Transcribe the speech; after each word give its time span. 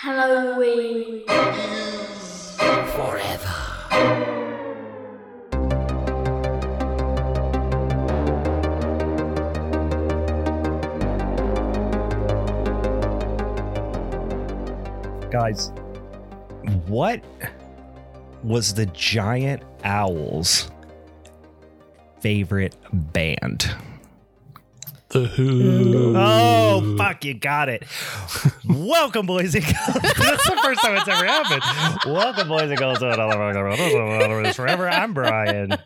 Halloween. 0.00 1.24
Forever. 2.94 3.54
Guys, 15.32 15.72
what 16.86 17.20
was 18.44 18.74
the 18.74 18.86
Giant 18.86 19.64
Owls' 19.82 20.70
favorite 22.20 22.76
band? 22.92 23.74
The 25.10 25.24
Who. 25.24 26.14
Oh, 26.14 26.96
fuck, 26.98 27.24
you 27.24 27.32
got 27.32 27.70
it. 27.70 27.82
Welcome, 28.68 29.24
boys 29.24 29.54
and 29.54 29.64
girls. 29.64 30.02
That's 30.02 30.50
the 30.50 30.60
first 30.62 30.80
time 30.82 30.98
it's 30.98 31.08
ever 31.08 31.24
happened. 31.24 32.12
Welcome, 32.12 32.48
boys 32.48 32.68
and 32.68 32.78
girls. 32.78 32.98
to 32.98 34.52
Forever. 34.54 34.88
I'm 34.88 35.14
Brian. 35.14 35.78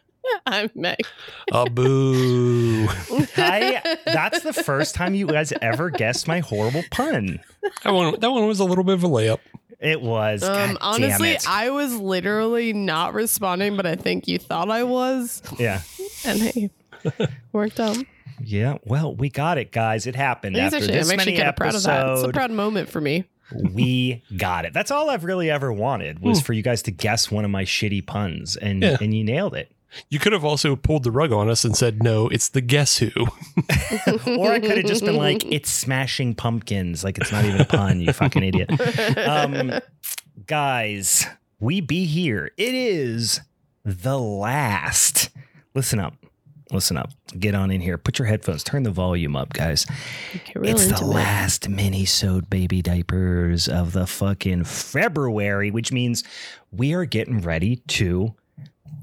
I'm 0.45 0.71
Meg. 0.75 1.07
A 1.53 1.71
boo. 1.71 2.89
I, 3.37 3.99
that's 4.07 4.41
the 4.43 4.53
first 4.53 4.95
time 4.95 5.15
you 5.15 5.27
guys 5.27 5.53
ever 5.61 5.91
guessed 5.91 6.27
my 6.27 6.41
horrible 6.41 6.83
pun. 6.91 7.41
That 7.85 7.93
one, 7.93 8.19
that 8.19 8.31
one 8.31 8.47
was 8.47 8.59
a 8.59 8.65
little 8.65 8.85
bit 8.85 8.95
of 8.95 9.05
a 9.05 9.09
layup. 9.09 9.39
It 9.79 10.01
was. 10.01 10.43
Um, 10.43 10.79
honestly, 10.81 11.31
it. 11.33 11.45
I 11.49 11.71
was 11.71 11.95
literally 11.95 12.73
not 12.73 13.15
responding, 13.15 13.77
but 13.77 13.87
I 13.87 13.97
think 13.97 14.27
you 14.27 14.39
thought 14.39 14.71
I 14.71 14.85
was, 14.85 15.43
yeah. 15.59 15.83
and 16.25 16.41
hey, 16.41 16.71
worked 17.53 17.79
out. 17.81 17.99
Yeah. 18.45 18.79
Well, 18.85 19.15
we 19.15 19.29
got 19.29 19.59
it, 19.59 19.73
guys. 19.73 20.07
It 20.07 20.15
happened 20.17 20.57
after 20.57 20.77
actually. 20.77 20.93
this 20.95 21.09
I'm 21.11 21.19
actually 21.19 21.33
many 21.33 21.39
kind 21.39 21.49
of 21.51 21.57
proud 21.57 21.75
of 21.75 21.83
that. 21.85 22.09
It's 22.13 22.23
a 22.23 22.29
proud 22.33 22.51
moment 22.51 22.89
for 22.89 23.01
me. 23.01 23.25
we 23.73 24.23
got 24.37 24.65
it. 24.65 24.73
That's 24.73 24.91
all 24.91 25.11
I've 25.11 25.25
really 25.25 25.51
ever 25.51 25.73
wanted 25.73 26.21
was 26.21 26.41
for 26.41 26.53
you 26.53 26.63
guys 26.63 26.83
to 26.83 26.91
guess 26.91 27.31
one 27.31 27.45
of 27.45 27.51
my 27.51 27.65
shitty 27.65 28.07
puns, 28.07 28.57
and 28.57 28.83
Yeah. 28.83 28.97
and 29.01 29.15
you 29.15 29.25
nailed 29.25 29.55
it. 29.55 29.73
You 30.09 30.19
could 30.19 30.33
have 30.33 30.43
also 30.45 30.75
pulled 30.75 31.03
the 31.03 31.11
rug 31.11 31.33
on 31.33 31.51
us 31.51 31.65
and 31.67 31.77
said, 31.77 32.03
no, 32.03 32.27
it's 32.29 32.49
the 32.49 32.63
Guess 32.63 32.97
Who. 32.97 33.11
Or 34.39 34.51
I 34.51 34.59
could 34.59 34.79
have 34.79 34.87
just 34.87 35.05
been 35.05 35.17
like, 35.17 35.45
"It's 35.45 35.69
smashing 35.71 36.35
pumpkins," 36.35 37.05
like 37.05 37.19
it's 37.19 37.31
not 37.31 37.45
even 37.45 37.61
a 37.61 37.65
pun. 37.67 38.01
You 38.01 38.13
fucking 38.15 38.43
idiot. 38.43 38.71
Um, 39.19 39.73
guys, 40.47 41.27
we 41.61 41.81
be 41.83 42.07
here. 42.07 42.51
It 42.57 42.75
is 42.75 43.41
the 43.85 44.19
last. 44.19 45.29
Listen 45.75 45.99
up. 46.01 46.15
Listen 46.73 46.97
up. 46.97 47.11
Get 47.39 47.55
on 47.55 47.71
in 47.71 47.81
here. 47.81 47.99
Put 47.99 48.19
your 48.19 48.27
headphones. 48.27 48.65
Turn 48.65 48.83
the 48.83 48.91
volume 48.91 49.37
up, 49.37 49.53
guys. 49.53 49.87
Get 50.33 50.57
real 50.57 50.71
it's 50.75 50.87
the 50.87 51.05
last 51.05 51.69
minisode 51.69 52.49
baby 52.49 52.81
diapers 52.81 53.69
of 53.69 53.93
the 53.93 54.07
fucking 54.07 54.65
February, 54.65 55.71
which 55.71 55.93
means 55.93 56.25
we 56.71 56.95
are 56.95 57.05
getting 57.05 57.41
ready 57.41 57.77
to 57.77 58.35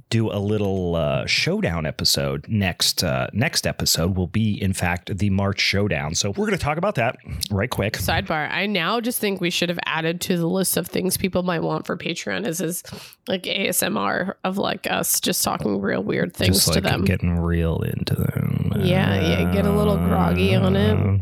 do 0.09 0.31
a 0.31 0.39
little 0.39 0.95
uh, 0.95 1.25
showdown 1.25 1.85
episode 1.85 2.45
next. 2.47 3.03
Uh, 3.03 3.27
next 3.31 3.67
episode 3.67 4.15
will 4.15 4.27
be, 4.27 4.59
in 4.61 4.73
fact, 4.73 5.15
the 5.17 5.29
March 5.29 5.59
showdown. 5.59 6.15
So 6.15 6.29
we're 6.31 6.47
going 6.47 6.57
to 6.57 6.63
talk 6.63 6.77
about 6.77 6.95
that 6.95 7.17
right 7.52 7.69
quick. 7.69 7.93
Sidebar: 7.93 8.49
I 8.52 8.65
now 8.65 8.99
just 9.02 9.19
think 9.19 9.39
we 9.39 9.49
should 9.52 9.69
have 9.69 9.80
added 9.85 10.19
to 10.21 10.37
the 10.37 10.47
list 10.47 10.77
of 10.77 10.87
things 10.87 11.15
people 11.17 11.43
might 11.43 11.61
want 11.61 11.85
for 11.85 11.95
Patreon 11.95 12.47
is 12.47 12.59
is 12.59 12.83
like 13.27 13.43
ASMR 13.43 14.33
of 14.43 14.57
like 14.57 14.89
us 14.89 15.19
just 15.19 15.43
talking 15.43 15.80
real 15.80 16.03
weird 16.03 16.33
things 16.35 16.57
Just 16.65 16.73
to 16.73 16.81
them. 16.81 17.05
getting 17.05 17.39
real 17.39 17.81
into 17.81 18.15
them. 18.15 18.73
Yeah, 18.77 19.19
yeah, 19.21 19.53
get 19.53 19.65
a 19.65 19.71
little 19.71 19.97
groggy 19.97 20.55
on 20.55 20.75
it. 20.75 21.21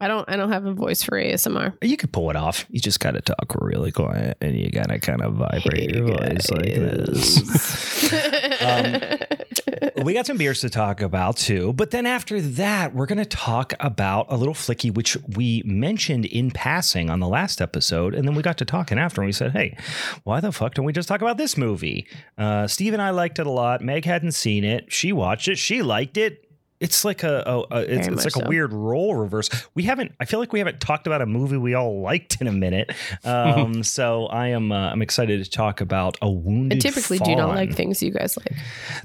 I 0.00 0.08
don't 0.08 0.28
I 0.28 0.36
don't 0.36 0.52
have 0.52 0.64
a 0.64 0.72
voice 0.72 1.02
for 1.02 1.12
ASMR. 1.12 1.74
You 1.82 1.96
could 1.96 2.12
pull 2.12 2.30
it 2.30 2.36
off. 2.36 2.66
You 2.70 2.80
just 2.80 3.00
got 3.00 3.12
to 3.12 3.20
talk 3.20 3.54
really 3.60 3.90
quiet, 3.90 4.38
and 4.40 4.58
you 4.58 4.70
got 4.70 4.88
to 4.90 4.98
kind 4.98 5.22
of 5.22 5.34
vibrate 5.34 5.94
your 5.94 6.06
voice 6.06 6.50
like 6.50 6.74
this. 6.74 8.12
Um, 8.62 9.00
we 10.04 10.14
got 10.14 10.26
some 10.26 10.36
beers 10.36 10.60
to 10.60 10.70
talk 10.70 11.00
about 11.00 11.36
too. 11.36 11.72
But 11.72 11.90
then 11.90 12.06
after 12.06 12.40
that, 12.40 12.94
we're 12.94 13.06
going 13.06 13.18
to 13.18 13.24
talk 13.24 13.74
about 13.80 14.26
a 14.28 14.36
little 14.36 14.54
flicky, 14.54 14.92
which 14.94 15.16
we 15.36 15.62
mentioned 15.64 16.26
in 16.26 16.50
passing 16.50 17.10
on 17.10 17.20
the 17.20 17.28
last 17.28 17.60
episode. 17.60 18.14
And 18.14 18.26
then 18.26 18.34
we 18.34 18.42
got 18.42 18.58
to 18.58 18.64
talking 18.64 18.98
after 18.98 19.20
and 19.20 19.26
we 19.26 19.32
said, 19.32 19.52
hey, 19.52 19.76
why 20.24 20.40
the 20.40 20.52
fuck 20.52 20.74
don't 20.74 20.84
we 20.84 20.92
just 20.92 21.08
talk 21.08 21.20
about 21.20 21.36
this 21.36 21.56
movie? 21.56 22.06
Uh, 22.36 22.66
Steve 22.66 22.92
and 22.92 23.02
I 23.02 23.10
liked 23.10 23.38
it 23.38 23.46
a 23.46 23.50
lot. 23.50 23.82
Meg 23.82 24.04
hadn't 24.04 24.32
seen 24.32 24.64
it. 24.64 24.92
She 24.92 25.12
watched 25.12 25.48
it. 25.48 25.58
She 25.58 25.82
liked 25.82 26.16
it. 26.16 26.44
It's 26.80 27.04
like 27.04 27.24
a, 27.24 27.42
a, 27.44 27.74
a 27.74 27.80
it's, 27.80 28.06
it's 28.06 28.24
like 28.24 28.36
much 28.36 28.46
a 28.46 28.48
weird 28.48 28.72
role 28.72 29.16
reverse. 29.16 29.50
We 29.74 29.82
haven't. 29.82 30.12
I 30.20 30.24
feel 30.26 30.38
like 30.38 30.52
we 30.52 30.60
haven't 30.60 30.80
talked 30.80 31.06
about 31.08 31.20
a 31.20 31.26
movie 31.26 31.56
we 31.56 31.74
all 31.74 32.00
liked 32.02 32.40
in 32.40 32.46
a 32.46 32.52
minute. 32.52 32.92
Um, 33.24 33.82
so 33.82 34.26
I 34.26 34.48
am. 34.48 34.70
Uh, 34.70 34.90
I'm 34.90 35.02
excited 35.02 35.42
to 35.44 35.50
talk 35.50 35.80
about 35.80 36.16
a 36.22 36.30
wounded. 36.30 36.78
I 36.78 36.80
typically 36.88 37.18
do 37.18 37.34
not 37.34 37.48
like 37.48 37.74
things 37.74 38.00
you 38.02 38.12
guys 38.12 38.36
like. 38.36 38.52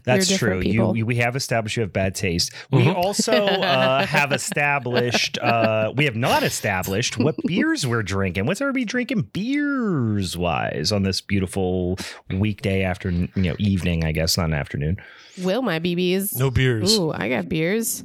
That's 0.04 0.30
We're 0.30 0.38
true. 0.38 0.62
You, 0.62 0.94
you 0.96 1.06
we 1.06 1.16
have 1.16 1.36
established 1.36 1.76
you 1.78 1.82
have 1.82 1.92
bad 1.94 2.14
taste. 2.16 2.52
We 2.72 2.84
Mhm. 2.84 2.96
also 2.96 3.34
uh, 3.34 4.06
have 4.06 4.32
established 4.32 5.40
uh, 5.40 5.94
we 5.96 6.06
have 6.06 6.16
not 6.16 6.44
established 6.44 7.18
what 7.18 7.36
beers 7.48 7.88
we're 7.88 8.04
drinking. 8.04 8.46
What's 8.46 8.62
everybody 8.62 8.86
drinking 8.86 9.30
beers 9.34 10.38
wise 10.38 10.92
on 10.92 11.04
this 11.04 11.22
beautiful 11.22 11.98
weekday 12.30 12.84
afternoon, 12.84 13.30
you 13.36 13.44
know, 13.44 13.56
evening, 13.58 14.04
I 14.04 14.12
guess, 14.12 14.38
not 14.38 14.46
an 14.48 14.54
afternoon. 14.54 14.98
Will 15.42 15.64
my 15.64 15.80
BBs? 15.80 16.38
No 16.38 16.52
beers. 16.52 16.98
Ooh, 17.00 17.12
I 17.12 17.28
got 17.30 17.50
beers. 17.64 18.04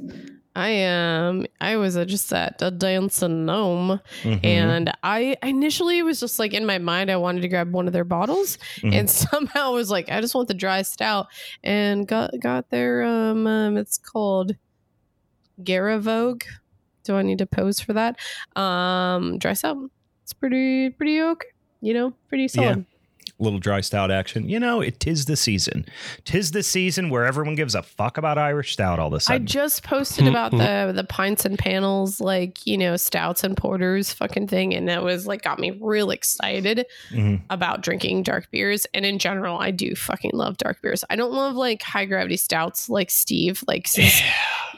I 0.55 0.69
am. 0.69 1.45
I 1.61 1.77
was 1.77 1.95
uh, 1.95 2.05
just 2.05 2.33
at 2.33 2.61
a 2.61 2.71
dancing 2.71 3.45
gnome, 3.45 3.99
Mhm. 4.23 4.39
and 4.43 4.91
I 5.03 5.37
initially 5.43 6.01
was 6.01 6.19
just 6.19 6.39
like 6.39 6.53
in 6.53 6.65
my 6.65 6.79
mind, 6.79 7.11
I 7.11 7.17
wanted 7.17 7.41
to 7.41 7.47
grab 7.47 7.71
one 7.71 7.87
of 7.87 7.93
their 7.93 8.03
bottles, 8.03 8.57
Mhm. 8.81 8.93
and 8.99 9.09
somehow 9.31 9.73
was 9.73 9.89
like, 9.91 10.09
I 10.11 10.19
just 10.21 10.33
want 10.35 10.47
the 10.47 10.53
dry 10.55 10.81
stout, 10.81 11.27
and 11.63 12.07
got 12.07 12.31
got 12.41 12.69
their 12.71 13.03
um, 13.03 13.45
um 13.47 13.77
it's 13.77 13.97
called 13.97 14.53
Garavogue. 15.61 16.43
Do 17.03 17.15
I 17.15 17.21
need 17.21 17.37
to 17.39 17.45
pose 17.45 17.79
for 17.79 17.93
that? 17.93 18.17
Um, 18.55 19.37
dry 19.39 19.53
stout. 19.53 19.77
It's 20.23 20.33
pretty 20.33 20.89
pretty 20.89 21.21
okay. 21.21 21.47
You 21.81 21.93
know, 21.93 22.13
pretty 22.27 22.47
solid. 22.47 22.85
Little 23.39 23.59
dry 23.59 23.81
stout 23.81 24.11
action. 24.11 24.47
You 24.49 24.59
know, 24.59 24.81
it 24.81 24.99
tis 24.99 25.25
the 25.25 25.35
season. 25.35 25.85
Tis 26.25 26.51
the 26.51 26.61
season 26.63 27.09
where 27.09 27.25
everyone 27.25 27.55
gives 27.55 27.73
a 27.75 27.81
fuck 27.83 28.17
about 28.17 28.37
Irish 28.37 28.73
stout 28.73 28.99
all 28.99 29.07
of 29.07 29.13
a 29.13 29.15
I 29.15 29.19
sudden. 29.19 29.47
just 29.47 29.83
posted 29.83 30.27
about 30.27 30.51
the 30.51 30.91
the 30.95 31.03
pints 31.03 31.45
and 31.45 31.57
panels, 31.57 32.19
like 32.19 32.65
you 32.67 32.77
know, 32.77 32.95
stouts 32.97 33.43
and 33.43 33.55
porters, 33.55 34.11
fucking 34.13 34.47
thing, 34.47 34.73
and 34.73 34.87
that 34.89 35.03
was 35.03 35.25
like 35.27 35.41
got 35.41 35.59
me 35.59 35.71
real 35.79 36.11
excited 36.11 36.85
Mhm. 37.11 37.41
about 37.49 37.81
drinking 37.81 38.23
dark 38.23 38.49
beers. 38.51 38.85
And 38.93 39.05
in 39.05 39.19
general, 39.19 39.57
I 39.57 39.71
do 39.71 39.95
fucking 39.95 40.31
love 40.33 40.57
dark 40.57 40.81
beers. 40.81 41.03
I 41.09 41.15
don't 41.15 41.31
love 41.33 41.55
like 41.55 41.81
high 41.81 42.05
gravity 42.05 42.37
stouts 42.37 42.89
like 42.89 43.09
Steve, 43.09 43.63
like 43.67 43.87
since, 43.87 44.21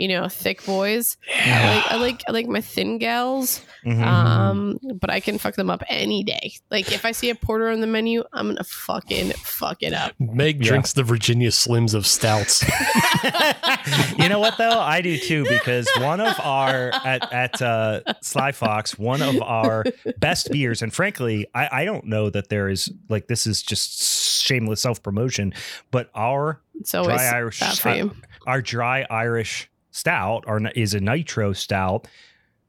you 0.02 0.08
know, 0.08 0.28
thick 0.28 0.66
boys. 0.66 1.16
I 1.46 1.76
like 1.76 1.92
I 1.92 1.96
like 1.98 2.24
I 2.28 2.32
like 2.32 2.48
my 2.48 2.60
thin 2.62 2.98
gals, 2.98 3.62
Mhm. 3.86 4.04
um, 4.04 4.80
but 5.00 5.12
I 5.12 5.20
can 5.20 5.38
fuck 5.38 5.54
them 5.56 5.70
up 5.70 5.84
any 5.90 6.24
day. 6.24 6.54
Like 6.72 6.92
if 6.92 7.06
I 7.06 7.12
see 7.12 7.30
a 7.30 7.36
porter 7.36 7.70
on 7.70 7.82
the 7.82 7.88
menu, 7.88 8.24
I'm 8.34 8.48
gonna 8.48 8.64
fucking 8.64 9.30
fuck 9.34 9.84
it 9.84 9.94
up. 9.94 10.14
Meg 10.20 10.58
Yeah. 10.64 10.70
drinks 10.70 10.94
the 10.94 11.04
Virginia 11.04 11.50
Slims 11.52 11.94
of 11.94 12.08
stouts. 12.08 12.64
you 14.18 14.28
know 14.30 14.40
what 14.40 14.58
though? 14.58 14.80
I 14.80 15.02
do 15.02 15.18
too 15.18 15.46
because 15.48 15.88
one 16.00 16.20
of 16.20 16.36
our 16.40 16.92
at 17.06 17.32
at 17.32 17.62
uh, 17.62 18.02
Sly 18.22 18.52
Fox, 18.54 18.98
one 18.98 19.22
of 19.22 19.40
our 19.42 19.84
best 20.18 20.52
beers, 20.52 20.82
and 20.82 20.92
frankly, 20.94 21.46
I, 21.54 21.82
I 21.82 21.86
don't 21.86 22.06
know 22.06 22.30
that 22.32 22.50
there 22.50 22.70
is 22.70 22.92
like 23.10 23.28
this 23.28 23.46
is 23.46 23.62
just 23.62 24.42
shameless 24.44 24.82
self 24.82 25.04
promotion, 25.04 25.54
but 25.92 26.10
our 26.16 26.60
It's 26.80 26.96
always 26.96 27.18
dry 27.20 27.30
Irish 27.38 27.60
that 27.60 28.12
our 28.48 28.62
dry 28.62 29.06
Irish 29.10 29.70
stout 29.92 30.44
or 30.48 30.60
is 30.76 30.94
a 30.94 31.00
nitro 31.00 31.54
stout 31.54 32.08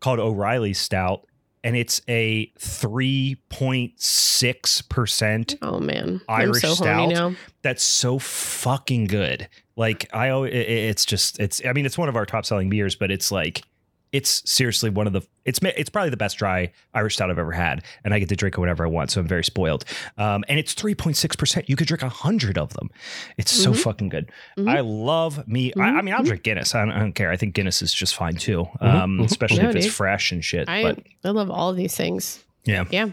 called 0.01 0.19
O'Reilly 0.19 0.75
Stout, 0.75 1.27
and 1.65 1.77
it's 1.77 2.01
a 2.09 2.53
three 2.59 3.37
point 3.49 4.01
six 4.01 4.83
percent 4.83 5.57
Oh 5.63 5.79
man, 5.81 6.21
Irish 6.29 6.65
I'm 6.65 6.71
so 6.71 6.75
stout. 6.75 7.09
now. 7.11 7.35
that's 7.63 7.83
so 7.85 8.19
fucking 8.19 9.07
good. 9.07 9.49
Like 9.77 10.13
I, 10.15 10.31
it's 10.45 11.05
just, 11.05 11.41
it's. 11.41 11.63
I 11.65 11.73
mean, 11.73 11.87
it's 11.87 11.97
one 11.97 12.09
of 12.09 12.17
our 12.17 12.27
top 12.27 12.45
selling 12.45 12.69
beers, 12.69 12.95
but 12.95 13.11
it's 13.11 13.33
like, 13.33 13.63
it's 14.13 14.49
seriously 14.51 14.91
one 14.91 15.07
of 15.07 15.13
the. 15.13 15.23
It's 15.45 15.59
it's 15.63 15.91
probably 15.91 16.11
the 16.11 16.17
best 16.17 16.37
dry 16.39 16.71
Irish 16.95 17.15
stout 17.15 17.31
I've 17.31 17.39
ever 17.39 17.51
had, 17.53 17.83
and 18.05 18.13
I 18.15 18.19
get 18.19 18.29
to 18.29 18.37
drink 18.37 18.57
it 18.57 18.61
whenever 18.61 18.85
I 18.85 18.89
want, 18.89 19.11
so 19.11 19.21
I'm 19.21 19.27
very 19.27 19.43
spoiled. 19.45 19.85
Um, 20.19 20.45
and 20.49 20.59
it's 20.59 20.75
three 20.75 20.95
point 20.95 21.17
six 21.17 21.35
percent. 21.35 21.69
You 21.69 21.77
could 21.77 21.87
drink 21.89 22.03
a 22.03 22.09
hundred 22.09 22.59
of 22.59 22.73
them. 22.75 22.91
It's 23.39 23.51
so 23.51 23.73
Mhm. 23.73 23.83
fucking 23.83 24.09
good. 24.11 24.31
Mhm. 24.59 24.69
I 24.69 24.81
love 24.81 25.49
me. 25.49 25.73
I, 25.77 25.81
I 25.99 26.03
mean, 26.03 26.15
I'll 26.15 26.21
Mhm. 26.21 26.27
drink 26.27 26.43
Guinness. 26.45 26.75
I 26.75 26.81
don't, 26.85 26.91
I 26.93 26.99
don't 27.01 27.15
care. 27.15 27.31
I 27.31 27.37
think 27.37 27.55
Guinness 27.55 27.83
is 27.83 27.93
just 27.93 28.15
fine 28.15 28.37
too, 28.37 28.69
Mhm. 28.81 28.95
um, 28.95 29.19
Mhm. 29.19 29.25
especially 29.25 29.63
No, 29.63 29.71
if 29.71 29.77
it's 29.77 29.87
dude. 29.87 29.95
fresh 29.95 30.31
and 30.31 30.45
shit. 30.45 30.69
I 30.69 30.83
but 30.83 30.99
I 31.25 31.31
love 31.31 31.51
all 31.51 31.73
these 31.73 31.97
things. 31.97 32.45
yeah, 32.65 32.85
Yeah. 32.91 33.09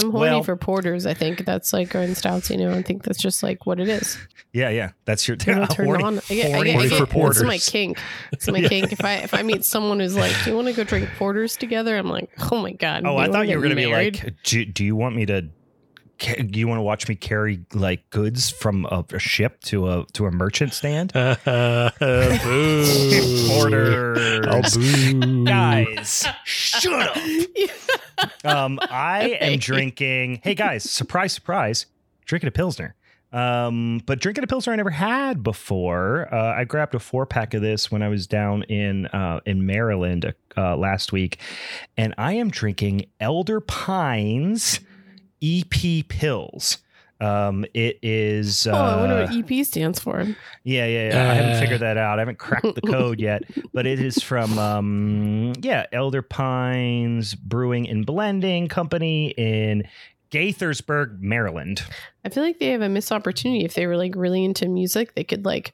I'm 0.00 0.10
horny 0.10 0.30
Well- 0.30 0.42
for 0.42 0.56
porters. 0.56 1.06
I 1.06 1.14
think 1.14 1.44
that's 1.44 1.72
like 1.72 1.90
Garden 1.90 2.14
Stouts. 2.14 2.50
You 2.50 2.56
know, 2.58 2.72
I 2.72 2.82
think 2.82 3.02
that's 3.04 3.20
just 3.20 3.42
like 3.42 3.66
what 3.66 3.80
it 3.80 3.88
is. 3.88 4.18
Yeah, 4.52 4.68
yeah. 4.70 4.90
That's 5.04 5.26
your 5.26 5.36
I'm 5.46 5.66
turned 5.68 5.88
horny- 5.88 6.04
on. 6.04 6.18
I 6.30 6.34
get, 6.34 6.46
I 6.46 6.54
horny 6.54 6.72
get, 6.72 6.82
I 6.82 6.88
get, 6.88 7.08
for 7.10 7.30
It's 7.30 7.42
my 7.42 7.58
kink. 7.58 7.98
It's 8.32 8.48
my 8.48 8.60
kink. 8.68 8.92
If 8.92 9.04
I 9.04 9.14
if 9.16 9.34
I 9.34 9.42
meet 9.42 9.64
someone 9.64 10.00
who's 10.00 10.16
like, 10.16 10.32
"Do 10.44 10.50
you 10.50 10.56
want 10.56 10.68
to 10.68 10.74
go 10.74 10.84
drink 10.84 11.08
porters 11.18 11.56
together?" 11.56 11.96
I'm 11.96 12.08
like, 12.08 12.30
"Oh 12.52 12.60
my 12.62 12.72
god." 12.72 13.02
Oh, 13.04 13.16
I 13.16 13.28
thought 13.28 13.48
you 13.48 13.56
were 13.56 13.62
going 13.62 13.70
to 13.70 13.82
be 13.82 13.86
like, 13.86 14.34
do, 14.44 14.64
do 14.64 14.84
you 14.84 14.94
want 14.96 15.16
me 15.16 15.26
to? 15.26 15.48
Ca- 16.18 16.42
Do 16.42 16.58
you 16.58 16.66
want 16.68 16.78
to 16.78 16.82
watch 16.82 17.08
me 17.08 17.14
carry 17.14 17.64
like 17.72 18.08
goods 18.10 18.50
from 18.50 18.86
a, 18.86 19.04
a 19.12 19.18
ship 19.18 19.60
to 19.64 19.88
a 19.90 20.06
to 20.14 20.26
a 20.26 20.30
merchant 20.30 20.72
stand? 20.74 21.12
boo. 21.12 21.90
Orders. 23.58 24.76
Boo. 24.76 25.44
Guys, 25.44 26.26
shut 26.44 26.92
up. 27.16 27.16
Um, 28.44 28.78
I 28.80 29.36
am 29.40 29.58
drinking. 29.58 30.40
Hey 30.44 30.54
guys, 30.54 30.88
surprise, 30.88 31.32
surprise! 31.32 31.86
Drinking 32.26 32.48
a 32.48 32.52
pilsner. 32.52 32.94
Um, 33.32 34.00
but 34.06 34.20
drinking 34.20 34.44
a 34.44 34.46
pilsner 34.46 34.72
I 34.72 34.76
never 34.76 34.90
had 34.90 35.42
before. 35.42 36.32
Uh, 36.32 36.54
I 36.54 36.62
grabbed 36.64 36.94
a 36.94 37.00
four 37.00 37.26
pack 37.26 37.52
of 37.54 37.62
this 37.62 37.90
when 37.90 38.00
I 38.02 38.08
was 38.08 38.28
down 38.28 38.62
in 38.64 39.06
uh, 39.06 39.40
in 39.46 39.66
Maryland 39.66 40.32
uh, 40.56 40.76
last 40.76 41.10
week, 41.12 41.38
and 41.96 42.14
I 42.16 42.34
am 42.34 42.50
drinking 42.50 43.06
Elder 43.18 43.60
Pines 43.60 44.78
EP 45.44 46.08
Pills. 46.08 46.78
Um, 47.20 47.64
it 47.74 47.98
is. 48.02 48.66
Uh, 48.66 48.72
oh, 48.72 48.74
I 48.74 48.96
wonder 48.96 49.24
what 49.24 49.50
EP 49.52 49.64
stands 49.64 50.00
for. 50.00 50.22
yeah, 50.64 50.86
yeah, 50.86 51.08
yeah. 51.08 51.30
I 51.30 51.34
haven't 51.34 51.56
Uh. 51.56 51.60
figured 51.60 51.80
that 51.80 51.96
out. 51.96 52.18
I 52.18 52.22
haven't 52.22 52.38
cracked 52.38 52.74
the 52.74 52.80
code 52.82 53.20
yet, 53.20 53.42
but 53.72 53.86
it 53.86 54.00
is 54.00 54.22
from 54.22 54.58
um 54.58 55.52
yeah, 55.62 55.86
Elder 55.92 56.22
Pines 56.22 57.34
Brewing 57.34 57.88
and 57.88 58.04
Blending 58.04 58.68
Company 58.68 59.28
in 59.36 59.84
Gaithersburg, 60.32 61.20
Maryland. 61.20 61.82
I 62.24 62.28
feel 62.28 62.42
like 62.42 62.58
they 62.58 62.70
have 62.70 62.82
a 62.82 62.88
missed 62.88 63.12
opportunity. 63.12 63.64
If 63.64 63.74
they 63.74 63.86
were 63.86 63.96
like 63.96 64.14
really 64.16 64.44
into 64.44 64.68
music, 64.68 65.14
they 65.14 65.24
could 65.24 65.44
like 65.44 65.72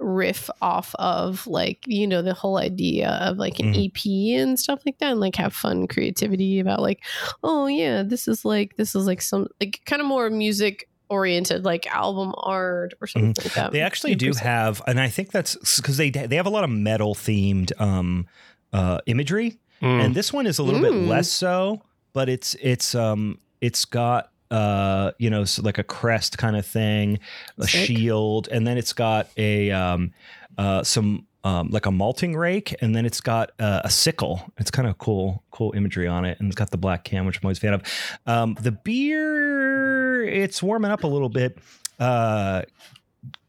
riff 0.00 0.48
off 0.62 0.94
of 0.98 1.46
like 1.46 1.84
you 1.86 2.06
know 2.06 2.22
the 2.22 2.32
whole 2.34 2.56
idea 2.58 3.10
of 3.22 3.36
like 3.36 3.60
an 3.60 3.74
Mhm. 3.74 3.86
EP 3.86 4.40
and 4.40 4.58
stuff 4.58 4.80
like 4.86 4.98
that, 4.98 5.12
and 5.12 5.20
like 5.20 5.36
have 5.36 5.52
fun 5.54 5.86
creativity 5.86 6.58
about 6.58 6.80
like, 6.80 7.00
oh 7.44 7.66
yeah, 7.66 8.02
this 8.02 8.26
is 8.26 8.44
like 8.44 8.76
this 8.76 8.94
is 8.94 9.06
like 9.06 9.20
some 9.22 9.46
like 9.60 9.80
kind 9.86 10.00
of 10.00 10.08
more 10.08 10.30
music 10.30 10.88
oriented 11.10 11.64
like 11.64 11.86
album 11.88 12.32
art 12.38 12.94
or 13.00 13.06
something 13.06 13.34
like 13.44 13.52
that. 13.54 13.64
Mm-hmm. 13.66 13.72
They 13.72 13.80
actually 13.82 14.14
do 14.14 14.32
have 14.40 14.80
and 14.86 15.00
I 15.00 15.08
think 15.08 15.30
that's 15.32 15.56
cuz 15.80 15.96
they 15.96 16.08
they 16.10 16.36
have 16.36 16.46
a 16.46 16.50
lot 16.50 16.64
of 16.64 16.70
metal 16.70 17.14
themed 17.14 17.72
um 17.80 18.26
uh 18.72 18.98
imagery 19.06 19.58
Mm. 19.82 20.04
and 20.04 20.14
this 20.14 20.30
one 20.32 20.46
is 20.46 20.58
a 20.58 20.62
little 20.62 20.80
bit 20.80 20.92
Mm. 20.92 21.08
less 21.08 21.28
so, 21.30 21.82
but 22.12 22.28
it's 22.28 22.54
it's 22.62 22.94
um 22.94 23.38
it's 23.60 23.84
got 23.84 24.30
uh 24.50 25.12
you 25.18 25.30
know 25.30 25.44
so 25.44 25.62
like 25.62 25.78
a 25.78 25.84
crest 25.84 26.38
kind 26.38 26.56
of 26.56 26.66
thing, 26.66 27.18
a 27.58 27.66
Sick. 27.66 27.86
shield, 27.86 28.48
and 28.48 28.66
then 28.66 28.76
it's 28.78 28.92
got 28.92 29.28
a 29.36 29.70
um 29.70 30.12
uh 30.58 30.82
some 30.82 31.26
um 31.44 31.68
like 31.70 31.86
a 31.86 31.90
malting 31.90 32.36
rake, 32.36 32.74
and 32.82 32.94
then 32.94 33.06
it's 33.06 33.20
got 33.20 33.52
uh, 33.58 33.80
a 33.84 33.90
sickle. 33.90 34.42
It's 34.58 34.70
kind 34.70 34.86
of 34.88 34.98
cool 34.98 35.42
cool 35.50 35.72
imagery 35.74 36.06
on 36.06 36.24
it, 36.24 36.38
and 36.40 36.48
it's 36.48 36.56
got 36.56 36.70
the 36.70 36.76
black 36.78 37.04
can, 37.04 37.24
which 37.26 37.38
I'm 37.38 37.46
always 37.46 37.58
a 37.58 37.60
fan 37.62 37.74
of. 37.74 37.82
Um, 38.26 38.56
the 38.60 38.72
beer 38.72 40.24
it's 40.24 40.62
warming 40.62 40.90
up 40.90 41.04
a 41.04 41.06
little 41.06 41.28
bit. 41.30 41.58
Uh, 41.98 42.62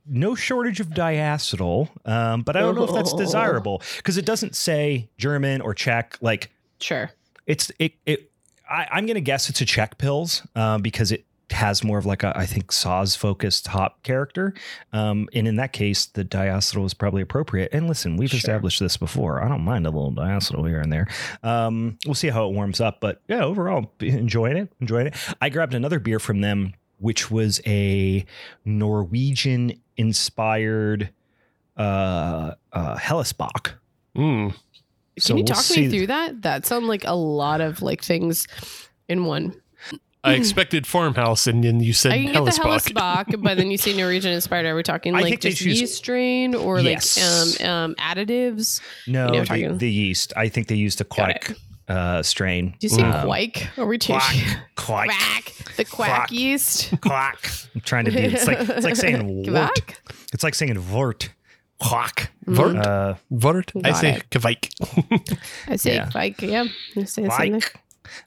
no 0.08 0.36
shortage 0.36 0.80
of 0.80 0.88
diacetyl, 0.88 1.90
um, 2.08 2.42
but 2.42 2.56
I 2.56 2.60
don't 2.62 2.76
know 2.76 2.84
if 2.84 2.94
that's 2.94 3.14
Oh. 3.14 3.18
desirable 3.18 3.82
because 3.98 4.18
it 4.18 4.26
doesn't 4.26 4.56
say 4.56 5.10
German 5.18 5.62
or 5.62 5.74
Czech. 5.74 6.18
Like 6.22 6.50
sure. 6.80 7.12
it's 7.46 7.72
it 7.80 7.94
it. 8.06 8.31
I, 8.72 8.88
I'm 8.92 9.06
gonna 9.06 9.20
guess 9.22 9.50
it's 9.50 9.62
a 9.62 9.66
Czech 9.66 9.98
pills 9.98 10.42
um, 10.56 10.82
because 10.82 11.12
it 11.12 11.26
has 11.52 11.84
more 11.84 11.98
of 11.98 12.06
like 12.06 12.24
a 12.24 12.32
I 12.38 12.46
think 12.46 12.68
Saaz 12.72 13.18
focused 13.18 13.68
hop 13.68 14.02
character, 14.04 14.54
um, 14.94 15.28
and 15.34 15.48
in 15.50 15.58
that 15.58 15.74
case, 15.74 16.06
the 16.06 16.24
diacetyl 16.24 16.86
is 16.86 16.94
probably 16.94 17.22
appropriate. 17.22 17.70
And 17.74 17.90
listen, 17.90 18.16
we've 18.16 18.30
Sure. 18.30 18.38
established 18.38 18.80
this 18.80 18.96
before. 18.96 19.44
I 19.44 19.50
don't 19.50 19.66
mind 19.66 19.86
a 19.86 19.90
little 19.90 20.14
diacetyl 20.14 20.66
here 20.68 20.80
and 20.80 20.94
there. 20.94 21.08
Um, 21.44 21.98
we'll 22.06 22.14
see 22.16 22.30
how 22.30 22.48
it 22.48 22.54
warms 22.54 22.80
up, 22.80 23.02
but 23.02 23.22
yeah, 23.28 23.44
overall, 23.44 23.92
enjoying 24.00 24.56
it, 24.56 24.72
enjoying 24.80 25.08
it. 25.08 25.16
I 25.42 25.50
grabbed 25.50 25.74
another 25.74 26.00
beer 26.00 26.20
from 26.20 26.40
them, 26.40 26.74
which 27.00 27.30
was 27.30 27.60
a 27.68 28.26
Norwegian 28.64 29.74
inspired 29.98 31.10
uh, 31.78 32.54
uh, 32.72 32.96
Hellesbock. 32.98 33.74
Mm. 34.16 34.54
So 35.20 35.30
Can 35.34 35.38
you 35.40 35.44
we'll 35.44 35.56
talk 35.56 35.78
me 35.78 35.90
through 35.90 36.08
that? 36.08 36.42
That 36.44 36.66
sounds 36.66 36.86
like 36.86 37.04
a 37.06 37.14
lot 37.16 37.62
of 37.62 37.82
like 37.82 38.02
things 38.04 38.48
in 39.10 39.26
one. 39.26 39.54
I 40.24 40.34
expected 40.34 40.86
farmhouse, 40.86 41.48
and 41.48 41.64
then 41.64 41.80
you 41.80 41.94
said 41.94 42.12
I 42.12 42.18
can 42.24 42.26
get 42.34 42.46
the 42.46 42.52
Hellesbock. 42.52 42.94
Hellesbock, 42.94 43.42
but 43.42 43.58
then 43.58 43.72
you 43.72 43.78
say 43.80 43.98
Norwegian 43.98 44.32
inspired. 44.34 44.68
Are 44.68 44.76
we 44.76 44.84
talking 44.84 45.14
like 45.20 45.40
just 45.42 45.58
choose- 45.58 45.80
yeast 45.82 45.96
strain 45.96 46.54
or 46.54 46.80
Yes. 46.80 47.18
like 47.60 47.68
um, 47.68 47.68
um, 47.92 47.96
additives? 47.96 48.82
No, 49.08 49.34
You 49.34 49.40
know, 49.44 49.46
the, 49.72 49.78
the 49.80 49.92
yeast. 49.92 50.32
I 50.38 50.48
think 50.48 50.68
they 50.68 50.76
used 50.76 51.02
a 51.02 51.06
Got 51.06 51.16
quack 51.16 51.56
uh, 51.88 52.22
strain. 52.22 52.76
Do 52.80 52.86
you 52.86 52.90
say 52.90 53.02
Um, 53.02 53.26
quake? 53.26 53.68
Are 53.80 53.86
we 53.88 53.98
Quack, 53.98 54.22
changing? 54.22 54.48
quack, 54.76 55.08
Quack. 55.10 55.54
The 55.78 55.86
quack 55.86 56.08
Quack. 56.10 56.32
yeast. 56.32 56.94
quack. 57.02 57.50
I'm 57.74 57.82
trying 57.82 58.06
to 58.06 58.12
be. 58.12 58.20
It's 58.20 58.46
like 58.46 58.60
it's 58.70 58.86
like 58.86 58.96
saying 58.96 59.48
wort. 59.52 59.80
It's 60.34 60.44
like 60.44 60.54
saying 60.54 60.78
vort. 60.78 61.30
Quack. 61.82 62.32
Vort? 62.46 62.76
Uh, 62.76 63.16
Vort? 63.32 63.72
I 63.84 63.92
say 63.94 64.14
it. 64.16 64.30
Kvike. 64.30 64.70
I 65.68 65.76
say 65.76 65.96
Yeah. 65.96 66.10
quake. 66.10 66.42
Yeah. 66.42 66.66
I 66.98 67.04
say 67.06 67.24
the 67.24 67.32
same 67.32 67.52
thing. 67.54 67.62
Vike. 67.62 67.76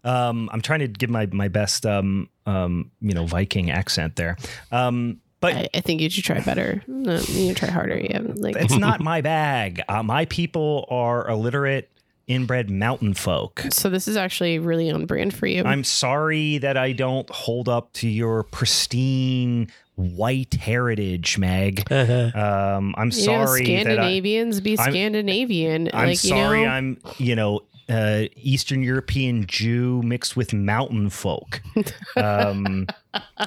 Um, 0.05 0.49
I'm 0.53 0.61
trying 0.61 0.81
to 0.81 0.89
give 0.89 1.11
my 1.11 1.27
my 1.27 1.49
best 1.49 1.85
um 1.85 2.29
um 2.47 2.91
you 3.01 3.13
know 3.15 3.27
Viking 3.27 3.71
accent 3.71 4.17
there. 4.17 4.37
Um, 4.73 5.21
but 5.41 5.55
I, 5.55 5.69
I 5.75 5.81
think 5.81 6.01
you 6.01 6.09
should 6.11 6.25
try 6.25 6.41
better. 6.41 6.83
No, 6.87 7.17
you 7.19 7.35
need 7.49 7.57
try 7.57 7.69
harder. 7.69 7.99
Yeah. 7.99 8.21
Like 8.23 8.57
it's 8.57 8.77
not 8.77 9.01
my 9.01 9.21
bag. 9.21 9.83
Uh, 9.89 10.03
my 10.03 10.25
people 10.27 10.87
are 10.91 11.29
illiterate, 11.29 11.91
inbred 12.27 12.71
mountain 12.71 13.13
folk. 13.13 13.63
so 13.71 13.91
this 13.91 14.09
is 14.09 14.17
actually 14.17 14.59
really 14.59 14.91
on 14.91 15.05
brand 15.05 15.35
for 15.35 15.47
you. 15.47 15.63
I'm 15.65 15.85
sorry 15.85 16.57
that 16.59 16.79
I 16.79 16.93
don't 16.93 17.29
hold 17.29 17.69
up 17.69 17.93
to 17.95 18.09
your 18.09 18.45
pristine 18.45 19.69
white 19.97 20.55
heritage, 20.55 21.39
Meg. 21.39 21.91
Um, 21.91 22.95
I'm 22.97 23.11
you 23.11 23.27
know, 23.27 23.45
sorry 23.47 23.63
that 23.65 23.71
I, 23.71 23.83
Scandinavians 23.83 24.61
be 24.61 24.79
I'm- 24.79 24.91
Scandinavian. 24.91 25.91
I'm 25.93 26.09
like 26.09 26.19
sorry 26.19 26.61
you 26.61 26.67
know, 26.67 26.71
I'm 26.73 26.99
you 27.19 27.37
know 27.37 27.61
uh, 27.89 28.23
Eastern 28.37 28.83
European 28.83 29.47
Jew 29.47 30.01
mixed 30.03 30.37
with 30.37 30.53
mountain 30.53 31.11
folk. 31.11 31.61
Um, 32.17 32.87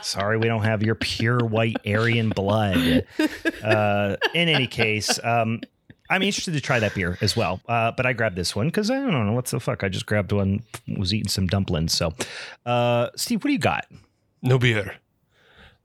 sorry 0.01 0.38
we 0.38 0.47
don't 0.47 0.63
have 0.63 0.83
your 0.83 0.95
pure 0.95 1.39
white 1.39 1.77
Aryan 1.88 2.29
blood. 2.29 3.05
Uh, 3.63 4.17
in 4.33 4.50
any 4.50 4.67
case, 4.67 5.19
um, 5.23 5.61
I'm 6.09 6.21
interested 6.21 6.53
to 6.53 6.61
try 6.61 6.79
that 6.79 6.93
beer 6.93 7.17
as 7.21 7.35
well. 7.38 7.61
Uh, 7.67 7.91
but 7.95 8.05
I 8.05 8.11
grabbed 8.11 8.35
this 8.35 8.55
one 8.55 8.67
because 8.67 8.91
I 8.91 8.95
don't 8.95 9.25
know 9.25 9.31
what 9.31 9.45
the 9.45 9.59
fuck. 9.61 9.83
I 9.85 9.89
just 9.89 10.05
grabbed 10.05 10.33
one, 10.33 10.63
was 10.97 11.13
eating 11.13 11.29
some 11.29 11.47
dumplings. 11.47 11.93
So, 11.93 12.13
uh, 12.65 13.09
Steve, 13.15 13.41
what 13.43 13.47
do 13.47 13.53
you 13.53 13.59
got? 13.59 13.85
no 14.41 14.59
beer. 14.59 14.95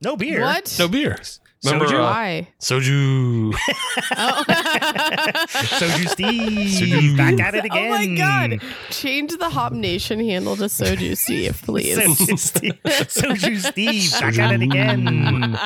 No 0.03 0.15
beer. 0.17 0.41
what? 0.41 0.75
No 0.79 0.87
beer. 0.87 1.17
Remember, 1.65 1.85
Soju? 1.87 1.99
uh, 1.99 2.03
Why? 2.03 2.47
Soju. 2.59 3.53
Oh. 4.17 4.43
Soju 5.79 6.09
Steve, 6.09 6.67
Soju. 6.67 7.15
back 7.17 7.39
at 7.39 7.55
it 7.55 7.63
Oh 7.63 7.65
again. 7.67 7.89
my 7.89 8.05
god! 8.17 8.61
Change 8.89 9.37
the 9.37 9.49
Hop 9.49 9.71
Nation 9.71 10.19
handle 10.19 10.57
to 10.57 10.63
Soju 10.65 11.15
Steve, 11.23 11.61
please. 11.63 11.97
Soju 11.97 12.37
Steve, 12.37 12.79
Soju 12.83 13.57
Steve, 13.71 14.11
back 14.19 14.37
at 14.39 14.51
it 14.51 14.61
again. 14.61 15.57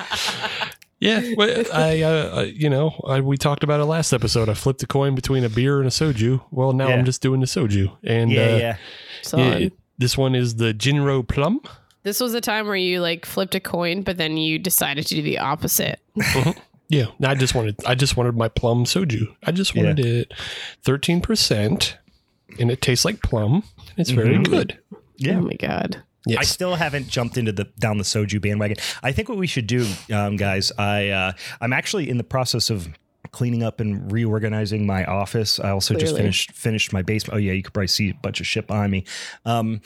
Yeah, 0.99 1.33
well, 1.37 1.63
I, 1.73 2.01
uh, 2.01 2.37
uh, 2.37 2.41
you 2.41 2.69
know, 2.69 2.99
I, 3.07 3.19
we 3.21 3.37
talked 3.37 3.63
about 3.63 3.79
it 3.79 3.85
last 3.85 4.13
episode. 4.13 4.49
I 4.49 4.55
flipped 4.55 4.81
a 4.81 4.87
coin 4.87 5.13
between 5.15 5.43
a 5.43 5.49
beer 5.49 5.77
and 5.77 5.87
a 5.87 5.91
soju. 5.91 6.41
Well, 6.51 6.73
now 6.73 6.87
Yeah. 6.89 6.95
I'm 6.95 7.05
just 7.05 7.21
doing 7.21 7.39
the 7.39 7.45
soju, 7.47 7.95
and 8.03 8.31
Yeah, 8.31 8.41
uh, 8.41 8.57
yeah. 8.57 8.77
Solid. 9.21 9.61
yeah, 9.61 9.69
this 9.99 10.17
one 10.17 10.33
is 10.35 10.55
the 10.55 10.73
Jinro 10.73 11.27
Plum. 11.27 11.59
This 12.07 12.21
was 12.21 12.33
a 12.33 12.39
time 12.39 12.67
where 12.67 12.75
you 12.77 13.01
like 13.01 13.25
flipped 13.25 13.53
a 13.53 13.59
coin, 13.59 14.01
but 14.01 14.15
then 14.15 14.37
you 14.37 14.57
decided 14.59 15.05
to 15.07 15.15
do 15.15 15.21
the 15.21 15.39
opposite. 15.39 15.99
Yeah, 16.87 17.07
I 17.21 17.35
just 17.35 17.53
wanted, 17.53 17.75
I 17.85 17.95
just 17.95 18.15
wanted 18.15 18.37
my 18.37 18.47
plum 18.47 18.85
soju. 18.85 19.27
I 19.43 19.51
just 19.51 19.75
Yeah. 19.75 19.83
wanted 19.83 20.05
it, 20.05 20.33
thirteen 20.83 21.19
percent, 21.19 21.97
and 22.59 22.71
it 22.71 22.81
tastes 22.81 23.03
like 23.03 23.21
plum. 23.21 23.63
It's 23.97 24.11
very 24.11 24.35
Mhm. 24.37 24.45
good. 24.49 24.77
Yeah. 25.17 25.39
Oh 25.39 25.41
my 25.41 25.55
god. 25.59 26.01
Yes. 26.25 26.39
I 26.39 26.43
still 26.43 26.75
haven't 26.75 27.09
jumped 27.09 27.37
into 27.37 27.51
the 27.51 27.65
down 27.77 27.97
the 27.97 28.05
soju 28.05 28.39
bandwagon. 28.41 28.77
I 29.03 29.11
think 29.11 29.27
what 29.27 29.37
we 29.37 29.47
should 29.47 29.67
do, 29.67 29.85
um, 30.13 30.37
guys, 30.37 30.71
I 30.77 31.09
uh, 31.09 31.31
I'm 31.59 31.73
actually 31.73 32.09
in 32.09 32.17
the 32.17 32.23
process 32.23 32.69
of 32.69 32.87
cleaning 33.31 33.63
up 33.63 33.81
and 33.81 34.09
reorganizing 34.09 34.85
my 34.85 35.03
office. 35.03 35.59
I 35.59 35.71
also 35.71 35.93
just 35.93 36.15
finished 36.15 36.53
finished 36.53 36.93
my 36.93 37.01
basement. 37.01 37.35
Oh 37.35 37.37
yeah, 37.39 37.51
you 37.51 37.63
could 37.63 37.73
probably 37.73 37.87
see 37.87 38.11
a 38.11 38.13
bunch 38.13 38.39
of 38.39 38.47
shit 38.47 38.65
behind 38.65 38.93
me. 38.93 39.03
Um, 39.45 39.81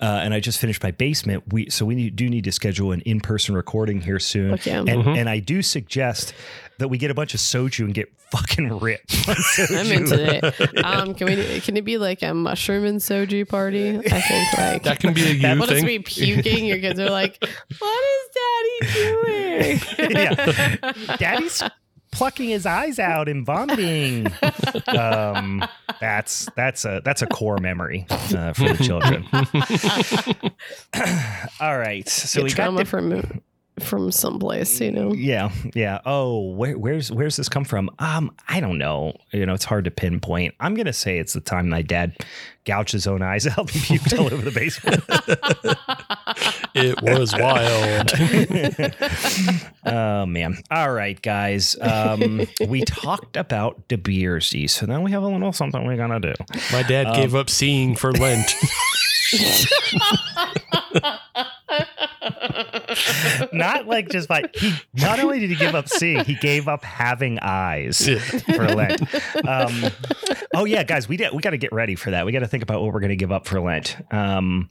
uh, 0.00 0.20
and 0.22 0.32
I 0.34 0.40
just 0.40 0.58
finished 0.58 0.82
my 0.82 0.90
basement. 0.90 1.44
We 1.52 1.68
so 1.70 1.84
we 1.84 1.94
need, 1.94 2.16
do 2.16 2.28
need 2.28 2.44
to 2.44 2.52
schedule 2.52 2.92
an 2.92 3.00
in 3.02 3.20
person 3.20 3.54
recording 3.54 4.00
here 4.00 4.18
soon. 4.18 4.50
Fuck 4.56 4.66
yeah. 4.66 4.78
And 4.80 5.04
Mhm. 5.04 5.18
and 5.18 5.28
I 5.28 5.38
do 5.40 5.62
suggest 5.62 6.32
that 6.78 6.88
we 6.88 6.96
get 6.98 7.10
a 7.10 7.14
bunch 7.14 7.34
of 7.34 7.40
soju 7.40 7.84
and 7.84 7.92
get 7.94 8.08
fucking 8.30 8.78
ripped. 8.78 9.14
I'm 9.70 9.92
into 9.92 10.36
it. 10.46 10.84
Um, 10.84 11.14
can 11.14 11.26
we? 11.26 11.60
Can 11.60 11.76
it 11.76 11.84
be 11.84 11.98
like 11.98 12.22
a 12.22 12.32
mushroom 12.32 12.84
and 12.86 12.98
soju 13.00 13.46
party? 13.48 13.98
I 13.98 14.00
think 14.20 14.58
like 14.58 14.82
That 14.84 15.00
can 15.00 15.12
be 15.12 15.22
a 15.22 15.32
you 15.34 15.42
That- 15.42 15.58
What 15.58 15.70
is 15.70 15.78
thing. 15.78 15.86
me 15.86 15.98
puking? 15.98 16.64
Your 16.64 16.78
kids 16.78 16.98
are 16.98 17.10
like, 17.10 17.36
"What 17.78 18.04
is 18.04 18.88
Daddy 18.88 18.94
doing?" 18.94 19.80
Yeah. 20.10 20.92
Daddy's 21.18 21.62
plucking 22.12 22.48
his 22.48 22.66
eyes 22.66 22.98
out 22.98 23.28
and 23.28 23.44
vomiting. 23.44 24.26
Um, 24.88 25.64
that's 26.00 26.48
that's 26.56 26.84
a 26.84 27.00
that's 27.04 27.22
a 27.22 27.26
core 27.26 27.58
memory 27.58 28.06
uh, 28.10 28.52
for 28.52 28.72
the 28.72 28.84
children. 28.84 29.26
All 31.60 31.78
right, 31.78 32.08
so 32.08 32.40
Get 32.40 32.44
we 32.44 32.54
got 32.54 32.76
the, 32.76 32.84
from 32.84 33.42
from 33.82 34.10
someplace, 34.12 34.80
you 34.80 34.90
know. 34.92 35.12
yeah 35.12 35.50
yeah. 35.74 36.00
Oh, 36.06 36.50
where, 36.50 36.76
where's 36.78 37.10
where's 37.10 37.36
this 37.36 37.48
come 37.48 37.64
from? 37.64 37.90
Um, 37.98 38.34
I 38.48 38.60
don't 38.60 38.78
know. 38.78 39.14
You 39.32 39.46
know, 39.46 39.54
it's 39.54 39.64
hard 39.64 39.84
to 39.84 39.90
pinpoint. 39.90 40.54
I'm 40.60 40.74
gonna 40.74 40.92
say 40.92 41.18
it's 41.18 41.32
the 41.32 41.40
time 41.40 41.68
my 41.68 41.82
dad 41.82 42.16
gouged 42.66 42.92
his 42.92 43.06
own 43.06 43.22
eyes 43.22 43.46
out 43.48 43.58
and 43.58 43.68
puked 43.68 44.18
all 44.18 44.26
over 44.32 44.42
the 44.42 44.50
basement. 44.50 45.02
it 46.74 47.00
was 47.02 47.32
wild. 47.34 48.12
oh 49.86 50.26
man! 50.26 50.58
All 50.70 50.92
right, 50.92 51.20
guys. 51.20 51.76
Um, 51.80 52.46
we 52.68 52.82
talked 52.82 53.36
about 53.36 53.88
De 53.88 53.96
Beersy, 53.96 54.68
so 54.68 54.86
now 54.86 55.00
we 55.00 55.10
have 55.12 55.22
a 55.22 55.28
little 55.28 55.52
something 55.52 55.84
we're 55.86 55.96
gonna 55.96 56.20
do. 56.20 56.34
My 56.72 56.82
dad 56.82 57.06
Um, 57.06 57.14
gave 57.14 57.34
up 57.34 57.48
seeing 57.50 57.96
for 57.96 58.12
Lent. 58.12 58.54
Not 63.52 63.86
like 63.86 64.08
just 64.08 64.28
like 64.30 64.54
he. 64.56 64.74
Not 64.94 65.20
only 65.20 65.40
did 65.40 65.50
he 65.50 65.56
give 65.56 65.74
up 65.74 65.88
seeing, 65.88 66.24
he 66.24 66.34
gave 66.34 66.68
up 66.68 66.84
having 66.84 67.38
eyes 67.40 68.06
Yeah. 68.06 68.18
for 68.18 68.68
Lent. 68.68 69.02
Um, 69.46 69.90
oh 70.54 70.64
yeah, 70.64 70.82
guys, 70.82 71.08
we 71.08 71.16
did, 71.16 71.32
we 71.32 71.40
got 71.42 71.50
to 71.50 71.58
get 71.58 71.72
ready 71.72 71.94
for 71.94 72.10
that. 72.10 72.26
We 72.26 72.32
got 72.32 72.40
to 72.40 72.46
think 72.48 72.62
about 72.62 72.80
what 72.82 72.92
we're 72.92 73.00
gonna 73.00 73.16
give 73.16 73.32
up 73.32 73.46
for 73.46 73.60
Lent. 73.60 73.96
Um, 74.12 74.68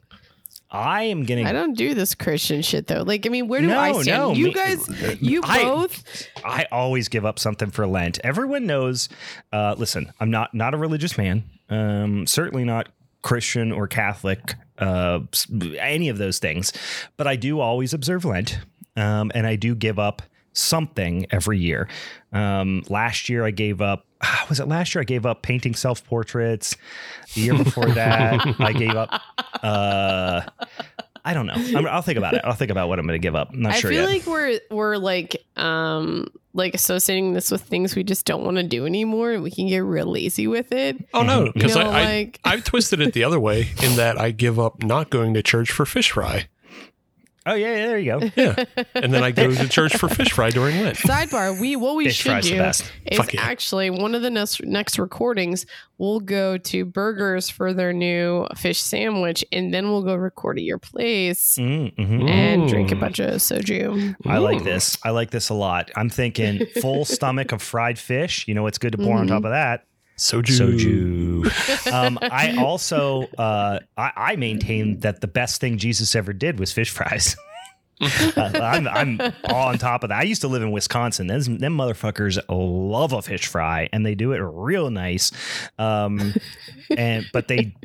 I 0.71 1.03
am 1.03 1.23
gonna. 1.25 1.43
I 1.43 1.51
don't 1.51 1.75
do 1.75 1.93
this 1.95 2.13
Christian 2.13 2.61
shit 2.61 2.87
though. 2.87 3.01
Like, 3.03 3.25
I 3.25 3.29
mean, 3.29 3.47
where 3.47 3.61
do 3.61 3.67
No, 3.67 3.79
I 3.79 3.91
stand? 4.01 4.05
no, 4.21 4.33
you 4.33 4.45
me- 4.47 4.53
guys, 4.53 4.87
you 5.21 5.41
I- 5.43 5.63
both. 5.63 6.27
I 6.45 6.67
always 6.71 7.07
give 7.09 7.25
up 7.25 7.39
something 7.39 7.71
for 7.71 7.87
Lent. 7.87 8.19
Everyone 8.23 8.65
knows. 8.67 9.09
Uh, 9.51 9.75
listen, 9.77 10.11
I'm 10.19 10.29
not 10.29 10.53
not 10.53 10.73
a 10.73 10.77
religious 10.77 11.17
man. 11.17 11.43
Um, 11.69 12.27
certainly 12.27 12.65
not 12.65 12.89
Christian 13.21 13.71
or 13.71 13.87
Catholic. 13.87 14.55
Uh, 14.79 15.19
any 15.79 16.09
of 16.09 16.17
those 16.17 16.39
things, 16.39 16.71
but 17.17 17.27
I 17.27 17.35
do 17.35 17.59
always 17.59 17.93
observe 17.93 18.25
Lent, 18.25 18.59
um, 18.95 19.31
and 19.35 19.45
I 19.45 19.55
do 19.55 19.75
give 19.75 19.99
up 19.99 20.21
something 20.53 21.25
every 21.31 21.59
year. 21.59 21.87
Um, 22.33 22.83
last 22.89 23.29
year 23.29 23.45
I 23.45 23.51
gave 23.51 23.81
up. 23.81 24.05
Was 24.49 24.59
it 24.59 24.67
last 24.67 24.95
year 24.95 25.01
I 25.01 25.05
gave 25.05 25.25
up 25.25 25.41
painting 25.41 25.75
self 25.75 26.03
portraits? 26.05 26.75
The 27.35 27.41
year 27.41 27.57
before 27.57 27.87
that 27.87 28.55
I 28.59 28.73
gave 28.73 28.95
up. 28.95 29.21
Uh, 29.63 30.41
I 31.25 31.33
don't 31.33 31.45
know. 31.45 31.53
I'm, 31.55 31.85
I'll 31.87 32.01
think 32.01 32.17
about 32.17 32.33
it. 32.33 32.41
I'll 32.43 32.53
think 32.53 32.71
about 32.71 32.89
what 32.89 32.97
I'm 32.99 33.05
going 33.05 33.19
to 33.19 33.25
give 33.25 33.35
up. 33.35 33.51
I'm 33.53 33.61
not 33.61 33.73
I 33.73 33.79
sure 33.79 33.91
I 33.91 33.93
feel 33.93 34.03
yet. 34.09 34.09
like 34.09 34.25
we're 34.25 34.59
we're 34.71 34.97
like 34.97 35.38
um 35.59 36.27
like 36.53 36.73
associating 36.73 37.33
this 37.33 37.51
with 37.51 37.61
things 37.61 37.95
we 37.95 38.03
just 38.03 38.25
don't 38.25 38.43
want 38.43 38.57
to 38.57 38.63
do 38.63 38.85
anymore, 38.85 39.31
and 39.33 39.43
we 39.43 39.51
can 39.51 39.67
get 39.67 39.79
real 39.79 40.07
lazy 40.07 40.47
with 40.47 40.71
it. 40.71 40.97
Oh 41.13 41.21
no, 41.21 41.51
because 41.53 41.75
You 41.75 41.83
know, 41.83 41.89
I, 41.89 42.03
like- 42.03 42.39
I 42.43 42.53
I've 42.53 42.63
twisted 42.63 43.01
it 43.01 43.13
the 43.13 43.23
other 43.23 43.39
way 43.39 43.69
in 43.83 43.95
that 43.97 44.19
I 44.19 44.31
give 44.31 44.59
up 44.59 44.81
not 44.83 45.09
going 45.11 45.33
to 45.35 45.43
church 45.43 45.69
for 45.71 45.85
fish 45.85 46.11
fry. 46.11 46.47
Oh 47.51 47.55
yeah, 47.55 47.75
yeah, 47.75 47.87
there 47.87 47.99
you 47.99 48.19
go. 48.19 48.29
Yeah, 48.35 48.63
and 48.95 49.13
then 49.13 49.23
I 49.23 49.31
go 49.31 49.51
to 49.53 49.67
church 49.69 49.95
for 49.97 50.07
fish 50.09 50.31
fry 50.31 50.49
during 50.49 50.79
Lent. 50.81 50.97
Sidebar: 50.97 51.59
We 51.59 51.75
what 51.75 51.95
we 51.95 52.05
Fish 52.05 52.17
should 52.17 52.31
fries 52.31 52.43
the 52.45 52.51
do 52.51 52.57
best. 52.57 52.91
is 53.05 53.17
Fuck 53.17 53.33
yeah. 53.33 53.41
actually 53.41 53.89
one 53.89 54.15
of 54.15 54.21
the 54.21 54.29
next 54.29 54.63
next 54.63 54.97
recordings. 54.99 55.65
We'll 55.97 56.21
go 56.21 56.57
to 56.57 56.85
Burgers 56.85 57.49
for 57.49 57.73
their 57.73 57.91
new 57.91 58.47
fish 58.55 58.79
sandwich, 58.81 59.43
and 59.51 59.73
then 59.73 59.89
we'll 59.89 60.03
go 60.03 60.15
record 60.15 60.57
at 60.57 60.63
your 60.63 60.77
place 60.77 61.57
Mm, 61.59 61.93
mhm. 61.95 62.29
and 62.29 62.69
drink 62.69 62.91
a 62.91 62.95
Mm. 62.95 62.99
bunch 63.01 63.19
of 63.19 63.33
soju. 63.35 64.15
I 64.25 64.37
like 64.37 64.63
this. 64.63 64.97
I 65.03 65.09
like 65.09 65.31
this 65.31 65.49
a 65.49 65.53
lot. 65.53 65.91
I'm 65.97 66.09
thinking 66.09 66.65
full 66.81 67.03
stomach 67.17 67.51
of 67.51 67.61
fried 67.61 67.99
fish. 67.99 68.47
You 68.47 68.53
know 68.53 68.63
what's 68.63 68.77
good 68.77 68.93
to 68.93 68.97
pour 68.97 69.17
on 69.17 69.25
Mhm. 69.25 69.29
top 69.29 69.43
of 69.43 69.51
that? 69.51 69.83
Soju. 70.19 71.43
Soju. 71.43 71.91
um, 71.93 72.19
I 72.21 72.55
also 72.57 73.23
uh, 73.37 73.79
I, 73.97 74.11
I 74.15 74.35
maintain 74.35 74.99
that 74.99 75.21
the 75.21 75.27
best 75.27 75.61
thing 75.61 75.77
Jesus 75.77 76.15
ever 76.15 76.33
did 76.33 76.59
was 76.59 76.71
fish 76.71 76.89
fries. 76.89 77.35
Uh, 78.01 78.49
I'm, 78.61 78.87
I'm 78.87 79.33
all 79.43 79.67
on 79.67 79.77
top 79.77 80.03
of 80.03 80.09
that. 80.09 80.19
I 80.19 80.23
used 80.23 80.39
to 80.41 80.47
live 80.47 80.61
in 80.61 80.71
Wisconsin. 80.71 81.27
Them, 81.27 81.57
them 81.57 81.75
motherfuckers 81.75 82.39
love 82.47 83.11
a 83.11 83.21
fish 83.21 83.47
fry, 83.47 83.89
and 83.91 84.05
they 84.05 84.15
do 84.15 84.31
it 84.31 84.37
real 84.37 84.89
nice. 84.89 85.33
Um, 85.77 86.33
and 86.95 87.25
but 87.33 87.49
they 87.49 87.75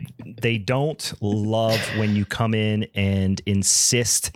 they 0.41 0.57
don't 0.57 1.13
love 1.21 1.81
when 1.99 2.15
you 2.15 2.25
come 2.25 2.55
in 2.55 2.87
and 2.95 3.41
insist 3.45 4.31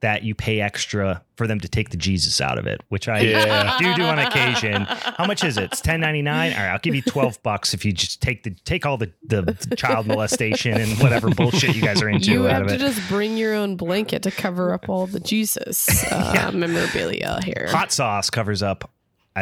that 0.00 0.22
you 0.22 0.34
pay 0.34 0.60
extra 0.60 1.22
for 1.36 1.46
them 1.48 1.58
to 1.60 1.68
take 1.68 1.90
the 1.90 1.96
Jesus 1.96 2.40
out 2.40 2.56
of 2.58 2.66
it, 2.66 2.80
which 2.88 3.08
I 3.08 3.20
Yeah. 3.20 3.76
do 3.78 3.94
do 3.96 4.02
on 4.04 4.18
occasion. 4.18 4.82
How 4.88 5.26
much 5.26 5.42
is 5.44 5.56
it? 5.56 5.64
It's 5.64 5.80
ten 5.80 6.00
ninety 6.00 6.22
nine. 6.22 6.52
All 6.52 6.58
right, 6.60 6.68
I'll 6.72 6.78
give 6.78 6.94
you 6.94 7.02
twelve 7.02 7.42
bucks 7.42 7.74
if 7.74 7.84
you 7.84 7.92
just 7.92 8.20
take 8.22 8.42
the 8.44 8.50
take 8.50 8.86
all 8.86 8.96
the, 8.96 9.10
the 9.26 9.74
child 9.76 10.06
molestation 10.06 10.74
and 10.80 10.92
whatever 11.00 11.30
bullshit 11.30 11.74
you 11.74 11.82
guys 11.82 12.00
are 12.02 12.08
into 12.08 12.30
You 12.30 12.46
out 12.46 12.52
have 12.52 12.62
of 12.62 12.68
to 12.68 12.74
it. 12.74 12.78
just 12.78 13.08
bring 13.08 13.36
your 13.36 13.54
own 13.54 13.76
blanket 13.76 14.22
to 14.22 14.30
cover 14.30 14.72
up 14.72 14.88
all 14.88 15.06
the 15.06 15.20
Jesus 15.20 15.88
uh, 16.12 16.32
Yeah. 16.34 16.50
memorabilia 16.50 17.40
here. 17.44 17.66
Hot 17.70 17.90
sauce 17.92 18.30
covers 18.30 18.62
up 18.62 18.90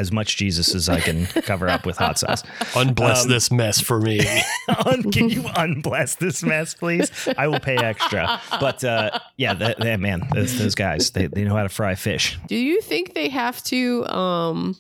as 0.01 0.13
much 0.13 0.37
Jesus 0.37 0.75
as 0.75 0.89
I 0.89 1.01
can 1.01 1.27
cover 1.27 1.69
up 1.69 1.87
with 1.87 1.97
hot 1.97 2.19
sauce. 2.19 2.43
Unbless 2.77 3.25
Um, 3.25 3.29
this 3.29 3.51
mess 3.51 3.81
for 3.81 4.01
me. 4.01 4.21
Un- 4.87 5.11
can 5.11 5.29
you 5.29 5.43
unbless 5.57 6.17
this 6.19 6.43
mess, 6.43 6.75
please? 6.75 7.11
I 7.39 7.49
will 7.49 7.61
pay 7.61 7.77
extra. 7.77 8.41
But 8.61 8.83
uh, 8.85 9.19
yeah, 9.37 9.55
that, 9.55 9.79
that 9.79 10.01
man, 10.01 10.29
those, 10.35 10.59
those 10.59 10.75
guys, 10.75 11.11
they, 11.11 11.27
they 11.27 11.45
know 11.45 11.55
how 11.57 11.63
to 11.63 11.69
fry 11.69 11.95
fish. 11.95 12.39
Do 12.49 12.57
you 12.57 12.81
think 12.81 13.15
they 13.15 13.29
have 13.29 13.63
to 13.65 14.07
um 14.07 14.77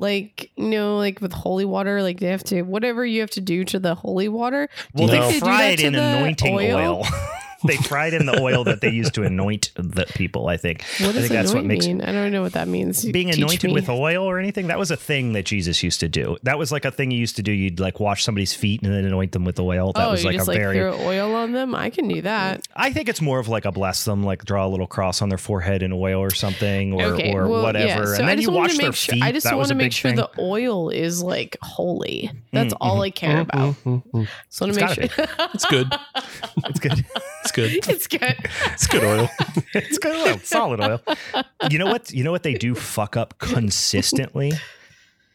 like 0.00 0.50
you 0.56 0.68
know 0.68 0.96
like 0.96 1.20
with 1.20 1.32
holy 1.32 1.64
water 1.64 2.02
like 2.02 2.20
they 2.20 2.28
have 2.28 2.44
to 2.44 2.62
whatever 2.62 3.04
you 3.04 3.20
have 3.20 3.30
to 3.30 3.40
do 3.40 3.64
to 3.64 3.78
the 3.78 3.94
holy 3.94 4.28
water? 4.28 4.68
Do 4.94 5.04
Well, 5.04 5.14
you 5.14 5.20
they 5.20 5.28
think 5.32 5.44
fry 5.44 5.58
do 5.58 5.64
it 5.64 5.76
that 5.76 5.80
to 5.82 5.86
in 5.88 5.92
the 5.94 6.02
anointing 6.18 6.54
oil. 6.54 7.04
they 7.66 7.76
fried 7.76 8.14
in 8.14 8.26
the 8.26 8.40
oil 8.40 8.64
that 8.64 8.80
they 8.80 8.90
used 8.90 9.14
to 9.14 9.22
anoint 9.22 9.72
the 9.74 10.04
people. 10.14 10.48
I 10.48 10.56
think. 10.56 10.82
What 11.00 11.10
I 11.10 11.12
does 11.12 11.22
think 11.22 11.32
that's 11.32 11.54
what 11.54 11.64
makes 11.64 11.86
mean? 11.86 12.00
I 12.02 12.12
don't 12.12 12.30
know 12.32 12.42
what 12.42 12.52
that 12.52 12.68
means. 12.68 13.04
being 13.04 13.30
anointed 13.30 13.64
me. 13.70 13.72
with 13.74 13.88
oil 13.88 14.24
or 14.24 14.38
anything. 14.38 14.68
That 14.68 14.78
was 14.78 14.90
a 14.90 14.96
thing 14.96 15.32
that 15.32 15.44
Jesus 15.44 15.82
used 15.82 16.00
to 16.00 16.08
do. 16.08 16.36
That 16.42 16.58
was 16.58 16.70
like 16.72 16.84
a 16.84 16.90
thing 16.90 17.10
he 17.10 17.16
used 17.16 17.36
to 17.36 17.42
do. 17.42 17.52
You'd 17.52 17.80
like 17.80 18.00
wash 18.00 18.22
somebody's 18.24 18.54
feet 18.54 18.82
and 18.82 18.92
then 18.92 19.04
anoint 19.04 19.32
them 19.32 19.44
with 19.44 19.58
oil. 19.58 19.92
That 19.92 20.08
oh, 20.08 20.10
was 20.12 20.22
you 20.22 20.28
like 20.30 20.36
just 20.36 20.48
a 20.48 20.50
like 20.52 20.58
very. 20.58 20.78
throw 20.78 20.98
oil 21.00 21.34
on 21.34 21.52
them. 21.52 21.74
I 21.74 21.90
can 21.90 22.08
do 22.08 22.22
that. 22.22 22.66
I 22.76 22.92
think 22.92 23.08
it's 23.08 23.20
more 23.20 23.38
of 23.38 23.48
like 23.48 23.64
a 23.64 23.72
bless 23.72 24.04
them, 24.04 24.22
like 24.22 24.44
draw 24.44 24.66
a 24.66 24.68
little 24.68 24.86
cross 24.86 25.20
on 25.22 25.28
their 25.28 25.38
forehead 25.38 25.82
in 25.82 25.92
oil 25.92 26.20
or 26.20 26.30
something, 26.30 26.92
or 26.94 27.04
okay, 27.14 27.32
or 27.34 27.48
well, 27.48 27.62
whatever, 27.62 27.86
Yeah. 27.86 28.04
So 28.04 28.14
and 28.14 28.24
I 28.24 28.34
then 28.36 28.40
you 28.42 28.50
wash 28.50 28.76
their 28.76 28.92
sure. 28.92 29.14
feet. 29.14 29.22
I 29.22 29.32
just 29.32 29.44
that 29.44 29.56
want 29.56 29.68
to 29.68 29.74
make 29.74 29.92
sure 29.92 30.10
thing. 30.10 30.16
the 30.16 30.30
oil 30.38 30.90
is 30.90 31.22
like 31.22 31.56
holy. 31.62 32.30
That's 32.52 32.74
Mm, 32.74 32.78
all 32.80 33.02
I 33.02 33.10
care 33.10 33.40
about. 33.40 33.74
Mhm, 33.84 34.02
mhm. 34.12 34.28
So 34.48 34.64
I 34.66 34.68
want 34.68 34.78
to 34.78 35.00
make 35.00 35.10
sure 35.12 35.26
It's 35.54 35.64
good. 35.66 35.88
It's 36.66 36.80
good. 36.80 37.04
It's 37.48 37.52
good. 37.52 37.72
it's 37.88 38.06
good. 38.06 38.36
It's 38.72 38.86
good 38.86 39.04
oil. 39.04 39.28
it's 39.74 39.98
good 39.98 40.28
oil, 40.28 40.38
solid 40.42 40.80
oil. 40.80 41.00
You 41.70 41.78
know 41.78 41.86
what? 41.86 42.10
You 42.12 42.24
know 42.24 42.30
what 42.32 42.42
they 42.42 42.54
do 42.54 42.74
fuck 42.74 43.16
up 43.16 43.38
consistently. 43.38 44.52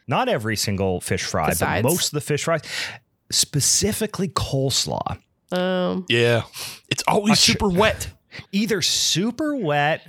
Not 0.07 0.27
every 0.29 0.55
single 0.57 0.99
fish 1.01 1.23
fry, 1.23 1.49
Besides? 1.49 1.81
but 1.81 1.89
most 1.89 2.07
of 2.07 2.11
the 2.11 2.21
fish 2.21 2.43
fries, 2.43 2.61
specifically 3.31 4.27
coleslaw, 4.27 5.17
Um, 5.51 6.05
Yeah. 6.09 6.43
It's 6.89 7.03
always 7.07 7.33
A 7.33 7.41
ch- 7.41 7.45
super 7.45 7.69
wet. 7.69 8.09
either 8.51 8.81
super 8.81 9.55
wet 9.55 10.05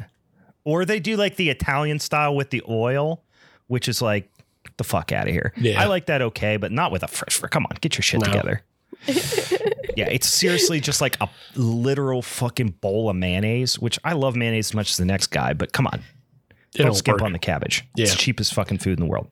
or 0.64 0.84
they 0.84 0.99
do 1.00 1.16
like 1.16 1.37
the 1.37 1.49
Italian 1.50 1.99
style 2.00 2.34
with 2.34 2.50
the 2.50 2.62
oil, 2.68 3.23
which 3.68 3.88
is 3.88 4.02
like 4.02 4.30
the 4.78 4.84
fuck 4.84 5.12
out 5.12 5.28
of 5.28 5.32
here. 5.32 5.52
Yeah. 5.56 5.80
I 5.80 5.87
like 5.87 6.06
that 6.06 6.23
okay, 6.23 6.56
but 6.56 6.73
not 6.73 6.90
with 6.90 7.02
a 7.02 7.08
fresh 7.08 7.37
fry. 7.38 7.49
Come 7.49 7.64
on, 7.66 7.76
get 7.80 7.96
your 7.96 8.02
shit 8.02 8.20
No. 8.20 8.26
together. 8.26 8.62
yeah, 9.98 10.08
it's 10.10 10.26
seriously 10.28 10.80
just 10.80 11.00
like 11.00 11.16
a 11.20 11.28
literal 11.54 12.22
fucking 12.22 12.70
bowl 12.80 13.08
of 13.10 13.16
mayonnaise, 13.16 13.78
which 13.78 13.98
I 14.04 14.12
love 14.12 14.36
mayonnaise 14.36 14.70
as 14.70 14.74
much 14.74 14.90
as 14.90 14.96
the 14.96 15.04
next 15.04 15.28
guy, 15.28 15.52
but 15.52 15.72
come 15.72 15.86
on. 15.86 16.02
It 16.74 16.78
Don't 16.78 16.86
don't 16.88 16.94
skip 16.96 17.14
work. 17.14 17.22
on 17.22 17.32
the 17.32 17.38
cabbage. 17.38 17.84
It's 17.96 18.10
Yeah. 18.12 18.16
cheapest 18.16 18.52
fucking 18.54 18.78
food 18.78 18.98
in 18.98 19.04
the 19.04 19.10
world. 19.10 19.28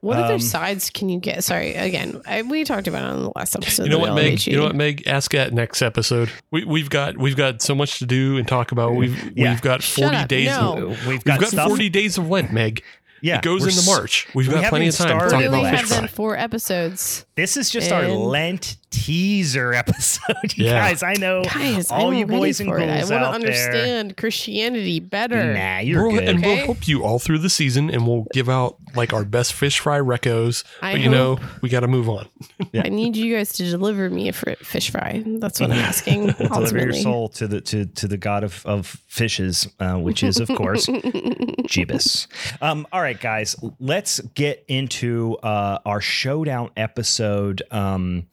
what 0.00 0.18
other 0.18 0.34
Um, 0.34 0.40
sides 0.40 0.90
can 0.90 1.08
you 1.08 1.18
get? 1.18 1.42
Sorry, 1.44 1.74
again, 1.74 2.20
I, 2.26 2.42
we 2.42 2.64
talked 2.64 2.86
about 2.88 3.04
it 3.04 3.08
on 3.10 3.22
the 3.22 3.32
last 3.36 3.56
episode. 3.56 3.84
You 3.84 3.88
know 3.90 3.96
of 3.96 4.02
what, 4.02 4.14
Meg? 4.14 4.34
LHE. 4.38 4.50
You 4.50 4.56
know 4.58 4.64
what, 4.64 4.74
Meg? 4.76 5.02
Ask 5.06 5.30
that 5.32 5.54
next 5.54 5.80
episode. 5.80 6.28
We, 6.50 6.64
we've 6.64 6.90
got 6.90 7.16
we've 7.16 7.36
got 7.36 7.62
so 7.62 7.74
much 7.74 8.00
to 8.00 8.06
do 8.06 8.36
and 8.36 8.46
talk 8.46 8.70
about. 8.72 8.94
We've 8.96 9.16
Yeah. 9.36 9.52
we've 9.52 9.62
got 9.62 9.82
Shut 9.82 10.02
forty 10.04 10.16
up. 10.16 10.28
days. 10.28 10.48
No. 10.48 10.88
We've 10.88 11.06
We've 11.06 11.24
got, 11.24 11.40
got 11.40 11.48
stuff. 11.50 11.68
forty 11.68 11.88
days 11.88 12.18
of 12.18 12.28
Lent, 12.28 12.52
Meg. 12.52 12.82
yeah, 13.22 13.36
it 13.38 13.42
goes 13.42 13.62
we're 13.62 13.68
into 13.68 13.80
s- 13.80 13.86
March. 13.86 14.26
We've 14.34 14.48
we 14.48 14.54
got 14.54 14.68
plenty 14.68 14.88
of 14.88 14.96
haven't 14.98 15.12
time 15.12 15.20
to 15.20 15.28
started 15.28 15.30
talk 15.30 15.38
We 15.40 15.46
about 15.46 15.56
only 15.56 15.70
Lent. 15.70 15.80
fish 15.80 15.90
have 15.90 15.98
fry. 16.00 16.08
four 16.08 16.36
episodes. 16.36 17.24
This 17.36 17.56
is 17.56 17.70
just 17.70 17.90
our 17.90 18.02
And- 18.02 18.14
Lent 18.14 18.76
teaser 18.94 19.72
episode. 19.74 20.56
You 20.56 20.66
Yeah. 20.66 20.88
guys, 20.88 21.02
I 21.02 21.14
know 21.14 21.42
Guys, 21.44 21.90
all 21.90 22.08
I'm 22.08 22.14
you 22.14 22.26
boys 22.26 22.60
and 22.60 22.68
for 22.68 22.78
it. 22.78 22.88
I 22.88 22.98
want 22.98 23.08
to 23.08 23.14
out 23.16 23.20
there. 23.20 23.32
understand 23.34 24.16
Christianity 24.16 25.00
better. 25.00 25.52
Nah, 25.54 25.78
you're 25.80 26.06
We'll- 26.06 26.18
good. 26.20 26.28
and 26.28 26.42
we'll 26.42 26.64
help 26.64 26.86
you 26.88 27.02
all 27.04 27.18
through 27.18 27.38
the 27.38 27.50
season, 27.50 27.90
and 27.90 28.06
we'll 28.06 28.26
give 28.32 28.48
out 28.48 28.76
like 28.94 29.12
our 29.12 29.24
best 29.24 29.52
fish 29.52 29.80
fry 29.80 29.98
recos. 29.98 30.64
I 30.80 30.92
but 30.92 31.00
you 31.00 31.08
know, 31.10 31.38
we 31.60 31.68
got 31.68 31.80
to 31.80 31.88
move 31.88 32.08
on. 32.08 32.28
I 32.74 32.88
need 32.88 33.16
you 33.16 33.34
guys 33.36 33.52
to 33.54 33.68
deliver 33.68 34.08
me 34.10 34.28
a 34.28 34.32
fr- 34.32 34.52
fish 34.62 34.90
fry. 34.90 35.22
That's 35.26 35.60
what 35.60 35.70
I'm 35.70 35.78
asking. 35.78 36.26
Deliver 36.38 36.78
your 36.78 36.92
soul 36.92 37.28
to 37.30 37.46
the 37.48 37.60
to 37.62 37.86
to 37.86 38.08
the 38.08 38.16
god 38.16 38.44
of 38.44 38.64
of 38.66 38.86
fishes, 39.08 39.66
uh, 39.80 39.94
which 39.94 40.22
is 40.22 40.38
of 40.38 40.48
course 40.48 40.86
Jeebus. 41.66 42.26
Um, 42.62 42.86
all 42.92 43.00
right, 43.00 43.18
guys, 43.18 43.56
let's 43.80 44.20
get 44.20 44.64
into 44.68 45.36
uh, 45.42 45.78
our 45.84 46.00
showdown 46.00 46.70
episode. 46.76 47.62
Um, 47.70 48.26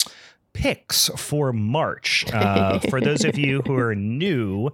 picks 0.53 1.09
for 1.09 1.53
March. 1.53 2.25
Uh, 2.41 2.79
for 2.79 2.99
those 2.99 3.23
of 3.23 3.37
you 3.37 3.61
who 3.67 3.75
are 3.75 3.93
new 3.93 4.69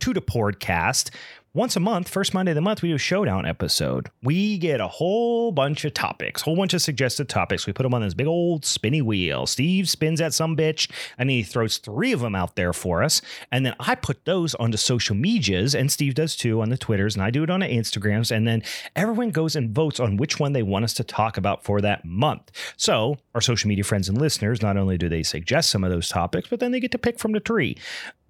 to 0.00 0.12
the 0.12 0.20
podcast, 0.20 1.10
once 1.54 1.76
a 1.76 1.80
month, 1.80 2.08
first 2.08 2.32
Monday 2.32 2.52
of 2.52 2.54
the 2.54 2.62
month, 2.62 2.80
we 2.80 2.88
do 2.88 2.94
a 2.94 2.98
showdown 2.98 3.44
episode. 3.44 4.08
We 4.22 4.56
get 4.56 4.80
a 4.80 4.88
whole 4.88 5.52
bunch 5.52 5.84
of 5.84 5.92
topics, 5.92 6.40
whole 6.40 6.56
bunch 6.56 6.72
of 6.72 6.80
suggested 6.80 7.28
topics. 7.28 7.66
We 7.66 7.74
put 7.74 7.82
them 7.82 7.92
on 7.92 8.00
this 8.00 8.14
big 8.14 8.26
old 8.26 8.64
spinny 8.64 9.02
wheel. 9.02 9.46
Steve 9.46 9.86
spins 9.90 10.22
at 10.22 10.32
some 10.32 10.56
bitch 10.56 10.90
and 11.18 11.28
he 11.28 11.42
throws 11.42 11.76
three 11.76 12.12
of 12.12 12.20
them 12.20 12.34
out 12.34 12.56
there 12.56 12.72
for 12.72 13.02
us. 13.02 13.20
And 13.50 13.66
then 13.66 13.74
I 13.78 13.96
put 13.96 14.24
those 14.24 14.54
onto 14.54 14.78
social 14.78 15.14
medias, 15.14 15.74
and 15.74 15.92
Steve 15.92 16.14
does 16.14 16.36
too 16.36 16.62
on 16.62 16.70
the 16.70 16.78
Twitters, 16.78 17.16
and 17.16 17.22
I 17.22 17.28
do 17.28 17.42
it 17.42 17.50
on 17.50 17.60
the 17.60 17.66
Instagrams. 17.66 18.34
And 18.34 18.48
then 18.48 18.62
everyone 18.96 19.28
goes 19.28 19.54
and 19.54 19.74
votes 19.74 20.00
on 20.00 20.16
which 20.16 20.40
one 20.40 20.54
they 20.54 20.62
want 20.62 20.86
us 20.86 20.94
to 20.94 21.04
talk 21.04 21.36
about 21.36 21.64
for 21.64 21.82
that 21.82 22.02
month. 22.02 22.50
So 22.78 23.18
our 23.34 23.42
social 23.42 23.68
media 23.68 23.84
friends 23.84 24.08
and 24.08 24.18
listeners, 24.18 24.62
not 24.62 24.78
only 24.78 24.96
do 24.96 25.10
they 25.10 25.22
suggest 25.22 25.68
some 25.68 25.84
of 25.84 25.90
those 25.90 26.08
topics, 26.08 26.48
but 26.48 26.60
then 26.60 26.72
they 26.72 26.80
get 26.80 26.92
to 26.92 26.98
pick 26.98 27.18
from 27.18 27.32
the 27.32 27.40
tree. 27.40 27.76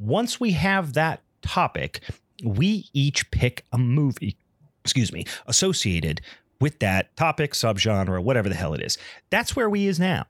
Once 0.00 0.40
we 0.40 0.52
have 0.52 0.94
that 0.94 1.22
topic, 1.42 2.00
we 2.42 2.88
each 2.92 3.30
pick 3.30 3.64
a 3.72 3.78
movie, 3.78 4.37
excuse 4.84 5.12
me, 5.12 5.25
associated 5.46 6.20
with 6.61 6.78
that 6.78 7.14
topic, 7.16 7.52
subgenre, 7.52 8.22
whatever 8.22 8.49
the 8.49 8.54
hell 8.54 8.75
it 8.75 8.80
is. 8.80 8.96
That's 9.30 9.56
where 9.56 9.68
we 9.68 9.87
is 9.87 9.99
now. 9.99 10.26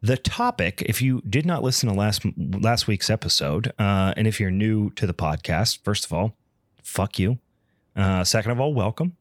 The 0.00 0.16
topic, 0.16 0.82
if 0.82 1.00
you 1.00 1.20
did 1.28 1.46
not 1.46 1.62
listen 1.62 1.88
to 1.88 1.94
last 1.94 2.22
last 2.36 2.88
week's 2.88 3.08
episode, 3.08 3.72
uh, 3.78 4.14
and 4.16 4.26
if 4.26 4.40
you're 4.40 4.50
new 4.50 4.90
to 4.90 5.06
the 5.06 5.14
podcast, 5.14 5.78
first 5.84 6.04
of 6.04 6.12
all, 6.12 6.34
fuck 6.82 7.20
you. 7.20 7.38
Uh, 7.94 8.24
second 8.24 8.50
of 8.50 8.60
all, 8.60 8.74
welcome. 8.74 9.16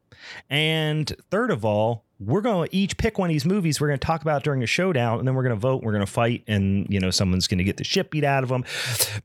And 0.50 1.14
third 1.30 1.52
of 1.52 1.66
all, 1.66 2.06
we're 2.20 2.42
going 2.42 2.68
to 2.68 2.76
each 2.76 2.98
pick 2.98 3.18
one 3.18 3.30
of 3.30 3.34
these 3.34 3.46
movies 3.46 3.82
we're 3.82 3.88
going 3.88 4.00
to 4.00 4.06
talk 4.06 4.22
about 4.22 4.44
during 4.44 4.64
a 4.64 4.68
showdown, 4.68 5.20
and 5.20 5.28
then 5.28 5.36
we're 5.36 5.44
going 5.44 5.56
to 5.56 5.60
vote. 5.60 5.84
We're 5.84 5.92
going 5.92 6.06
to 6.06 6.12
fight, 6.12 6.44
and 6.48 6.88
you 6.90 7.00
know 7.00 7.12
someone's 7.12 7.48
going 7.48 7.58
to 7.58 7.64
get 7.64 7.78
the 7.78 7.84
shit 7.84 8.10
beat 8.12 8.24
out 8.24 8.44
of 8.44 8.50
them. 8.50 8.64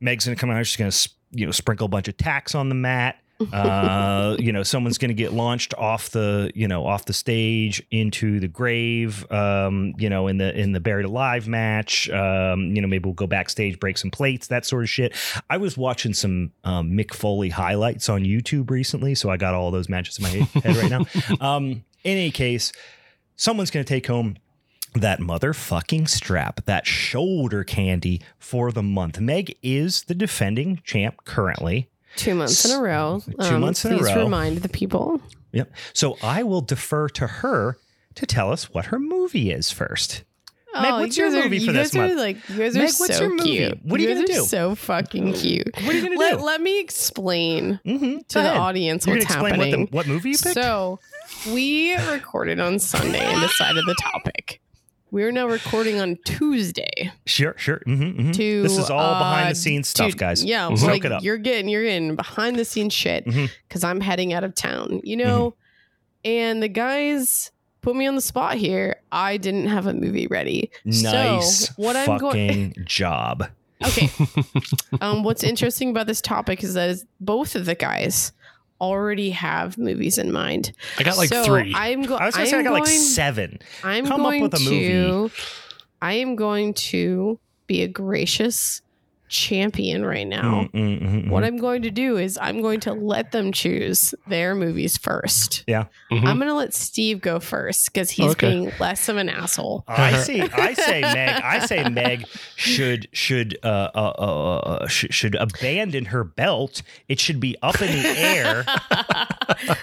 Meg's 0.00 0.26
going 0.26 0.36
to 0.36 0.40
come 0.40 0.50
out. 0.50 0.66
She's 0.66 0.76
going 0.76 0.90
to 0.90 1.08
you 1.30 1.46
know 1.46 1.52
sprinkle 1.52 1.86
a 1.86 1.88
bunch 1.88 2.08
of 2.08 2.16
tacks 2.16 2.54
on 2.54 2.68
the 2.68 2.74
mat. 2.74 3.16
uh, 3.52 4.34
you 4.40 4.50
know, 4.50 4.62
someone's 4.62 4.96
going 4.96 5.10
to 5.10 5.14
get 5.14 5.32
launched 5.32 5.74
off 5.74 6.08
the, 6.10 6.50
you 6.54 6.66
know, 6.66 6.86
off 6.86 7.04
the 7.04 7.12
stage 7.12 7.82
into 7.90 8.40
the 8.40 8.48
grave. 8.48 9.30
Um, 9.30 9.92
you 9.98 10.08
know, 10.08 10.26
in 10.26 10.38
the 10.38 10.58
in 10.58 10.72
the 10.72 10.80
buried 10.80 11.04
alive 11.04 11.46
match. 11.46 12.08
Um, 12.08 12.74
you 12.74 12.80
know, 12.80 12.88
maybe 12.88 13.04
we'll 13.04 13.14
go 13.14 13.26
backstage, 13.26 13.78
break 13.78 13.98
some 13.98 14.10
plates, 14.10 14.46
that 14.46 14.64
sort 14.64 14.84
of 14.84 14.88
shit. 14.88 15.14
I 15.50 15.58
was 15.58 15.76
watching 15.76 16.14
some 16.14 16.52
um, 16.64 16.92
Mick 16.92 17.12
Foley 17.12 17.50
highlights 17.50 18.08
on 18.08 18.24
YouTube 18.24 18.70
recently, 18.70 19.14
so 19.14 19.28
I 19.28 19.36
got 19.36 19.54
all 19.54 19.70
those 19.70 19.88
matches 19.88 20.18
in 20.18 20.22
my 20.22 20.30
head 20.30 20.76
right 20.76 20.90
now. 20.90 21.04
Um, 21.46 21.84
in 22.04 22.12
any 22.12 22.30
case, 22.30 22.72
someone's 23.36 23.70
going 23.70 23.84
to 23.84 23.88
take 23.88 24.06
home 24.06 24.36
that 25.00 25.20
motherfucking 25.20 26.08
strap, 26.08 26.64
that 26.66 26.86
shoulder 26.86 27.64
candy 27.64 28.20
for 28.38 28.72
the 28.72 28.82
month. 28.82 29.20
Meg 29.20 29.56
is 29.62 30.02
the 30.04 30.14
defending 30.14 30.80
champ 30.84 31.24
currently. 31.24 31.88
Two 32.16 32.34
months 32.34 32.64
in 32.64 32.70
a 32.78 32.82
row. 32.82 33.20
Two 33.42 33.54
Um, 33.56 33.60
months 33.60 33.84
in 33.84 33.92
a 33.92 33.96
row. 33.96 34.02
please 34.02 34.14
remind 34.16 34.58
the 34.58 34.68
people. 34.68 35.20
Yep. 35.52 35.72
So 35.92 36.16
I 36.22 36.42
will 36.42 36.60
defer 36.62 37.08
to 37.10 37.26
her 37.26 37.78
to 38.14 38.26
tell 38.26 38.50
us 38.52 38.70
what 38.72 38.86
her 38.86 38.98
movie 38.98 39.50
is 39.50 39.70
first. 39.70 40.22
Meg, 40.74 40.84
Oh, 40.92 41.00
what's 41.00 41.16
you 41.16 41.24
your 41.24 41.32
guys 41.32 41.40
are- 41.40 41.44
movie 41.44 41.58
for 41.60 41.64
you 41.66 41.72
this 41.72 41.90
guys 41.90 41.96
are 41.96 42.06
month? 42.08 42.18
Like 42.18 42.48
you 42.50 42.56
guys 42.58 42.76
are 42.76 42.78
Meg, 42.80 42.88
so 42.90 43.04
what's 43.04 43.20
your 43.20 43.30
movie? 43.30 43.42
cute. 43.50 43.78
What 43.84 43.98
are 43.98 44.02
you 44.02 44.08
guys 44.08 44.16
gonna 44.26 44.38
are 44.38 44.42
do? 44.42 44.44
So 44.46 44.74
fucking 44.74 45.32
cute. 45.34 45.70
What 45.74 45.88
are 45.88 45.92
you 45.98 46.02
gonna 46.02 46.18
Let, 46.18 46.38
do? 46.38 46.44
let 46.44 46.60
me 46.60 46.80
explain 46.80 47.80
mm-hmm. 47.84 48.18
to 48.28 48.38
the 48.38 48.54
audience 48.54 49.06
You're 49.06 49.16
what's 49.16 49.24
explain 49.26 49.54
happening. 49.54 49.80
what, 49.80 49.90
the, 49.90 49.96
what 49.96 50.06
movie 50.06 50.30
you 50.30 50.38
picked? 50.38 50.54
So 50.54 51.00
we 51.50 51.94
recorded 52.10 52.60
on 52.60 52.78
Sunday 52.78 53.20
and 53.20 53.40
decided 53.40 53.84
the 53.86 53.94
topic. 54.02 54.60
We're 55.16 55.32
now 55.32 55.48
recording 55.48 55.98
on 55.98 56.18
Tuesday. 56.26 57.10
sure, 57.24 57.54
sure. 57.56 57.80
Mm-hmm, 57.86 58.02
mm-hmm. 58.02 58.30
To 58.32 58.62
this 58.62 58.76
is 58.76 58.90
all 58.90 59.14
behind 59.14 59.46
uh, 59.46 59.48
the 59.48 59.54
scenes 59.54 59.88
stuff, 59.88 60.10
to- 60.10 60.16
guys. 60.18 60.44
Yeah, 60.44 60.74
Soak 60.74 61.04
like 61.04 61.22
you're 61.22 61.38
getting 61.38 61.70
you're 61.70 61.84
getting 61.84 62.16
behind 62.16 62.58
the 62.58 62.66
scenes 62.66 62.92
shit 62.92 63.24
because 63.24 63.82
I'm 63.82 64.02
heading 64.02 64.34
out 64.34 64.44
of 64.44 64.54
town. 64.54 65.00
You 65.04 65.16
know, 65.16 65.54
and 66.22 66.62
the 66.62 66.68
guys 66.68 67.50
put 67.80 67.96
me 67.96 68.06
on 68.06 68.14
the 68.14 68.20
spot 68.20 68.56
here. 68.56 68.96
I 69.10 69.38
didn't 69.38 69.68
have 69.68 69.86
a 69.86 69.94
movie 69.94 70.26
ready. 70.26 70.70
Nice 70.84 71.68
So 71.68 71.72
what 71.76 71.96
I'm 71.96 72.04
fucking 72.04 72.28
going 72.28 72.74
job. 72.84 73.48
Okay. 73.86 74.10
um, 75.00 75.22
what's 75.22 75.42
interesting 75.44 75.88
about 75.88 76.08
this 76.08 76.20
topic 76.20 76.62
is 76.62 76.74
that 76.74 76.98
both 77.20 77.54
of 77.54 77.64
the 77.64 77.74
guys 77.74 78.32
already 78.80 79.30
have 79.30 79.78
movies 79.78 80.18
in 80.18 80.32
mind. 80.32 80.72
I 80.98 81.02
got 81.02 81.16
like 81.16 81.28
So 81.28 81.44
three. 81.44 81.72
I'm 81.74 82.02
going. 82.02 82.20
I 82.20 82.26
was 82.26 82.34
gonna 82.34 82.44
I'm 82.44 82.50
say 82.50 82.58
I 82.58 82.62
got 82.62 82.70
going, 82.70 82.82
like 82.82 82.90
seven. 82.92 83.58
I'm 83.82 84.06
Come 84.06 84.20
up 84.20 84.26
going 84.26 84.42
with 84.42 84.54
a 84.54 84.58
to. 84.58 85.30
I 86.02 86.14
am 86.14 86.36
going 86.36 86.74
to 86.74 87.38
be 87.66 87.82
a 87.82 87.88
gracious 87.88 88.82
champion 89.28 90.04
right 90.04 90.26
now. 90.26 90.62
Mm, 90.62 90.70
mm, 90.72 91.00
mm, 91.02 91.24
mm. 91.24 91.28
What 91.30 91.44
I'm 91.44 91.56
going 91.56 91.82
to 91.82 91.90
do 91.90 92.16
is 92.16 92.38
I'm 92.40 92.62
going 92.62 92.80
to 92.80 92.92
let 92.92 93.32
them 93.32 93.52
choose 93.52 94.14
their 94.26 94.54
movies 94.54 94.96
first. 94.96 95.64
Mhm. 95.66 95.86
I'm 96.10 96.36
going 96.36 96.48
to 96.48 96.54
let 96.54 96.74
Steve 96.74 97.20
go 97.20 97.40
first 97.40 97.92
because 97.92 98.10
he's 98.10 98.32
Okay. 98.32 98.50
being 98.50 98.72
less 98.78 99.08
of 99.08 99.16
an 99.16 99.28
asshole. 99.28 99.84
I 99.88 100.18
see. 100.22 100.40
I 100.52 100.74
say 100.74 101.00
Meg. 101.00 101.42
I 101.42 101.58
say 101.66 101.88
Meg 101.88 102.26
should 102.56 103.08
should 103.12 103.58
uh, 103.62 103.90
uh, 103.94 104.12
uh, 104.18 104.56
uh 104.58 104.86
should, 104.88 105.12
should 105.14 105.34
abandon 105.34 106.06
her 106.06 106.24
belt. 106.24 106.82
It 107.08 107.18
should 107.20 107.40
be 107.40 107.56
up 107.62 107.80
in 107.82 107.90
the 108.02 108.08
air. 108.08 108.64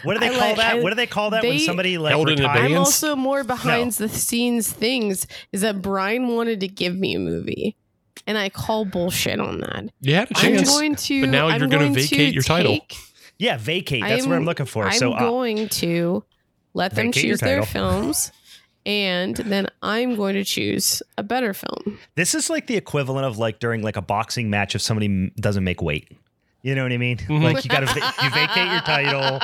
What 0.03 0.13
do 0.15 0.19
they 0.19 0.27
I 0.27 0.29
call 0.29 0.39
like- 0.49 0.56
that? 0.58 0.75
I- 0.75 0.79
what 0.82 0.89
do 0.89 0.95
they 0.95 1.08
call 1.08 1.29
that 1.32 1.43
when 1.43 1.60
somebody 1.60 1.97
like 1.97 2.12
Held 2.12 2.29
in? 2.29 2.45
I'm 2.45 2.75
also 2.77 3.15
more 3.15 3.43
behind 3.43 3.93
the 3.93 4.10
scenes 4.10 4.71
things 4.71 5.25
is 5.51 5.62
that 5.62 5.82
Brian 5.82 6.27
wanted 6.27 6.60
to 6.60 6.67
give 6.67 6.95
me 6.95 7.15
a 7.15 7.19
movie. 7.19 7.75
And 8.28 8.38
I 8.38 8.49
call 8.49 8.86
bullshit 8.86 9.39
on 9.39 9.60
that. 9.62 9.86
you 10.02 10.15
had 10.15 10.32
a 10.32 10.38
I'm 10.38 10.41
chance. 10.41 10.69
going 10.69 10.95
to. 10.95 11.21
but 11.21 11.30
now 11.30 11.47
I'm 11.47 11.60
you're 11.60 11.69
gonna 11.69 11.89
vacate 11.89 12.30
to 12.30 12.34
your 12.34 12.43
title. 12.43 12.73
take- 12.73 12.95
Yeah, 13.38 13.58
vacate. 13.58 14.04
That's 14.04 14.26
what 14.26 14.34
I'm- 14.34 14.41
I'm 14.41 14.45
looking 14.45 14.65
for. 14.65 14.84
So 14.84 14.88
I'm 14.88 14.93
so 14.99 15.13
uh, 15.13 15.19
going 15.19 15.67
to 15.69 16.23
let 16.73 16.95
them 16.95 17.12
choose 17.12 17.39
their 17.39 17.63
films, 17.63 18.32
and 18.86 19.36
then 19.36 19.67
I'm 19.82 20.15
going 20.15 20.36
to 20.36 20.43
choose 20.43 21.02
a 21.17 21.23
better 21.23 21.54
film. 21.54 21.99
this 22.15 22.34
is 22.36 22.49
like 22.49 22.67
the 22.67 22.76
equivalent 22.78 23.26
of 23.26 23.38
like 23.38 23.60
during 23.60 23.82
like 23.82 23.97
a 23.97 24.02
boxing 24.02 24.49
match 24.49 24.73
if 24.76 24.82
somebody 24.82 25.30
doesn't 25.39 25.63
make 25.63 25.82
weight. 25.82 26.08
You 26.62 26.76
know 26.76 26.84
what 26.84 26.93
I 26.93 26.97
mean? 26.97 27.17
Mhm. 27.17 27.43
Like 27.43 27.63
you 27.65 27.69
got 27.69 27.82
to 27.82 28.13
you 28.23 28.30
vacate 28.30 28.71
your 28.71 28.82
title. 28.82 29.39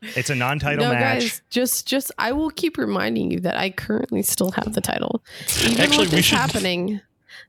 It's 0.00 0.30
a 0.30 0.34
non-title 0.34 0.84
no, 0.84 0.92
match. 0.92 1.20
guys, 1.22 1.42
just 1.50 1.86
just 1.86 2.12
I 2.18 2.30
will 2.32 2.50
keep 2.50 2.76
reminding 2.78 3.30
you 3.32 3.40
that 3.40 3.56
I 3.56 3.70
currently 3.70 4.22
still 4.22 4.50
have 4.52 4.72
the 4.74 4.80
title, 4.80 5.22
even 5.64 5.80
Actually, 5.80 5.98
with 5.98 6.10
we 6.10 6.16
this 6.16 6.24
should- 6.26 6.38
happening. 6.38 7.00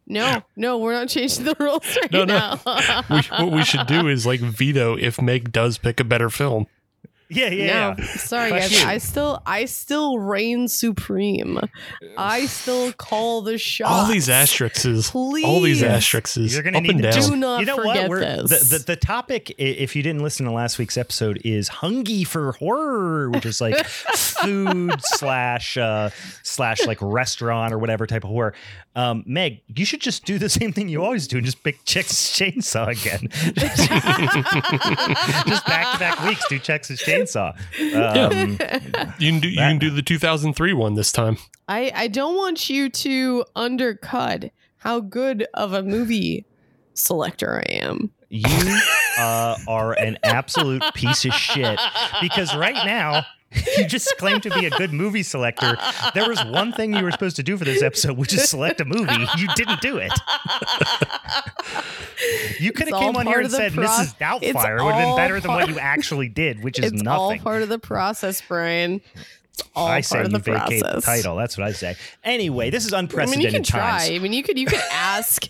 No, 0.09 0.41
no, 0.55 0.79
we're 0.79 0.93
not 0.93 1.07
changing 1.07 1.45
the 1.45 1.55
rules 1.59 1.83
right 2.01 2.11
No, 2.11 2.25
no. 2.25 2.59
now. 2.65 3.03
we, 3.09 3.21
what 3.45 3.51
we 3.51 3.63
should 3.63 3.85
do 3.87 4.07
is 4.07 4.25
like 4.25 4.39
veto 4.39 4.97
if 4.97 5.21
Meg 5.21 5.51
does 5.51 5.77
pick 5.77 5.99
a 5.99 6.03
better 6.03 6.29
film. 6.29 6.65
Yeah, 7.31 7.49
yeah. 7.51 7.65
no, 7.67 7.95
yeah. 7.99 8.05
sorry 8.15 8.49
guys. 8.49 8.83
I 8.83 8.97
still 8.97 9.39
I 9.45 9.65
still 9.65 10.17
reign 10.17 10.67
supreme. 10.67 11.59
I 12.17 12.47
still 12.47 12.91
call 12.93 13.43
the 13.43 13.59
shots. 13.59 13.91
All 13.91 14.07
these 14.07 14.29
asterisks. 14.29 15.11
Please. 15.11 15.45
All 15.45 15.61
these 15.61 15.83
asterisks. 15.83 16.37
You're 16.37 16.63
gonna 16.63 16.79
up 16.79 16.83
need 16.85 16.93
and 16.93 17.03
to 17.03 17.11
down. 17.11 17.29
Do 17.29 17.35
not 17.35 17.59
you 17.59 17.65
know 17.67 17.75
forget 17.75 17.95
what? 17.95 18.09
We're, 18.09 18.19
this. 18.47 18.69
The, 18.69 18.77
the 18.79 18.83
the 18.83 18.95
topic, 18.95 19.53
if 19.59 19.95
you 19.95 20.01
didn't 20.01 20.23
listen 20.23 20.47
to 20.47 20.51
last 20.51 20.79
week's 20.79 20.97
episode, 20.97 21.39
is 21.45 21.67
hungry 21.67 22.23
for 22.23 22.53
horror, 22.53 23.29
which 23.29 23.45
is 23.45 23.61
like 23.61 23.77
food 23.85 24.93
slash 24.99 25.77
uh, 25.77 26.09
slash 26.41 26.83
like 26.87 26.97
restaurant 26.99 27.75
or 27.75 27.77
whatever 27.77 28.07
type 28.07 28.23
of 28.23 28.31
horror. 28.31 28.55
Um, 28.95 29.23
Meg, 29.25 29.61
you 29.67 29.85
should 29.85 30.01
just 30.01 30.25
do 30.25 30.37
the 30.37 30.49
same 30.49 30.73
thing 30.73 30.89
you 30.89 31.03
always 31.03 31.27
do 31.27 31.37
and 31.37 31.45
just 31.45 31.63
pick 31.63 31.83
Texas 31.85 32.37
Chainsaw 32.37 32.87
again. 32.87 33.29
just 35.47 35.65
back 35.65 35.93
to 35.93 35.99
back 35.99 36.23
weeks, 36.27 36.45
do 36.49 36.59
Texas 36.59 37.01
Chainsaw. 37.03 37.55
Um, 37.95 38.57
You 39.19 39.31
can 39.31 39.39
do 39.39 39.49
you 39.49 39.57
can 39.57 39.79
do 39.79 39.89
the 39.89 40.01
2003 40.01 40.73
one 40.73 40.95
this 40.95 41.11
time. 41.11 41.37
I, 41.67 41.91
I 41.93 42.07
don't 42.07 42.35
want 42.35 42.69
you 42.69 42.89
to 42.89 43.45
undercut 43.55 44.51
how 44.77 44.99
good 45.01 45.45
of 45.53 45.73
a 45.73 45.83
movie 45.83 46.45
selector 46.93 47.61
I 47.67 47.71
am. 47.73 48.11
You 48.29 48.79
uh, 49.17 49.57
are 49.67 49.93
an 49.93 50.17
absolute 50.23 50.83
piece 50.93 51.25
of 51.25 51.33
shit 51.33 51.79
because 52.21 52.55
right 52.55 52.85
now 52.85 53.25
you 53.77 53.85
just 53.87 54.15
claimed 54.17 54.43
to 54.43 54.49
be 54.51 54.65
a 54.65 54.69
good 54.71 54.93
movie 54.93 55.23
selector. 55.23 55.77
There 56.13 56.27
was 56.29 56.43
one 56.45 56.71
thing 56.71 56.93
you 56.93 57.03
were 57.03 57.11
supposed 57.11 57.35
to 57.37 57.43
do 57.43 57.57
for 57.57 57.65
this 57.65 57.81
episode, 57.81 58.17
which 58.17 58.33
is 58.33 58.47
select 58.49 58.79
a 58.81 58.85
movie. 58.85 59.25
You 59.37 59.47
didn't 59.55 59.81
do 59.81 59.97
it. 59.97 60.11
You 62.59 62.71
could 62.73 62.89
have 62.89 62.99
came 62.99 63.15
on 63.15 63.25
here 63.25 63.39
and 63.39 63.49
said 63.51 63.73
pro- 63.73 63.85
Mrs. 63.85 64.17
Doubtfire. 64.17 64.79
It 64.79 64.83
would 64.83 64.93
have 64.93 65.07
been 65.07 65.15
better 65.15 65.39
than 65.39 65.51
what 65.51 65.69
you 65.69 65.79
actually 65.79 66.27
did, 66.27 66.63
which 66.63 66.77
is 66.79 66.91
nothing. 66.91 66.99
it's 67.01 67.07
all 67.07 67.37
part 67.37 67.61
of 67.61 67.69
the 67.69 67.79
process, 67.79 68.41
Brian. 68.45 69.01
It's 69.59 69.69
all 69.75 69.87
I 69.87 69.91
part 70.01 70.05
say 70.05 70.19
of 70.21 70.25
you 70.27 70.31
the 70.31 70.39
vacate 70.39 70.81
process. 70.81 70.95
the 70.95 71.01
title. 71.01 71.35
That's 71.35 71.57
what 71.57 71.67
I 71.67 71.71
say. 71.71 71.95
Anyway, 72.23 72.69
this 72.69 72.85
is 72.85 72.93
unprecedented 72.93 73.45
I 73.45 73.47
mean, 73.47 73.47
unprecedented 73.47 73.53
you 73.53 73.59
can 73.59 73.63
times. 73.63 74.07
try. 74.07 74.15
I 74.15 74.19
mean, 74.19 74.33
you 74.33 74.43
could 74.43 74.57
you 74.57 74.65
could 74.65 74.81
ask, 74.91 75.43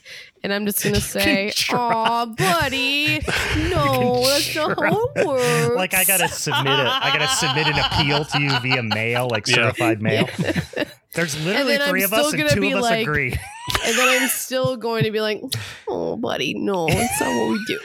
and 0.44 0.54
I'm 0.54 0.66
just 0.66 0.84
gonna 0.84 1.00
say, 1.02 1.52
try. 1.56 1.78
"Aw, 1.80 2.26
buddy, 2.28 3.20
no, 3.70 4.24
that's 4.26 4.56
not 4.56 4.80
how 4.80 5.10
it 5.16 5.28
works." 5.28 5.76
Like 5.76 5.94
I 5.94 6.04
gotta 6.04 6.28
submit 6.28 6.68
a, 6.68 6.90
I 6.92 7.12
gotta 7.18 7.28
submit 7.28 7.68
an 7.68 7.80
appeal 7.80 8.26
to 8.26 8.42
you 8.42 8.60
via 8.60 8.84
mail, 8.84 9.28
like 9.30 9.48
Yeah. 9.48 9.56
certified 9.56 10.02
mail. 10.02 10.28
There's 11.16 11.44
literally 11.44 11.74
then 11.78 11.82
I'm 11.82 11.90
three 11.90 12.04
of 12.04 12.14
us, 12.14 12.32
and 12.34 12.50
two 12.50 12.68
of 12.68 12.76
us 12.76 12.82
like- 12.84 13.02
agree. 13.02 13.32
and 13.32 13.98
then 13.98 14.22
I'm 14.22 14.30
still 14.30 14.78
going 14.78 15.04
to 15.06 15.12
be 15.12 15.22
like, 15.22 15.42
"Oh, 15.88 16.16
buddy, 16.16 16.54
no, 16.54 16.88
that's 16.88 17.20
not 17.20 17.36
what 17.36 17.50
we 17.52 17.66
do." 17.66 17.80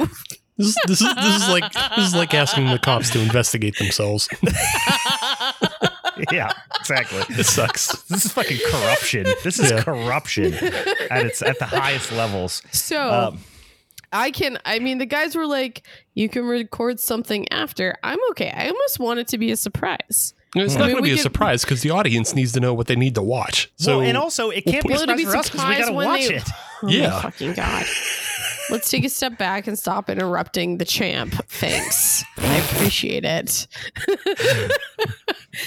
This 0.57 0.77
this 0.87 1.01
is 1.01 1.15
this 1.17 1.43
is 1.43 1.49
like 1.49 1.73
this 1.97 2.07
is 2.07 2.15
like 2.15 2.33
asking 2.35 2.67
the 2.69 2.79
cops 2.79 3.11
to 3.11 3.21
investigate 3.21 3.77
themselves. 3.79 4.29
Yeah, 6.33 6.53
exactly. 6.81 7.23
It 7.39 7.45
sucks. 7.47 8.03
This 8.05 8.25
is 8.25 8.33
fucking 8.33 8.59
corruption. 8.71 9.25
This 9.43 9.59
is 9.59 9.71
Yeah. 9.71 9.83
corruption 9.83 10.55
at 11.11 11.27
its 11.27 11.43
at 11.43 11.59
the 11.59 11.67
highest 11.67 12.13
levels. 12.13 12.63
So 12.73 13.11
Um, 13.11 13.39
I 14.13 14.31
can. 14.31 14.59
I 14.65 14.79
mean, 14.79 14.99
the 14.99 15.07
guys 15.07 15.35
were 15.35 15.47
like, 15.47 15.83
"You 16.15 16.29
can 16.29 16.45
record 16.45 17.01
something 17.01 17.51
after." 17.53 17.97
I'm 18.05 18.19
okay. 18.31 18.53
I 18.57 18.69
almost 18.69 18.99
want 19.01 19.19
it 19.21 19.29
to 19.29 19.39
be 19.39 19.51
a 19.51 19.57
surprise. 19.57 20.35
It's 20.57 20.77
I 20.77 20.79
not 20.79 20.85
going 20.85 20.97
to 20.99 21.03
be 21.03 21.11
a 21.11 21.15
could- 21.15 21.23
surprise 21.23 21.65
because 21.65 21.83
the 21.83 21.91
audience 21.91 22.33
needs 22.33 22.53
to 22.53 22.61
know 22.61 22.73
what 22.75 22.87
they 22.87 22.95
need 22.95 23.17
to 23.17 23.23
watch. 23.23 23.73
So 23.77 23.99
well, 23.99 24.07
and 24.07 24.17
also 24.17 24.51
it 24.51 24.63
can't 24.65 24.85
we'll 24.85 25.05
be 25.05 25.05
a 25.05 25.07
put- 25.07 25.09
Will 25.09 25.15
it 25.15 25.19
surprise 25.19 25.19
be 25.19 25.25
for 25.25 25.37
us 25.37 25.51
because 25.51 25.67
we 25.67 25.75
surprise 25.75 25.79
gotta 25.87 25.93
when 25.95 26.07
watch 26.09 26.29
they- 26.29 26.35
it. 26.37 26.49
Oh 26.85 26.89
Yeah. 26.89 27.09
my 27.11 27.21
fucking 27.23 27.53
god. 27.55 27.87
Let's 28.71 28.91
take 28.91 29.05
a 29.05 29.09
step 29.09 29.37
back 29.39 29.67
and 29.67 29.79
stop 29.79 30.09
interrupting 30.09 30.79
the 30.79 30.85
champ. 30.85 31.35
Thanks. 31.49 32.25
I 32.39 32.57
appreciate 32.57 33.25
it. 33.25 33.67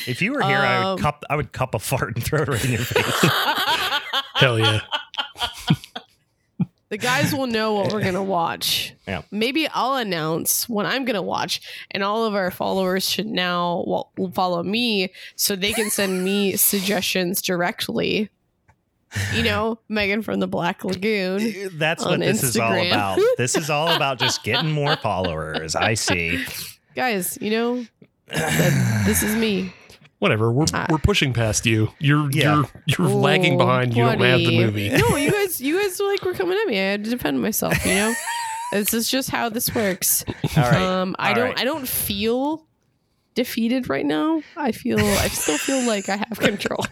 If 0.06 0.22
you 0.22 0.34
were 0.34 0.42
here, 0.42 0.58
I 0.58 0.84
Um, 0.84 0.96
would 0.96 1.02
cup 1.02 1.24
I 1.30 1.36
would 1.38 1.54
cup 1.54 1.74
a 1.74 1.80
fart 1.80 2.16
and 2.16 2.24
throw 2.24 2.42
it 2.42 2.50
right 2.50 2.66
in 2.66 2.72
your 2.72 2.82
face. 2.84 3.06
hell 4.36 4.60
yeah, 4.60 4.82
the 6.90 6.98
guys 6.98 7.34
will 7.34 7.48
know 7.48 7.74
what 7.74 7.94
we're 7.94 8.04
gonna 8.04 8.22
watch. 8.24 8.94
Yeah. 9.08 9.22
Maybe 9.32 9.66
I'll 9.70 9.96
announce 9.96 10.68
what 10.68 10.86
I'm 10.86 11.06
gonna 11.06 11.22
watch, 11.22 11.62
and 11.92 12.04
all 12.04 12.26
of 12.26 12.36
our 12.36 12.52
followers 12.52 13.10
should 13.10 13.28
now 13.28 13.84
wa- 13.88 14.30
follow 14.34 14.62
me 14.62 15.14
so 15.38 15.56
they 15.56 15.72
can 15.72 15.90
send 15.90 16.26
me 16.26 16.58
suggestions 16.58 17.42
directly. 17.42 18.30
You 19.34 19.44
know, 19.44 19.80
Megan 19.88 20.22
from 20.22 20.40
the 20.40 20.48
Black 20.48 20.84
Lagoon. 20.84 21.70
That's 21.78 22.04
what 22.04 22.20
this 22.20 22.44
is 22.44 22.58
all 22.58 22.74
about. 22.74 23.20
This 23.38 23.56
is 23.56 23.70
all 23.70 23.90
about 23.96 24.20
just 24.20 24.44
getting 24.44 24.72
more 24.72 24.96
followers. 25.02 25.76
I 25.76 25.94
see. 25.94 26.44
Guys, 26.96 27.38
you 27.42 27.52
know, 27.52 27.86
this 29.06 29.24
is 29.24 29.36
me. 29.36 29.72
whatever. 30.20 30.52
We're 30.52 30.66
Ah. 30.74 30.88
we're 30.90 30.98
pushing 30.98 31.32
past 31.34 31.66
you. 31.66 31.90
You're 32.00 32.30
Yeah. 32.32 32.56
you're 32.88 33.08
you're 33.08 33.08
lagging 33.08 33.58
behind. 33.58 33.96
You 33.96 34.04
don't 34.04 34.20
have 34.20 34.40
the 34.40 34.58
movie. 34.58 34.90
No, 34.90 35.16
you 35.16 35.32
guys, 35.38 35.62
you 35.62 35.80
guys 35.82 36.00
like 36.00 36.24
were 36.24 36.34
coming 36.34 36.58
at 36.58 36.68
me. 36.68 36.78
I 36.78 36.84
had 36.92 37.04
to 37.06 37.10
defend 37.10 37.42
myself. 37.42 37.86
You 37.86 37.94
know, 37.94 38.14
this 38.74 38.94
is 38.94 39.10
just 39.10 39.30
how 39.30 39.48
this 39.50 39.74
works. 39.74 40.26
All 40.58 40.64
right. 40.64 40.74
Um, 40.82 41.16
I 41.18 41.30
All 41.30 41.36
don't, 41.36 41.46
right. 41.50 41.60
I 41.60 41.64
don't 41.64 41.88
feel 41.88 42.66
defeated 43.36 43.88
right 43.90 44.06
now. 44.06 44.42
I 44.58 44.72
feel, 44.72 45.00
I 45.00 45.28
still 45.30 45.58
feel 45.60 45.86
like 45.88 46.10
I 46.10 46.18
have 46.18 46.40
control. 46.40 46.84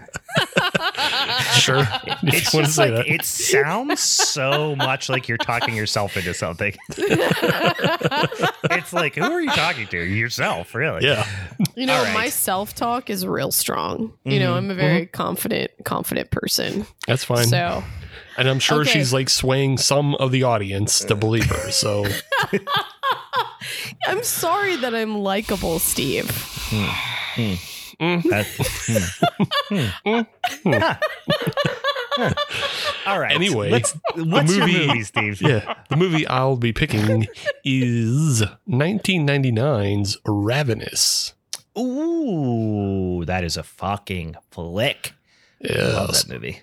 Sure, 1.55 1.83
It's 2.23 2.51
just 2.51 2.75
say 2.75 2.91
like 2.91 3.05
that. 3.05 3.07
it 3.13 3.23
sounds 3.25 3.99
so 4.01 4.75
much 4.75 5.09
like 5.09 5.27
you're 5.27 5.37
talking 5.37 5.75
yourself 5.75 6.15
into 6.17 6.33
something. 6.33 6.75
it's 6.97 8.93
like, 8.93 9.15
who 9.15 9.23
are 9.23 9.41
you 9.41 9.49
talking 9.49 9.87
to? 9.87 9.97
Yourself, 9.99 10.73
really? 10.75 11.05
Yeah, 11.05 11.25
You 11.75 11.85
know, 11.85 11.95
All 11.95 12.03
right. 12.03 12.13
my 12.13 12.29
self 12.29 12.73
talk 12.75 13.09
is 13.09 13.25
real 13.25 13.51
strong. 13.51 14.13
You 14.23 14.39
know, 14.39 14.53
Mhm. 14.53 14.57
I'm 14.57 14.71
a 14.71 14.75
very 14.75 15.05
confident, 15.05 15.71
confident 15.83 16.31
person. 16.31 16.85
that's 17.07 17.23
fine. 17.23 17.47
So 17.47 17.83
and 18.37 18.49
I'm 18.49 18.59
sure 18.59 18.81
Okay. 18.81 18.91
she's 18.91 19.13
like 19.13 19.29
swaying 19.29 19.77
some 19.77 20.15
of 20.15 20.31
the 20.31 20.43
audience 20.43 20.99
to 21.05 21.15
believe 21.15 21.45
her. 21.45 21.71
So 21.71 22.05
I'm 24.07 24.23
sorry 24.23 24.75
that 24.77 24.93
I'm 24.93 25.19
likable, 25.19 25.79
Steve. 25.79 26.29
Hmm. 26.69 26.89
Hmm. 27.41 27.53
Mm-hmm. 27.99 28.29
Huh. 30.05 30.23
Huh. 32.17 32.33
All 33.05 33.19
right. 33.19 33.33
Anyway, 33.35 33.69
Let's- 33.71 33.93
what's 34.15 34.51
movie- 34.55 34.71
your 34.71 34.87
movie, 34.87 35.03
Steve? 35.03 35.41
yeah, 35.45 35.75
the 35.89 35.97
movie 35.97 36.25
I'll 36.27 36.55
be 36.55 36.71
picking 36.71 37.27
is 37.65 38.41
1999's 38.69 40.17
Ravenous. 40.25 41.33
Ooh, 41.77 43.25
that 43.25 43.43
is 43.43 43.57
a 43.57 43.63
fucking 43.63 44.35
flick. 44.49 45.13
I 45.69 45.73
love 45.77 46.13
that 46.13 46.29
movie. 46.29 46.61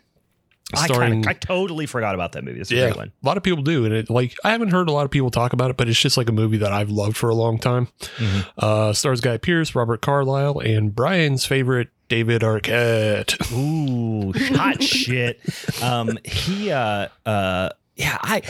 I, 0.75 0.87
Starring 0.87 1.27
I 1.29 1.33
totally 1.35 1.87
forgot 1.87 2.15
about 2.15 2.33
that 2.33 2.45
movie. 2.45 2.61
It's 2.61 2.71
a 2.71 2.75
yeah, 2.75 2.85
great 2.87 2.97
one. 2.97 3.13
a 3.23 3.27
lot 3.27 3.37
of 3.37 3.43
people 3.43 3.63
do, 3.63 3.85
and 3.85 3.95
it 3.95 4.09
like 4.11 4.35
I 4.45 4.51
haven't 4.53 4.71
heard 4.71 4.89
a 4.89 4.93
lot 4.93 5.05
of 5.05 5.11
people 5.11 5.31
talk 5.31 5.53
about 5.53 5.71
it, 5.71 5.77
but 5.77 5.89
it's 5.89 6.01
just 6.01 6.17
like 6.17 6.29
a 6.29 6.33
movie 6.33 6.59
that 6.59 6.73
I've 6.73 6.91
loved 6.91 7.17
for 7.17 7.29
a 7.31 7.35
long 7.35 7.59
time. 7.59 7.89
Mhm. 8.17 8.47
Uh, 8.59 8.93
stars 8.93 9.21
Guy 9.21 9.37
Pearce, 9.39 9.75
Robert 9.75 10.01
Carlyle, 10.03 10.59
and 10.61 10.95
Brian's 10.95 11.45
favorite 11.45 11.89
David 12.09 12.43
Arquette. 12.43 13.37
Ooh, 13.53 14.33
hot 14.57 14.83
shit. 14.83 15.41
Um, 15.83 16.19
he, 16.25 16.71
uh, 16.71 17.09
uh, 17.27 17.71
yeah, 17.97 18.19
I, 18.23 18.43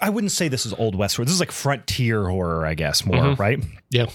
I 0.00 0.10
wouldn't 0.10 0.32
say 0.32 0.48
this 0.48 0.64
is 0.66 0.72
old 0.74 0.94
westward. 0.94 1.28
This 1.28 1.34
is 1.34 1.40
like 1.40 1.52
frontier 1.52 2.28
horror, 2.28 2.64
I 2.66 2.74
guess, 2.74 3.04
more 3.04 3.16
Mhm. 3.16 3.38
right. 3.38 3.58
Yeah, 3.90 4.06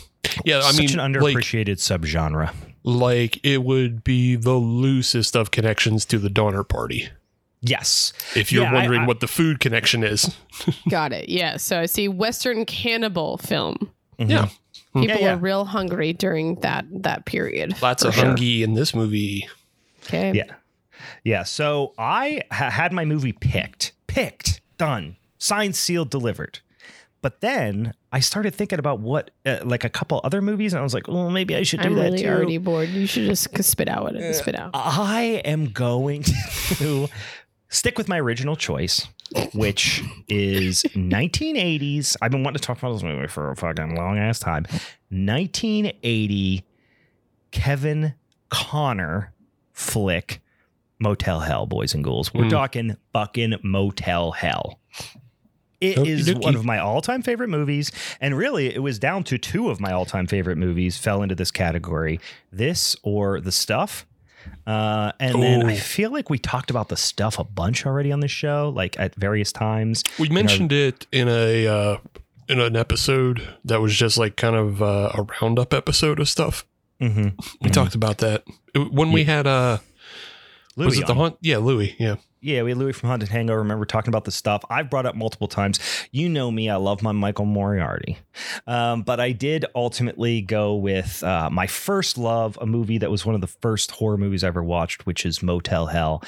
yeah. 0.45 0.57
I 0.59 0.71
Such 0.71 0.77
mean, 0.79 0.99
an 0.99 1.13
like, 1.13 1.35
underappreciated 1.37 1.77
subgenre. 1.77 2.51
Like 2.87 3.45
it 3.45 3.63
would 3.63 4.03
be 4.03 4.35
the 4.37 4.53
loosest 4.53 5.35
of 5.35 5.51
connections 5.51 6.05
to 6.05 6.17
the 6.17 6.29
Donner 6.29 6.63
Party. 6.63 7.09
Yes, 7.61 8.13
If 8.35 8.51
you're 8.51 8.63
Yeah, 8.63 8.73
wondering 8.73 9.01
I- 9.01 9.05
what 9.07 9.19
the 9.19 9.27
food 9.27 9.59
connection 9.59 10.03
is, 10.03 10.35
Got 10.89 11.11
it. 11.11 11.27
Yeah. 11.27 11.57
So 11.57 11.81
I 11.81 11.85
see 11.87 12.07
Western 12.07 12.65
cannibal 12.65 13.37
film. 13.39 13.91
Mhm. 14.19 14.29
Yeah. 14.29 14.47
Hmm. 14.93 15.01
People 15.01 15.17
Yeah, 15.17 15.25
yeah. 15.25 15.33
are 15.33 15.37
real 15.37 15.65
hungry 15.65 16.13
during 16.13 16.55
that 16.61 16.85
that 17.03 17.25
period. 17.25 17.75
lots 17.81 18.03
of 18.03 18.13
sure. 18.15 18.23
hungy 18.25 18.61
in 18.61 18.73
this 18.73 18.95
movie. 18.95 19.47
Okay. 20.05 20.31
Yeah. 20.33 20.53
Yeah. 21.25 21.43
So 21.43 21.93
I 21.97 22.43
ha- 22.51 22.69
had 22.69 22.93
my 22.93 23.03
movie 23.05 23.33
picked, 23.33 23.91
picked, 24.07 24.61
done, 24.77 25.17
signed, 25.39 25.75
sealed, 25.75 26.09
delivered. 26.09 26.59
But 27.27 27.41
then 27.41 27.93
I 28.13 28.21
started 28.21 28.55
thinking 28.55 28.79
about 28.79 29.01
what, 29.01 29.31
uh, 29.45 29.57
like 29.65 29.83
a 29.83 29.89
couple 29.89 30.21
other 30.23 30.41
movies, 30.41 30.71
and 30.71 30.79
I 30.79 30.83
was 30.83 30.93
like, 30.93 31.09
well, 31.09 31.29
maybe 31.29 31.57
I 31.57 31.63
should 31.63 31.81
do 31.81 31.89
I'm 31.89 31.95
that 31.95 32.03
really 32.03 32.19
too. 32.19 32.29
already 32.29 32.57
bored. 32.57 32.87
You 32.87 33.05
should 33.05 33.25
just 33.25 33.53
spit 33.65 33.89
out 33.89 34.03
what 34.03 34.15
it 34.15 34.33
spit 34.35 34.57
out. 34.57 34.71
I 34.73 35.41
am 35.43 35.65
going 35.71 36.23
to 36.77 37.09
stick 37.67 37.97
with 37.97 38.07
my 38.07 38.17
original 38.17 38.55
choice, 38.55 39.05
which 39.53 40.01
is 40.29 40.83
1980s. 40.95 42.15
I've 42.21 42.31
been 42.31 42.43
wanting 42.45 42.59
to 42.61 42.65
talk 42.65 42.77
about 42.77 42.93
this 42.93 43.03
movie 43.03 43.27
for 43.27 43.51
a 43.51 43.57
fucking 43.57 43.95
long 43.97 44.17
ass 44.17 44.39
time. 44.39 44.65
1980 45.09 46.63
Kevin 47.51 48.13
Connor 48.47 49.33
flick, 49.73 50.39
Motel 50.97 51.41
Hell, 51.41 51.65
boys 51.65 51.93
and 51.93 52.05
ghouls. 52.05 52.33
We're 52.33 52.45
Mm. 52.45 52.49
talking 52.51 52.97
fucking 53.11 53.55
Motel 53.63 54.31
Hell. 54.31 54.79
It 55.79 55.97
is 56.07 56.33
one 56.35 56.55
of 56.55 56.65
my 56.65 56.79
all-time 56.79 57.21
favorite 57.21 57.49
movies, 57.49 57.91
and 58.19 58.35
really, 58.37 58.73
it 58.73 58.81
was 58.81 58.97
down 58.97 59.23
to 59.25 59.37
two 59.37 59.69
of 59.69 59.79
my 59.79 59.91
all-time 59.91 60.25
favorite 60.25 60.57
movies 60.57 60.97
fell 60.97 61.21
into 61.21 61.35
this 61.35 61.51
category: 61.51 62.19
this 62.51 62.95
or 63.03 63.39
The 63.39 63.51
Stuff. 63.51 64.05
Uh, 64.65 65.11
and 65.19 65.41
then 65.43 65.65
I 65.65 65.75
feel 65.75 66.11
like 66.11 66.29
we 66.29 66.39
talked 66.39 66.69
about 66.71 66.87
The 66.89 66.95
Stuff 66.97 67.37
a 67.37 67.43
bunch 67.43 67.85
already 67.85 68.11
on 68.11 68.21
this 68.21 68.31
show, 68.31 68.71
like 68.75 68.97
at 68.99 69.13
various 69.15 69.51
times. 69.51 70.03
We 70.17 70.29
mentioned 70.29 70.71
it 70.71 71.05
in 71.11 71.27
a 71.27 71.67
uh, 71.67 71.97
in 72.49 72.59
an 72.59 72.75
episode 72.75 73.47
that 73.65 73.81
was 73.81 73.93
just 73.95 74.17
like 74.17 74.35
kind 74.37 74.55
of 74.55 74.81
uh, 74.81 75.11
a 75.15 75.25
roundup 75.41 75.73
episode 75.73 76.19
of 76.19 76.27
stuff. 76.29 76.65
Mm-hmm. 77.01 77.37
We 77.61 77.69
talked 77.69 77.93
about 77.93 78.17
that 78.19 78.43
It- 78.73 78.91
when 78.91 79.11
we 79.11 79.25
had 79.25 79.45
uh 79.45 79.77
Louis 80.75 80.85
was 80.87 80.99
it 80.99 81.05
the 81.07 81.11
on. 81.13 81.17
hunt? 81.19 81.37
Yeah, 81.41 81.57
Louis. 81.57 81.95
Yeah, 81.99 82.15
Yeah, 82.41 82.61
we 82.63 82.71
had 82.71 82.77
Louis 82.77 82.93
from 82.93 83.09
Haunted 83.09 83.29
Hangover. 83.29 83.59
Remember 83.59 83.85
talking 83.85 84.09
about 84.09 84.25
the 84.25 84.31
stuff 84.31 84.63
I've 84.69 84.89
brought 84.89 85.05
up 85.05 85.15
multiple 85.15 85.47
times. 85.47 85.79
You 86.11 86.29
know 86.29 86.51
me, 86.51 86.69
I 86.69 86.75
love 86.75 87.01
my 87.01 87.11
Michael 87.11 87.45
Moriarty. 87.45 88.17
Um, 88.67 89.01
but 89.01 89.19
I 89.19 89.31
did 89.31 89.65
ultimately 89.75 90.41
go 90.41 90.75
with 90.75 91.23
uh, 91.23 91.49
my 91.49 91.67
first 91.67 92.17
love, 92.17 92.57
a 92.61 92.65
movie 92.65 92.99
that 92.99 93.09
was 93.09 93.25
one 93.25 93.33
of 93.35 93.41
the 93.41 93.47
first 93.47 93.91
horror 93.91 94.17
movies 94.17 94.43
I 94.43 94.47
ever 94.47 94.63
watched, 94.63 95.05
which 95.05 95.25
is 95.25 95.41
Motel 95.41 95.87
Hell. 95.87 96.23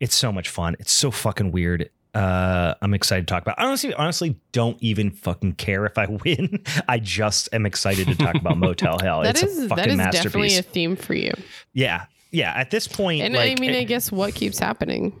It's 0.00 0.16
so 0.16 0.32
much 0.32 0.48
fun. 0.48 0.76
It's 0.80 0.92
so 0.92 1.10
fucking 1.10 1.52
weird. 1.52 1.90
uh, 2.14 2.74
I'm 2.82 2.92
excited 2.94 3.26
to 3.28 3.32
talk 3.32 3.42
about. 3.42 3.58
I 3.58 3.66
honestly, 3.66 3.94
honestly, 3.94 4.36
don't 4.52 4.76
even 4.82 5.10
fucking 5.10 5.52
care 5.54 5.86
if 5.86 5.96
I 5.98 6.06
win. 6.24 6.62
I 6.88 6.98
just 6.98 7.48
am 7.52 7.66
excited 7.66 8.08
to 8.08 8.14
talk 8.16 8.34
about 8.34 8.58
Motel 8.58 8.98
Hell. 8.98 9.20
That 9.22 9.42
it's 9.42 9.42
is 9.52 9.58
a 9.64 9.68
that 9.68 9.76
fucking 9.78 9.92
is 10.00 10.06
definitely 10.12 10.56
a 10.56 10.62
theme 10.62 10.96
for 10.96 11.14
you. 11.14 11.32
yeah, 11.72 12.06
yeah. 12.36 12.52
At 12.54 12.70
this 12.70 12.86
point, 12.86 13.22
And 13.22 13.34
like, 13.34 13.58
I 13.58 13.60
mean, 13.60 13.74
I 13.74 13.84
guess 13.84 14.12
what 14.12 14.34
keeps 14.34 14.58
happening? 14.58 15.18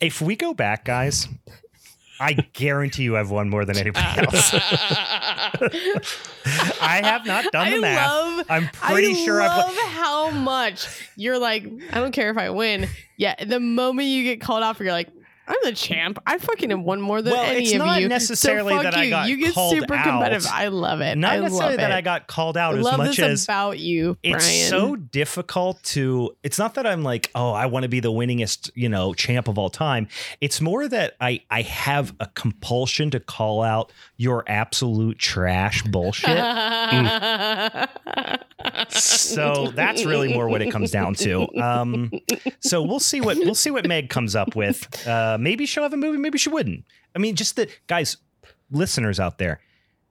if 0.00 0.20
we 0.22 0.36
go 0.36 0.54
back, 0.54 0.84
guys, 0.84 1.28
I 2.20 2.32
guarantee 2.52 3.02
you 3.04 3.16
I've 3.16 3.30
won 3.30 3.48
more 3.48 3.64
than 3.64 3.76
anybody 3.76 4.04
else. 4.20 4.52
I 6.80 7.00
have 7.04 7.26
not 7.26 7.50
done 7.52 7.70
the 7.70 7.76
I 7.76 7.80
math. 7.80 8.10
love. 8.10 8.46
I'm 8.48 8.68
pretty 8.68 9.10
I 9.10 9.24
sure 9.24 9.40
I've. 9.42 9.50
love 9.56 9.76
how 9.76 10.30
much 10.30 10.86
you're 11.16 11.38
like. 11.38 11.64
I 11.92 12.00
don't 12.00 12.12
care 12.12 12.30
if 12.30 12.36
I 12.38 12.50
win. 12.50 12.88
Yeah, 13.16 13.34
the 13.44 13.60
moment 13.60 14.08
you 14.08 14.24
get 14.24 14.40
called 14.40 14.62
off, 14.62 14.80
you're 14.80 14.92
like, 14.92 15.08
I'm 15.48 15.56
the 15.64 15.72
champ. 15.72 16.18
I 16.26 16.36
fucking 16.38 16.70
have 16.70 16.80
won 16.80 17.00
more 17.00 17.22
than 17.22 17.32
Well, 17.32 17.42
any 17.42 17.62
it's 17.64 17.72
of 17.72 17.78
not 17.78 18.00
you. 18.02 18.08
necessarily 18.08 18.74
so 18.74 18.82
fuck 18.82 18.92
that 18.92 18.94
I 18.94 19.04
you. 19.04 19.10
got 19.10 19.28
You 19.30 19.36
get 19.38 19.54
called 19.54 19.72
super 19.72 19.94
out. 19.94 20.04
competitive. 20.04 20.46
I 20.52 20.68
love 20.68 21.00
it. 21.00 21.16
Not 21.16 21.32
I 21.32 21.40
necessarily 21.40 21.76
love 21.76 21.80
that 21.80 21.90
it. 21.90 21.94
I 21.94 22.00
got 22.02 22.26
called 22.26 22.56
out 22.58 22.74
I 22.74 22.78
as 22.78 22.84
love 22.84 22.98
much 22.98 23.16
this 23.16 23.18
as 23.20 23.44
about 23.44 23.78
you, 23.78 24.18
Brian. 24.22 24.36
it's 24.36 24.68
so 24.68 24.94
difficult 24.96 25.82
to 25.84 26.36
it's 26.42 26.58
not 26.58 26.74
that 26.74 26.86
i'm 26.86 27.02
like 27.02 27.30
oh 27.34 27.52
i 27.52 27.64
want 27.66 27.84
to 27.84 27.88
be 27.88 28.00
the 28.00 28.12
winningest 28.12 28.70
you 28.74 28.88
know 28.88 29.14
champ 29.14 29.48
of 29.48 29.58
all 29.58 29.70
time 29.70 30.06
it's 30.40 30.60
more 30.60 30.86
that 30.86 31.14
i 31.20 31.40
i 31.50 31.62
have 31.62 32.14
a 32.20 32.26
compulsion 32.34 33.10
to 33.10 33.18
call 33.20 33.62
out 33.62 33.90
your 34.18 34.44
absolute 34.48 35.18
trash 35.18 35.82
bullshit 35.84 36.28
mm. 36.36 37.88
So 38.90 39.70
that's 39.74 40.04
really 40.04 40.32
more 40.32 40.48
what 40.48 40.62
it 40.62 40.70
comes 40.70 40.90
down 40.90 41.14
to 41.14 41.46
um 41.60 42.10
so 42.60 42.82
we'll 42.82 43.00
see 43.00 43.20
what 43.20 43.36
we'll 43.38 43.54
see 43.54 43.70
what 43.70 43.86
meg 43.86 44.08
comes 44.10 44.34
up 44.36 44.54
with 44.56 45.06
uh 45.06 45.36
maybe 45.40 45.66
she'll 45.66 45.82
have 45.82 45.92
a 45.92 45.96
movie 45.96 46.18
maybe 46.18 46.38
she 46.38 46.48
wouldn't 46.48 46.84
i 47.14 47.18
mean 47.18 47.34
just 47.36 47.56
the 47.56 47.68
guys 47.86 48.16
listeners 48.70 49.18
out 49.20 49.38
there 49.38 49.60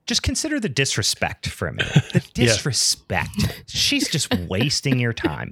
just 0.06 0.24
consider 0.24 0.58
the 0.60 0.70
disrespect 0.70 1.50
for 1.50 1.68
a 1.68 1.74
minute. 1.74 1.94
The 2.14 2.22
Yeah. 2.36 2.46
disrespect. 2.46 3.64
She's 3.68 4.08
just 4.08 4.34
wasting 4.48 5.00
your 5.00 5.12
time. 5.12 5.52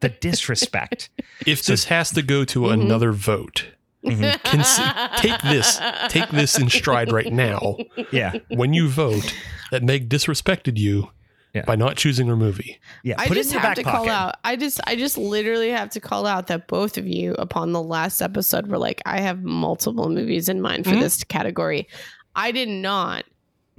The 0.00 0.08
disrespect. 0.08 1.10
If 1.46 1.66
this 1.66 1.84
has 1.84 2.10
to 2.12 2.22
go 2.22 2.46
to 2.46 2.60
Mhm. 2.60 2.72
another 2.80 3.12
vote, 3.12 3.66
Mhm. 4.02 4.38
Consi- 4.40 5.16
take 5.18 5.42
this, 5.42 5.78
take 6.08 6.30
this 6.30 6.58
in 6.58 6.70
stride 6.70 7.12
right 7.12 7.30
now. 7.30 7.76
Yeah. 8.10 8.38
When 8.48 8.72
you 8.72 8.88
vote, 8.88 9.34
that 9.70 9.82
Meg 9.82 10.08
disrespected 10.08 10.78
you 10.78 11.10
Yeah. 11.56 11.64
by 11.64 11.74
not 11.76 11.96
choosing 11.96 12.26
her 12.28 12.36
movie. 12.36 12.78
Yeah. 13.02 13.14
I 13.18 13.26
Put 13.26 13.36
just 13.36 13.50
it 13.52 13.56
in 13.56 13.60
have 13.62 13.74
to 13.76 13.82
pocket. 13.82 13.96
call 13.96 14.08
out. 14.10 14.34
I 14.44 14.56
just, 14.56 14.80
I 14.86 14.94
just 14.96 15.16
literally 15.18 15.70
have 15.70 15.90
to 15.90 16.00
call 16.00 16.26
out 16.26 16.46
that 16.48 16.68
both 16.68 16.98
of 16.98 17.06
you, 17.06 17.34
upon 17.38 17.72
the 17.72 17.82
last 17.82 18.20
episode, 18.20 18.66
were 18.68 18.78
like, 18.78 19.02
I 19.06 19.20
have 19.20 19.42
multiple 19.42 20.08
movies 20.08 20.48
in 20.48 20.60
mind 20.60 20.84
for 20.84 20.90
Mhm. 20.92 21.00
this 21.00 21.24
category. 21.24 21.88
I 22.34 22.52
did 22.52 22.68
not, 22.68 23.24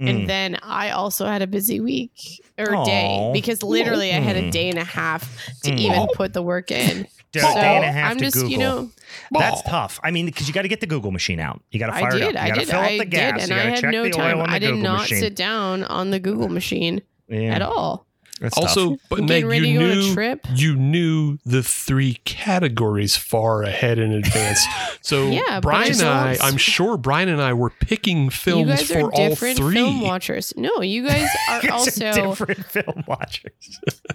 Mm. 0.00 0.10
and 0.10 0.28
then 0.30 0.58
I 0.62 0.90
also 0.90 1.26
had 1.26 1.42
a 1.42 1.46
busy 1.46 1.80
week 1.80 2.42
or 2.58 2.84
day 2.84 3.30
because 3.32 3.62
literally 3.64 4.12
I 4.12 4.20
had 4.20 4.36
a 4.36 4.42
Mm. 4.42 4.50
day 4.52 4.68
and 4.70 4.78
a 4.78 4.84
half 4.84 5.22
to 5.64 5.70
Mm. 5.70 5.78
even 5.78 6.06
put 6.14 6.32
the 6.34 6.42
work 6.42 6.70
in. 6.70 7.06
D- 7.32 7.40
so 7.40 7.52
day 7.52 7.76
and 7.76 7.84
a 7.84 7.92
half 7.92 8.12
I'm 8.12 8.18
to 8.18 8.24
just, 8.24 8.36
Google. 8.36 8.50
you 8.50 8.58
know, 8.58 8.90
That's 9.32 9.60
tough. 9.62 10.00
I 10.02 10.10
mean, 10.10 10.26
because 10.26 10.48
you 10.48 10.54
got 10.54 10.62
to 10.62 10.68
get 10.68 10.80
the 10.80 10.86
Google 10.86 11.10
machine 11.10 11.40
out. 11.40 11.62
You 11.70 11.78
got 11.78 11.88
to 11.88 11.94
I 11.94 12.00
fire 12.00 12.16
it 12.16 12.20
did, 12.20 12.36
up. 12.36 12.42
I 12.42 12.46
You 12.46 12.52
got 12.52 12.60
to 12.60 12.60
did, 12.66 12.70
fill 12.70 12.80
I 12.80 12.84
up 12.84 12.90
the 12.90 12.98
did, 13.04 13.10
gas. 13.10 13.40
and 13.42 13.48
you 13.50 13.54
I 13.56 13.58
got 13.58 13.66
had 13.72 13.80
check 13.80 13.90
no 13.92 14.02
the 14.04 14.10
time. 14.10 14.36
oil 14.36 14.42
on 14.42 14.48
the 14.48 14.54
I 14.54 14.58
did 14.58 14.66
Google 14.68 14.82
not 14.82 15.00
machine. 15.00 15.18
sit 15.18 15.36
down 15.36 15.84
on 15.84 16.10
the 16.10 16.20
Google 16.20 16.48
machine 16.48 17.02
yeah. 17.28 17.54
at 17.54 17.62
all. 17.62 18.06
That's 18.40 18.56
also, 18.56 18.90
tough. 18.90 19.00
but 19.10 19.18
I'm 19.18 19.26
Meg, 19.26 19.42
you 19.42 19.50
to 19.50 19.84
on 19.84 19.90
a 19.90 19.94
knew 19.96 20.14
trip. 20.14 20.46
you 20.54 20.76
knew 20.76 21.38
the 21.44 21.60
three 21.60 22.20
categories 22.24 23.16
far 23.16 23.64
ahead 23.64 23.98
in 23.98 24.12
advance. 24.12 24.64
So 25.00 25.28
Yeah, 25.28 25.60
Brian 25.60 25.92
and 25.92 26.02
I, 26.02 26.36
I'm 26.42 26.58
sure 26.58 26.98
Brian 26.98 27.30
and 27.30 27.40
I 27.40 27.54
were 27.54 27.70
picking 27.70 28.24
You 28.24 28.30
films 28.30 28.68
guys 28.68 28.90
for 28.90 28.98
are 29.06 29.12
all 29.12 29.28
different 29.30 29.56
three. 29.56 29.74
film 29.74 30.02
watchers. 30.02 30.52
No, 30.56 30.82
you 30.82 31.06
guys 31.06 31.28
are 31.48 31.62
You 31.62 31.68
guys 31.70 32.02
also 32.02 32.12
different 32.28 32.64
film 32.66 33.04
watchers. 33.06 33.80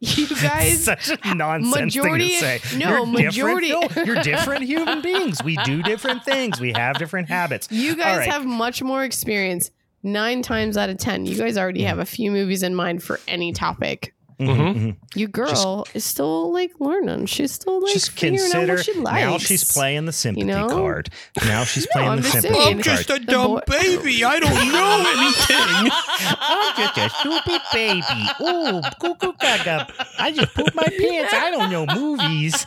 you 0.00 0.26
guys 0.42 0.84
Such 0.84 1.10
a 1.24 1.34
nonsense 1.34 1.96
majority- 1.96 2.28
thing 2.38 2.60
to 2.60 2.66
say. 2.68 2.78
no, 2.78 2.88
You're 2.90 3.06
majority- 3.06 3.68
Different, 3.68 3.92
film- 3.92 4.06
you're 4.06 4.22
different 4.22 4.64
human 4.64 5.00
beings. 5.00 5.42
We 5.42 5.56
do 5.64 5.82
different 5.82 6.24
things. 6.24 6.60
We 6.60 6.72
have 6.72 6.98
different 6.98 7.28
habits. 7.28 7.68
you 7.70 7.96
guys 7.96 8.18
right. 8.18 8.28
have 8.30 8.44
much 8.44 8.82
more 8.82 9.02
experience. 9.04 9.70
Nine 10.02 10.42
times 10.42 10.76
out 10.76 10.88
of 10.90 10.96
ten, 10.98 11.26
you 11.26 11.36
guys 11.36 11.58
already 11.58 11.82
have 11.82 11.98
a 11.98 12.06
few 12.06 12.30
movies 12.30 12.62
in 12.62 12.74
mind 12.74 13.02
for 13.02 13.20
any 13.28 13.52
topic. 13.52 14.14
Mhm, 14.40 14.48
Mhm. 14.56 14.74
mhm. 14.74 14.96
You 15.14 15.28
girl 15.28 15.86
is 15.92 16.02
still 16.02 16.50
like 16.50 16.70
learning. 16.80 17.26
She's 17.26 17.52
still 17.52 17.82
like 17.82 17.92
just 17.92 18.12
figuring 18.12 18.36
out 18.40 18.50
consider 18.52 18.74
what 18.76 18.84
she 18.86 18.94
likes. 18.94 19.20
now 19.26 19.36
she's 19.36 19.64
playing 19.70 20.06
the 20.06 20.12
sympathy 20.12 20.46
know? 20.46 20.66
card. 20.68 21.10
Now 21.44 21.64
she's 21.64 21.84
No, 21.84 21.90
playing 21.92 22.08
I'm 22.08 22.16
the 22.16 22.22
just 22.22 22.32
sympathy 22.40 22.54
saying. 22.54 22.76
I'm 22.78 22.82
card. 22.82 22.96
just 22.96 23.10
a 23.10 23.18
dumb 23.18 23.46
boy- 23.50 23.60
baby. 23.68 24.24
I 24.24 24.40
don't 24.40 24.72
know 24.72 25.04
anything. 25.18 25.92
I'm 26.40 26.76
just 26.78 26.96
a 26.96 27.10
stupid 27.20 27.60
baby. 27.74 28.30
Ooh, 28.40 28.80
cuckoo 28.98 29.32
gaga. 29.38 29.92
I 30.18 30.32
just 30.32 30.54
pooped 30.54 30.74
my 30.74 30.84
pants. 30.88 31.34
I 31.34 31.50
don't 31.50 31.70
know 31.70 31.84
movies. 31.94 32.66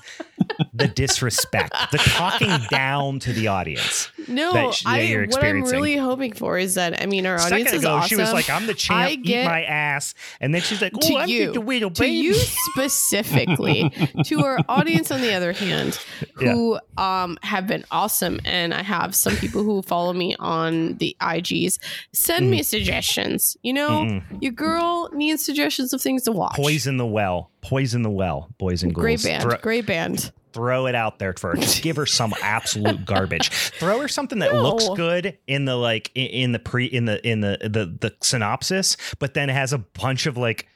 The 0.75 0.88
disrespect, 0.88 1.73
the 1.91 1.99
talking 1.99 2.49
down 2.71 3.19
to 3.19 3.33
the 3.33 3.47
audience. 3.47 4.09
No, 4.27 4.53
that 4.53 4.71
that 4.71 4.83
I 4.86 5.25
what 5.29 5.43
I'm 5.43 5.63
really 5.63 5.97
hoping 5.97 6.33
for 6.33 6.57
is 6.57 6.75
that 6.75 6.99
I 7.01 7.05
mean 7.05 7.25
our 7.27 7.36
audience 7.39 7.65
second 7.69 7.75
is 7.77 7.83
ago, 7.83 7.93
awesome. 7.95 8.07
she 8.09 8.15
was 8.15 8.33
like, 8.33 8.49
"I'm 8.49 8.65
the 8.65 8.73
champ. 8.73 8.99
I 8.99 9.12
eat 9.12 9.23
get- 9.23 9.45
my 9.45 9.63
ass," 9.63 10.15
and 10.41 10.53
then 10.55 10.62
she's 10.62 10.81
like, 10.81 10.93
"Oh, 10.99 11.17
I'm 11.17 11.29
you, 11.29 11.51
a 11.51 11.53
little 11.53 11.91
to 11.91 12.01
baby." 12.01 12.15
you 12.15 12.33
specifically 13.03 13.91
to 14.25 14.43
our 14.43 14.59
audience 14.69 15.12
on 15.12 15.21
the 15.21 15.33
other 15.33 15.53
hand 15.53 15.95
who 16.36 16.79
um 16.97 17.38
have 17.41 17.67
been 17.67 17.83
awesome 17.91 18.39
and 18.45 18.73
i 18.73 18.81
have 18.83 19.15
some 19.15 19.36
people 19.38 19.63
who 19.63 19.81
follow 19.81 20.13
me 20.13 20.36
on 20.39 20.95
the 20.97 21.15
ig's 21.21 21.79
send 22.13 22.49
me 22.49 22.62
suggestions 22.63 23.57
you 23.63 23.73
know 23.73 23.89
Mm-mm. 24.03 24.23
your 24.41 24.51
girl 24.51 25.09
needs 25.13 25.43
suggestions 25.45 25.93
of 25.93 26.01
things 26.01 26.23
to 26.23 26.31
watch 26.31 26.55
Poison 26.55 26.97
the 26.97 27.05
well. 27.05 27.49
Poison 27.62 28.01
the 28.01 28.09
well, 28.09 28.49
boys 28.57 28.83
and 28.83 28.93
girls. 28.93 29.03
great 29.03 29.23
band 29.23 29.43
Throw, 29.43 29.57
great 29.57 29.86
band 29.86 30.31
throw 30.63 30.86
it 30.86 30.95
out 30.95 31.19
there 31.19 31.34
for 31.34 31.49
her. 31.49 31.58
Just 31.58 31.84
give 31.84 31.97
her 31.97 32.06
some 32.06 32.34
absolute 32.41 33.04
garbage. 33.06 33.49
Throw 33.49 33.99
her 33.99 34.08
something 34.08 34.39
that 34.39 34.56
looks 34.56 34.88
good 34.95 35.38
in 35.45 35.65
the 35.65 35.76
like 35.76 36.10
in, 36.15 36.54
the 36.54 36.60
pre 36.60 36.86
in 36.86 37.04
the 37.04 37.26
in 37.28 37.41
the 37.41 37.58
the 37.62 37.97
the 37.99 38.15
synopsis, 38.21 38.95
but 39.19 39.34
then 39.34 39.49
it 39.49 39.54
has 39.54 39.73
a 39.73 39.80
bunch 39.80 40.26
of 40.26 40.38
like 40.38 40.67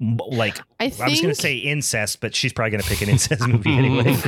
like 0.00 0.58
i 0.80 0.92
I 1.00 1.08
was 1.08 1.20
gonna 1.20 1.34
say 1.36 1.58
incest, 1.58 2.20
but 2.20 2.34
she's 2.34 2.52
probably 2.52 2.72
gonna 2.72 2.82
pick 2.82 3.02
an 3.02 3.08
incest 3.08 3.46
movie 3.46 3.70
anyway. 3.70 4.16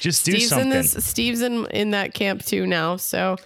Just 0.00 0.24
do 0.24 0.32
steve's 0.32 0.48
something. 0.50 0.66
in 0.66 0.70
this 0.70 1.04
steve's 1.04 1.40
in 1.40 1.66
in 1.66 1.90
that 1.90 2.14
camp 2.14 2.44
too 2.44 2.64
now 2.66 2.96
so 2.96 3.36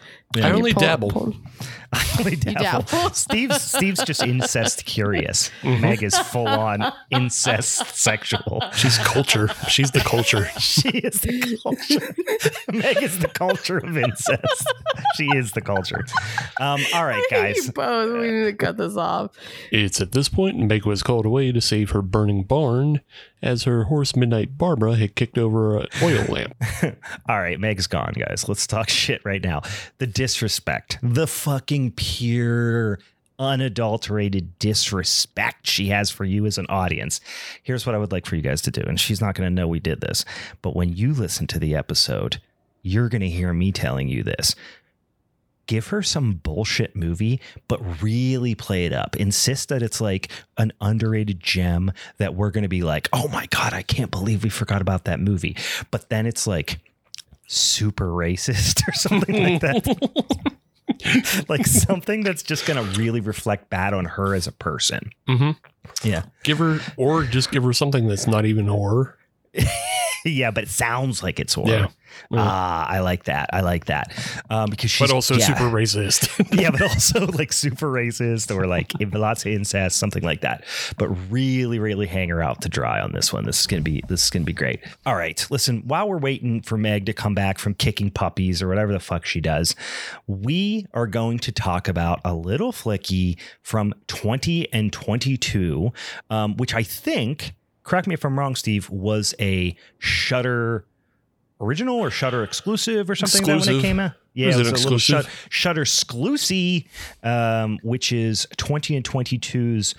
I 0.43 0.51
only 0.53 0.73
pull- 0.73 0.81
dabble. 0.83 1.11
pull- 1.11 1.35
I 1.93 2.05
only 2.19 2.35
dabble. 2.35 2.61
dabble. 2.63 3.11
Steve's 3.15 3.63
Steve's 3.63 4.03
just 4.03 4.21
incest 4.23 4.85
curious. 4.85 5.51
Meg 5.63 6.03
is 6.03 6.19
full 6.19 6.49
on 6.49 6.93
incest 7.11 7.87
sexual. 7.95 8.63
She's 8.73 8.99
culture. 8.99 9.49
She's 9.69 9.93
the 9.93 10.01
culture. 10.01 10.49
She 10.59 10.89
is 10.89 11.21
the 11.21 11.59
culture. 11.63 12.15
Meg 12.73 13.01
is 13.03 13.19
the 13.21 13.29
culture 13.29 13.79
of 13.79 13.97
incest. 13.97 14.67
She 15.17 15.27
is 15.37 15.53
the 15.53 15.61
culture. 15.61 16.05
Um, 16.61 16.81
all 16.95 17.05
right, 17.05 17.15
I 17.31 17.35
hate 17.35 17.55
guys. 17.55 17.67
you 17.67 17.73
both. 17.73 18.13
We 18.21 18.31
need 18.31 18.45
to 18.45 18.53
cut 18.55 18.77
this 18.77 18.97
off. 18.97 19.31
It's 19.71 20.01
at 20.01 20.13
this 20.13 20.29
point 20.29 20.59
Meg 20.59 20.85
was 20.87 21.03
called 21.05 21.27
away 21.27 21.53
to 21.53 21.61
save 21.61 21.91
her 21.91 22.03
burning 22.03 22.43
barn 22.43 23.01
as 23.43 23.65
her 23.65 23.85
horse 23.85 24.17
Midnight 24.17 24.57
Barbara 24.59 24.97
had 24.97 25.15
kicked 25.15 25.37
over 25.39 25.79
an 25.79 25.87
oil 26.03 26.25
lamp. 26.29 26.55
All 27.29 27.39
right, 27.41 27.61
Meg's 27.61 27.87
gone, 27.87 28.15
guys. 28.17 28.49
Let's 28.49 28.67
talk 28.67 28.89
shit 28.89 29.23
right 29.25 29.43
now. 29.43 29.63
The 29.99 30.07
disrespect, 30.25 30.99
the 31.03 31.27
fucking 31.27 31.91
pure, 31.91 32.99
unadulterated 33.39 34.59
disrespect 34.59 35.67
she 35.67 35.89
has 35.89 36.11
for 36.11 36.25
you 36.25 36.47
as 36.47 36.57
an 36.57 36.65
audience. 36.71 37.21
Here's 37.63 37.85
what 37.85 37.95
I 37.95 37.99
would 37.99 38.11
like 38.11 38.25
for 38.25 38.35
you 38.35 38.41
guys 38.41 38.63
to 38.63 38.71
do. 38.71 38.81
And 38.87 38.99
she's 38.99 39.21
not 39.21 39.35
going 39.35 39.47
to 39.47 39.55
know 39.55 39.69
we 39.69 39.81
did 39.81 40.01
this, 40.01 40.25
but 40.63 40.75
when 40.75 40.97
you 40.97 41.13
listen 41.13 41.47
to 41.49 41.59
the 41.59 41.75
episode, 41.75 42.41
you're 42.81 43.11
going 43.11 43.21
to 43.21 43.29
hear 43.29 43.53
me 43.53 43.71
telling 43.71 44.09
you 44.09 44.23
this. 44.23 44.55
Give 45.67 45.87
her 45.89 46.03
some 46.03 46.41
bullshit 46.43 46.97
movie, 46.97 47.39
but 47.69 48.03
really 48.03 48.55
play 48.55 48.87
it 48.87 48.95
up. 48.95 49.17
Insist 49.17 49.69
that 49.69 49.83
it's 49.83 50.01
like 50.01 50.31
an 50.57 50.73
underrated 50.81 51.39
gem 51.39 51.93
that 52.17 52.35
we're 52.35 52.51
going 52.51 52.63
to 52.63 52.69
be 52.69 52.83
like, 52.83 53.11
oh 53.13 53.29
my 53.29 53.45
God, 53.51 53.75
I 53.75 53.83
can't 53.83 54.11
believe 54.11 54.43
we 54.43 54.49
forgot 54.49 54.81
about 54.81 55.05
that 55.05 55.21
movie. 55.21 55.55
But 55.91 56.09
then 56.09 56.25
it's 56.25 56.47
like 56.47 56.79
super 57.47 58.09
racist 58.09 58.83
or 58.89 58.93
something 58.93 59.43
like 59.43 59.61
that. 59.61 61.45
like 61.49 61.67
something 61.67 62.23
that's 62.23 62.43
just 62.43 62.67
going 62.67 62.83
to 62.83 62.99
really 62.99 63.21
reflect 63.21 63.71
bad 63.71 63.95
on 63.95 64.05
her 64.05 64.35
as 64.35 64.47
a 64.47 64.53
person. 64.53 65.11
Mm-hmm. 65.29 65.51
Yeah. 66.07 66.25
Give 66.43 66.59
her, 66.59 66.81
or 66.97 67.25
just 67.25 67.51
give 67.51 67.65
her 67.65 67.73
something 67.73 68.07
that's 68.07 68.27
not 68.27 68.45
even 68.47 68.67
horror. 68.67 69.17
yeah, 70.31 70.51
but 70.51 70.65
it 70.65 70.71
sounds 70.71 71.23
like 71.23 71.39
it's 71.39 71.55
horror. 71.55 71.69
Yeah. 71.69 71.87
Ah, 72.33 72.87
I 72.89 73.01
like 73.01 73.25
that. 73.25 73.51
I 73.53 73.61
like 73.61 73.87
that. 73.87 74.13
Um, 74.51 74.71
because 74.71 74.91
she's 74.91 75.09
but 75.09 75.15
also 75.15 75.35
yeah. 75.35 75.47
super 75.47 75.65
racist. 75.65 76.29
yeah, 76.61 76.71
but 76.73 76.83
also 76.83 77.27
like 77.27 77.53
super 77.53 77.91
racist 77.91 78.55
or 78.55 78.67
like 78.67 78.93
lots 79.13 79.45
of 79.45 79.53
incest, 79.53 79.99
something 79.99 80.23
like 80.23 80.41
that. 80.41 80.65
But 80.97 81.09
really, 81.31 81.79
really 81.79 82.07
hang 82.07 82.29
her 82.31 82.43
out 82.43 82.63
to 82.63 82.69
dry 82.69 83.01
on 83.01 83.13
this 83.13 83.33
one. 83.33 83.45
This 83.45 83.61
is 83.61 83.67
gonna 83.67 83.83
be 83.83 84.03
this 84.09 84.25
is 84.25 84.31
gonna 84.31 84.45
be 84.45 84.53
great. 84.53 84.81
All 85.07 85.17
right, 85.17 85.45
listen. 85.51 85.83
While 85.87 86.09
we're 86.09 86.19
waiting 86.19 86.63
for 86.63 86.77
Meg 86.77 87.07
to 87.07 87.13
come 87.13 87.35
back 87.35 87.59
from 87.59 87.75
kicking 87.75 88.11
puppies 88.11 88.63
or 88.63 88.69
whatever 88.69 88.93
the 88.93 89.01
fuck 89.01 89.27
she 89.27 89.41
does, 89.41 89.75
we 90.27 90.87
are 90.95 91.07
going 91.07 91.39
to 91.41 91.53
talk 91.53 91.89
about 91.89 92.21
a 92.25 92.35
little 92.35 92.73
flicky 92.73 93.37
from 93.63 93.95
twenty 94.07 94.73
and 94.73 94.93
twenty 94.93 95.37
two, 95.37 95.93
um, 96.31 96.57
which 96.57 96.75
I 96.75 96.83
think. 96.83 97.55
Correct 97.85 98.07
me 98.09 98.15
if 98.15 98.25
I'm 98.25 98.39
wrong, 98.39 98.57
Steve. 98.57 98.91
Was 98.91 99.35
a 99.39 99.77
Shudder 99.99 100.85
original 101.61 101.97
or 101.97 102.11
Shudder 102.11 102.43
exclusive 102.43 103.09
or 103.09 103.15
something 103.15 103.43
that 103.45 103.61
when 103.67 103.77
it 103.77 103.83
came 103.83 104.01
out. 104.01 104.13
Yeah, 104.33 104.49
Was 104.49 104.57
it 104.57 104.67
it 104.67 104.73
was 104.73 104.81
a 104.85 104.89
little 104.89 104.97
exclusive? 104.97 105.27
shut, 105.27 105.49
Shudder 105.51 105.85
exclusive, 105.85 106.89
um, 107.23 107.79
which 107.85 108.11
is 108.13 108.47
20 108.57 108.97
and 108.97 109.05
22's 109.09 109.95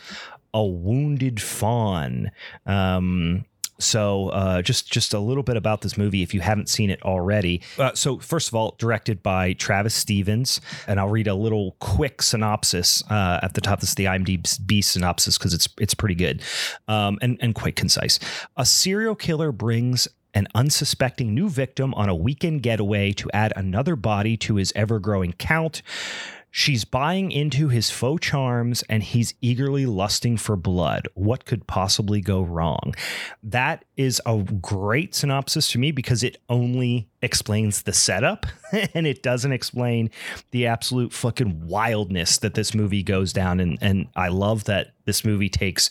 A 0.54 0.64
Wounded 0.66 1.42
Fawn. 1.42 2.32
Um, 2.66 3.46
so 3.80 4.30
uh, 4.30 4.62
just 4.62 4.92
just 4.92 5.14
a 5.14 5.20
little 5.20 5.44
bit 5.44 5.58
about 5.58 5.82
this 5.82 5.98
movie 5.98 6.24
if 6.24 6.34
you 6.34 6.42
haven't 6.42 6.70
seen 6.70 6.90
it 6.90 7.02
already. 7.04 7.62
Uh, 7.78 7.94
so 7.94 8.20
first 8.20 8.48
of 8.48 8.56
all, 8.56 8.76
directed 8.78 9.22
by 9.22 9.54
Travis 9.54 9.94
Stevens, 9.94 10.62
and 10.88 11.00
I'll 11.00 11.10
read 11.10 11.28
a 11.28 11.36
little 11.36 11.76
quick 11.80 12.22
synopsis 12.22 13.04
uh, 13.10 13.40
at 13.44 13.54
the 13.54 13.62
top. 13.62 13.82
This 13.82 13.90
is 13.90 13.96
the 13.96 14.06
IMDb 14.06 14.84
synopsis 14.84 15.38
because 15.38 15.54
it's 15.54 15.68
it's 15.80 15.94
pretty 15.94 16.16
good 16.16 16.42
um, 16.88 17.18
and 17.22 17.38
and 17.42 17.54
quite 17.54 17.76
concise. 17.76 18.20
A 18.58 18.66
serial 18.66 19.16
killer 19.16 19.52
brings 19.52 20.08
an 20.34 20.48
unsuspecting 20.54 21.34
new 21.34 21.50
victim 21.50 21.94
on 21.94 22.10
a 22.10 22.16
weekend 22.16 22.62
getaway 22.62 23.14
to 23.14 23.32
add 23.34 23.54
another 23.56 23.96
body 23.96 24.36
to 24.36 24.56
his 24.56 24.74
ever 24.76 25.00
growing 25.00 25.32
count. 25.34 25.82
She's 26.58 26.86
buying 26.86 27.34
into 27.34 27.68
his 27.68 27.90
faux 27.90 28.26
charms 28.26 28.82
and 28.84 29.04
he's 29.04 29.34
eagerly 29.42 29.86
lusting 29.86 30.38
for 30.38 30.56
blood. 30.56 31.06
What 31.14 31.44
could 31.44 31.68
possibly 31.68 32.22
go 32.22 32.42
wrong? 32.44 32.96
That 33.44 33.84
is 33.98 34.22
a 34.26 34.38
great 34.38 35.14
synopsis 35.14 35.70
to 35.72 35.80
me 35.80 35.92
because 35.92 36.24
it 36.24 36.38
only 36.48 37.10
explains 37.22 37.82
the 37.82 37.92
setup 37.92 38.46
and 38.94 39.06
it 39.06 39.22
doesn't 39.22 39.52
explain 39.52 40.10
the 40.52 40.66
absolute 40.66 41.12
fucking 41.12 41.68
wildness 41.68 42.38
that 42.38 42.54
this 42.54 42.74
movie 42.74 43.04
goes 43.04 43.34
down. 43.34 43.60
And, 43.60 43.78
and 43.82 44.08
I 44.16 44.30
love 44.30 44.64
that 44.64 44.94
this 45.04 45.26
movie 45.26 45.50
takes 45.50 45.90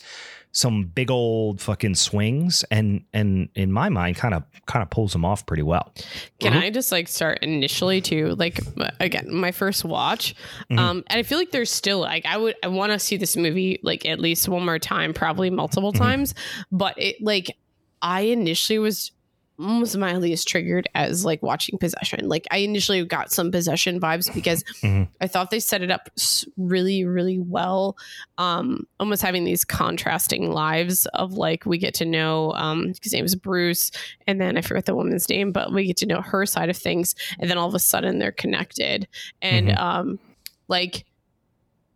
some 0.57 0.83
big 0.85 1.11
old 1.11 1.59
fucking 1.59 1.93
swings 1.93 2.63
and 2.71 3.03
and 3.13 3.49
in 3.55 3.69
my 3.73 3.89
mind 3.89 4.15
kind 4.15 4.33
of 4.33 4.41
kind 4.67 4.81
of 4.81 4.89
pulls 4.89 5.11
them 5.11 5.25
off 5.25 5.45
pretty 5.45 5.61
well. 5.63 5.93
Can 6.39 6.53
Mhm. 6.53 6.63
I 6.63 6.69
just 6.69 6.93
like 6.93 7.09
start 7.09 7.39
initially 7.41 7.99
to 8.01 8.35
like 8.35 8.61
again 9.01 9.27
my 9.35 9.51
first 9.51 9.83
watch, 9.83 10.33
Mhm. 10.71 10.79
um, 10.79 11.03
and 11.07 11.19
I 11.19 11.23
feel 11.23 11.37
like 11.37 11.51
there's 11.51 11.69
still 11.71 11.99
like 11.99 12.25
I 12.25 12.37
would 12.37 12.55
I 12.63 12.69
want 12.69 12.93
to 12.93 12.99
see 12.99 13.17
this 13.17 13.35
movie 13.35 13.79
like 13.83 14.05
at 14.05 14.19
least 14.19 14.47
one 14.47 14.63
more 14.63 14.79
time, 14.79 15.13
probably 15.13 15.49
multiple 15.49 15.91
Mhm. 15.91 15.97
times, 15.97 16.33
but 16.71 16.95
it 16.97 17.17
like 17.21 17.57
I 18.01 18.21
initially 18.21 18.79
was 18.79 19.11
almost 19.57 19.95
mildly 19.97 20.33
as 20.33 20.43
triggered 20.43 20.89
as 20.95 21.23
like 21.23 21.41
watching 21.41 21.77
Possession. 21.77 22.27
Like 22.27 22.45
I 22.51 22.57
initially 22.57 23.03
got 23.05 23.31
some 23.31 23.51
Possession 23.51 23.99
vibes 23.99 24.33
because 24.33 24.63
Mhm. 24.81 25.07
I 25.21 25.27
thought 25.27 25.49
they 25.51 25.59
set 25.59 25.81
it 25.81 25.89
up 25.91 26.09
really 26.57 27.05
really 27.05 27.39
well, 27.39 27.95
um, 28.37 28.85
almost 28.99 29.21
having 29.21 29.43
these 29.45 29.63
contrasting 29.63 30.51
lives 30.51 31.05
of 31.13 31.33
like 31.33 31.65
we 31.65 31.77
get 31.77 31.93
to 31.95 32.05
know 32.05 32.51
um, 32.53 32.93
his 33.01 33.13
name 33.13 33.25
is 33.25 33.35
Bruce 33.35 33.91
and 34.27 34.41
then 34.41 34.57
I 34.57 34.61
forget 34.61 34.85
the 34.85 34.95
woman's 34.95 35.29
name, 35.29 35.51
but 35.51 35.71
we 35.71 35.85
get 35.85 35.97
to 35.97 36.05
know 36.05 36.21
her 36.21 36.45
side 36.45 36.69
of 36.69 36.77
things, 36.77 37.15
and 37.39 37.49
then 37.49 37.57
all 37.57 37.67
of 37.67 37.75
a 37.75 37.79
sudden 37.79 38.19
they're 38.19 38.31
connected, 38.31 39.07
and 39.41 39.69
Mhm. 39.69 39.77
um, 39.79 40.19
like 40.67 41.05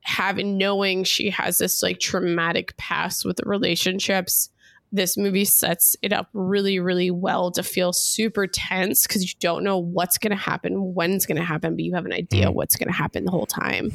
having 0.02 0.58
knowing 0.58 1.04
she 1.04 1.30
has 1.30 1.58
this 1.58 1.84
like 1.84 2.00
traumatic 2.00 2.76
past 2.78 3.26
with 3.26 3.38
the 3.38 3.44
relationships. 3.46 4.50
This 4.92 5.18
movie 5.18 5.46
sets 5.46 5.96
it 6.02 6.12
up 6.12 6.30
really, 6.34 6.80
really 6.80 7.12
well 7.12 7.52
to 7.52 7.62
feel 7.64 7.94
super 7.94 8.48
tense 8.48 9.06
because 9.06 9.22
you 9.24 9.38
don't 9.40 9.64
know 9.64 9.78
what's 9.78 10.18
going 10.18 10.32
to 10.32 10.36
happen, 10.38 10.94
when 10.96 11.12
it's 11.14 11.26
going 11.28 11.38
to 11.38 11.44
happen, 11.44 11.76
but 11.76 11.84
you 11.84 11.94
have 11.94 12.06
an 12.06 12.14
idea 12.14 12.48
Mhm. 12.48 12.54
what's 12.56 12.76
going 12.76 12.88
to 12.88 12.94
happen 12.96 13.24
the 13.26 13.32
whole 13.32 13.46
time. 13.46 13.92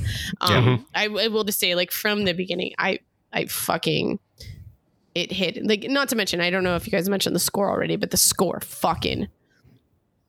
Yeah. 0.48 0.56
Um, 0.58 0.86
I, 0.94 1.06
I 1.06 1.28
will 1.28 1.42
just 1.44 1.58
say, 1.58 1.74
like 1.74 1.90
from 1.90 2.24
the 2.24 2.32
beginning, 2.32 2.72
I, 2.78 3.00
I 3.32 3.46
fucking 3.46 4.20
it 5.16 5.30
hit 5.30 5.64
like 5.64 5.84
not 5.88 6.08
to 6.08 6.16
mention 6.16 6.40
I 6.40 6.50
don't 6.50 6.64
know 6.64 6.74
if 6.74 6.86
you 6.86 6.90
guys 6.90 7.08
mentioned 7.08 7.36
the 7.36 7.40
score 7.40 7.70
already, 7.70 7.94
but 7.96 8.10
the 8.10 8.16
score 8.16 8.60
fucking 8.60 9.28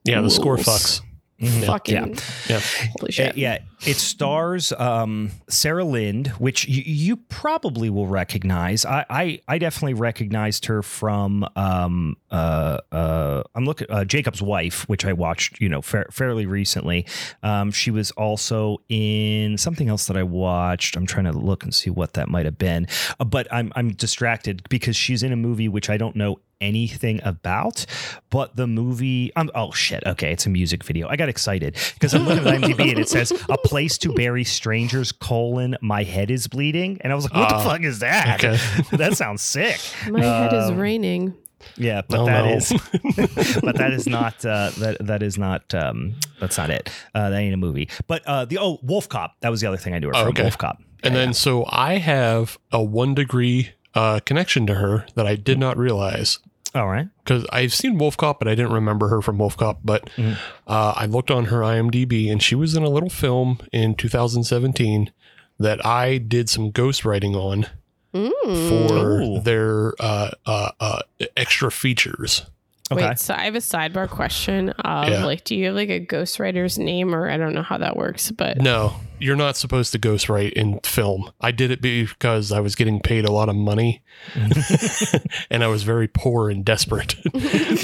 yeah, 0.04 0.20
the 0.20 0.30
score 0.30 0.56
fucks. 0.56 1.00
Mhm. 1.40 1.66
fucking 1.66 2.16
Yeah. 2.48 2.60
holy 2.98 3.08
Uh, 3.08 3.12
shit. 3.12 3.36
yeah, 3.36 3.58
it 3.86 3.96
stars 3.96 4.72
um, 4.78 5.32
Sarah 5.48 5.84
Lind, 5.84 6.28
which 6.38 6.66
you, 6.66 6.82
you 6.86 7.16
probably 7.16 7.90
will 7.90 8.06
recognize. 8.06 8.86
I, 8.86 9.04
I 9.10 9.40
I 9.46 9.58
definitely 9.58 9.92
recognized 9.94 10.64
her 10.66 10.82
from 10.82 11.46
um, 11.54 12.16
uh, 12.30 12.78
uh, 12.90 13.42
I'm 13.54 13.66
looking 13.66 13.86
uh, 13.90 14.04
Jacob's 14.06 14.40
wife, 14.40 14.88
which 14.88 15.04
I 15.04 15.12
watched 15.12 15.60
you 15.60 15.68
know 15.68 15.82
fa- 15.82 16.06
fairly 16.10 16.46
recently. 16.46 17.04
Um, 17.42 17.70
she 17.70 17.90
was 17.90 18.12
also 18.12 18.78
in 18.88 19.58
something 19.58 19.88
else 19.90 20.06
that 20.06 20.16
I 20.16 20.22
watched. 20.22 20.96
I'm 20.96 21.06
trying 21.06 21.26
to 21.26 21.32
look 21.32 21.64
and 21.64 21.74
see 21.74 21.90
what 21.90 22.14
that 22.14 22.28
might 22.30 22.46
have 22.46 22.56
been, 22.56 22.86
uh, 23.20 23.24
but 23.24 23.46
I'm 23.52 23.72
I'm 23.76 23.90
distracted 23.92 24.66
because 24.70 24.96
she's 24.96 25.22
in 25.22 25.32
a 25.32 25.36
movie 25.36 25.68
which 25.68 25.90
I 25.90 25.98
don't 25.98 26.16
know 26.16 26.38
anything 26.60 27.20
about 27.24 27.84
but 28.30 28.56
the 28.56 28.66
movie 28.66 29.30
um, 29.36 29.50
oh 29.54 29.70
shit 29.72 30.02
okay 30.06 30.32
it's 30.32 30.46
a 30.46 30.50
music 30.50 30.82
video. 30.84 31.08
I 31.08 31.16
got 31.16 31.28
excited 31.28 31.76
because 31.94 32.14
i'm 32.14 32.24
looking 32.24 32.46
at 32.46 32.54
imdb 32.60 32.90
and 32.90 32.98
it 32.98 33.08
says 33.08 33.32
a 33.48 33.58
place 33.58 33.98
to 33.98 34.12
bury 34.12 34.44
strangers 34.44 35.12
colon 35.12 35.76
my 35.80 36.02
head 36.02 36.30
is 36.30 36.46
bleeding. 36.48 36.98
And 37.02 37.12
i 37.12 37.16
was 37.16 37.24
like 37.24 37.34
what 37.34 37.52
Ah, 37.52 37.58
the 37.62 37.68
fuck 37.68 37.82
is 37.82 37.98
that? 38.00 38.42
okay. 38.44 38.56
that 38.96 39.16
sounds 39.16 39.42
sick. 39.42 39.78
My 40.10 40.22
head 40.22 40.52
is 40.52 40.70
Um, 40.70 40.78
raining. 40.78 41.34
yeah 41.76 42.02
but 42.08 42.20
Oh, 42.20 42.26
that 42.26 42.44
no. 42.44 42.52
is 42.56 42.72
but 43.62 43.76
that 43.76 43.92
is 43.92 44.06
not 44.06 44.44
uh 44.44 44.70
that 44.78 44.96
that 45.00 45.22
is 45.22 45.36
not 45.38 45.74
um 45.74 46.14
that's 46.40 46.56
not 46.58 46.70
it. 46.70 46.90
Uh 47.14 47.30
that 47.30 47.38
ain't 47.38 47.54
a 47.54 47.58
movie. 47.58 47.88
But 48.06 48.22
uh 48.26 48.44
the 48.44 48.58
oh 48.58 48.78
wolf 48.82 49.08
cop. 49.08 49.36
That 49.40 49.50
was 49.50 49.60
the 49.60 49.66
other 49.68 49.76
thing 49.76 49.92
i 49.94 49.98
knew 49.98 50.08
Oh, 50.14 50.20
from 50.20 50.28
okay. 50.28 50.42
wolf 50.42 50.56
cop. 50.58 50.78
And 51.02 51.14
Yeah, 51.14 51.20
then 51.20 51.34
so 51.34 51.64
I 51.68 51.98
have 51.98 52.58
a 52.72 52.82
one 52.82 53.14
degree 53.14 53.70
uh, 53.96 54.20
connection 54.20 54.66
to 54.68 54.74
her 54.74 55.06
that 55.16 55.26
I 55.26 55.34
did 55.34 55.58
not 55.58 55.76
realize 55.76 56.38
all 56.74 56.86
right 56.88 57.08
because 57.24 57.46
I've 57.50 57.72
seen 57.72 57.96
Wolf 57.98 58.16
Cop, 58.16 58.38
but 58.38 58.46
I 58.48 58.54
didn't 58.54 58.72
remember 58.72 59.08
her 59.08 59.22
from 59.22 59.38
Wolf 59.38 59.56
Cop. 59.56 59.80
But 59.82 60.08
Mhm. 60.16 60.36
uh, 60.66 60.92
I 60.94 61.06
looked 61.06 61.30
on 61.30 61.46
her 61.46 61.60
IMDb, 61.64 62.30
and 62.30 62.42
she 62.42 62.54
was 62.54 62.76
in 62.76 62.82
a 62.82 62.90
little 62.90 63.08
film 63.08 63.58
in 63.72 63.94
2017 63.94 65.10
that 65.58 65.84
I 65.86 66.18
did 66.18 66.48
some 66.50 66.70
ghostwriting 66.72 67.34
on 67.34 67.66
Mm. 68.14 68.30
for 68.68 69.20
Ooh. 69.20 69.40
their 69.40 69.94
uh, 70.00 70.30
uh, 70.46 70.70
uh, 70.80 71.00
extra 71.36 71.70
features. 71.70 72.42
Okay 72.92 73.08
Wait, 73.08 73.18
so 73.18 73.34
I 73.34 73.44
have 73.44 73.54
a 73.54 73.58
sidebar 73.58 74.08
question 74.08 74.70
of 74.70 75.08
Yeah. 75.08 75.24
like, 75.24 75.44
do 75.44 75.54
you 75.56 75.66
have 75.66 75.74
like 75.74 75.88
a 75.90 76.04
ghostwriter's 76.04 76.78
name 76.78 77.14
or 77.14 77.28
I 77.30 77.36
don't 77.36 77.54
know 77.54 77.62
how 77.62 77.78
that 77.78 77.96
works, 77.96 78.30
but 78.30 78.58
No, 78.58 78.94
you're 79.18 79.36
not 79.36 79.56
supposed 79.56 79.92
to 79.92 79.98
ghostwrite 79.98 80.52
in 80.52 80.80
film. 80.80 81.30
I 81.40 81.50
did 81.50 81.70
it 81.70 81.80
because 81.80 82.52
I 82.52 82.60
was 82.60 82.74
getting 82.74 83.00
paid 83.00 83.24
a 83.24 83.32
lot 83.32 83.48
of 83.48 83.56
money 83.56 84.02
and 85.50 85.62
I 85.64 85.66
was 85.68 85.82
very 85.82 86.08
poor 86.08 86.50
and 86.50 86.64
desperate. 86.64 87.14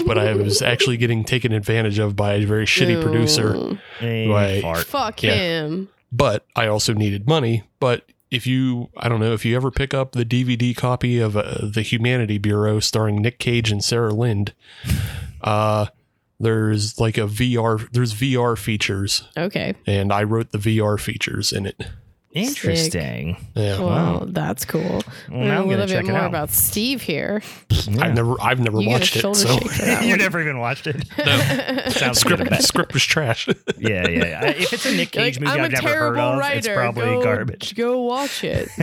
but 0.07 0.19
I 0.19 0.35
was 0.35 0.63
actually 0.63 0.97
getting 0.97 1.25
taken 1.25 1.53
advantage 1.53 1.99
of 1.99 2.17
by 2.17 2.35
a 2.35 2.45
very 2.47 2.67
shitty 2.67 3.03
producer. 3.03 3.55
Mm. 3.55 3.79
Hey, 3.99 4.29
Right. 4.29 4.63
fart. 4.63 4.85
Fuck 4.85 5.23
Yeah. 5.23 5.35
him. 5.35 5.89
But 6.11 6.45
I 6.55 6.67
also 6.67 6.93
needed 6.93 7.27
money. 7.27 7.63
But 7.81 8.05
if 8.33 8.47
you, 8.47 8.89
I 8.97 9.09
don't 9.09 9.21
know, 9.21 9.33
if 9.35 9.45
you 9.45 9.55
ever 9.55 9.71
pick 9.71 9.93
up 9.95 10.13
the 10.13 10.25
DVD 10.25 10.75
copy 10.77 11.19
of 11.21 11.37
uh, 11.37 11.67
The 11.73 11.83
Humanity 11.83 12.39
Bureau 12.39 12.81
starring 12.81 13.17
Nick 13.23 13.39
Cage 13.39 13.71
and 13.71 13.85
Sarah 13.85 14.13
Lind, 14.15 14.55
uh, 15.43 15.87
there's 16.41 16.99
like 16.99 17.19
a 17.19 17.23
VR, 17.29 17.89
there's 17.93 18.15
VR 18.15 18.59
features, 18.59 19.23
Okay. 19.37 19.75
and 19.87 20.13
I 20.13 20.23
wrote 20.25 20.51
the 20.51 20.59
VR 20.59 20.99
features 20.99 21.53
in 21.53 21.67
it. 21.67 21.87
Interesting 22.35 23.37
Yeah. 23.55 23.79
Well, 23.79 23.89
Wow. 23.89 24.25
that's 24.29 24.65
cool. 24.65 24.83
well, 24.83 25.03
now 25.31 25.59
a 25.59 25.63
i'm 25.63 25.69
little 25.69 25.87
gonna 25.87 25.87
check 25.89 26.05
bit 26.07 26.13
more 26.13 26.21
out 26.21 26.29
about 26.29 26.51
Steve 26.51 27.03
here. 27.03 27.43
Yeah. 27.71 28.05
I've 28.07 28.15
never 28.15 28.41
I've 28.41 28.61
never 28.61 28.81
You 28.81 28.89
watched 28.91 29.17
it. 29.17 29.21
shoulder 29.21 29.39
So 29.39 29.59
shake 29.59 29.71
for 29.71 29.85
that 29.85 30.05
you 30.07 30.17
never 30.17 30.41
even 30.41 30.59
watched 30.59 30.87
it 30.87 31.05
Sounds 31.93 32.19
script 32.21 32.41
I 32.43 32.45
bet. 32.49 32.63
script 32.63 32.93
was 32.95 33.05
trash. 33.05 33.49
Yeah, 33.79 34.09
yeah, 34.09 34.25
yeah. 34.25 34.45
If 34.51 34.73
it's 34.73 34.87
a 34.87 34.93
Nick 34.95 35.11
Cage 35.13 35.39
like, 35.39 35.41
movie 35.41 35.53
I'm 35.59 35.65
I've 35.65 35.71
a 35.71 35.73
never 35.75 35.89
heard 35.89 35.95
terrible 35.95 36.21
of, 36.21 36.39
writer. 36.39 36.59
it's 36.59 36.69
probably 36.69 37.03
go, 37.05 37.23
garbage. 37.23 37.75
Go 37.75 38.01
watch 38.03 38.45
it. 38.45 38.69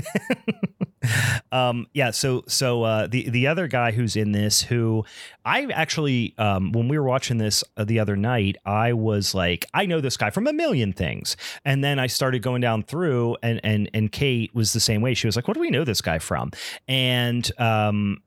Um, 1.52 1.88
yeah. 1.94 2.12
So, 2.12 2.44
so 2.48 2.84
uh, 2.84 3.08
the 3.08 3.28
the 3.28 3.48
other 3.48 3.68
guy 3.68 3.92
who's 3.92 4.16
in 4.16 4.34
this, 4.34 4.62
who 4.62 5.04
I 5.44 5.66
actually, 5.74 6.36
um, 6.38 6.72
when 6.74 6.88
we 6.88 7.00
were 7.00 7.06
watching 7.06 7.40
this 7.40 7.64
uh, 7.76 7.86
the 7.86 8.00
other 8.00 8.16
night, 8.16 8.58
I 8.66 8.94
was 8.94 9.34
like, 9.34 9.66
I 9.74 9.88
know 9.88 10.00
this 10.00 10.16
guy 10.16 10.30
from 10.30 10.46
a 10.46 10.54
million 10.54 10.94
things, 10.94 11.36
and 11.66 11.84
then 11.84 11.98
I 11.98 12.06
started 12.06 12.44
going 12.44 12.62
down 12.62 12.84
through, 12.84 13.38
and 13.42 13.60
and 13.64 13.90
and 13.96 14.12
Kate 14.12 14.54
was 14.54 14.74
the 14.74 14.80
same 14.80 15.02
way. 15.02 15.16
She 15.16 15.26
was 15.26 15.36
like, 15.36 15.48
What 15.48 15.56
do 15.56 15.60
we 15.60 15.72
know 15.72 15.84
this 15.84 16.02
guy 16.02 16.20
from? 16.20 16.52
And 16.88 17.52
um, 17.60 18.22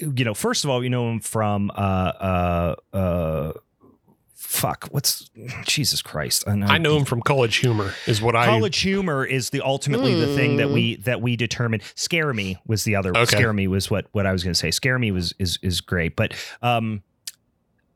you 0.00 0.24
know, 0.24 0.34
first 0.34 0.64
of 0.64 0.70
all, 0.70 0.82
you 0.82 0.90
know 0.90 1.10
him 1.10 1.20
from 1.20 1.70
uh 1.70 1.74
uh 1.74 2.74
uh 2.92 3.52
fuck, 4.44 4.86
what's 4.90 5.30
Jesus 5.64 6.02
Christ? 6.02 6.44
I 6.46 6.54
know, 6.54 6.66
I 6.66 6.78
know 6.78 6.96
him 6.96 7.04
from 7.04 7.22
College 7.22 7.56
Humor, 7.56 7.94
is 8.06 8.20
what 8.20 8.36
I. 8.36 8.46
College 8.46 8.78
humor 8.78 9.24
is 9.24 9.50
the 9.50 9.62
ultimately 9.62 10.14
the 10.14 10.34
thing 10.36 10.58
that 10.58 10.70
we 10.70 10.96
that 10.96 11.20
we 11.20 11.36
determined. 11.36 11.82
Scare 11.94 12.32
me 12.32 12.58
was 12.66 12.84
the 12.84 12.94
other. 12.94 13.10
Okay. 13.10 13.24
Scare 13.24 13.52
me 13.52 13.66
was 13.66 13.90
what 13.90 14.06
what 14.12 14.26
I 14.26 14.32
was 14.32 14.44
going 14.44 14.52
to 14.52 14.58
say. 14.58 14.70
Scare 14.70 14.98
me 14.98 15.10
was 15.10 15.34
is 15.38 15.58
is 15.62 15.80
great, 15.80 16.14
but 16.14 16.34
um, 16.62 17.02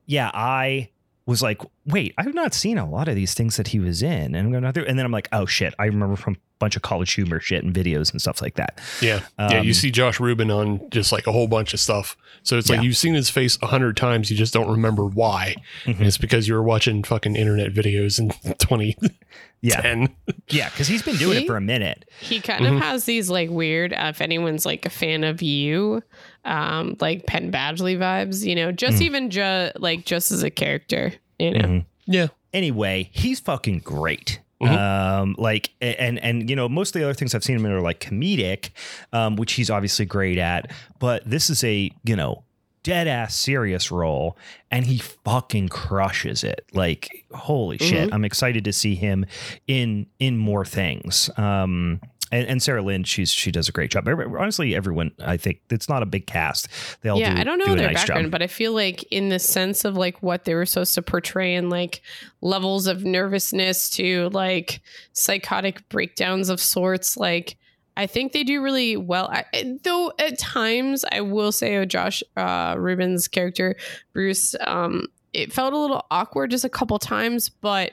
yeah, 0.07 0.31
I 0.33 0.91
was 1.27 1.43
like, 1.43 1.61
wait, 1.89 2.15
I've 2.19 2.35
not 2.35 2.55
seen 2.55 2.79
a 2.79 2.89
lot 2.89 3.09
of 3.09 3.15
these 3.17 3.35
things 3.35 3.57
that 3.57 3.69
he 3.69 3.81
was 3.81 4.03
in, 4.03 4.35
and 4.35 4.37
I'm 4.37 4.51
going 4.53 4.73
through, 4.73 4.85
and 4.85 4.99
then 4.99 5.05
I'm 5.07 5.13
like, 5.13 5.29
oh 5.33 5.47
shit, 5.47 5.75
I 5.79 5.87
remember 5.87 6.17
from 6.17 6.35
a 6.35 6.39
bunch 6.59 6.77
of 6.77 6.83
college 6.83 7.13
humor 7.13 7.41
shit 7.41 7.65
and 7.65 7.75
videos 7.75 8.11
and 8.11 8.21
stuff 8.21 8.43
like 8.43 8.55
that. 8.57 8.81
Yeah. 9.01 9.21
yeah. 9.39 9.63
You 9.63 9.71
Um, 9.71 9.75
see 9.75 9.91
Josh 9.91 10.19
Ruben 10.21 10.51
on 10.51 10.89
just 10.91 11.13
like 11.13 11.27
a 11.27 11.33
whole 11.33 11.47
bunch 11.49 11.73
of 11.75 11.81
stuff. 11.81 12.17
So 12.43 12.57
it's 12.59 12.69
like 12.69 12.79
Yeah. 12.79 12.83
you've 12.83 12.97
seen 12.97 13.15
his 13.15 13.31
face 13.31 13.59
a 13.63 13.67
hundred 13.67 13.97
times. 13.97 14.31
You 14.31 14.37
just 14.37 14.53
don't 14.55 14.69
remember 14.71 15.05
why. 15.07 15.55
Mhm. 15.85 16.01
It's 16.01 16.19
because 16.19 16.49
you 16.49 16.55
were 16.55 16.63
watching 16.63 17.03
fucking 17.05 17.37
internet 17.37 17.73
videos 17.73 18.19
in 18.19 18.31
2010. 18.59 19.09
Yeah, 19.61 20.07
yeah, 20.51 20.69
because 20.69 20.87
he's 20.87 21.03
been 21.03 21.17
doing 21.17 21.39
He- 21.39 21.43
it 21.43 21.47
for 21.49 21.57
a 21.57 21.61
minute. 21.61 22.05
He 22.21 22.39
kind 22.41 22.65
Mhm. 22.65 22.77
of 22.77 22.81
has 22.83 23.07
these 23.07 23.29
like 23.29 23.51
weird, 23.51 23.93
uh, 23.93 24.07
if 24.11 24.21
anyone's 24.21 24.65
like 24.65 24.87
a 24.87 24.91
fan 24.91 25.25
of 25.25 25.43
you, 25.43 26.01
um, 26.45 26.97
like 27.01 27.27
Penn 27.27 27.51
Badgley 27.51 27.99
vibes, 27.99 28.47
you 28.47 28.55
know, 28.55 28.71
just 28.71 28.99
Mm. 28.99 29.03
even 29.07 29.31
just 29.31 29.81
like 29.81 30.05
just 30.05 30.31
as 30.31 30.45
a 30.45 30.51
character, 30.51 31.13
you 31.39 31.53
know. 31.53 31.69
Mhm. 31.69 31.85
Yeah. 32.07 32.29
anyway, 32.53 33.11
he's 33.13 33.41
fucking 33.41 33.81
great. 33.81 34.41
Mhm. 34.63 34.77
Um, 34.77 35.35
like 35.39 35.71
and 35.81 36.19
and 36.19 36.51
you 36.51 36.57
know 36.57 36.69
most 36.69 36.97
of 36.97 37.01
the 37.01 37.05
other 37.07 37.15
things 37.15 37.33
I've 37.35 37.45
seen 37.45 37.57
him 37.57 37.65
in 37.67 37.71
are 37.73 37.81
like 37.81 38.01
comedic, 38.01 38.71
um, 39.13 39.37
which 39.37 39.53
he's 39.53 39.71
obviously 39.71 40.05
great 40.05 40.39
at. 40.39 40.73
But 40.99 41.23
this 41.29 41.49
is 41.49 41.63
a 41.63 41.91
you 42.05 42.17
know 42.17 42.43
dead 42.83 43.07
ass 43.07 43.37
serious 43.37 43.93
role, 43.93 44.37
and 44.71 44.85
he 44.87 44.99
fucking 45.25 45.69
crushes 45.69 46.43
it. 46.43 46.65
Like 46.73 47.25
holy 47.33 47.79
shit, 47.79 48.13
I'm 48.13 48.25
excited 48.25 48.65
to 48.65 48.73
see 48.73 48.97
him 48.97 49.27
in 49.69 50.07
in 50.19 50.39
more 50.39 50.65
things. 50.65 51.31
Um, 51.37 52.01
and, 52.31 52.47
and 52.47 52.63
Sarah 52.63 52.83
Lind, 52.83 53.07
she's 53.07 53.31
she 53.31 53.51
does 53.51 53.69
a 53.69 53.73
great 53.73 53.91
job. 53.91 54.09
Honestly, 54.09 54.75
everyone, 54.75 55.13
I 55.21 55.37
think 55.37 55.61
it's 55.71 55.89
not 55.89 56.03
a 56.03 56.07
big 56.07 56.27
cast. 56.27 56.69
They 57.03 57.09
all 57.09 57.19
yeah, 57.19 57.35
do, 57.35 57.41
I 57.41 57.45
don't 57.45 57.59
know 57.59 57.67
do 57.67 57.77
their 57.77 57.89
nice 57.89 57.97
background, 57.97 58.27
job. 58.27 58.33
but 58.33 58.43
I 58.43 58.47
feel 58.47 58.73
like 58.73 59.03
in 59.05 59.29
the 59.29 59.39
sense 59.39 59.85
of 59.85 59.97
like 59.97 60.23
what 60.23 60.45
they 60.45 60.55
were 60.55 60.67
supposed 60.67 60.95
to 60.95 61.03
portray 61.03 61.55
and 61.55 61.71
like 61.71 62.03
levels 62.41 62.87
of 62.87 63.05
nervousness 63.05 63.91
to 63.91 64.29
like 64.31 64.81
psychotic 65.13 65.89
breakdowns 65.89 66.49
of 66.49 66.61
sorts, 66.61 67.17
like 67.17 67.57
I 67.97 68.07
think 68.07 68.33
they 68.33 68.45
do 68.45 68.63
really 68.63 68.97
well. 68.97 69.29
I, 69.31 69.79
though 69.83 70.13
at 70.19 70.39
times 70.39 71.05
I 71.11 71.21
will 71.21 71.51
say, 71.51 71.77
oh, 71.77 71.85
Josh 71.85 72.23
uh, 72.37 72.77
Ruben's 72.79 73.27
character 73.27 73.75
Bruce, 74.13 74.55
um, 74.61 75.07
it 75.33 75.53
felt 75.53 75.73
a 75.73 75.79
little 75.79 76.07
awkward 76.11 76.51
just 76.51 76.65
a 76.65 76.69
couple 76.69 76.99
times, 76.99 77.49
but 77.49 77.93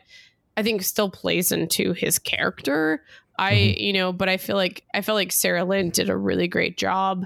I 0.58 0.64
think 0.64 0.84
still 0.84 1.10
plays 1.10 1.52
into 1.52 1.94
his 1.94 2.20
character. 2.20 3.04
I, 3.38 3.54
Mhm. 3.54 3.82
you 3.82 3.94
know, 3.94 4.14
but 4.14 4.30
I 4.30 4.38
feel 4.38 4.56
like 4.56 4.84
I 4.94 5.02
felt 5.02 5.16
like 5.16 5.32
Sarah 5.32 5.64
Lind 5.66 5.94
did 5.94 6.10
a 6.10 6.16
really 6.18 6.48
great 6.48 6.78
job 6.78 7.26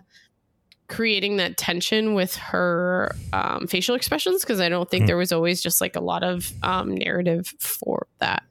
creating 0.87 1.37
that 1.37 1.55
tension 1.55 2.15
with 2.15 2.35
her 2.35 3.15
um, 3.31 3.67
facial 3.67 3.93
expressions 3.95 4.41
because 4.41 4.59
I 4.59 4.69
don't 4.69 4.89
think 4.89 5.03
Hmm. 5.03 5.07
there 5.07 5.17
was 5.17 5.31
always 5.31 5.61
just 5.61 5.81
like 5.81 5.95
a 5.95 5.99
lot 6.01 6.23
of 6.23 6.51
um, 6.63 6.95
narrative 6.95 7.53
for 7.59 8.07
that. 8.19 8.43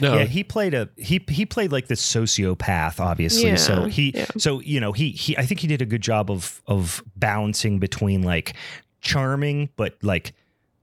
No. 0.00 0.18
yeah, 0.18 0.24
he 0.24 0.44
played 0.44 0.72
a 0.72 0.88
he 0.96 1.20
he 1.28 1.44
played 1.44 1.72
like 1.72 1.88
this 1.88 2.00
sociopath, 2.00 3.00
obviously. 3.00 3.56
so 3.56 3.86
he 3.86 4.12
yeah. 4.14 4.26
so 4.38 4.60
you 4.60 4.78
know 4.78 4.92
he 4.92 5.10
he 5.10 5.36
I 5.36 5.44
think 5.46 5.58
he 5.60 5.66
did 5.66 5.82
a 5.82 5.86
good 5.86 6.00
job 6.00 6.30
of 6.30 6.62
of 6.68 7.02
balancing 7.16 7.80
between 7.80 8.22
like 8.22 8.54
charming 9.00 9.68
but 9.76 9.98
like 10.00 10.32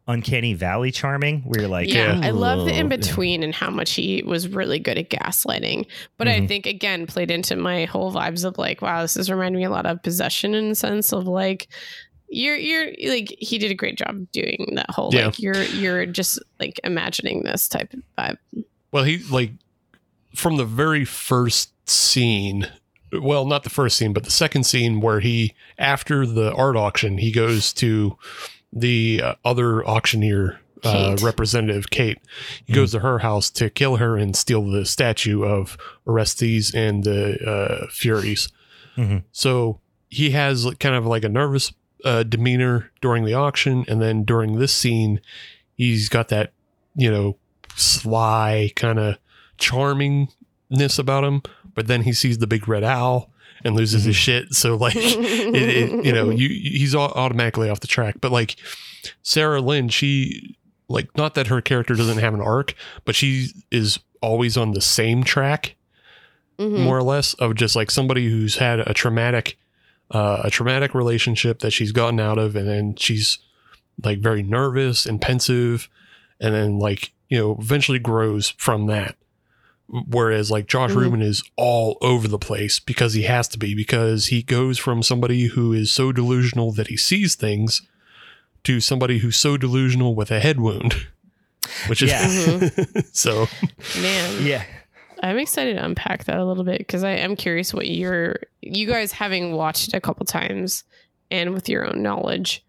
uncanny 0.07 0.53
valley 0.53 0.91
charming, 0.91 1.41
where 1.41 1.61
you're 1.61 1.69
like, 1.69 1.91
yeah, 1.91 2.19
I 2.21 2.29
love 2.29 2.65
the 2.65 2.77
in 2.77 2.89
between 2.89 3.41
and 3.41 3.53
how 3.55 3.69
much 3.71 3.93
he 3.93 4.21
was 4.23 4.47
really 4.47 4.77
good 4.77 4.97
at 4.99 5.09
gaslighting. 5.09 5.87
But 6.17 6.27
I 6.27 6.39
Mhm. 6.41 6.47
think 6.47 6.65
again 6.67 7.07
played 7.07 7.31
into 7.31 7.55
my 7.55 7.85
whole 7.85 8.13
vibes 8.13 8.45
of 8.45 8.57
like, 8.57 8.81
wow, 8.83 9.01
this 9.01 9.17
is 9.17 9.31
reminding 9.31 9.59
me 9.59 9.65
a 9.65 9.69
lot 9.71 9.85
of 9.87 10.03
possession 10.03 10.53
in 10.53 10.69
the 10.69 10.75
sense 10.75 11.11
of 11.11 11.25
like 11.25 11.67
you're 12.27 12.55
you're 12.57 12.91
like 13.07 13.35
he 13.39 13.57
did 13.57 13.71
a 13.71 13.75
great 13.75 13.97
job 13.97 14.27
doing 14.31 14.73
that 14.75 14.89
whole 14.89 15.09
Yeah. 15.13 15.27
like 15.27 15.39
you're 15.39 15.63
you're 15.63 16.05
just 16.05 16.39
like 16.59 16.79
imagining 16.83 17.43
this 17.43 17.67
type 17.67 17.93
of 17.93 18.01
vibe. 18.17 18.37
Well, 18.91 19.03
he 19.05 19.19
like 19.31 19.51
from 20.35 20.57
the 20.57 20.65
very 20.65 21.05
first 21.05 21.71
scene. 21.89 22.67
Well, 23.11 23.45
not 23.45 23.63
the 23.63 23.69
first 23.69 23.97
scene, 23.97 24.11
but 24.11 24.23
the 24.25 24.31
second 24.31 24.65
scene 24.65 24.99
where 24.99 25.21
he, 25.21 25.53
after 25.77 26.25
the 26.25 26.51
art 26.53 26.75
auction, 26.75 27.17
he 27.19 27.31
goes 27.31 27.71
to 27.73 28.17
the 28.73 29.21
uh, 29.23 29.35
other 29.45 29.85
auctioneer 29.87 30.59
uh, 30.83 31.17
representative, 31.23 31.89
Kate. 31.89 32.19
He 32.65 32.73
Mhm. 32.73 32.75
goes 32.75 32.91
to 32.91 32.99
her 32.99 33.19
house 33.19 33.49
to 33.51 33.71
kill 33.71 33.95
her 33.95 34.17
and 34.17 34.35
steal 34.35 34.63
the 34.69 34.85
statue 34.85 35.43
of 35.43 35.77
Orestes 36.05 36.75
and 36.75 37.03
the 37.03 37.39
uh, 37.43 37.87
Furies. 37.89 38.49
Mhm. 38.95 39.23
So 39.31 39.79
he 40.09 40.29
has 40.31 40.67
kind 40.79 40.93
of 40.93 41.05
like 41.07 41.23
a 41.23 41.29
nervous 41.29 41.73
uh, 42.03 42.21
demeanor 42.21 42.91
during 43.01 43.25
the 43.25 43.33
auction, 43.33 43.83
and 43.87 43.99
then 43.99 44.23
during 44.25 44.59
this 44.59 44.71
scene, 44.73 45.21
he's 45.73 46.07
got 46.07 46.27
that 46.29 46.51
you 46.95 47.09
know 47.09 47.37
sly 47.75 48.71
kind 48.75 48.99
of 48.99 49.17
charmingness 49.57 50.99
about 50.99 51.23
him. 51.23 51.41
But 51.73 51.87
then 51.87 52.03
he 52.03 52.13
sees 52.13 52.37
the 52.37 52.47
big 52.47 52.67
red 52.67 52.83
owl 52.83 53.31
and 53.65 53.75
loses 53.75 54.05
his 54.05 54.15
shit. 54.15 54.53
So 54.53 54.75
like, 54.85 54.95
it, 54.95 55.55
it, 55.55 56.05
you 56.05 56.13
know, 56.13 56.29
you 56.29 56.47
he's 56.47 56.95
automatically 56.95 57.69
off 57.69 57.81
the 57.81 57.87
track. 57.87 58.15
But 58.21 58.31
like 58.31 58.55
Sarah 59.23 59.59
Lind, 59.59 59.91
she 59.93 60.55
like 60.87 61.15
not 61.17 61.33
that 61.33 61.47
her 61.47 61.59
character 61.61 61.95
doesn't 61.95 62.19
have 62.19 62.33
an 62.33 62.41
arc, 62.41 62.73
but 63.03 63.15
she 63.15 63.47
is 63.71 63.99
always 64.21 64.55
on 64.55 64.71
the 64.71 64.81
same 64.81 65.23
track 65.23 65.75
Mhm. 66.57 66.85
more 66.85 66.97
or 66.97 67.03
less 67.03 67.33
of 67.33 67.55
just 67.55 67.75
like 67.75 67.91
somebody 67.91 68.29
who's 68.29 68.55
had 68.55 68.79
a 68.79 68.93
traumatic 68.93 69.57
uh, 70.11 70.39
a 70.45 70.49
traumatic 70.49 70.95
relationship 70.95 71.59
that 71.59 71.71
she's 71.71 71.91
gotten 71.91 72.17
out 72.17 72.37
of 72.37 72.55
and 72.55 72.65
then 72.65 72.95
she's 72.95 73.39
like 74.05 74.19
very 74.19 74.41
nervous 74.41 75.05
and 75.05 75.19
pensive 75.19 75.89
and 76.39 76.55
then 76.55 76.79
like 76.79 77.11
you 77.27 77.37
know 77.37 77.57
eventually 77.59 77.99
grows 77.99 78.51
from 78.51 78.85
that 78.85 79.17
whereas 79.87 80.49
like 80.51 80.67
Josh 80.67 80.91
Mhm. 80.91 80.95
Ruben 80.95 81.21
is 81.21 81.43
all 81.55 81.97
over 82.01 82.27
the 82.27 82.39
place 82.39 82.79
because 82.79 83.13
he 83.13 83.23
has 83.23 83.47
to 83.49 83.57
be 83.59 83.73
because 83.75 84.27
he 84.27 84.41
goes 84.41 84.77
from 84.79 85.03
somebody 85.03 85.45
who 85.47 85.73
is 85.73 85.91
so 85.91 86.11
delusional 86.11 86.71
that 86.73 86.87
he 86.87 86.97
sees 86.97 87.35
things 87.35 87.81
to 88.63 88.79
somebody 88.79 89.19
who's 89.19 89.35
so 89.37 89.57
delusional 89.57 90.15
with 90.15 90.31
a 90.31 90.39
head 90.39 90.59
wound 90.59 90.95
which 91.87 92.01
is 92.01 92.09
Yeah. 92.09 92.69
so 93.11 93.47
Man, 94.01 94.45
yeah. 94.45 94.63
I'm 95.23 95.37
excited 95.37 95.75
to 95.77 95.85
unpack 95.85 96.25
that 96.25 96.37
a 96.37 96.45
little 96.45 96.63
bit 96.63 96.79
because 96.79 97.03
I 97.03 97.11
am 97.11 97.35
curious 97.35 97.73
what 97.73 97.87
you're, 97.87 98.37
you 98.61 98.85
guys 98.87 99.11
having 99.11 99.53
watched 99.53 99.87
it 99.89 99.93
a 99.93 100.01
couple 100.01 100.25
times 100.25 100.83
and 101.31 101.53
with 101.53 101.69
your 101.69 101.85
own 101.87 102.03
knowledge, 102.03 102.63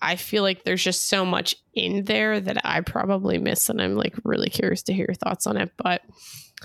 I 0.00 0.16
feel 0.16 0.42
like 0.42 0.64
there's 0.64 0.82
just 0.82 1.08
so 1.08 1.24
much 1.24 1.56
in 1.74 2.04
there 2.04 2.40
that 2.40 2.64
I 2.64 2.80
probably 2.80 3.38
miss, 3.38 3.68
and 3.68 3.80
I'm 3.80 3.96
like 3.96 4.14
really 4.24 4.50
curious 4.50 4.82
to 4.84 4.92
hear 4.92 5.06
your 5.08 5.14
thoughts 5.14 5.46
on 5.46 5.56
it. 5.56 5.72
But 5.76 6.02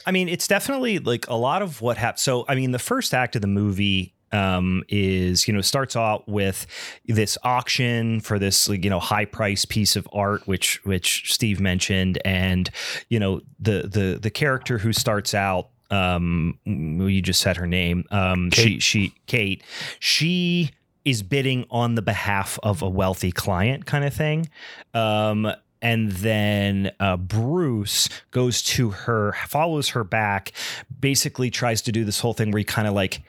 I 0.05 0.11
mean, 0.11 0.29
it's 0.29 0.47
definitely 0.47 0.99
like 0.99 1.27
a 1.27 1.35
lot 1.35 1.61
of 1.61 1.81
what 1.81 1.97
happened. 1.97 2.19
So, 2.19 2.45
I 2.47 2.55
mean, 2.55 2.71
the 2.71 2.79
first 2.79 3.13
act 3.13 3.35
of 3.35 3.41
the 3.41 3.47
movie 3.47 4.13
um, 4.31 4.83
is, 4.87 5.47
you 5.47 5.53
know, 5.53 5.61
starts 5.61 5.95
out 5.95 6.27
with 6.27 6.65
this 7.05 7.37
auction 7.43 8.21
for 8.21 8.39
this, 8.39 8.69
like, 8.69 8.83
you 8.83 8.89
know, 8.89 8.99
high 8.99 9.25
price 9.25 9.65
piece 9.65 9.95
of 9.95 10.07
art, 10.13 10.47
which 10.47 10.83
which 10.85 11.33
Steve 11.33 11.59
mentioned, 11.59 12.19
and 12.23 12.69
you 13.09 13.19
know, 13.19 13.41
the 13.59 13.89
the 13.91 14.19
the 14.21 14.29
character 14.29 14.77
who 14.77 14.93
starts 14.93 15.33
out. 15.33 15.69
Um, 15.89 16.57
you 16.63 17.21
just 17.21 17.41
said 17.41 17.57
her 17.57 17.67
name. 17.67 18.05
Um, 18.11 18.49
she 18.51 18.79
she 18.79 19.13
Kate. 19.27 19.61
She 19.99 20.71
is 21.05 21.23
bidding 21.23 21.65
on 21.69 21.95
the 21.95 22.01
behalf 22.01 22.59
of 22.63 22.81
a 22.81 22.89
wealthy 22.89 23.31
client, 23.31 23.85
kind 23.85 24.05
of 24.05 24.13
thing. 24.13 24.49
Um, 24.93 25.51
and 25.81 26.11
then 26.11 26.91
uh, 26.99 27.17
Bruce 27.17 28.07
goes 28.29 28.61
to 28.63 28.91
her, 28.91 29.33
follows 29.47 29.89
her 29.89 30.03
back, 30.03 30.51
basically 30.99 31.49
tries 31.49 31.81
to 31.83 31.91
do 31.91 32.05
this 32.05 32.19
whole 32.19 32.33
thing 32.33 32.51
where 32.51 32.59
he 32.59 32.63
kind 32.63 32.87
of 32.87 32.93
like, 32.93 33.21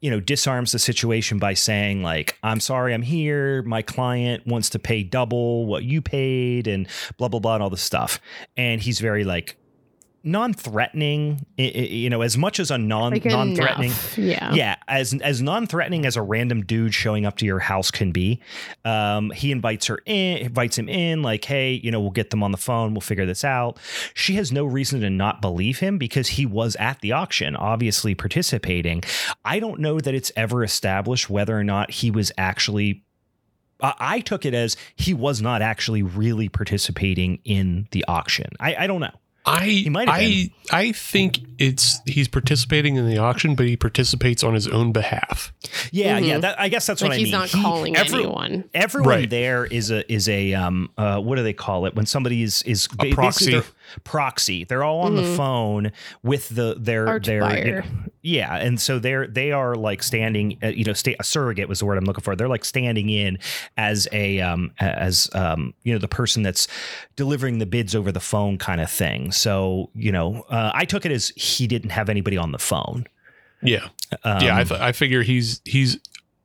you 0.00 0.10
know, 0.10 0.20
disarms 0.20 0.72
the 0.72 0.78
situation 0.78 1.38
by 1.38 1.54
saying 1.54 2.02
like, 2.02 2.38
"I'm 2.42 2.60
sorry, 2.60 2.94
I'm 2.94 3.02
here. 3.02 3.62
My 3.62 3.82
client 3.82 4.46
wants 4.46 4.70
to 4.70 4.78
pay 4.78 5.02
double 5.02 5.66
what 5.66 5.82
you 5.82 6.02
paid," 6.02 6.68
and 6.68 6.86
blah 7.16 7.28
blah 7.28 7.40
blah, 7.40 7.54
and 7.54 7.62
all 7.62 7.70
this 7.70 7.82
stuff. 7.82 8.20
And 8.56 8.80
he's 8.80 9.00
very 9.00 9.24
like 9.24 9.56
non-threatening. 10.30 11.46
You 11.56 12.10
know, 12.10 12.22
as 12.22 12.36
much 12.36 12.60
as 12.60 12.70
a 12.70 12.78
non 12.78 13.12
Like 13.12 13.24
non-threatening. 13.24 13.90
enough. 13.90 14.18
Yeah. 14.18 14.52
Yeah, 14.52 14.76
as 14.86 15.14
as 15.14 15.42
non-threatening 15.42 16.06
as 16.06 16.16
a 16.16 16.22
random 16.22 16.62
dude 16.62 16.94
showing 16.94 17.26
up 17.26 17.36
to 17.38 17.46
your 17.46 17.58
house 17.58 17.90
can 17.90 18.12
be, 18.12 18.40
um, 18.84 19.30
he 19.30 19.50
invites 19.52 19.86
her 19.86 20.00
in, 20.06 20.38
invites 20.38 20.78
him 20.78 20.88
in, 20.88 21.22
like, 21.22 21.44
hey, 21.44 21.72
you 21.72 21.90
know, 21.90 22.00
we'll 22.00 22.10
get 22.10 22.30
them 22.30 22.42
on 22.42 22.52
the 22.52 22.58
phone, 22.58 22.94
we'll 22.94 23.00
figure 23.00 23.26
this 23.26 23.44
out. 23.44 23.78
She 24.14 24.34
has 24.34 24.52
no 24.52 24.64
reason 24.64 25.00
to 25.00 25.10
not 25.10 25.40
believe 25.40 25.78
him 25.80 25.98
because 25.98 26.28
he 26.28 26.46
was 26.46 26.76
at 26.76 27.00
the 27.00 27.12
auction, 27.12 27.56
obviously 27.56 28.14
participating. 28.14 29.02
I 29.44 29.58
don't 29.58 29.80
know 29.80 30.00
that 30.00 30.14
it's 30.14 30.30
ever 30.36 30.62
established 30.64 31.30
whether 31.30 31.58
or 31.58 31.64
not 31.64 31.90
he 31.90 32.10
was 32.10 32.30
actually. 32.38 33.04
I 33.80 33.94
I 34.00 34.20
took 34.20 34.44
it 34.44 34.54
as 34.54 34.76
he 34.96 35.14
was 35.14 35.40
not 35.40 35.62
actually 35.62 36.02
really 36.02 36.48
participating 36.48 37.38
in 37.44 37.86
the 37.92 38.04
auction. 38.08 38.46
I, 38.58 38.74
I 38.74 38.86
don't 38.88 39.00
know. 39.00 39.14
I 39.48 39.86
might 39.90 40.08
have 40.08 40.16
I 40.20 40.50
I 40.70 40.92
think 40.92 41.38
it's 41.58 42.00
he's 42.06 42.28
participating 42.28 42.96
in 42.96 43.08
the 43.08 43.18
auction, 43.18 43.54
but 43.54 43.66
he 43.66 43.76
participates 43.76 44.44
on 44.44 44.54
his 44.54 44.68
own 44.68 44.92
behalf. 44.92 45.52
Yeah, 45.90 46.18
yeah. 46.18 46.36
Mhm. 46.36 46.40
That, 46.42 46.60
I 46.60 46.68
guess 46.68 46.86
that's 46.86 47.00
Like 47.02 47.10
what 47.10 47.14
I 47.14 47.18
he's 47.18 47.24
mean. 47.26 47.32
not 47.32 47.48
He- 47.48 47.62
calling 47.62 47.96
every- 47.96 48.18
anyone. 48.20 48.64
Everyone 48.74 49.08
Right. 49.08 49.30
there 49.30 49.64
is 49.64 49.90
a 49.90 50.10
is 50.12 50.28
a 50.28 50.54
um 50.54 50.90
uh 50.98 51.18
what 51.20 51.36
do 51.36 51.42
they 51.42 51.52
call 51.54 51.86
it 51.86 51.94
when 51.94 52.06
somebody 52.06 52.42
is 52.42 52.62
is 52.62 52.86
ba- 52.88 53.10
proxy. 53.10 53.60
They're- 53.94 54.00
proxy. 54.04 54.64
They're 54.64 54.84
all 54.84 55.00
on 55.00 55.16
the 55.16 55.22
Mhm. 55.22 55.36
phone 55.36 55.92
with 56.22 56.48
the 56.50 56.76
their 56.78 57.06
Arch 57.08 57.26
their 57.26 57.36
you 57.36 57.40
buyer. 57.40 57.80
know, 57.82 57.86
yeah, 58.22 58.56
and 58.56 58.80
so 58.80 58.98
they're 58.98 59.26
they 59.26 59.52
are 59.52 59.74
like 59.74 60.02
standing 60.02 60.58
uh, 60.62 60.68
you 60.68 60.84
know 60.84 60.92
sta- 60.92 61.16
a 61.18 61.24
surrogate 61.24 61.68
was 61.68 61.78
the 61.80 61.86
word 61.86 61.98
I'm 61.98 62.04
looking 62.04 62.22
for. 62.22 62.34
They're 62.36 62.48
like 62.48 62.64
standing 62.64 63.08
in 63.10 63.38
as 63.76 64.06
a 64.12 64.40
um 64.40 64.72
as 64.80 65.28
um 65.34 65.74
you 65.84 65.92
know 65.92 65.98
the 65.98 66.08
person 66.08 66.42
that's 66.42 66.68
delivering 67.16 67.58
the 67.58 67.66
bids 67.66 67.94
over 67.94 68.10
the 68.12 68.20
phone 68.20 68.58
kind 68.58 68.80
of 68.80 68.90
thing. 68.90 69.32
So 69.32 69.90
you 69.94 70.12
know 70.12 70.44
uh, 70.50 70.70
I 70.74 70.84
took 70.84 71.04
it 71.06 71.12
as 71.12 71.28
he 71.36 71.66
didn't 71.66 71.90
have 71.90 72.08
anybody 72.08 72.36
on 72.36 72.52
the 72.52 72.58
phone. 72.58 73.06
Yeah, 73.62 73.88
Um, 74.22 74.40
yeah. 74.42 74.56
I, 74.56 74.62
th- 74.64 74.80
I 74.80 74.92
figure 74.92 75.22
he's 75.22 75.60
he's 75.64 75.98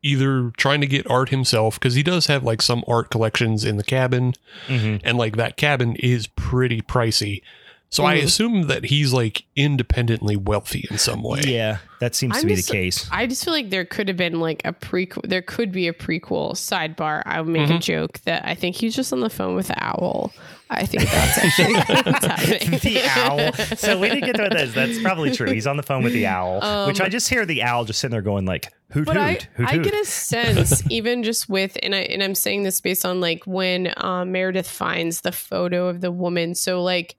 either 0.03 0.51
trying 0.57 0.81
to 0.81 0.87
get 0.87 1.09
art 1.09 1.29
himself 1.29 1.79
because 1.79 1.95
he 1.95 2.03
does 2.03 2.27
have 2.27 2.43
like 2.43 2.61
some 2.61 2.83
art 2.87 3.09
collections 3.09 3.63
in 3.65 3.77
the 3.77 3.83
cabin, 3.83 4.33
mhm. 4.67 4.99
and 5.03 5.17
like 5.17 5.37
that 5.37 5.57
cabin 5.57 5.95
is 5.95 6.27
pretty 6.27 6.81
pricey. 6.81 7.41
So 7.89 8.03
I 8.05 8.17
Mhm. 8.17 8.23
assume 8.23 8.67
that 8.67 8.85
he's 8.85 9.13
like 9.13 9.43
independently 9.55 10.35
wealthy 10.35 10.87
in 10.89 10.97
some 10.97 11.21
way. 11.21 11.41
Yeah, 11.45 11.77
that 11.99 12.15
seems 12.15 12.33
to 12.33 12.41
I'm 12.41 12.47
be 12.47 12.55
just- 12.55 12.67
the 12.69 12.73
case. 12.73 13.07
I 13.11 13.27
just 13.27 13.45
feel 13.45 13.53
like 13.53 13.69
there 13.69 13.85
could 13.85 14.07
have 14.07 14.17
been 14.17 14.39
like 14.39 14.61
a 14.65 14.73
prequel. 14.73 15.21
There 15.29 15.43
could 15.43 15.71
be 15.71 15.87
a 15.87 15.93
prequel 15.93 16.53
sidebar. 16.53 17.21
I 17.27 17.39
would 17.39 17.53
make 17.53 17.69
a 17.69 17.73
Mhm. 17.73 17.81
joke 17.81 18.19
that 18.25 18.43
I 18.47 18.55
think 18.55 18.75
he's 18.77 18.95
just 18.95 19.13
on 19.13 19.19
the 19.19 19.29
phone 19.29 19.53
with 19.55 19.67
the 19.67 19.75
owl. 19.83 20.33
I 20.75 20.85
think 20.85 21.03
that's 21.03 21.37
actually 21.43 21.73
what's 22.11 22.25
happening. 22.25 22.79
the 22.79 23.01
owl. 23.09 23.53
So 23.77 23.99
we 23.99 24.09
didn't 24.09 24.25
get 24.25 24.35
to 24.37 24.49
this. 24.55 24.73
That's 24.73 25.01
probably 25.01 25.31
true. 25.31 25.51
He's 25.51 25.67
on 25.67 25.77
the 25.77 25.83
phone 25.83 26.03
with 26.03 26.13
the 26.13 26.27
owl, 26.27 26.63
Um, 26.63 26.87
which 26.87 27.01
I 27.01 27.09
just 27.09 27.29
hear 27.29 27.45
the 27.45 27.63
owl 27.63 27.85
just 27.85 27.99
sitting 27.99 28.11
there 28.11 28.21
going 28.21 28.45
like 28.45 28.71
hoot 28.91 29.05
but 29.05 29.17
I, 29.17 29.33
hoot 29.33 29.47
hoot 29.55 29.67
I 29.67 29.71
hoot. 29.73 29.83
get 29.85 29.93
a 29.95 30.05
sense 30.05 30.83
even 30.91 31.23
just 31.23 31.49
with 31.49 31.77
and 31.81 31.95
I 31.95 31.99
and 31.99 32.21
I'm 32.21 32.35
saying 32.35 32.63
this 32.63 32.79
based 32.81 33.05
on 33.05 33.19
like 33.21 33.43
when 33.45 33.93
um, 33.97 34.31
Meredith 34.31 34.69
finds 34.69 35.21
the 35.21 35.31
photo 35.31 35.87
of 35.87 36.01
the 36.01 36.11
woman. 36.11 36.53
So 36.55 36.81
like 36.83 37.15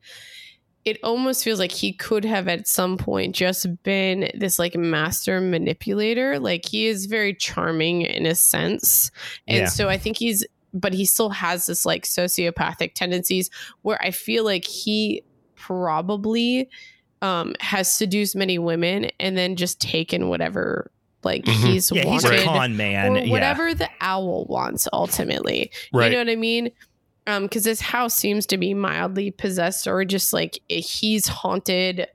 it 0.84 0.98
almost 1.02 1.42
feels 1.42 1.58
like 1.58 1.72
he 1.72 1.94
could 1.94 2.26
have 2.26 2.46
at 2.46 2.68
some 2.68 2.98
point 2.98 3.34
just 3.34 3.66
been 3.84 4.30
this 4.34 4.58
like 4.58 4.76
master 4.76 5.40
manipulator. 5.40 6.38
Like 6.38 6.66
he 6.66 6.86
is 6.86 7.06
very 7.06 7.34
charming 7.34 8.02
in 8.02 8.26
a 8.26 8.34
sense. 8.34 9.10
And 9.48 9.60
Yeah. 9.60 9.68
so 9.68 9.88
I 9.88 9.96
think 9.96 10.18
he's 10.18 10.44
but 10.74 10.92
he 10.92 11.04
still 11.06 11.30
has 11.30 11.66
this 11.66 11.86
like 11.86 12.02
sociopathic 12.04 12.92
tendencies 12.94 13.48
where 13.82 13.98
I 14.02 14.10
feel 14.10 14.44
like 14.44 14.64
he 14.66 15.22
probably 15.54 16.68
um 17.22 17.54
has 17.60 17.90
seduced 17.90 18.36
many 18.36 18.58
women 18.58 19.10
and 19.18 19.36
then 19.38 19.56
just 19.56 19.80
taken 19.80 20.28
whatever 20.28 20.90
like 21.22 21.44
Mhm. 21.44 21.52
he's 21.72 21.90
yeah, 21.90 22.02
he's 22.04 22.22
wanted 22.24 22.40
a 22.40 22.44
con 22.44 22.76
man. 22.76 23.16
or 23.16 23.20
yeah. 23.20 23.30
whatever 23.30 23.72
the 23.74 23.88
owl 24.00 24.44
wants 24.46 24.86
ultimately. 24.92 25.70
Right. 25.92 26.06
You 26.06 26.18
know 26.18 26.18
what 26.24 26.28
I 26.30 26.36
mean? 26.36 26.70
Um, 27.26 27.44
because 27.44 27.64
this 27.64 27.80
house 27.80 28.14
seems 28.14 28.44
to 28.46 28.58
be 28.58 28.74
mildly 28.74 29.30
possessed 29.30 29.86
or 29.86 30.04
just 30.04 30.34
like 30.34 30.58
he's 30.68 31.26
haunted. 31.26 32.06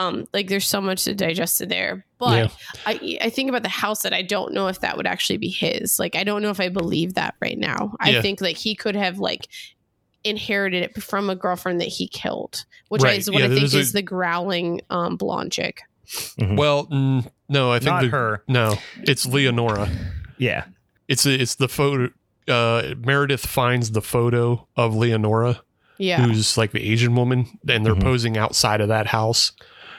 Um, 0.00 0.26
like 0.32 0.48
there's 0.48 0.66
so 0.66 0.80
much 0.80 1.04
to 1.04 1.14
digest 1.14 1.66
there. 1.68 2.06
But 2.18 2.36
Yeah. 2.36 2.48
I 2.86 3.18
I 3.22 3.30
think 3.30 3.48
about 3.50 3.62
the 3.62 3.68
house 3.68 4.02
that 4.02 4.14
I 4.14 4.22
don't 4.22 4.54
know 4.54 4.68
if 4.68 4.80
that 4.80 4.96
would 4.96 5.06
actually 5.06 5.36
be 5.38 5.48
his. 5.50 5.98
Like 5.98 6.16
I 6.16 6.24
don't 6.24 6.40
know 6.42 6.50
if 6.50 6.58
I 6.60 6.68
believe 6.70 7.14
that 7.14 7.34
right 7.40 7.58
now. 7.58 7.94
I 8.00 8.10
Yeah. 8.10 8.22
think 8.22 8.40
like 8.40 8.56
he 8.56 8.74
could 8.74 8.96
have 8.96 9.18
like 9.18 9.46
inherited 10.24 10.82
it 10.84 11.02
from 11.02 11.30
a 11.30 11.36
girlfriend 11.36 11.80
that 11.80 11.88
he 11.88 12.06
killed, 12.08 12.64
which 12.88 13.02
Right. 13.02 13.18
is 13.18 13.30
what 13.30 13.40
Yeah, 13.40 13.46
I 13.46 13.48
think 13.48 13.60
there's 13.60 13.74
a- 13.74 13.78
is 13.78 13.92
the 13.92 14.02
growling 14.02 14.80
um 14.90 15.16
blonde 15.16 15.52
chick. 15.52 15.82
Well, 16.38 16.86
mm, 16.86 17.30
no, 17.48 17.70
I 17.70 17.78
think 17.78 17.90
not 17.90 18.02
the, 18.02 18.08
her. 18.08 18.42
No, 18.48 18.76
it's 19.02 19.26
Leonora. 19.26 19.88
Yeah, 20.38 20.64
It's 21.08 21.24
it's 21.26 21.54
the 21.56 21.68
photo. 21.68 22.10
Uh, 22.48 22.94
Meredith 22.98 23.44
finds 23.46 23.92
the 23.92 24.00
photo 24.02 24.66
of 24.76 24.94
Leonora, 24.96 25.60
Yeah. 25.98 26.22
who's 26.26 26.56
like 26.58 26.72
the 26.72 26.80
Asian 26.90 27.14
woman, 27.14 27.46
and 27.68 27.84
they're 27.86 27.94
Mhm. 27.94 28.02
posing 28.02 28.36
outside 28.38 28.80
of 28.80 28.88
that 28.88 29.06
house. 29.08 29.52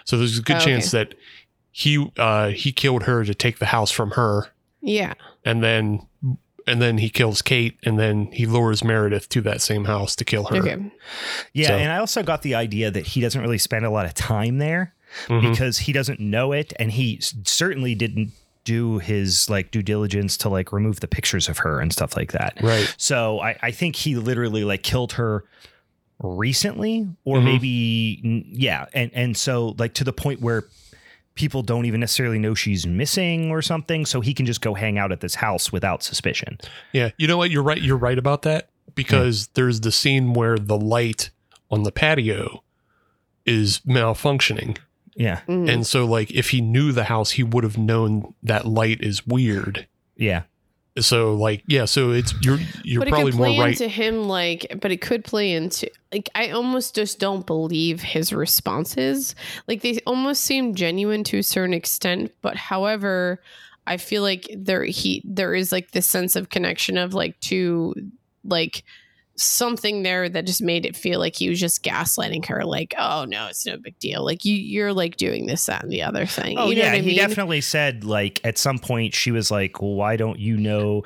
So 0.05 0.17
there's 0.17 0.39
a 0.39 0.41
good 0.41 0.57
Oh, 0.57 0.59
chance 0.59 0.91
that 0.91 1.15
he 1.71 2.11
uh, 2.17 2.49
he 2.49 2.71
killed 2.71 3.03
her 3.03 3.23
to 3.23 3.33
take 3.33 3.59
the 3.59 3.67
house 3.67 3.91
from 3.91 4.11
her, 4.11 4.47
Yeah. 4.81 5.13
and 5.45 5.63
then 5.63 6.05
and 6.67 6.79
then 6.81 6.99
he 6.99 7.09
kills 7.09 7.41
Kate, 7.41 7.77
and 7.83 7.97
then 7.97 8.31
he 8.31 8.45
lures 8.45 8.83
Meredith 8.83 9.27
to 9.29 9.41
that 9.41 9.61
same 9.61 9.85
house 9.85 10.15
to 10.17 10.23
kill 10.23 10.43
her. 10.45 10.57
Okay. 10.57 10.77
yeah. 11.53 11.67
So- 11.69 11.75
And 11.77 11.91
I 11.91 11.97
also 11.97 12.21
got 12.21 12.43
the 12.43 12.53
idea 12.55 12.91
that 12.91 13.07
he 13.07 13.19
doesn't 13.21 13.41
really 13.41 13.57
spend 13.57 13.83
a 13.85 13.89
lot 13.89 14.05
of 14.05 14.13
time 14.13 14.59
there 14.59 14.93
Mhm. 15.27 15.49
because 15.49 15.79
he 15.79 15.91
doesn't 15.91 16.19
know 16.19 16.51
it, 16.51 16.71
and 16.77 16.91
he 16.91 17.19
certainly 17.45 17.95
didn't 17.95 18.31
do 18.63 18.99
his 18.99 19.49
like 19.49 19.71
due 19.71 19.81
diligence 19.81 20.37
to 20.37 20.49
like 20.49 20.71
remove 20.71 20.99
the 20.99 21.07
pictures 21.07 21.49
of 21.49 21.57
her 21.57 21.79
and 21.79 21.91
stuff 21.91 22.15
like 22.15 22.31
that. 22.31 22.53
Right. 22.61 22.93
So 22.97 23.39
I, 23.39 23.57
I 23.63 23.71
think 23.71 23.95
he 23.95 24.15
literally 24.15 24.63
like 24.63 24.83
killed 24.83 25.13
her 25.13 25.43
recently, 26.21 27.07
or 27.25 27.37
Mhm. 27.39 27.43
maybe 27.43 28.45
yeah, 28.53 28.85
and 28.93 29.11
and 29.13 29.35
so 29.37 29.75
like 29.77 29.93
to 29.95 30.03
the 30.03 30.13
point 30.13 30.41
where 30.41 30.65
people 31.35 31.61
don't 31.61 31.85
even 31.85 31.99
necessarily 31.99 32.37
know 32.39 32.53
she's 32.53 32.85
missing 32.85 33.49
or 33.51 33.61
something, 33.61 34.05
so 34.05 34.21
he 34.21 34.33
can 34.33 34.45
just 34.45 34.61
go 34.61 34.73
hang 34.73 34.97
out 34.97 35.11
at 35.11 35.21
this 35.21 35.35
house 35.35 35.71
without 35.71 36.03
suspicion. 36.03 36.57
Yeah, 36.91 37.11
you 37.17 37.27
know 37.27 37.37
what? 37.37 37.51
You're 37.51 37.63
right. 37.63 37.81
You're 37.81 37.97
right 37.97 38.17
about 38.17 38.41
that 38.43 38.69
because 38.95 39.47
there's 39.53 39.79
the 39.81 39.91
scene 39.91 40.33
where 40.33 40.57
the 40.57 40.77
light 40.77 41.29
on 41.69 41.83
the 41.83 41.91
patio 41.91 42.63
is 43.45 43.79
malfunctioning. 43.87 44.77
Yeah, 45.15 45.39
Mhm. 45.47 45.69
And 45.73 45.87
so 45.87 46.05
like 46.05 46.31
if 46.31 46.49
he 46.51 46.61
knew 46.61 46.91
the 46.91 47.05
house, 47.05 47.31
he 47.31 47.43
would 47.43 47.63
have 47.63 47.77
known 47.77 48.33
that 48.43 48.65
light 48.67 49.01
is 49.01 49.25
weird. 49.25 49.87
yeah, 50.17 50.43
So 50.99 51.35
like 51.35 51.63
yeah, 51.67 51.85
so 51.85 52.11
it's 52.11 52.33
you're 52.41 52.59
you're 52.83 52.99
but 53.01 53.09
probably 53.09 53.29
it 53.29 53.31
could 53.31 53.37
play 53.37 53.55
more 53.55 53.65
right. 53.65 53.81
into 53.81 53.87
him 53.87 54.27
like 54.27 54.77
but 54.81 54.91
it 54.91 54.99
could 55.01 55.23
play 55.23 55.53
into 55.53 55.89
like 56.13 56.29
i 56.35 56.49
almost 56.49 56.95
just 56.95 57.19
don't 57.19 57.45
believe 57.45 58.01
his 58.01 58.33
responses 58.33 59.35
like 59.67 59.81
they 59.81 59.99
almost 60.05 60.43
seem 60.43 60.75
genuine 60.75 61.23
to 61.23 61.37
a 61.37 61.43
certain 61.43 61.73
extent 61.73 62.31
but 62.41 62.55
however 62.55 63.41
i 63.87 63.97
feel 63.97 64.21
like 64.21 64.49
there 64.57 64.83
he 64.83 65.21
there 65.25 65.53
is 65.53 65.71
like 65.71 65.91
this 65.91 66.07
sense 66.07 66.35
of 66.35 66.49
connection 66.49 66.97
of 66.97 67.13
like 67.13 67.39
to 67.39 67.93
like 68.43 68.83
something 69.35 70.03
there 70.03 70.27
that 70.29 70.45
just 70.45 70.61
made 70.61 70.85
it 70.85 70.95
feel 70.95 71.19
like 71.19 71.35
he 71.35 71.49
was 71.49 71.59
just 71.59 71.83
gaslighting 71.83 72.45
her 72.45 72.63
like 72.65 72.93
oh 72.97 73.25
no 73.25 73.47
it's 73.47 73.65
no 73.65 73.77
big 73.77 73.97
deal 73.97 74.23
like 74.23 74.43
you 74.45 74.53
you're 74.53 74.93
like 74.93 75.15
doing 75.17 75.45
this 75.45 75.65
that 75.65 75.81
and 75.83 75.91
the 75.91 76.03
other 76.03 76.25
thing 76.25 76.57
Oh 76.57 76.69
you 76.69 76.75
know 76.75 76.81
yeah, 76.81 76.89
what 76.91 76.97
i 76.97 77.01
he 77.01 77.07
mean 77.07 77.15
definitely 77.15 77.61
said 77.61 78.03
like 78.03 78.39
at 78.43 78.57
some 78.57 78.77
point 78.77 79.13
she 79.15 79.31
was 79.31 79.49
like, 79.49 79.81
"Well, 79.81 79.93
why 79.93 80.15
don't 80.17 80.39
you 80.39 80.57
know?" 80.57 81.03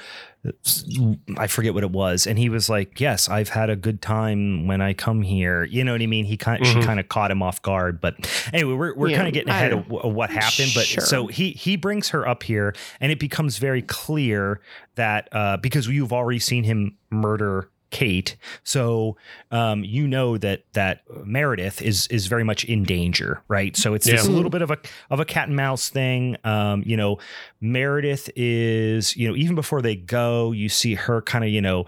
I 1.38 1.47
forget 1.47 1.73
what 1.73 1.84
it 1.84 1.89
was, 1.91 2.28
and 2.28 2.38
he 2.38 2.49
was 2.49 2.69
like, 2.69 2.99
"Yes, 2.99 3.30
I've 3.30 3.49
had 3.49 3.69
a 3.71 3.76
good 3.76 4.01
time 4.01 4.67
when 4.67 4.80
I 4.80 4.93
come 4.93 5.21
here." 5.23 5.63
You 5.63 5.84
know 5.84 5.91
what 5.93 6.01
I 6.01 6.05
mean? 6.07 6.26
He 6.26 6.38
kind 6.38 6.61
Mhm. 6.63 6.73
she 6.73 6.82
kind 6.86 6.99
of 6.99 7.09
caught 7.09 7.32
him 7.32 7.41
off 7.41 7.61
guard, 7.61 7.99
but 7.99 8.15
anyway, 8.53 8.73
we're 8.73 8.93
we're 8.95 9.09
Yeah, 9.09 9.17
kind 9.17 9.28
of 9.28 9.34
getting 9.34 9.49
ahead 9.49 9.73
of, 9.73 9.91
of 9.91 10.13
what 10.13 10.30
happened. 10.30 10.71
But 10.76 10.86
Sure. 10.86 11.03
so 11.03 11.28
he 11.28 11.51
he 11.51 11.76
brings 11.76 12.09
her 12.09 12.28
up 12.28 12.43
here, 12.43 12.76
and 13.01 13.11
it 13.11 13.19
becomes 13.19 13.57
very 13.57 13.82
clear 13.82 14.61
that 14.95 15.30
uh, 15.32 15.57
because 15.57 15.88
you've 15.88 16.13
already 16.13 16.39
seen 16.39 16.63
him 16.63 16.95
murder. 17.09 17.69
Kate, 17.91 18.36
so 18.63 19.15
um, 19.51 19.83
you 19.83 20.07
know 20.07 20.38
that 20.38 20.63
that 20.73 21.03
Meredith 21.23 21.81
is 21.81 22.07
is 22.07 22.27
very 22.27 22.43
much 22.43 22.65
in 22.65 22.83
danger, 22.83 23.41
right? 23.47 23.75
So 23.77 23.93
it's, 23.93 24.07
it's 24.07 24.25
a 24.25 24.31
little 24.31 24.49
bit 24.49 24.61
of 24.61 24.71
a 24.71 24.77
of 25.09 25.19
a 25.19 25.25
cat 25.25 25.47
and 25.47 25.55
mouse 25.55 25.89
thing. 25.89 26.38
Um, 26.43 26.83
you 26.86 26.97
know, 26.97 27.19
Meredith 27.61 28.29
is, 28.36 29.15
you 29.15 29.27
know, 29.27 29.36
even 29.36 29.55
before 29.55 29.81
they 29.81 29.95
go, 29.95 30.51
you 30.51 30.69
see 30.69 30.95
her 30.95 31.21
kind 31.21 31.43
of, 31.43 31.49
you 31.49 31.61
know, 31.61 31.86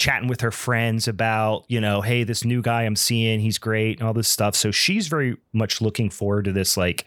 chatting 0.00 0.28
with 0.28 0.40
her 0.40 0.50
friends 0.50 1.06
about, 1.06 1.64
you 1.68 1.78
know, 1.80 2.00
hey, 2.00 2.24
this 2.24 2.42
new 2.42 2.62
guy 2.62 2.82
I'm 2.84 2.96
seeing, 2.96 3.38
he's 3.38 3.58
great 3.58 3.98
and 3.98 4.08
all 4.08 4.14
this 4.14 4.28
stuff. 4.28 4.56
So 4.56 4.70
she's 4.70 5.06
very 5.08 5.36
much 5.52 5.80
looking 5.82 6.08
forward 6.08 6.46
to 6.46 6.52
this 6.52 6.76
like, 6.76 7.04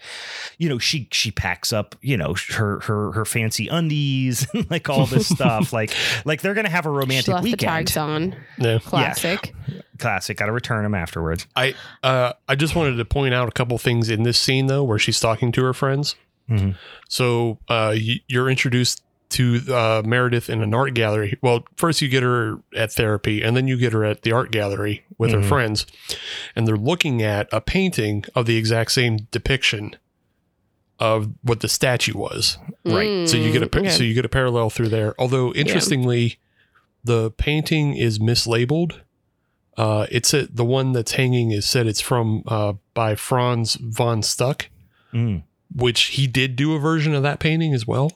you 0.59 0.69
know, 0.69 0.77
she 0.77 1.07
she 1.11 1.31
packs 1.31 1.73
up, 1.73 1.95
you 2.01 2.15
know, 2.15 2.35
her 2.51 2.79
her 2.81 3.11
her 3.13 3.25
fancy 3.25 3.67
undies 3.67 4.47
and 4.53 4.69
like 4.69 4.89
all 4.89 5.07
this 5.07 5.27
stuff. 5.27 5.73
Like 5.73 5.91
like 6.25 6.41
they're 6.41 6.53
going 6.53 6.65
to 6.67 6.71
have 6.71 6.85
a 6.85 6.89
she 6.89 6.93
romantic 6.93 7.27
left 7.33 7.43
the 7.43 7.49
weekend. 7.51 7.87
tags 7.87 7.97
on 7.97 8.35
Yeah. 8.59 8.77
classic 8.79 9.53
classic. 9.97 10.37
Got 10.37 10.45
to 10.45 10.51
return 10.51 10.83
them 10.83 10.93
afterwards. 10.95 11.47
I 11.55 11.73
uh, 12.03 12.33
I 12.47 12.55
just 12.55 12.75
wanted 12.75 12.97
to 12.97 13.05
point 13.05 13.33
out 13.33 13.49
a 13.49 13.51
couple 13.51 13.77
things 13.79 14.09
in 14.09 14.23
this 14.23 14.37
scene 14.37 14.67
though, 14.67 14.83
where 14.83 14.99
she's 14.99 15.19
talking 15.19 15.51
to 15.53 15.63
her 15.63 15.73
friends. 15.73 16.15
Mhm. 16.49 16.75
So 17.09 17.57
uh, 17.69 17.95
you're 18.27 18.49
introduced 18.49 19.01
to 19.33 19.61
uh, 19.69 20.01
Meredith 20.05 20.49
in 20.49 20.61
an 20.61 20.73
art 20.73 20.93
gallery. 20.93 21.37
Well, 21.41 21.65
first 21.75 22.01
you 22.01 22.07
get 22.09 22.23
her 22.23 22.59
at 22.75 22.91
therapy, 22.91 23.41
and 23.41 23.55
then 23.55 23.67
you 23.67 23.77
get 23.77 23.93
her 23.93 24.03
at 24.03 24.21
the 24.23 24.31
art 24.31 24.51
gallery 24.51 25.03
with 25.17 25.31
her 25.31 25.39
Mhm. 25.39 25.47
friends, 25.49 25.85
and 26.55 26.67
they're 26.67 26.77
looking 26.77 27.21
at 27.21 27.47
a 27.51 27.61
painting 27.61 28.25
of 28.35 28.45
the 28.45 28.57
exact 28.57 28.91
same 28.91 29.27
depiction 29.31 29.95
of 30.99 31.29
what 31.41 31.59
the 31.61 31.67
statue 31.67 32.17
was. 32.17 32.57
Right. 32.85 33.27
So 33.27 33.37
you 33.37 33.51
get 33.51 33.63
a 33.63 33.67
Mm, 33.67 33.79
okay. 33.79 33.89
so 33.89 34.03
you 34.03 34.13
get 34.13 34.25
a 34.25 34.29
parallel 34.29 34.69
through 34.69 34.89
there. 34.89 35.13
Although 35.19 35.51
interestingly, 35.53 36.37
the 37.03 37.31
painting 37.31 37.95
is 37.95 38.19
mislabeled. 38.19 38.99
Uh, 39.75 40.05
it's 40.11 40.33
a, 40.33 40.45
the 40.45 40.63
one 40.63 40.91
that's 40.91 41.13
hanging 41.13 41.51
is 41.51 41.65
said 41.67 41.87
it's 41.87 41.99
from 41.99 42.43
uh, 42.47 42.73
by 42.93 43.15
Franz 43.15 43.75
von 43.81 44.21
Stuck, 44.21 44.69
Mm. 45.13 45.43
which 45.75 46.03
he 46.15 46.27
did 46.27 46.55
do 46.55 46.73
a 46.75 46.79
version 46.79 47.13
of 47.15 47.23
that 47.23 47.39
painting 47.39 47.73
as 47.73 47.85
well, 47.87 48.11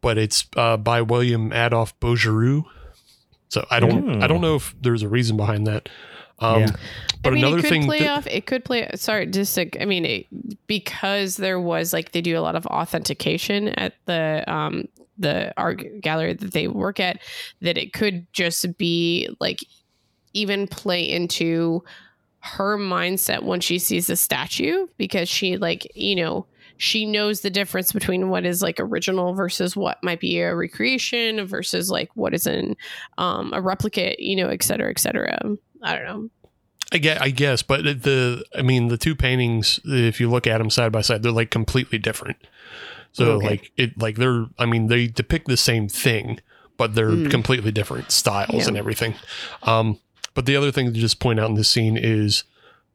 but 0.00 0.18
it's 0.18 0.46
uh, 0.56 0.76
by 0.76 1.02
William 1.02 1.52
Adolph 1.52 1.98
Bouguereau. 2.00 2.64
So 3.48 3.66
I 3.70 3.80
don't 3.80 4.04
Mm. 4.04 4.22
I 4.22 4.26
don't 4.26 4.40
know 4.40 4.56
if 4.56 4.74
there's 4.80 5.02
a 5.02 5.08
reason 5.08 5.36
behind 5.36 5.66
that. 5.66 5.88
Um, 6.38 6.60
Yeah. 6.62 6.66
But 7.22 7.30
I 7.32 7.34
mean, 7.34 7.44
another 7.44 7.58
it 7.58 7.62
could 7.62 7.68
thing, 7.70 7.84
play 7.84 7.98
that- 8.00 8.10
off. 8.10 8.26
It 8.28 8.46
could 8.46 8.64
play. 8.64 8.88
Sorry, 8.94 9.26
just 9.26 9.56
like 9.56 9.76
I 9.80 9.84
mean, 9.86 10.04
it, 10.04 10.26
because 10.66 11.36
there 11.36 11.58
was 11.60 11.92
like 11.92 12.12
they 12.12 12.20
do 12.20 12.38
a 12.38 12.40
lot 12.42 12.54
of 12.56 12.64
authentication 12.66 13.68
at 13.70 13.94
the 14.06 14.44
um 14.46 14.86
the 15.18 15.52
art 15.56 15.82
gallery 16.00 16.34
that 16.34 16.52
they 16.52 16.68
work 16.68 17.00
at. 17.00 17.18
That 17.60 17.76
it 17.76 17.92
could 17.92 18.26
just 18.32 18.76
be 18.78 19.28
like 19.40 19.58
even 20.34 20.68
play 20.68 21.02
into 21.08 21.82
her 22.40 22.78
mindset 22.78 23.42
when 23.42 23.60
she 23.60 23.80
sees 23.80 24.06
the 24.06 24.14
statue 24.14 24.86
because 24.96 25.28
she 25.28 25.56
like 25.56 25.90
you 25.96 26.14
know 26.14 26.46
she 26.78 27.04
knows 27.04 27.40
the 27.42 27.50
difference 27.50 27.92
between 27.92 28.30
what 28.30 28.46
is 28.46 28.62
like 28.62 28.78
original 28.80 29.34
versus 29.34 29.76
what 29.76 30.02
might 30.02 30.20
be 30.20 30.38
a 30.38 30.54
recreation 30.54 31.44
versus 31.46 31.90
like 31.90 32.08
what 32.14 32.32
is 32.32 32.46
in 32.46 32.76
um 33.18 33.52
a 33.52 33.60
replicate 33.60 34.18
you 34.20 34.34
know 34.36 34.48
et 34.48 34.62
cetera 34.62 34.88
et 34.90 34.98
cetera 34.98 35.38
i 35.82 35.94
don't 35.94 36.04
know 36.06 36.30
I 36.90 36.96
guess, 36.96 37.20
I 37.20 37.28
guess, 37.28 37.62
but 37.62 37.84
the 37.84 38.42
I 38.56 38.62
mean 38.62 38.88
the 38.88 38.96
two 38.96 39.14
paintings, 39.14 39.78
if 39.84 40.20
you 40.20 40.30
look 40.30 40.46
at 40.46 40.56
them 40.56 40.70
side 40.70 40.90
by 40.90 41.02
side, 41.02 41.22
they're 41.22 41.30
like 41.30 41.50
completely 41.50 41.98
different. 41.98 42.38
So 43.12 43.32
Okay. 43.32 43.46
like 43.46 43.72
it 43.76 43.98
like 44.00 44.16
they're 44.16 44.46
I 44.58 44.64
mean 44.64 44.86
they 44.86 45.06
depict 45.06 45.48
the 45.48 45.58
same 45.58 45.86
thing, 45.90 46.40
but 46.78 46.94
they're 46.94 47.10
Mm. 47.10 47.30
completely 47.30 47.72
different 47.72 48.10
styles 48.10 48.54
Yeah. 48.62 48.68
and 48.68 48.76
everything. 48.78 49.16
Um, 49.64 50.00
but 50.32 50.46
the 50.46 50.56
other 50.56 50.72
thing 50.72 50.86
to 50.94 50.98
just 50.98 51.20
point 51.20 51.38
out 51.38 51.50
in 51.50 51.56
this 51.56 51.68
scene 51.68 51.98
is 51.98 52.44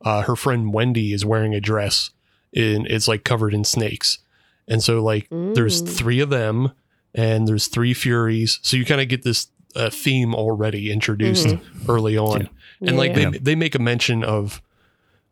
uh, 0.03 0.23
her 0.23 0.35
friend 0.35 0.73
Wendy 0.73 1.13
is 1.13 1.23
wearing 1.23 1.53
a 1.53 1.61
dress 1.61 2.09
and 2.55 2.87
it's 2.87 3.07
like 3.07 3.23
covered 3.23 3.53
in 3.53 3.63
snakes, 3.63 4.19
and 4.67 4.83
so 4.83 5.03
like 5.03 5.27
there's 5.29 5.81
Mm. 5.81 5.89
three 5.89 6.19
of 6.19 6.29
them 6.29 6.71
and 7.15 7.47
there's 7.47 7.67
three 7.67 7.93
furies, 7.93 8.59
so 8.63 8.75
you 8.77 8.85
kind 8.85 9.01
of 9.01 9.07
get 9.07 9.23
this 9.23 9.47
uh, 9.75 9.89
theme 9.89 10.35
already 10.35 10.91
introduced 10.91 11.47
Mm-hmm. 11.47 11.89
early 11.91 12.17
on 12.17 12.49
and 12.81 12.95
like 12.97 13.15
Yeah. 13.15 13.31
they 13.31 13.37
they 13.39 13.55
make 13.55 13.73
a 13.75 13.79
mention 13.79 14.23
of 14.23 14.61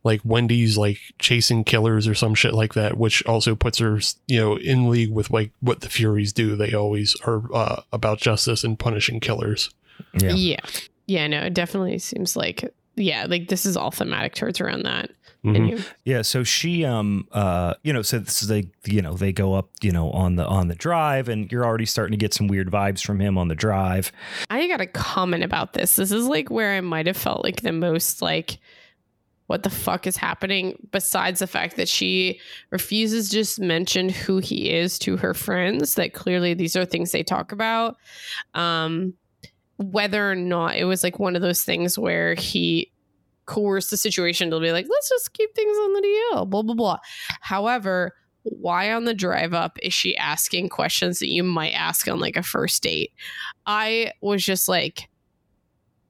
like 0.04 0.22
Wendy's 0.24 0.78
like 0.78 0.98
chasing 1.20 1.64
killers 1.64 2.08
or 2.08 2.16
some 2.16 2.34
shit 2.34 2.56
like 2.56 2.74
that, 2.74 2.98
which 2.98 3.24
also 3.28 3.56
puts 3.56 3.78
her 3.78 4.00
you 4.28 4.40
know 4.40 4.56
in 4.58 4.90
league 4.90 5.12
with 5.12 5.30
like 5.30 5.52
what 5.60 5.82
the 5.82 5.90
Furies 5.90 6.34
do. 6.34 6.56
They 6.56 6.74
always 6.74 7.16
are 7.26 7.44
uh, 7.54 7.82
about 7.94 8.18
justice 8.20 8.64
and 8.64 8.80
punishing 8.80 9.20
killers. 9.20 9.70
Yeah. 10.20 10.32
Yeah. 10.34 10.60
Yeah, 11.06 11.28
no, 11.28 11.42
it 11.42 11.54
definitely 11.54 12.00
seems 12.00 12.36
like 12.36 12.74
yeah, 12.96 13.26
like 13.30 13.48
this 13.48 13.66
is 13.66 13.78
all 13.78 13.92
thematic 13.92 14.34
towards 14.34 14.60
around 14.60 14.84
that. 14.84 15.12
Mhm. 15.46 15.56
And 15.56 15.70
you 15.70 15.84
Yeah, 16.06 16.22
so 16.22 16.44
she 16.44 16.86
um 16.86 17.28
uh 17.32 17.74
you 17.84 17.94
know 17.94 18.02
so 18.02 18.20
this 18.20 18.44
is 18.44 18.48
they 18.48 18.70
you 18.86 19.02
know 19.02 19.16
they 19.16 19.32
go 19.32 19.56
up 19.56 19.70
you 19.82 19.92
know 19.92 20.12
on 20.12 20.36
the 20.36 20.46
on 20.46 20.68
the 20.68 20.76
drive 20.76 21.30
and 21.30 21.52
you're 21.52 21.66
already 21.66 21.86
starting 21.86 22.12
to 22.12 22.18
get 22.18 22.34
some 22.34 22.48
weird 22.48 22.70
vibes 22.70 23.04
from 23.04 23.20
him 23.20 23.38
on 23.38 23.48
the 23.48 23.56
drive. 23.56 24.12
I 24.50 24.68
got 24.68 24.82
a 24.82 24.86
comment 24.86 25.44
about 25.44 25.74
this. 25.74 25.96
This 25.96 26.12
is 26.12 26.28
like 26.28 26.50
where 26.52 26.74
I 26.74 26.82
might 26.82 27.08
have 27.08 27.18
felt 27.18 27.44
like 27.44 27.62
the 27.62 27.72
most 27.72 28.22
like 28.22 28.60
what 29.48 29.64
the 29.64 29.70
fuck 29.70 30.08
is 30.08 30.16
happening 30.16 30.78
besides 30.92 31.40
the 31.40 31.48
fact 31.48 31.76
that 31.76 31.90
she 31.90 32.40
refuses 32.70 33.28
to 33.28 33.36
just 33.36 33.60
mention 33.60 34.08
who 34.08 34.38
he 34.38 34.70
is 34.70 34.98
to 35.00 35.18
her 35.18 35.34
friends 35.34 35.96
that 35.96 36.14
clearly 36.14 36.54
these 36.54 36.76
are 36.78 36.86
things 36.86 37.12
they 37.12 37.22
talk 37.22 37.52
about 37.52 37.98
um 38.54 39.14
whether 39.76 40.32
or 40.32 40.36
not 40.36 40.78
it 40.78 40.86
was 40.86 41.04
like 41.04 41.20
one 41.20 41.36
of 41.36 41.42
those 41.42 41.64
things 41.64 42.00
where 42.00 42.34
he 42.36 42.90
coerced 43.46 43.90
the 43.90 43.98
situation 43.98 44.50
to 44.50 44.60
be 44.60 44.72
like 44.72 44.86
let's 44.90 45.10
just 45.10 45.34
keep 45.34 45.54
things 45.56 45.78
on 45.78 45.94
the 45.94 46.02
DL 46.36 46.50
blah 46.50 46.62
blah 46.62 46.76
blah 46.76 46.98
however 47.42 48.14
why 48.44 48.92
on 48.92 49.06
the 49.06 49.14
drive 49.14 49.54
up 49.54 49.78
is 49.84 49.94
she 49.94 50.18
asking 50.18 50.68
questions 50.68 51.20
that 51.20 51.30
you 51.30 51.44
might 51.44 51.72
ask 51.72 52.08
on 52.08 52.20
like 52.20 52.36
a 52.36 52.44
first 52.44 52.82
date 52.82 53.12
I 53.66 54.12
was 54.22 54.44
just 54.44 54.68
like, 54.68 55.10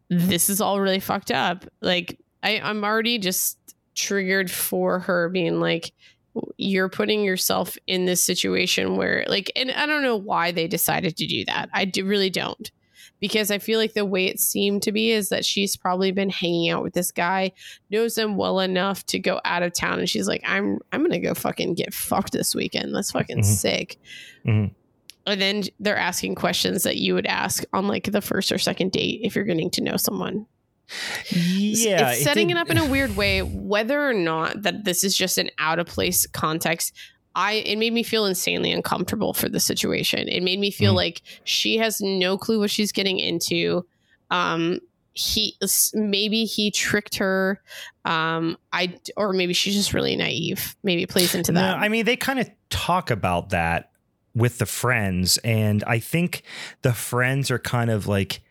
this 0.09 0.49
is 0.49 0.61
all 0.61 0.79
really 0.79 0.99
fucked 0.99 1.32
up. 1.32 1.65
Like, 1.82 2.19
I, 2.43 2.59
I'm 2.59 2.84
already 2.84 3.17
just 3.17 3.57
triggered 3.95 4.49
for 4.49 4.99
her 4.99 5.29
being 5.29 5.59
like, 5.59 5.93
you're 6.57 6.89
putting 6.89 7.23
yourself 7.23 7.77
in 7.88 8.05
this 8.05 8.23
situation 8.23 8.95
where, 8.95 9.25
like, 9.27 9.51
and 9.55 9.71
I 9.71 9.86
don't 9.86 10.03
know 10.03 10.15
why 10.15 10.51
they 10.51 10.67
decided 10.67 11.17
to 11.17 11.27
do 11.27 11.45
that. 11.45 11.69
I 11.73 11.86
do, 11.86 12.05
really 12.05 12.29
don't. 12.29 12.71
Because 13.22 13.49
I 13.51 13.59
feel 13.59 13.80
like 13.80 13.93
the 13.93 14.03
way 14.03 14.26
it 14.26 14.39
seemed 14.41 14.82
to 14.84 14.91
be 14.91 15.11
is 15.11 15.30
that 15.30 15.45
she's 15.45 15.78
probably 15.78 16.11
been 16.11 16.30
hanging 16.30 16.69
out 16.69 16.84
with 16.84 16.93
this 16.93 17.11
guy, 17.11 17.51
knows 17.89 18.17
him 18.17 18.36
well 18.36 18.59
enough 18.59 19.05
to 19.05 19.19
go 19.19 19.39
out 19.45 19.63
of 19.63 19.72
town, 19.74 19.99
and 19.99 20.09
she's 20.09 20.28
like, 20.28 20.41
"I'm 20.45 20.80
I'm 20.91 21.03
gonna 21.03 21.19
go 21.19 21.34
fucking 21.34 21.76
get 21.76 21.93
fucked 21.93 22.34
this 22.34 22.53
weekend. 22.53 22.93
That's 22.93 23.11
fucking 23.11 23.39
Mhm. 23.39 23.45
sick." 23.45 23.97
Mhm. 24.45 24.72
and 25.28 25.39
then 25.39 25.63
they're 25.80 25.95
asking 25.95 26.34
questions 26.34 26.82
that 26.82 26.97
you 26.97 27.13
would 27.13 27.28
ask 27.28 27.63
on 27.74 27.88
like 27.88 28.11
the 28.11 28.22
first 28.22 28.51
or 28.51 28.57
second 28.57 28.91
date 28.91 29.19
if 29.24 29.36
you're 29.36 29.45
getting 29.45 29.69
to 29.69 29.82
know 29.84 29.95
someone. 29.95 30.47
Yeah, 31.30 32.11
it's 32.11 32.24
setting 32.24 32.49
it, 32.49 32.55
did- 32.55 32.59
up 32.61 32.69
in 32.72 32.78
a 32.80 32.86
weird 32.88 33.15
way, 33.15 33.41
whether 33.43 34.01
or 34.01 34.13
not 34.15 34.63
that 34.63 34.84
this 34.84 35.03
is 35.03 35.15
just 35.15 35.38
an 35.38 35.49
out 35.59 35.78
of 35.80 35.86
place 35.86 36.26
context. 36.26 36.93
I 37.36 37.53
it 37.53 37.77
made 37.77 37.93
me 37.93 38.03
feel 38.03 38.25
insanely 38.25 38.71
uncomfortable 38.71 39.34
for 39.34 39.47
the 39.49 39.59
situation. 39.59 40.27
It 40.27 40.43
made 40.43 40.59
me 40.59 40.71
feel 40.71 40.93
Mm. 40.93 40.97
like 40.97 41.21
she 41.43 41.77
has 41.77 42.01
no 42.01 42.38
clue 42.38 42.59
what 42.59 42.69
she's 42.71 42.91
getting 42.91 43.19
into. 43.19 43.86
Um, 44.29 44.79
he 45.13 45.57
maybe 45.93 46.45
he 46.45 46.71
tricked 46.71 47.15
her. 47.17 47.61
Um, 48.05 48.57
I 48.73 48.97
or 49.17 49.34
maybe 49.34 49.53
she's 49.53 49.75
just 49.75 49.93
really 49.93 50.15
naive. 50.15 50.75
Maybe 50.84 51.03
it 51.03 51.09
plays 51.09 51.36
into 51.36 51.51
No, 51.51 51.59
that. 51.61 51.77
I 51.77 51.89
mean, 51.89 52.05
they 52.05 52.15
kind 52.15 52.39
of 52.39 52.49
talk 52.69 53.11
about 53.11 53.49
that 53.49 53.91
with 54.34 54.57
the 54.59 54.65
friends, 54.65 55.38
and 55.39 55.84
I 55.86 55.99
think 55.99 56.43
the 56.82 56.93
friends 56.93 57.51
are 57.51 57.59
kind 57.59 57.89
of 57.91 58.07
like 58.07 58.41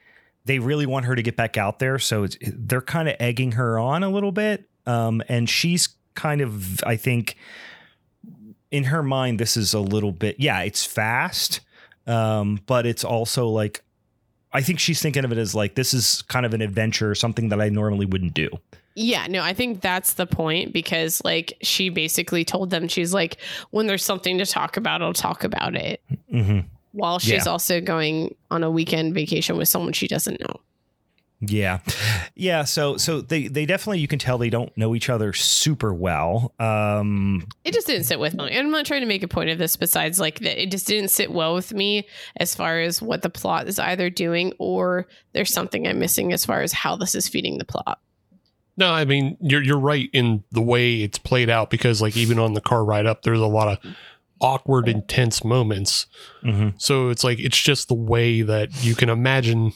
they 0.45 0.59
really 0.59 0.85
want 0.87 1.07
her 1.07 1.15
to 1.15 1.23
get 1.23 1.37
back 1.37 1.57
out 1.57 1.79
there, 1.79 1.99
so 1.99 2.25
it's, 2.25 2.37
they're 2.43 2.81
kind 2.83 3.09
of 3.09 3.17
egging 3.21 3.53
her 3.53 3.79
on 3.79 4.03
a 4.03 4.11
little 4.11 4.33
bit, 4.33 4.69
um, 4.87 5.23
and 5.29 5.49
she's 5.49 5.89
kind 6.15 6.41
of, 6.43 6.83
I 6.85 6.97
think, 6.97 7.37
in 8.71 8.85
her 8.85 9.03
mind, 9.03 9.39
this 9.39 9.57
is 9.57 9.75
a 9.75 9.81
little 9.81 10.13
bit, 10.13 10.37
yeah, 10.39 10.61
it's 10.61 10.85
fast, 10.85 11.61
um, 12.07 12.61
but 12.67 12.87
it's 12.87 13.05
also 13.05 13.49
like. 13.49 13.83
I 14.53 14.63
think 14.63 14.81
she's 14.81 15.01
thinking 15.01 15.25
of 15.25 15.31
it 15.31 15.39
as 15.39 15.55
like 15.55 15.77
this 15.77 15.95
is 15.95 16.23
kind 16.23 16.45
of 16.45 16.55
an 16.55 16.61
adventure, 16.61 17.15
something 17.15 17.51
that 17.51 17.61
I 17.61 17.69
normally 17.69 18.05
wouldn't 18.05 18.35
do. 18.35 18.49
Yeah, 18.97 19.29
no, 19.29 19.43
I 19.45 19.53
think 19.53 19.81
that's 19.81 20.15
the 20.15 20.27
point 20.27 20.73
because 20.73 21.23
like 21.25 21.57
she 21.63 21.89
basically 21.89 22.45
told 22.45 22.71
them 22.71 22.89
she's 22.89 23.15
like 23.15 23.37
when 23.71 23.87
there's 23.87 24.05
something 24.05 24.39
to 24.39 24.47
talk 24.47 24.77
about, 24.77 25.03
I'll 25.03 25.13
talk 25.13 25.45
about 25.45 25.77
it. 25.77 26.03
Mm-hmm. 26.33 26.67
While 26.91 27.21
she's 27.21 27.47
Yeah. 27.47 27.53
also 27.53 27.81
going 27.81 28.35
on 28.51 28.65
a 28.65 28.71
weekend 28.73 29.15
vacation 29.15 29.57
with 29.57 29.69
someone 29.69 29.93
she 29.93 30.09
doesn't 30.09 30.41
know. 30.41 30.57
Yeah. 31.41 31.79
Yeah, 32.35 32.65
so 32.65 32.97
so 32.99 33.23
they 33.23 33.49
they 33.49 33.65
definitely 33.65 34.01
you 34.01 34.09
can 34.09 34.19
tell 34.19 34.37
they 34.37 34.51
don't 34.51 34.77
know 34.77 34.95
each 34.95 35.09
other 35.09 35.33
super 35.33 35.95
well. 35.95 36.53
Um 36.59 37.47
It 37.65 37.73
just 37.73 37.87
didn't 37.87 38.05
sit 38.05 38.21
with 38.21 38.35
me. 38.35 38.51
And 38.51 38.59
I'm 38.67 38.71
not 38.71 38.85
trying 38.85 39.01
to 39.01 39.07
make 39.07 39.23
a 39.23 39.29
point 39.29 39.49
of 39.49 39.57
this 39.59 39.75
besides 39.77 40.21
like 40.21 40.41
that 40.41 40.63
it 40.63 40.71
just 40.71 40.87
didn't 40.87 41.09
sit 41.11 41.33
well 41.33 41.55
with 41.55 41.73
me 41.73 42.07
as 42.37 42.55
far 42.55 42.81
as 42.81 43.01
what 43.01 43.23
the 43.23 43.31
plot 43.31 43.69
is 43.69 43.79
either 43.79 44.11
doing 44.11 44.53
or 44.59 45.07
there's 45.33 45.53
something 45.53 45.87
I'm 45.87 45.99
missing 45.99 46.33
as 46.33 46.45
far 46.45 46.61
as 46.61 46.73
how 46.73 46.95
this 46.97 47.15
is 47.15 47.27
feeding 47.29 47.57
the 47.57 47.65
plot. 47.65 48.01
No, 48.77 48.93
I 48.93 49.07
mean 49.07 49.39
you're 49.41 49.63
you're 49.63 49.79
right 49.79 50.11
in 50.13 50.45
the 50.53 50.63
way 50.63 51.03
it's 51.03 51.19
played 51.19 51.49
out 51.49 51.71
because 51.71 52.03
like 52.03 52.17
even 52.19 52.39
on 52.39 52.53
the 52.53 52.61
car 52.61 52.85
ride 52.85 53.07
up, 53.07 53.23
there's 53.23 53.41
a 53.41 53.47
lot 53.47 53.69
of 53.69 53.95
awkward, 54.43 54.89
intense 54.89 55.43
moments. 55.43 56.07
mhm. 56.43 56.75
So 56.79 57.09
it's 57.09 57.25
like 57.25 57.39
it's 57.39 57.61
just 57.61 57.89
the 57.89 57.95
way 57.95 58.43
that 58.43 58.85
you 58.85 58.95
can 58.95 59.09
imagine. 59.09 59.73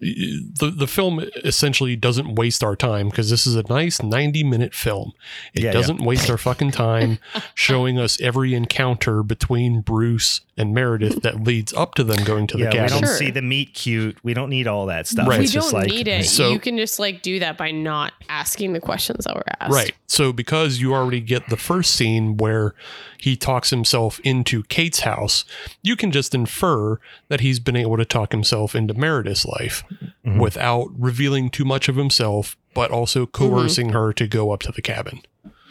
The 0.00 0.72
the 0.76 0.86
film 0.86 1.24
essentially 1.44 1.96
doesn't 1.96 2.36
waste 2.36 2.62
our 2.62 2.76
time 2.76 3.08
because 3.08 3.30
this 3.30 3.46
is 3.46 3.56
a 3.56 3.64
nice 3.68 4.00
ninety 4.02 4.44
minute 4.44 4.74
film. 4.74 5.12
It 5.54 5.60
Yeah, 5.62 5.66
yeah. 5.66 5.72
doesn't 5.72 6.00
waste 6.02 6.30
our 6.30 6.38
fucking 6.38 6.70
time 6.70 7.18
showing 7.54 7.98
us 7.98 8.20
every 8.20 8.54
encounter 8.54 9.22
between 9.22 9.80
Bruce 9.80 10.40
and 10.58 10.74
Meredith 10.74 11.22
that 11.22 11.44
leads 11.44 11.72
up 11.72 11.94
to 11.94 12.04
them 12.04 12.22
going 12.24 12.46
to 12.48 12.58
yeah, 12.58 12.66
the 12.66 12.70
cabin. 12.72 12.84
we 12.84 12.88
don't 13.00 13.08
Sure. 13.08 13.16
see 13.16 13.30
the 13.30 13.40
meet 13.42 13.72
cute. 13.74 14.18
We 14.22 14.34
don't 14.34 14.50
need 14.50 14.66
all 14.66 14.86
that 14.86 15.06
stuff. 15.06 15.26
Right. 15.28 15.38
We 15.38 15.44
It's 15.44 15.52
just 15.54 15.70
don't 15.70 15.80
like, 15.82 15.90
need 15.90 16.08
it. 16.08 16.24
So- 16.26 16.50
you 16.50 16.58
can 16.58 16.76
just 16.76 16.98
like 16.98 17.22
do 17.22 17.38
that 17.38 17.56
by 17.56 17.70
not 17.70 18.12
asking 18.28 18.72
the 18.74 18.80
questions 18.80 19.24
that 19.24 19.34
were 19.34 19.44
asked. 19.60 19.72
Right. 19.72 19.94
So 20.06 20.32
because 20.32 20.80
you 20.80 20.92
already 20.94 21.20
get 21.20 21.48
the 21.48 21.56
first 21.56 21.94
scene 21.94 22.36
where 22.36 22.74
he 23.18 23.36
talks 23.36 23.70
himself 23.70 24.20
into 24.24 24.62
Kate's 24.64 25.00
house, 25.00 25.44
you 25.82 25.96
can 25.96 26.10
just 26.12 26.34
infer 26.34 26.98
that 27.28 27.40
he's 27.40 27.60
been 27.60 27.76
able 27.76 27.96
to 27.96 28.04
talk 28.04 28.32
himself 28.32 28.74
into 28.74 28.94
Meredith's 28.94 29.46
life 29.46 29.84
Mhm. 30.26 30.38
without 30.40 30.88
revealing 30.98 31.50
too 31.50 31.64
much 31.64 31.88
of 31.88 31.96
himself, 31.96 32.56
but 32.74 32.90
also 32.90 33.26
coercing 33.26 33.90
her 33.90 34.12
to 34.12 34.26
go 34.26 34.50
up 34.52 34.60
to 34.62 34.72
the 34.72 34.82
cabin. 34.82 35.20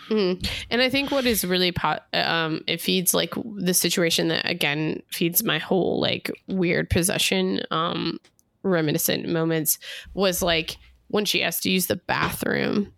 Mhm. 0.10 0.48
And 0.70 0.82
I 0.82 0.90
think 0.90 1.12
what 1.12 1.26
is 1.26 1.44
really 1.44 1.72
po- 1.72 2.00
um 2.14 2.62
it 2.68 2.80
feeds 2.82 3.14
like 3.14 3.34
the 3.58 3.74
situation 3.74 4.30
that 4.30 4.50
again 4.50 5.02
feeds 5.12 5.44
my 5.44 5.58
whole 5.60 6.00
like 6.00 6.32
weird 6.48 6.90
possession 6.90 7.62
um 7.72 8.20
reminiscent 8.64 9.28
moments 9.28 9.80
was 10.14 10.42
like 10.42 10.78
when 11.10 11.26
she 11.26 11.42
has 11.42 11.60
to 11.62 11.70
use 11.70 11.88
the 11.88 11.96
bathroom 11.96 12.92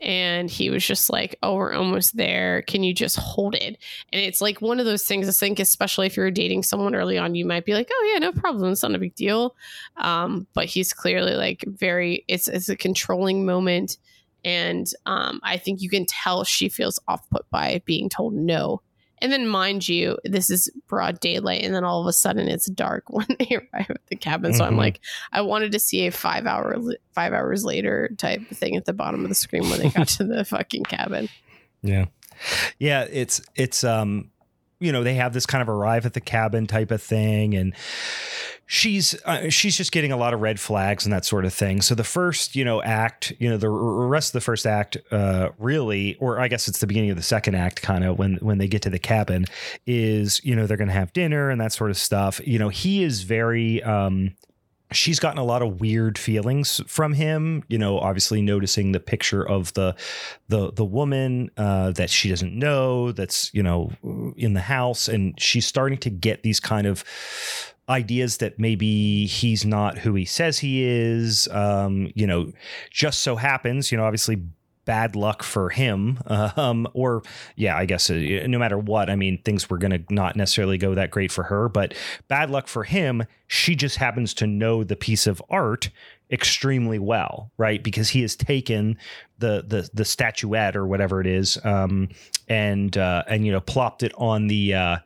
and 0.00 0.50
he 0.50 0.70
was 0.70 0.84
just 0.86 1.10
like 1.10 1.36
oh 1.42 1.54
we're 1.54 1.72
almost 1.74 2.16
there. 2.16 2.62
Can 2.62 2.82
you 2.82 2.94
just 2.94 3.16
hold 3.16 3.54
it? 3.54 3.76
And 4.12 4.20
it's 4.22 4.40
like 4.40 4.60
one 4.60 4.80
of 4.80 4.86
those 4.86 5.04
things 5.04 5.28
i 5.28 5.32
think 5.32 5.60
especially 5.60 6.06
if 6.06 6.16
you're 6.16 6.30
dating 6.30 6.62
someone 6.62 6.94
early 6.94 7.18
on 7.18 7.34
you 7.34 7.44
might 7.44 7.64
be 7.64 7.74
like 7.74 7.88
oh 7.92 8.10
yeah 8.12 8.18
no 8.18 8.32
problem. 8.32 8.72
It's 8.72 8.82
not 8.82 8.94
a 8.94 8.98
big 8.98 9.14
deal. 9.14 9.54
Um 9.98 10.46
but 10.54 10.64
he's 10.66 10.92
clearly 10.92 11.34
like 11.34 11.64
very 11.66 12.24
it's 12.28 12.48
it's 12.48 12.68
a 12.68 12.76
controlling 12.76 13.44
moment 13.46 13.98
and 14.44 14.86
um, 15.06 15.40
I 15.42 15.56
think 15.56 15.80
you 15.82 15.88
can 15.90 16.06
tell 16.06 16.44
she 16.44 16.68
feels 16.68 16.98
off 17.08 17.28
put 17.30 17.48
by 17.50 17.82
being 17.84 18.08
told 18.08 18.34
no. 18.34 18.82
And 19.22 19.30
then, 19.30 19.46
mind 19.46 19.86
you, 19.86 20.16
this 20.24 20.48
is 20.48 20.70
broad 20.88 21.20
daylight, 21.20 21.62
and 21.62 21.74
then 21.74 21.84
all 21.84 22.00
of 22.00 22.06
a 22.06 22.12
sudden 22.12 22.48
it's 22.48 22.64
dark 22.70 23.04
when 23.10 23.26
they 23.38 23.54
arrive 23.54 23.90
at 23.90 24.06
the 24.06 24.16
cabin. 24.16 24.54
So 24.54 24.64
I'm 24.64 24.74
Mhm. 24.74 24.78
like, 24.78 25.00
I 25.30 25.42
wanted 25.42 25.72
to 25.72 25.78
see 25.78 26.06
a 26.06 26.10
five 26.10 26.46
hour, 26.46 26.74
five 27.14 27.34
hours 27.34 27.62
later 27.62 28.10
type 28.16 28.40
thing 28.48 28.76
at 28.76 28.86
the 28.86 28.94
bottom 28.94 29.22
of 29.22 29.28
the 29.28 29.34
screen 29.34 29.68
when 29.68 29.80
they 29.80 29.90
got 29.90 30.08
to 30.18 30.24
the 30.24 30.42
fucking 30.44 30.84
cabin. 30.84 31.28
Yeah. 31.82 32.06
Yeah, 32.78 33.06
it's 33.10 33.42
it's 33.54 33.84
um 33.84 34.30
you 34.80 34.90
know, 34.92 35.04
they 35.04 35.14
have 35.14 35.32
this 35.32 35.46
kind 35.46 35.62
of 35.62 35.68
arrive 35.68 36.06
at 36.06 36.14
the 36.14 36.20
cabin 36.20 36.66
type 36.66 36.90
of 36.90 37.02
thing 37.02 37.54
and 37.54 37.74
she's 38.66 39.14
uh, 39.24 39.50
she's 39.50 39.76
just 39.76 39.92
getting 39.92 40.10
a 40.10 40.16
lot 40.16 40.32
of 40.32 40.40
red 40.40 40.58
flags 40.58 41.04
and 41.04 41.12
that 41.12 41.24
sort 41.24 41.44
of 41.44 41.52
thing. 41.52 41.82
So 41.82 41.94
the 41.94 42.04
first, 42.04 42.56
you 42.56 42.64
know, 42.64 42.82
act, 42.82 43.32
you 43.38 43.50
know, 43.50 43.56
the 43.56 43.68
rest 43.68 44.30
of 44.30 44.32
the 44.34 44.40
first 44.40 44.66
act 44.66 44.96
uh 45.10 45.50
really 45.58 46.16
or 46.16 46.40
I 46.40 46.48
guess 46.48 46.66
it's 46.66 46.80
the 46.80 46.86
beginning 46.86 47.10
of 47.10 47.16
the 47.16 47.22
second 47.22 47.56
act 47.56 47.82
kind 47.82 48.04
of 48.04 48.18
when 48.18 48.36
when 48.36 48.58
they 48.58 48.68
get 48.68 48.82
to 48.82 48.90
the 48.90 48.98
cabin 48.98 49.44
is, 49.86 50.40
you 50.44 50.56
know, 50.56 50.66
they're 50.66 50.76
to 50.88 50.92
have 50.92 51.12
dinner 51.12 51.50
and 51.50 51.60
that 51.60 51.72
sort 51.72 51.90
of 51.90 51.98
stuff. 51.98 52.40
You 52.46 52.58
know, 52.58 52.70
he 52.70 53.02
is 53.02 53.22
very 53.22 53.82
um 53.82 54.34
she's 54.92 55.20
gotten 55.20 55.38
a 55.38 55.44
lot 55.44 55.62
of 55.62 55.80
weird 55.80 56.18
feelings 56.18 56.80
from 56.86 57.12
him 57.12 57.62
you 57.68 57.78
know 57.78 57.98
obviously 57.98 58.42
noticing 58.42 58.92
the 58.92 59.00
picture 59.00 59.46
of 59.46 59.72
the 59.74 59.94
the 60.48 60.72
the 60.72 60.84
woman 60.84 61.50
uh, 61.56 61.90
that 61.92 62.10
she 62.10 62.28
doesn't 62.28 62.54
know 62.54 63.12
that's 63.12 63.52
you 63.54 63.62
know 63.62 63.90
in 64.36 64.54
the 64.54 64.60
house 64.60 65.08
and 65.08 65.40
she's 65.40 65.66
starting 65.66 65.98
to 65.98 66.10
get 66.10 66.42
these 66.42 66.60
kind 66.60 66.86
of 66.86 67.04
ideas 67.88 68.38
that 68.38 68.58
maybe 68.58 69.26
he's 69.26 69.64
not 69.64 69.98
who 69.98 70.14
he 70.14 70.24
says 70.24 70.58
he 70.58 70.84
is 70.84 71.48
um, 71.48 72.10
you 72.14 72.26
know 72.26 72.52
just 72.90 73.20
so 73.20 73.36
happens 73.36 73.90
you 73.90 73.98
know 73.98 74.04
obviously 74.04 74.42
bad 74.90 75.14
luck 75.14 75.44
for 75.44 75.70
him. 75.70 76.18
Um, 76.56 76.88
or 76.94 77.22
yeah 77.54 77.76
i 77.76 77.84
guess 77.84 78.10
uh, 78.10 78.14
no 78.46 78.58
matter 78.58 78.78
what 78.78 79.08
i 79.08 79.14
mean 79.14 79.40
things 79.42 79.70
were 79.70 79.78
going 79.78 79.90
to 79.92 80.02
not 80.12 80.36
necessarily 80.36 80.78
go 80.78 80.94
that 80.94 81.10
great 81.10 81.30
for 81.30 81.44
her 81.44 81.68
but 81.68 81.94
bad 82.28 82.50
luck 82.50 82.66
for 82.66 82.84
him 82.84 83.24
she 83.46 83.74
just 83.74 83.96
happens 83.96 84.34
to 84.34 84.46
know 84.46 84.82
the 84.82 84.96
piece 84.96 85.26
of 85.26 85.42
art 85.48 85.90
extremely 86.30 86.98
well 86.98 87.50
right? 87.56 87.82
Because 87.82 88.08
he 88.10 88.22
has 88.22 88.34
taken 88.36 88.96
the 89.38 89.64
the 89.66 89.88
the 89.94 90.04
statuette 90.04 90.76
or 90.76 90.86
whatever 90.86 91.20
it 91.20 91.26
is 91.26 91.58
um 91.64 92.08
and 92.48 92.96
uh 92.96 93.22
and 93.28 93.46
you 93.46 93.52
know 93.52 93.60
plopped 93.60 94.02
it 94.02 94.12
on 94.16 94.48
the 94.48 94.74
uh 94.74 94.96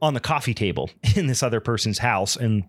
on 0.00 0.14
the 0.14 0.20
coffee 0.20 0.54
table 0.54 0.90
in 1.16 1.26
this 1.26 1.42
other 1.42 1.60
person's 1.60 1.98
house 1.98 2.36
and 2.36 2.64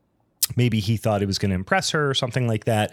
maybe 0.56 0.80
he 0.80 0.98
thought 0.98 1.22
it 1.22 1.28
was 1.28 1.38
going 1.38 1.50
to 1.50 1.56
impress 1.56 1.92
her 1.92 2.10
or 2.10 2.14
something 2.14 2.48
like 2.48 2.66
that 2.66 2.92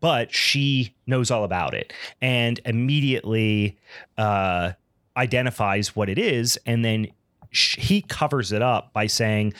but 0.00 0.32
she 0.32 0.94
knows 1.06 1.30
all 1.30 1.44
about 1.44 1.72
it 1.74 1.92
and 2.20 2.60
immediately 2.66 3.78
uh 4.18 4.72
identifies 5.16 5.96
what 5.96 6.08
it 6.08 6.18
is 6.18 6.58
and 6.66 6.84
then 6.84 7.06
sh- 7.50 7.76
he 7.78 8.02
covers 8.02 8.52
it 8.52 8.62
up 8.62 8.92
by 8.92 9.06
saying 9.06 9.52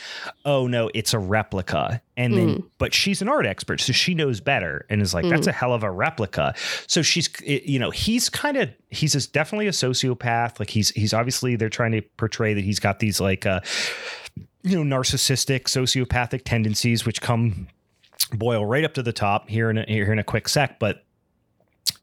oh 0.45 0.67
no 0.67 0.91
it's 0.95 1.13
a 1.15 1.19
replica. 1.19 2.01
And 2.17 2.37
then 2.37 2.49
Mm. 2.49 2.65
but 2.79 2.93
she's 2.95 3.23
an 3.23 3.29
art 3.29 3.47
expert 3.47 3.81
so 3.81 3.93
she 3.93 4.13
knows 4.15 4.41
better 4.41 4.85
and 4.91 5.01
is 5.01 5.15
like 5.15 5.29
that's 5.29 5.47
a 5.47 5.53
hell 5.53 5.73
of 5.73 5.83
a 5.85 5.91
replica. 5.91 6.53
So 6.87 7.01
she's 7.03 7.29
you 7.45 7.79
know 7.79 7.91
he's 7.91 8.29
kind 8.29 8.57
of 8.57 8.71
he's 8.91 9.15
a, 9.15 9.31
definitely 9.31 9.69
a 9.69 9.73
sociopath 9.73 10.59
like 10.59 10.71
he's 10.71 10.91
he's 10.91 11.15
obviously 11.15 11.57
they're 11.57 11.69
trying 11.69 11.93
to 11.93 12.03
portray 12.17 12.55
that 12.55 12.65
he's 12.65 12.81
got 12.81 12.99
these 12.99 13.21
like 13.21 13.47
uh 13.47 13.61
you 14.69 14.83
know 14.83 14.97
narcissistic 14.97 15.63
sociopathic 15.63 16.43
tendencies 16.45 17.07
which 17.07 17.21
come 17.21 17.69
boil 18.35 18.65
right 18.67 18.85
up 18.85 18.95
to 18.95 19.03
the 19.03 19.13
top 19.13 19.49
here 19.49 19.71
in 19.71 19.79
a, 19.79 19.85
here 19.87 20.13
in 20.13 20.19
a 20.19 20.25
quick 20.25 20.49
sec 20.49 20.79
but 20.79 21.05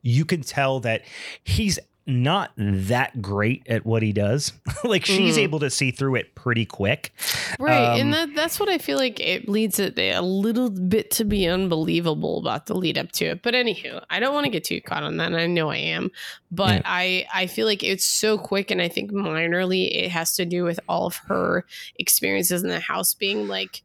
you 0.01 0.26
can 0.26 0.41
tell 0.41 0.80
that 0.80 1.03
he's 1.43 1.80
not 2.08 2.51
that 2.58 3.22
great 3.22 3.64
at 3.68 3.86
what 3.86 4.03
he 4.03 4.14
does 4.14 4.53
like 4.84 5.06
she's 5.06 5.38
Mhm. 5.38 5.41
able 5.41 5.60
to 5.60 5.70
see 5.70 5.89
through 5.91 6.16
it 6.16 6.36
pretty 6.36 6.66
quick 6.66 7.12
Right. 7.60 7.93
Um, 7.93 7.99
and 8.01 8.14
that, 8.14 8.36
that's 8.36 8.60
what 8.60 8.68
I 8.70 8.78
feel 8.78 8.97
like 8.97 9.20
it 9.20 9.47
leads 9.47 9.80
it 9.80 9.97
a 9.97 10.20
little 10.22 10.70
bit 10.70 11.10
to 11.12 11.24
be 11.24 11.47
unbelievable 11.47 12.39
about 12.39 12.66
the 12.66 12.74
lead 12.76 12.97
up 12.97 13.12
to 13.14 13.26
it. 13.26 13.41
But 13.41 13.53
anywho, 13.53 14.03
I 14.10 14.20
don't 14.20 14.34
want 14.34 14.43
to 14.45 14.49
get 14.51 14.66
too 14.66 14.82
caught 14.82 15.03
on 15.03 15.18
that. 15.18 15.28
And 15.28 15.38
I 15.38 15.47
know 15.47 15.70
I 15.72 15.78
am. 15.78 16.12
But 16.51 16.76
Yeah. 16.78 16.82
I, 16.86 17.26
I 17.34 17.47
feel 17.47 17.66
like 17.66 17.82
it's 17.84 18.06
so 18.06 18.38
quick. 18.38 18.72
And 18.72 18.82
I 18.82 18.89
think 18.89 19.12
minorly 19.12 19.89
it 19.89 20.10
has 20.12 20.36
to 20.36 20.45
do 20.45 20.64
with 20.66 20.80
all 20.89 21.08
of 21.08 21.16
her 21.28 21.66
experiences 21.97 22.62
in 22.64 22.70
the 22.70 22.80
house 22.82 23.14
being 23.14 23.47
like, 23.47 23.82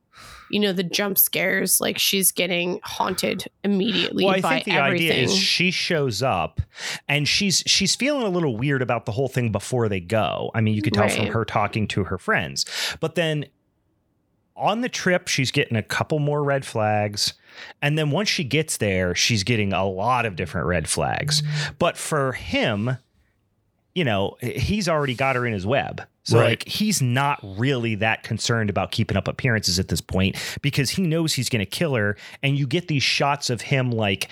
you 0.51 0.61
know, 0.61 0.73
the 0.73 0.83
jump 0.83 1.17
scares. 1.17 1.81
Like 1.81 1.99
she's 1.99 2.33
getting 2.33 2.81
haunted 2.83 3.47
immediately 3.65 4.25
well, 4.25 4.35
I 4.35 4.41
by 4.41 4.51
think 4.55 4.65
the 4.65 4.73
everything. 4.73 5.11
idea 5.11 5.25
is 5.25 5.35
she 5.35 5.71
shows 5.71 6.23
up 6.23 6.61
and 7.09 7.27
she's 7.27 7.63
she's 7.67 7.95
feeling 7.95 8.23
a 8.23 8.31
little 8.31 8.57
weird 8.57 8.83
about 8.83 9.07
the 9.07 9.13
whole 9.13 9.29
thing 9.29 9.53
before 9.53 9.89
they 9.89 10.01
go. 10.01 10.51
I 10.55 10.61
mean, 10.61 10.75
you 10.75 10.83
could 10.83 10.95
tell 10.95 11.09
from 11.09 11.27
her 11.27 11.45
talking 11.45 11.87
to 11.89 12.05
her 12.05 12.19
friends. 12.19 12.67
But 13.01 13.15
then 13.15 13.47
on 14.57 14.83
the 14.83 14.89
trip, 14.89 15.29
she's 15.29 15.51
getting 15.51 15.77
a 15.77 15.83
couple 15.83 16.19
more 16.19 16.45
red 16.45 16.65
flags. 16.67 17.33
And 17.81 17.99
then 17.99 18.11
once 18.11 18.29
she 18.29 18.45
gets 18.45 18.77
there, 18.77 19.15
she's 19.15 19.43
getting 19.43 19.73
a 19.73 19.87
lot 19.87 20.27
of 20.27 20.37
different 20.37 20.67
red 20.67 20.89
flags. 20.89 21.43
Mm-hmm. 21.43 21.75
But 21.79 21.97
for 21.97 22.33
him, 22.33 22.99
you 23.95 24.05
know, 24.05 24.37
he's 24.41 24.89
already 24.89 25.15
got 25.15 25.37
her 25.37 25.47
in 25.47 25.53
his 25.53 25.67
web. 25.67 26.03
So 26.31 26.39
Right. 26.39 26.51
like 26.51 26.69
he's 26.69 27.03
not 27.03 27.41
really 27.43 27.97
that 27.97 28.23
concerned 28.23 28.71
about 28.71 28.93
keeping 28.93 29.17
up 29.17 29.27
appearances 29.27 29.79
at 29.81 29.89
this 29.89 30.01
point 30.01 30.37
because 30.63 30.91
he 30.91 31.03
knows 31.03 31.35
he's 31.35 31.49
going 31.49 31.59
to 31.59 31.67
kill 31.67 31.97
her 31.97 32.17
and 32.43 32.57
you 32.57 32.67
get 32.69 32.87
these 32.87 33.03
shots 33.03 33.51
of 33.51 33.63
him 33.63 33.91
like 33.91 34.29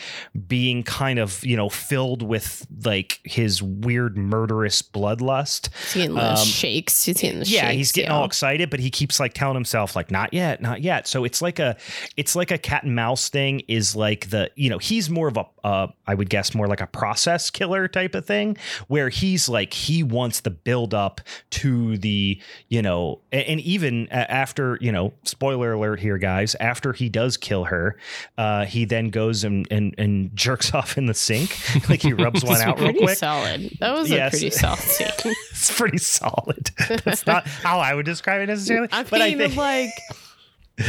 being 0.46 0.84
kind 0.84 1.18
of, 1.18 1.44
you 1.44 1.56
know, 1.56 1.68
filled 1.68 2.22
with 2.22 2.66
like 2.84 3.20
his 3.24 3.60
weird 3.62 4.16
murderous 4.16 4.80
bloodlust. 4.80 5.70
He's 5.86 5.94
getting 5.94 6.14
the 6.14 6.30
um, 6.30 6.36
shakes. 6.36 7.04
He's 7.04 7.20
getting 7.20 7.40
the 7.40 7.46
yeah, 7.46 7.62
shakes. 7.62 7.74
he's 7.74 7.92
getting 7.92 8.10
yeah. 8.10 8.16
all 8.16 8.24
excited, 8.24 8.70
but 8.70 8.78
he 8.78 8.90
keeps 8.90 9.18
like 9.18 9.34
telling 9.34 9.54
himself 9.56 9.96
like 9.96 10.10
not 10.12 10.32
yet, 10.32 10.62
not 10.62 10.82
yet. 10.82 11.08
So 11.08 11.24
it's 11.24 11.42
like 11.42 11.58
a 11.58 11.76
it's 12.16 12.36
like 12.36 12.52
a 12.52 12.58
cat 12.58 12.84
and 12.84 12.94
mouse 12.94 13.28
thing 13.28 13.60
is 13.66 13.96
like 13.96 14.30
the, 14.30 14.50
you 14.54 14.70
know, 14.70 14.78
he's 14.78 15.10
more 15.10 15.26
of 15.26 15.36
a 15.36 15.46
uh 15.64 15.88
I 16.06 16.14
would 16.14 16.30
guess 16.30 16.54
more 16.54 16.68
like 16.68 16.80
a 16.80 16.86
process 16.86 17.50
killer 17.50 17.88
type 17.88 18.14
of 18.14 18.24
thing 18.24 18.56
where 18.86 19.08
he's 19.08 19.48
like 19.48 19.72
he 19.72 20.02
wants 20.04 20.40
the 20.40 20.50
build 20.50 20.94
up 20.94 21.20
to 21.50 21.87
the, 21.96 22.40
you 22.68 22.82
know, 22.82 23.20
and, 23.32 23.60
even 23.60 24.08
after, 24.10 24.76
you 24.80 24.92
know, 24.92 25.12
spoiler 25.24 25.72
alert 25.72 26.00
here 26.00 26.18
guys, 26.18 26.54
after 26.60 26.92
he 26.92 27.08
does 27.08 27.36
kill 27.36 27.64
her, 27.64 27.96
uh 28.36 28.64
he 28.66 28.84
then 28.84 29.08
goes 29.10 29.44
and 29.44 29.66
and, 29.70 29.94
and 29.96 30.34
jerks 30.36 30.74
off 30.74 30.98
in 30.98 31.06
the 31.06 31.14
sink. 31.14 31.56
like 31.88 32.02
he 32.02 32.12
rubs 32.12 32.44
one 32.44 32.60
out 32.60 32.78
real 32.78 32.92
quick. 32.94 33.16
solid. 33.18 33.70
That 33.80 33.94
was 33.94 34.10
Yes. 34.10 34.34
a 34.34 34.36
pretty 34.36 34.50
solid 34.50 34.78
scene. 34.80 35.34
It's 35.50 35.76
pretty 35.78 35.98
solid. 35.98 36.70
That's 37.04 37.26
not 37.26 37.46
how 37.46 37.78
I 37.78 37.94
would 37.94 38.04
describe 38.06 38.42
it 38.42 38.46
necessarily. 38.46 38.88
I 38.92 39.04
but 39.04 39.22
I 39.22 39.34
think 39.36 39.56
like, 39.56 39.90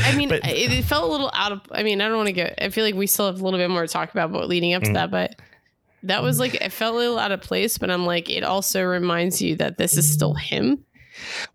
I 0.03 0.15
mean, 0.15 0.29
But- 0.29 0.45
it, 0.45 0.71
it 0.71 0.85
felt 0.85 1.03
a 1.07 1.11
little 1.11 1.31
out 1.33 1.51
of. 1.51 1.61
I 1.71 1.81
mean, 1.83 1.99
I 2.01 2.07
don't 2.07 2.17
want 2.17 2.27
to 2.27 2.33
get. 2.33 2.55
I 2.61 2.69
feel 2.69 2.83
like 2.85 2.95
we 2.95 3.07
still 3.07 3.25
have 3.25 3.39
a 3.41 3.43
little 3.43 3.59
bit 3.59 3.69
more 3.69 3.81
to 3.81 3.91
talk 3.91 4.11
about, 4.11 4.31
but 4.31 4.47
leading 4.47 4.73
up 4.73 4.83
to 4.83 4.89
Mm. 4.89 4.93
that, 4.93 5.09
but 5.11 5.35
that 6.03 6.21
was 6.23 6.39
like 6.39 6.53
it 6.55 6.71
felt 6.71 6.93
a 6.95 6.97
little 6.97 7.17
out 7.19 7.31
of 7.31 7.41
place. 7.41 7.77
But 7.79 7.89
I'm 7.89 8.05
like, 8.05 8.29
it 8.29 8.43
also 8.43 8.83
reminds 8.83 9.41
you 9.41 9.55
that 9.55 9.77
this 9.79 9.97
is 9.97 10.07
still 10.11 10.33
him. 10.35 10.85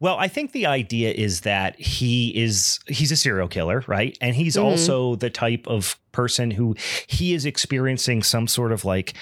Well, 0.01 0.17
I 0.17 0.29
think 0.29 0.53
the 0.53 0.67
idea 0.67 1.13
is 1.13 1.41
that 1.43 1.79
he 1.81 2.29
is 2.37 2.81
he's 2.89 3.11
a 3.13 3.17
serial 3.17 3.49
killer, 3.49 3.85
right? 3.87 4.17
And 4.21 4.35
he's 4.37 4.57
Mhm. 4.57 4.63
also 4.65 5.15
the 5.17 5.31
type 5.31 5.67
of 5.67 5.99
person 6.13 6.51
who 6.51 6.77
he 7.07 7.35
is 7.35 7.45
experiencing 7.47 8.23
some 8.23 8.47
sort 8.47 8.73
of 8.73 8.85
like 8.85 9.15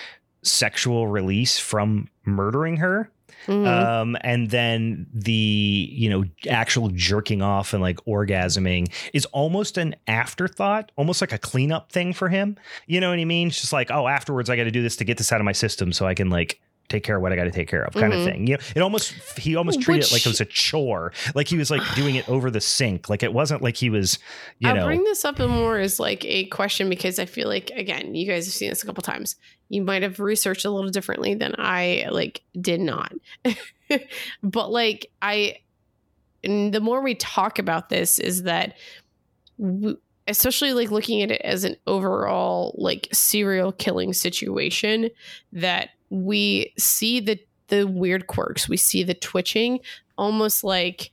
sexual 0.43 1.07
release 1.07 1.59
from 1.59 2.09
murdering 2.25 2.79
her. 2.79 3.11
Mhm. 3.49 3.67
um, 3.67 4.17
and 4.21 4.51
then 4.51 5.05
the 5.13 5.33
you 5.91 6.09
know 6.09 6.23
actual 6.49 6.91
jerking 6.91 7.43
off 7.43 7.73
and 7.73 7.83
like 7.83 7.97
orgasming 8.07 8.87
is 9.13 9.25
almost 9.27 9.79
an 9.79 9.97
afterthought, 10.07 10.93
almost 10.95 11.21
like 11.21 11.33
a 11.33 11.39
cleanup 11.39 11.91
thing 11.91 12.13
for 12.13 12.29
him. 12.29 12.57
You 12.87 13.01
know 13.01 13.11
what 13.11 13.19
I 13.19 13.25
mean? 13.25 13.49
It's 13.49 13.61
just 13.61 13.73
like, 13.73 13.91
oh, 13.91 14.07
afterwards 14.07 14.49
I 14.49 14.55
got 14.55 14.65
to 14.65 14.71
do 14.71 14.81
this 14.83 14.95
to 14.97 15.05
get 15.05 15.19
this 15.19 15.33
out 15.33 15.41
of 15.41 15.45
my 15.45 15.51
system 15.53 15.93
so 15.93 16.07
I 16.07 16.15
can 16.15 16.31
like 16.31 16.61
take 16.89 17.05
care 17.05 17.17
of 17.17 17.23
what 17.23 17.33
I 17.33 17.37
got 17.37 17.45
to 17.45 17.51
take 17.51 17.69
care 17.69 17.83
of, 17.83 17.95
kind 17.95 18.13
Mhm. 18.13 18.19
of 18.19 18.25
thing. 18.25 18.47
You 18.47 18.55
know, 18.57 18.63
it 18.77 18.81
almost 18.81 19.13
he 19.39 19.57
almost 19.57 19.81
treated 19.81 20.05
it 20.07 20.13
like 20.13 20.27
it 20.27 20.29
was 20.29 20.41
a 20.41 20.45
chore, 20.45 21.13
like 21.35 21.49
he 21.49 21.57
was 21.57 21.71
like 21.71 21.81
doing 21.95 22.17
it 22.17 22.29
over 22.29 22.51
the 22.51 22.61
sink, 22.61 23.09
like 23.09 23.23
it 23.23 23.33
wasn't 23.33 23.63
like 23.63 23.77
he 23.77 23.89
was, 23.91 24.19
you 24.59 24.69
I'll 24.69 24.77
know, 24.77 24.87
bring 24.87 25.03
this 25.05 25.25
up 25.25 25.39
more 25.39 25.79
as 25.79 25.99
like 25.99 26.25
a 26.27 26.45
question 26.47 26.89
because 26.89 27.19
I 27.19 27.25
feel 27.27 27.49
like 27.49 27.71
again, 27.71 28.15
you 28.15 28.27
guys 28.27 28.45
have 28.47 28.53
seen 28.55 28.69
this 28.69 28.83
a 28.83 28.87
couple 28.87 29.03
times. 29.03 29.37
You 29.71 29.83
might 29.83 30.03
have 30.03 30.21
researched 30.21 30.65
a 30.67 30.71
little 30.71 30.91
differently 30.91 31.35
than 31.35 31.55
I 31.57 32.09
like 32.11 32.43
did 32.61 32.81
not. 32.81 33.13
but 34.43 34.71
like 34.71 35.07
I 35.23 35.57
and 36.45 36.75
the 36.75 36.81
more 36.81 37.01
we 37.03 37.15
talk 37.15 37.59
about 37.59 37.89
this 37.89 38.19
is 38.19 38.43
that 38.43 38.77
w- 39.59 39.97
especially 40.29 40.73
like 40.73 40.91
looking 40.91 41.23
at 41.23 41.31
it 41.31 41.41
as 41.43 41.65
an 41.65 41.77
overall 41.87 42.75
like 42.79 43.09
serial 43.13 43.73
killing 43.73 44.13
situation 44.13 45.11
that 45.53 45.91
we 46.11 46.73
see 46.79 47.21
the 47.21 47.39
the 47.69 47.87
weird 47.87 48.27
quirks, 48.27 48.69
we 48.69 48.77
see 48.77 49.03
the 49.03 49.15
twitching 49.15 49.81
almost 50.19 50.63
like 50.63 51.11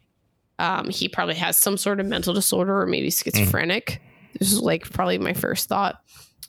um, 0.59 0.89
he 0.89 1.07
probably 1.07 1.35
has 1.35 1.57
some 1.57 1.77
sort 1.77 2.01
of 2.01 2.05
mental 2.05 2.33
disorder 2.33 2.81
or 2.81 2.85
maybe 2.85 3.09
schizophrenic. 3.09 4.01
This 4.37 4.51
is 4.51 4.59
like 4.59 4.89
probably 4.91 5.17
my 5.17 5.33
first 5.33 5.69
thought. 5.69 6.01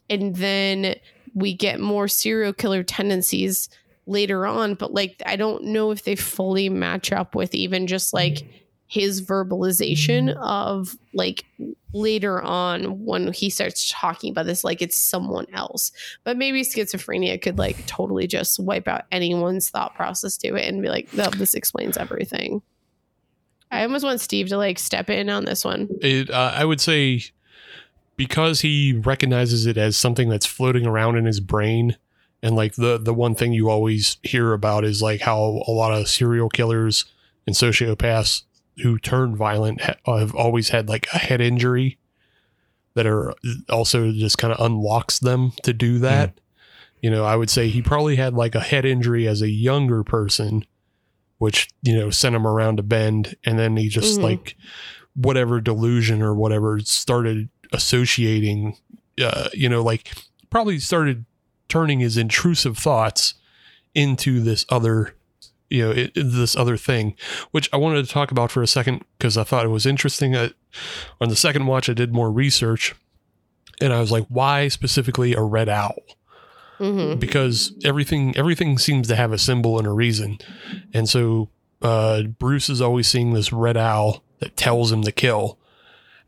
And 0.08 0.34
then 0.34 0.96
we 1.34 1.54
get 1.54 1.78
more 1.80 2.08
serial 2.08 2.52
killer 2.52 2.82
tendencies 2.82 3.68
later 4.06 4.46
on, 4.46 4.74
but 4.74 4.92
like 4.92 5.22
I 5.24 5.36
don't 5.36 5.64
know 5.64 5.92
if 5.92 6.02
they 6.02 6.16
fully 6.16 6.68
match 6.68 7.12
up 7.12 7.34
with 7.34 7.54
even 7.54 7.86
just 7.86 8.12
like 8.12 8.42
his 8.90 9.22
verbalization 9.22 10.34
of 10.40 10.96
like 11.14 11.44
later 11.94 12.42
on 12.42 13.04
when 13.04 13.32
he 13.32 13.48
starts 13.48 13.88
talking 13.88 14.32
about 14.32 14.46
this 14.46 14.64
like 14.64 14.82
it's 14.82 14.96
someone 14.98 15.46
else. 15.52 15.92
But 16.24 16.36
maybe 16.36 16.62
schizophrenia 16.62 17.40
could 17.40 17.56
like 17.56 17.86
totally 17.86 18.26
just 18.26 18.58
wipe 18.58 18.88
out 18.88 19.04
anyone's 19.12 19.70
thought 19.70 19.94
process 19.94 20.36
to 20.38 20.56
it 20.56 20.66
and 20.66 20.82
be 20.82 20.88
like 20.88 21.14
no 21.14 21.30
this 21.30 21.54
explains 21.54 21.96
everything. 21.96 22.62
I 23.70 23.82
almost 23.82 24.04
want 24.04 24.20
steve 24.20 24.48
to 24.48 24.56
like 24.56 24.80
step 24.80 25.08
in 25.08 25.30
on 25.30 25.44
this 25.44 25.64
one. 25.64 25.88
It, 26.00 26.28
uh, 26.28 26.52
I 26.52 26.64
would 26.64 26.80
say 26.80 27.22
because 28.16 28.62
he 28.62 28.92
recognizes 28.92 29.66
it 29.66 29.76
as 29.76 29.96
something 29.96 30.28
that's 30.28 30.46
floating 30.46 30.84
around 30.84 31.16
in 31.16 31.26
his 31.26 31.38
brain, 31.38 31.96
and 32.42 32.56
like 32.56 32.74
the 32.74 32.98
the 32.98 33.14
one 33.14 33.36
thing 33.36 33.52
you 33.52 33.70
always 33.70 34.16
hear 34.24 34.52
about 34.52 34.84
is 34.84 35.00
like 35.00 35.20
how 35.20 35.62
a 35.68 35.70
lot 35.70 35.92
of 35.92 36.08
serial 36.08 36.48
killers 36.48 37.04
and 37.46 37.54
sociopaths 37.54 38.42
who 38.82 38.98
turn 38.98 39.36
violent 39.36 39.80
ha- 39.80 39.96
have 40.18 40.34
always 40.34 40.68
had 40.70 40.88
like 40.88 41.06
a 41.12 41.18
head 41.18 41.40
injury 41.40 41.98
that 42.94 43.06
are 43.06 43.34
also 43.68 44.10
just 44.12 44.36
kind 44.38 44.52
of 44.52 44.64
unlocks 44.64 45.18
them 45.20 45.52
to 45.62 45.72
do 45.72 45.98
that. 46.00 46.38
You 47.02 47.10
know, 47.10 47.24
I 47.24 47.36
would 47.36 47.48
say 47.50 47.68
he 47.68 47.80
probably 47.82 48.16
had 48.16 48.34
like 48.34 48.54
a 48.54 48.60
head 48.60 48.84
injury 48.84 49.26
as 49.28 49.40
a 49.42 49.48
younger 49.48 50.02
person, 50.04 50.64
which 51.38 51.68
you 51.82 51.94
know 51.96 52.10
sent 52.10 52.34
him 52.36 52.46
around 52.46 52.78
a 52.78 52.82
bend, 52.82 53.36
and 53.44 53.58
then 53.58 53.76
he 53.76 53.88
just 53.88 54.18
Mhm. 54.18 54.22
like 54.24 54.56
whatever 55.14 55.60
delusion 55.60 56.20
or 56.22 56.34
whatever 56.34 56.78
started 56.80 57.48
associating 57.72 58.76
uh 59.22 59.48
you 59.52 59.68
know 59.68 59.82
like 59.82 60.12
probably 60.50 60.78
started 60.78 61.24
turning 61.68 62.00
his 62.00 62.16
intrusive 62.16 62.76
thoughts 62.78 63.34
into 63.94 64.40
this 64.40 64.64
other 64.68 65.14
you 65.70 65.82
know 65.84 65.90
it, 65.92 66.12
this 66.14 66.56
other 66.56 66.76
thing 66.76 67.14
which 67.52 67.68
i 67.72 67.76
wanted 67.76 68.04
to 68.04 68.12
talk 68.12 68.30
about 68.30 68.50
for 68.50 68.62
a 68.62 68.66
second 68.66 69.04
because 69.16 69.36
i 69.38 69.44
thought 69.44 69.64
it 69.64 69.68
was 69.68 69.86
interesting. 69.86 70.36
I, 70.36 70.50
on 71.20 71.28
the 71.28 71.36
second 71.36 71.66
watch 71.66 71.88
i 71.88 71.94
did 71.94 72.12
more 72.12 72.30
research 72.30 72.94
and 73.80 73.92
i 73.92 74.00
was 74.00 74.10
like 74.10 74.26
why 74.28 74.68
specifically 74.68 75.34
a 75.34 75.42
red 75.42 75.68
owl? 75.68 75.96
Hmm 76.78 77.14
because 77.16 77.72
everything 77.84 78.36
everything 78.36 78.78
seems 78.78 79.06
to 79.08 79.16
have 79.16 79.32
a 79.32 79.38
symbol 79.38 79.78
and 79.78 79.86
a 79.86 79.92
reason. 79.92 80.38
And 80.94 81.08
so 81.08 81.50
uh, 81.82 82.22
bruce 82.22 82.68
is 82.68 82.80
always 82.80 83.06
seeing 83.06 83.32
this 83.32 83.52
red 83.52 83.76
owl 83.76 84.22
that 84.38 84.56
tells 84.56 84.90
him 84.90 85.02
to 85.02 85.12
kill. 85.12 85.58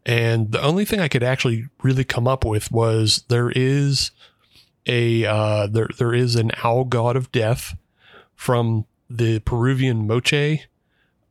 And 0.04 0.52
the 0.52 0.62
only 0.62 0.84
thing 0.84 1.00
i 1.00 1.08
could 1.08 1.22
actually 1.22 1.68
really 1.82 2.04
come 2.04 2.28
up 2.28 2.44
with 2.44 2.70
was 2.70 3.24
there 3.28 3.50
is 3.50 4.10
a 4.86 5.24
uh, 5.24 5.66
there 5.68 5.88
there 5.98 6.12
is 6.12 6.36
an 6.36 6.50
owl 6.62 6.84
god 6.84 7.16
of 7.16 7.32
death 7.32 7.74
from 8.34 8.84
the 9.16 9.38
peruvian 9.40 10.06
moche 10.06 10.66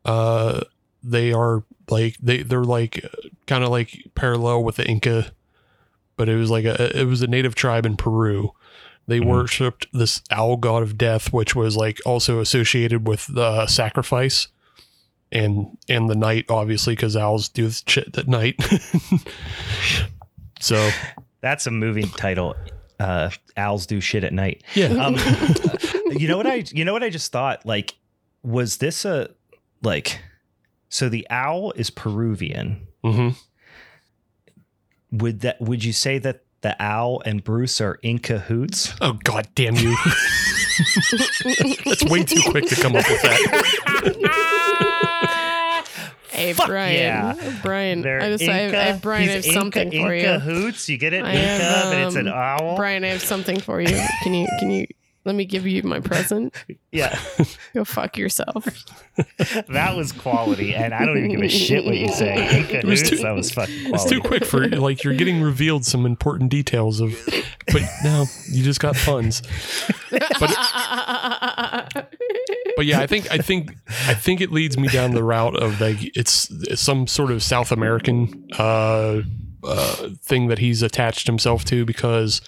uh, 0.06 0.62
they 1.04 1.32
are 1.34 1.64
like 1.90 2.16
they 2.22 2.44
they're 2.44 2.64
like 2.64 3.06
kind 3.48 3.64
of 3.64 3.70
like 3.70 4.08
parallel 4.16 4.64
with 4.64 4.76
the 4.76 4.88
inca 4.88 5.32
but 6.18 6.30
it 6.30 6.36
was 6.36 6.50
like 6.50 6.66
a 6.66 7.00
it 7.00 7.06
was 7.06 7.22
a 7.22 7.28
native 7.28 7.56
tribe 7.56 7.86
in 7.86 7.96
peru 7.98 8.52
they 9.08 9.20
Mhm. 9.20 9.26
worshipped 9.26 9.88
this 9.92 10.22
owl 10.30 10.58
god 10.58 10.84
of 10.84 10.96
death, 10.98 11.34
which 11.34 11.56
was 11.56 11.76
like 11.76 12.00
also 12.06 12.40
associated 12.40 13.08
with 13.08 13.26
the 13.28 13.66
sacrifice 13.66 14.48
and 15.32 15.76
and 15.90 16.08
the 16.10 16.16
night, 16.16 16.46
obviously, 16.50 16.94
because 16.96 17.18
owls 17.18 17.50
do 17.50 17.70
shit 17.72 18.16
at 18.18 18.28
night. 18.28 18.56
so 20.60 20.90
that's 21.42 21.66
a 21.68 21.72
movie 21.72 22.04
title. 22.16 22.56
Uh, 23.00 23.32
owls 23.58 23.88
do 23.88 24.00
shit 24.00 24.24
at 24.24 24.32
night. 24.34 24.64
yeah, 24.76 24.88
Um, 24.90 25.16
you 26.12 26.28
know 26.28 26.38
what 26.38 26.47
I 26.47 26.55
you 26.72 26.86
know 26.86 26.93
what 26.93 27.03
I 27.03 27.09
just 27.09 27.32
thought? 27.32 27.66
Like 27.66 27.95
was 28.43 28.78
this 28.78 29.05
a 29.05 29.30
like 29.82 30.20
so 30.89 31.09
the 31.09 31.28
owl 31.30 31.72
is 31.74 31.89
Peruvian. 31.89 32.88
Hmm 33.03 33.30
would 35.12 35.41
that 35.41 35.59
would 35.62 35.84
you 35.84 35.93
say 35.93 36.18
that 36.20 36.43
the 36.62 36.76
owl 36.82 37.22
and 37.26 37.43
Bruce 37.43 37.82
are 37.82 37.99
in 38.01 38.20
cahoots? 38.20 38.93
Oh 39.01 39.20
god 39.24 39.47
damn 39.55 39.76
you! 39.76 39.95
That's 41.86 42.03
way 42.05 42.24
too 42.24 42.41
quick 42.49 42.68
to 42.68 42.76
come 42.76 42.95
up 42.95 43.03
with 43.09 43.22
that. 43.22 43.47
hey 46.30 46.53
Fuck 46.53 46.68
brian. 46.68 46.95
yeah. 46.95 47.59
brian. 47.62 48.01
They're 48.01 48.22
i 48.22 48.30
just 48.30 48.43
I, 48.43 48.57
have- 48.57 48.74
I 48.74 48.84
have 48.84 49.01
brian 49.01 49.30
I 49.30 49.34
have 49.34 49.43
he's 49.43 49.53
something 49.53 49.91
in 49.91 50.03
for 50.05 50.16
you. 50.16 50.24
cahoots 50.24 50.88
you 50.88 50.97
get 50.97 51.14
it? 51.14 51.24
I 51.24 51.32
Inca 51.34 51.64
have, 51.64 51.91
but 51.91 51.97
it's 52.07 52.16
an 52.16 52.28
um, 52.28 52.34
owl? 52.34 52.78
Brian 52.78 53.03
i 53.03 53.07
have 53.07 53.22
something 53.22 53.59
for 53.59 53.82
you. 53.82 53.99
Can 54.24 54.34
you 54.34 54.47
can 54.59 54.72
you 54.72 54.88
let 55.24 55.36
me 55.36 55.45
give 55.45 55.67
you 55.67 55.84
my 55.84 55.99
present. 55.99 56.53
Yeah. 56.93 57.17
Go 57.74 57.86
fuck 57.86 58.17
yourself. 58.17 58.67
That 59.69 59.95
was 59.95 60.11
quality 60.11 60.76
and 60.76 60.93
I 60.93 61.05
don't 61.05 61.17
even 61.17 61.32
give 61.32 61.41
a 61.41 61.47
shit 61.47 61.86
what 61.86 61.95
you 61.95 62.09
say. 62.09 62.65
In 62.82 62.86
was 62.89 63.01
too- 63.01 63.15
that 63.17 63.32
was 63.32 63.49
fucking 63.49 63.93
It's 63.93 64.03
too 64.09 64.19
quick 64.19 64.43
for 64.43 64.67
like 64.67 65.05
you're 65.05 65.13
getting 65.13 65.41
revealed 65.41 65.86
some 65.86 66.05
important 66.05 66.49
details 66.49 66.99
of, 66.99 67.13
but 67.72 67.82
now 68.03 68.26
you 68.49 68.61
just 68.63 68.82
got 68.82 68.95
puns. 68.95 69.41
but 72.76 72.86
yeah, 72.86 72.99
I 72.99 73.07
think 73.07 73.32
I 73.32 73.38
think 73.38 73.76
I 74.07 74.13
think 74.13 74.41
it 74.41 74.51
leads 74.51 74.78
me 74.78 74.88
down 74.88 75.11
the 75.11 75.24
route 75.24 75.55
of 75.61 75.80
like 75.80 75.97
it's, 76.15 76.49
it's 76.51 76.82
some 76.82 77.07
sort 77.07 77.32
of 77.32 77.41
South 77.43 77.72
American 77.72 78.47
uh, 78.57 79.22
uh, 79.63 80.09
thing 80.24 80.47
that 80.47 80.59
he's 80.59 80.82
attached 80.82 81.28
himself 81.28 81.63
to 81.65 81.86
because 81.86 82.41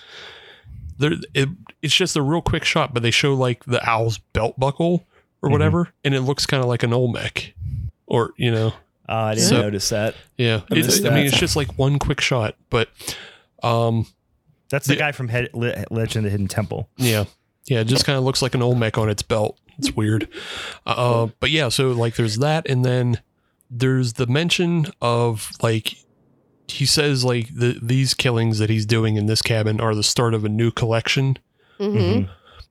there 0.97 1.13
it, 1.33 1.49
it's 1.83 1.93
just 1.95 2.15
a 2.15 2.21
real 2.21 2.41
quick 2.41 2.63
shot, 2.65 2.93
but 2.93 3.03
they 3.03 3.11
show 3.11 3.33
like 3.35 3.63
the 3.65 3.79
owl's 3.87 4.17
belt 4.17 4.59
buckle 4.59 5.05
or 5.41 5.49
whatever, 5.51 5.89
and 6.03 6.15
it 6.15 6.21
looks 6.21 6.45
kind 6.47 6.63
of 6.63 6.69
like 6.69 6.81
an 6.83 6.93
Olmec, 6.93 7.53
or 8.07 8.33
you 8.37 8.49
know, 8.51 8.73
Oh, 9.09 9.15
I 9.17 9.35
didn't 9.35 9.49
So- 9.49 9.61
notice 9.61 9.89
that. 9.89 10.15
yeah. 10.37 10.61
I 10.71 10.75
It's, 10.77 10.87
missed 10.87 11.05
I 11.05 11.09
mean, 11.09 11.25
it's 11.25 11.37
just 11.37 11.55
like 11.57 11.77
one 11.77 11.99
quick 11.99 12.21
shot, 12.21 12.55
but 12.69 12.89
um, 13.61 14.07
That's 14.69 14.87
the 14.87 14.93
Yeah. 14.95 14.99
guy 14.99 15.11
from 15.11 15.27
Head, 15.27 15.49
Le- 15.53 15.85
Legend 15.91 16.17
of 16.17 16.23
the 16.23 16.29
Hidden 16.31 16.47
Temple. 16.47 16.89
Yeah. 16.97 17.25
Yeah, 17.67 17.81
it 17.81 17.85
just 17.87 18.05
kind 18.05 18.17
of 18.17 18.23
looks 18.23 18.41
like 18.41 18.55
an 18.55 18.61
Olmec 18.63 18.97
on 18.97 19.07
its 19.09 19.21
belt. 19.21 19.59
It's 19.77 19.91
weird. 19.91 20.27
Uh, 20.85 21.27
but 21.39 21.51
yeah, 21.51 21.69
so 21.69 21.91
like 21.91 22.15
there's 22.15 22.37
that 22.39 22.67
and 22.67 22.83
then 22.83 23.19
there's 23.69 24.13
the 24.13 24.25
mention 24.27 24.87
of 25.01 25.51
like 25.61 25.95
he 26.67 26.85
says 26.85 27.23
like 27.23 27.53
the 27.53 27.77
these 27.81 28.13
killings 28.13 28.57
that 28.59 28.69
he's 28.69 28.85
doing 28.85 29.15
in 29.15 29.25
this 29.27 29.41
cabin 29.41 29.79
are 29.81 29.93
the 29.95 30.01
start 30.03 30.33
of 30.33 30.43
a 30.45 30.49
new 30.49 30.71
collection. 30.71 31.37
Hmm 31.91 32.21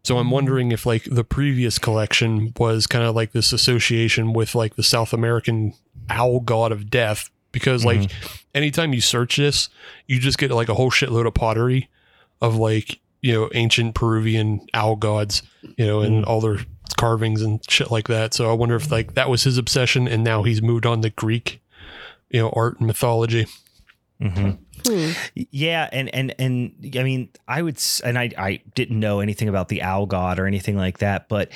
So 0.04 0.18
I'm 0.18 0.30
wondering 0.30 0.72
if 0.72 0.84
like 0.86 1.04
the 1.04 1.24
previous 1.24 1.78
collection 1.78 2.52
was 2.58 2.86
kind 2.86 3.04
of 3.04 3.14
like 3.14 3.32
this 3.32 3.52
association 3.52 4.32
with 4.32 4.54
like 4.54 4.74
the 4.76 4.82
South 4.82 5.12
American 5.12 5.74
owl 6.10 6.40
god 6.40 6.72
of 6.72 6.90
death 6.90 7.30
because 7.52 7.84
like 7.84 8.10
anytime 8.54 8.92
you 8.92 9.00
search 9.00 9.36
this, 9.36 9.68
you 10.06 10.18
just 10.18 10.38
get 10.38 10.50
like 10.50 10.68
a 10.68 10.74
whole 10.74 10.90
shitload 10.90 11.26
of 11.26 11.34
pottery 11.34 11.88
of 12.40 12.56
like, 12.56 12.98
you 13.20 13.32
know, 13.32 13.48
ancient 13.54 13.94
Peruvian 13.94 14.66
owl 14.74 14.96
gods, 14.96 15.42
you 15.76 15.86
know, 15.86 16.00
and 16.00 16.24
Mhm. 16.24 16.28
all 16.28 16.40
their 16.40 16.58
carvings 16.96 17.40
and 17.42 17.60
shit 17.70 17.90
like 17.92 18.08
that. 18.08 18.34
So 18.34 18.50
I 18.50 18.54
wonder 18.54 18.74
if 18.74 18.90
like 18.90 19.14
that 19.14 19.28
was 19.30 19.44
his 19.44 19.58
obsession 19.58 20.08
and 20.08 20.24
now 20.24 20.42
he's 20.42 20.60
moved 20.62 20.86
on 20.86 21.02
to 21.02 21.10
Greek, 21.10 21.60
you 22.30 22.40
know, 22.40 22.50
art 22.56 22.78
and 22.78 22.86
mythology. 22.88 23.46
hmm 24.20 24.52
Hmm. 24.86 25.10
Yeah, 25.34 25.88
and 25.92 26.12
and 26.14 26.34
and 26.38 26.72
I 26.96 27.02
mean, 27.02 27.30
I 27.46 27.62
would, 27.62 27.80
and 28.04 28.18
I 28.18 28.30
I 28.36 28.60
didn't 28.74 28.98
know 28.98 29.20
anything 29.20 29.48
about 29.48 29.68
the 29.68 29.82
owl 29.82 30.06
god 30.06 30.38
or 30.38 30.46
anything 30.46 30.76
like 30.76 30.98
that, 30.98 31.28
but 31.28 31.50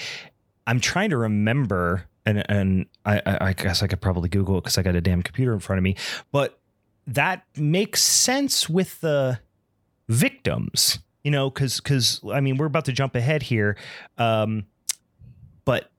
I'm 0.66 0.80
trying 0.80 1.10
to 1.10 1.16
remember, 1.16 2.06
and 2.24 2.44
and 2.50 2.86
I, 3.04 3.20
I 3.40 3.52
guess 3.52 3.82
I 3.82 3.86
could 3.86 4.00
probably 4.00 4.28
Google 4.28 4.58
it 4.58 4.64
because 4.64 4.78
I 4.78 4.82
got 4.82 4.96
a 4.96 5.00
damn 5.00 5.22
computer 5.22 5.52
in 5.52 5.60
front 5.60 5.78
of 5.78 5.82
me. 5.82 5.96
But 6.32 6.58
that 7.06 7.44
makes 7.56 8.02
sense 8.02 8.68
with 8.68 9.00
the 9.00 9.40
victims, 10.08 10.98
you 11.22 11.30
know, 11.30 11.50
because 11.50 11.80
because 11.80 12.20
I 12.32 12.40
mean 12.40 12.56
we're 12.56 12.66
about 12.66 12.84
to 12.86 12.92
jump 12.92 13.14
ahead 13.14 13.42
here, 13.44 13.76
um, 14.18 14.66
but 15.64 15.90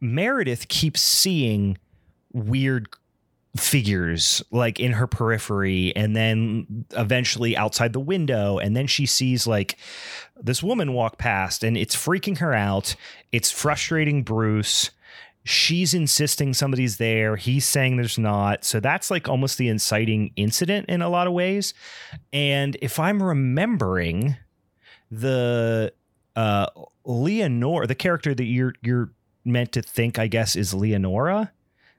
Meredith 0.00 0.68
keeps 0.68 1.00
seeing 1.00 1.78
weird 2.32 2.88
figures 3.56 4.42
like 4.50 4.78
in 4.80 4.92
her 4.92 5.06
periphery 5.06 5.94
and 5.96 6.14
then 6.14 6.84
eventually 6.92 7.56
outside 7.56 7.92
the 7.92 8.00
window 8.00 8.58
and 8.58 8.76
then 8.76 8.86
she 8.86 9.06
sees 9.06 9.46
like 9.46 9.76
this 10.40 10.62
woman 10.62 10.92
walk 10.92 11.18
past 11.18 11.64
and 11.64 11.76
it's 11.76 11.96
freaking 11.96 12.38
her 12.38 12.54
out. 12.54 12.94
It's 13.32 13.50
frustrating 13.50 14.22
bruce. 14.22 14.90
She's 15.44 15.94
insisting 15.94 16.54
somebody's 16.54 16.96
there. 16.96 17.36
He's 17.36 17.64
saying 17.64 17.96
there's 17.96 18.18
not. 18.18 18.64
So 18.64 18.80
that's 18.80 19.10
like 19.10 19.28
almost 19.28 19.58
the 19.58 19.68
inciting 19.68 20.32
incident 20.36 20.88
in 20.88 21.02
a 21.02 21.08
lot 21.08 21.26
of 21.26 21.32
ways. 21.32 21.72
And 22.32 22.76
if 22.82 22.98
i'm 22.98 23.22
remembering 23.22 24.36
the 25.10 25.92
uh 26.34 26.66
leonora 27.04 27.86
the 27.86 27.94
character 27.94 28.34
that 28.34 28.44
you're 28.44 28.74
you're 28.82 29.10
meant 29.44 29.72
to 29.72 29.82
think 29.82 30.18
i 30.18 30.26
guess 30.26 30.56
is 30.56 30.74
leonora 30.74 31.52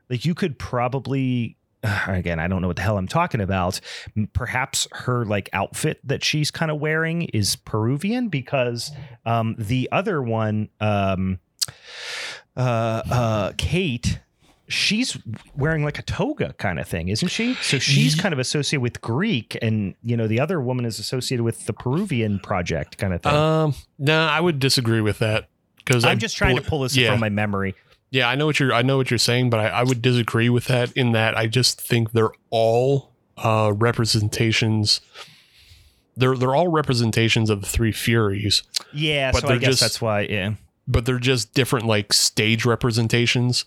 like 0.10 0.26
you 0.26 0.36
could 0.36 0.58
probably 0.58 1.58
again 2.08 2.40
i 2.40 2.48
don't 2.48 2.62
know 2.62 2.68
what 2.68 2.76
the 2.76 2.82
hell 2.82 2.98
i'm 2.98 3.08
talking 3.08 3.42
about. 3.42 3.80
Perhaps 4.34 4.88
her 4.92 5.26
like 5.26 5.50
outfit 5.54 6.00
that 6.04 6.24
she's 6.24 6.52
kind 6.52 6.72
of 6.72 6.80
wearing 6.80 7.24
is 7.24 7.56
peruvian 7.56 8.30
because 8.30 8.92
um 9.26 9.56
the 9.58 9.90
other 9.92 10.22
one 10.22 10.70
um 10.80 11.40
uh 12.56 13.02
uh 13.12 13.52
kate 13.58 14.20
she's 14.70 15.18
wearing 15.56 15.84
like 15.84 15.98
a 15.98 16.02
toga 16.02 16.54
kind 16.54 16.78
of 16.80 16.88
thing 16.88 17.08
isn't 17.08 17.30
she? 17.30 17.54
So 17.56 17.80
she's 17.80 18.16
kind 18.16 18.34
of 18.34 18.40
associated 18.40 18.82
with 18.82 19.02
greek 19.02 19.58
and 19.62 19.96
you 20.02 20.18
know 20.18 20.28
the 20.28 20.40
other 20.40 20.60
woman 20.60 20.86
is 20.86 21.00
associated 21.00 21.44
with 21.44 21.68
the 21.68 21.74
peruvian 21.74 22.40
project 22.40 22.98
kind 22.98 23.14
of 23.14 23.22
thing. 23.22 23.34
Um, 23.34 23.76
no, 23.98 24.20
I 24.20 24.42
would 24.42 24.60
disagree 24.60 25.02
with 25.02 25.20
that 25.20 25.48
because 25.88 26.04
i'm 26.04 26.20
just 26.20 26.36
trying 26.36 26.56
to 26.58 26.62
pull 26.62 26.82
this 26.82 26.96
yeah. 26.96 27.12
from 27.12 27.20
my 27.20 27.30
memory 27.30 27.74
Yeah, 28.10 28.30
I 28.30 28.36
know 28.36 28.46
what 28.46 28.60
you're. 28.60 28.74
I 28.74 28.82
know 28.84 28.98
what 28.98 29.12
you're 29.12 29.18
saying, 29.18 29.50
but 29.50 29.60
I, 29.60 29.68
I 29.68 29.84
would 29.84 30.02
disagree 30.02 30.50
with 30.50 30.66
that. 30.66 30.92
In 30.94 31.12
that, 31.12 31.38
I 31.38 31.48
just 31.48 31.82
think 31.82 32.12
they're 32.14 32.32
all 32.50 33.12
uh, 33.38 33.74
representations. 33.76 35.02
They're 36.16 36.36
they're 36.36 36.56
all 36.56 36.70
representations 36.70 37.50
of 37.50 37.62
the 37.62 37.68
three 37.68 37.92
Furies, 37.92 38.64
yeah 38.94 39.32
But 39.32 39.42
so 39.42 39.48
i 39.48 39.50
they're 39.52 39.60
guess 39.60 39.70
just- 39.70 39.82
that's 39.82 40.02
why 40.02 40.22
yeah 40.22 40.54
but 40.90 41.06
they're 41.06 41.20
just 41.20 41.54
different 41.54 41.86
like 41.86 42.14
stage 42.14 42.64
representations. 42.64 43.66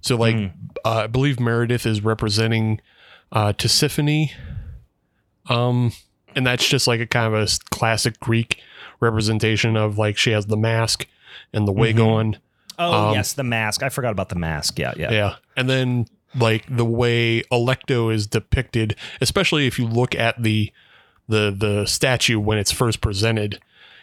So, 0.00 0.16
like, 0.16 0.34
Mm. 0.34 0.50
uh, 0.84 0.90
I 1.04 1.06
believe 1.06 1.38
Meredith 1.38 1.86
is 1.86 2.02
representing 2.02 2.80
uh, 3.30 3.52
Tisiphone, 3.52 4.30
um, 5.48 5.92
and 6.34 6.44
that's 6.46 6.66
just 6.68 6.86
like 6.88 6.98
a 7.00 7.06
kind 7.06 7.32
of 7.32 7.40
a 7.40 7.46
classic 7.70 8.18
Greek 8.18 8.60
representation 8.98 9.76
of 9.76 9.96
like 9.96 10.16
she 10.16 10.32
has 10.32 10.46
the 10.46 10.56
mask 10.56 11.06
and 11.52 11.68
the 11.68 11.72
wig 11.72 11.96
Mhm. 11.98 12.06
on. 12.06 12.36
Oh 12.78 13.08
Um, 13.08 13.14
yes, 13.14 13.32
the 13.32 13.44
mask. 13.44 13.82
I 13.82 13.88
forgot 13.88 14.12
about 14.12 14.28
the 14.28 14.34
mask. 14.36 14.78
Yeah, 14.78 14.92
yeah. 14.96 15.10
Yeah. 15.10 15.34
And 15.56 15.68
then 15.68 16.06
like 16.34 16.64
the 16.68 16.84
way 16.84 17.42
Alecto 17.52 18.12
is 18.12 18.26
depicted, 18.26 18.96
especially 19.20 19.66
if 19.66 19.78
you 19.78 19.86
look 19.86 20.14
at 20.14 20.42
the 20.42 20.72
the 21.28 21.54
the 21.56 21.86
statue 21.86 22.38
when 22.38 22.58
it's 22.58 22.70
first 22.70 23.00
presented, 23.00 23.58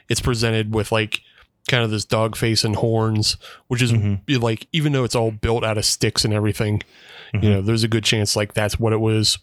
it's 0.10 0.20
presented 0.22 0.74
with 0.74 0.92
like 0.92 1.22
kind 1.70 1.84
of 1.84 1.92
this 1.92 2.04
dog 2.04 2.36
face 2.36 2.64
and 2.66 2.76
horns, 2.76 3.38
which 3.68 3.82
is 3.82 3.92
Mhm. 3.94 4.20
like 4.42 4.68
even 4.74 4.92
though 4.92 5.04
it's 5.06 5.16
all 5.16 5.32
built 5.32 5.64
out 5.64 5.78
of 5.78 5.86
sticks 5.86 6.26
and 6.26 6.34
everything, 6.34 6.82
Mhm. 7.34 7.44
you 7.44 7.50
know, 7.52 7.62
there's 7.62 7.84
a 7.84 7.88
good 7.88 8.04
chance 8.04 8.36
like 8.36 8.54
that's 8.54 8.78
what 8.80 8.92
it 8.92 9.00
was 9.00 9.38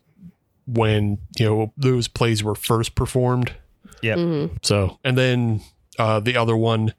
when, 0.67 1.19
you 1.39 1.47
know, 1.47 1.73
those 1.77 2.09
plays 2.09 2.45
were 2.45 2.55
first 2.55 2.95
performed. 2.95 3.53
Yep. 4.03 4.19
Mhm. 4.19 4.51
So, 4.63 4.99
and 5.05 5.17
then 5.17 5.63
uh, 5.99 6.21
the 6.21 6.37
other 6.37 6.57
one, 6.57 6.95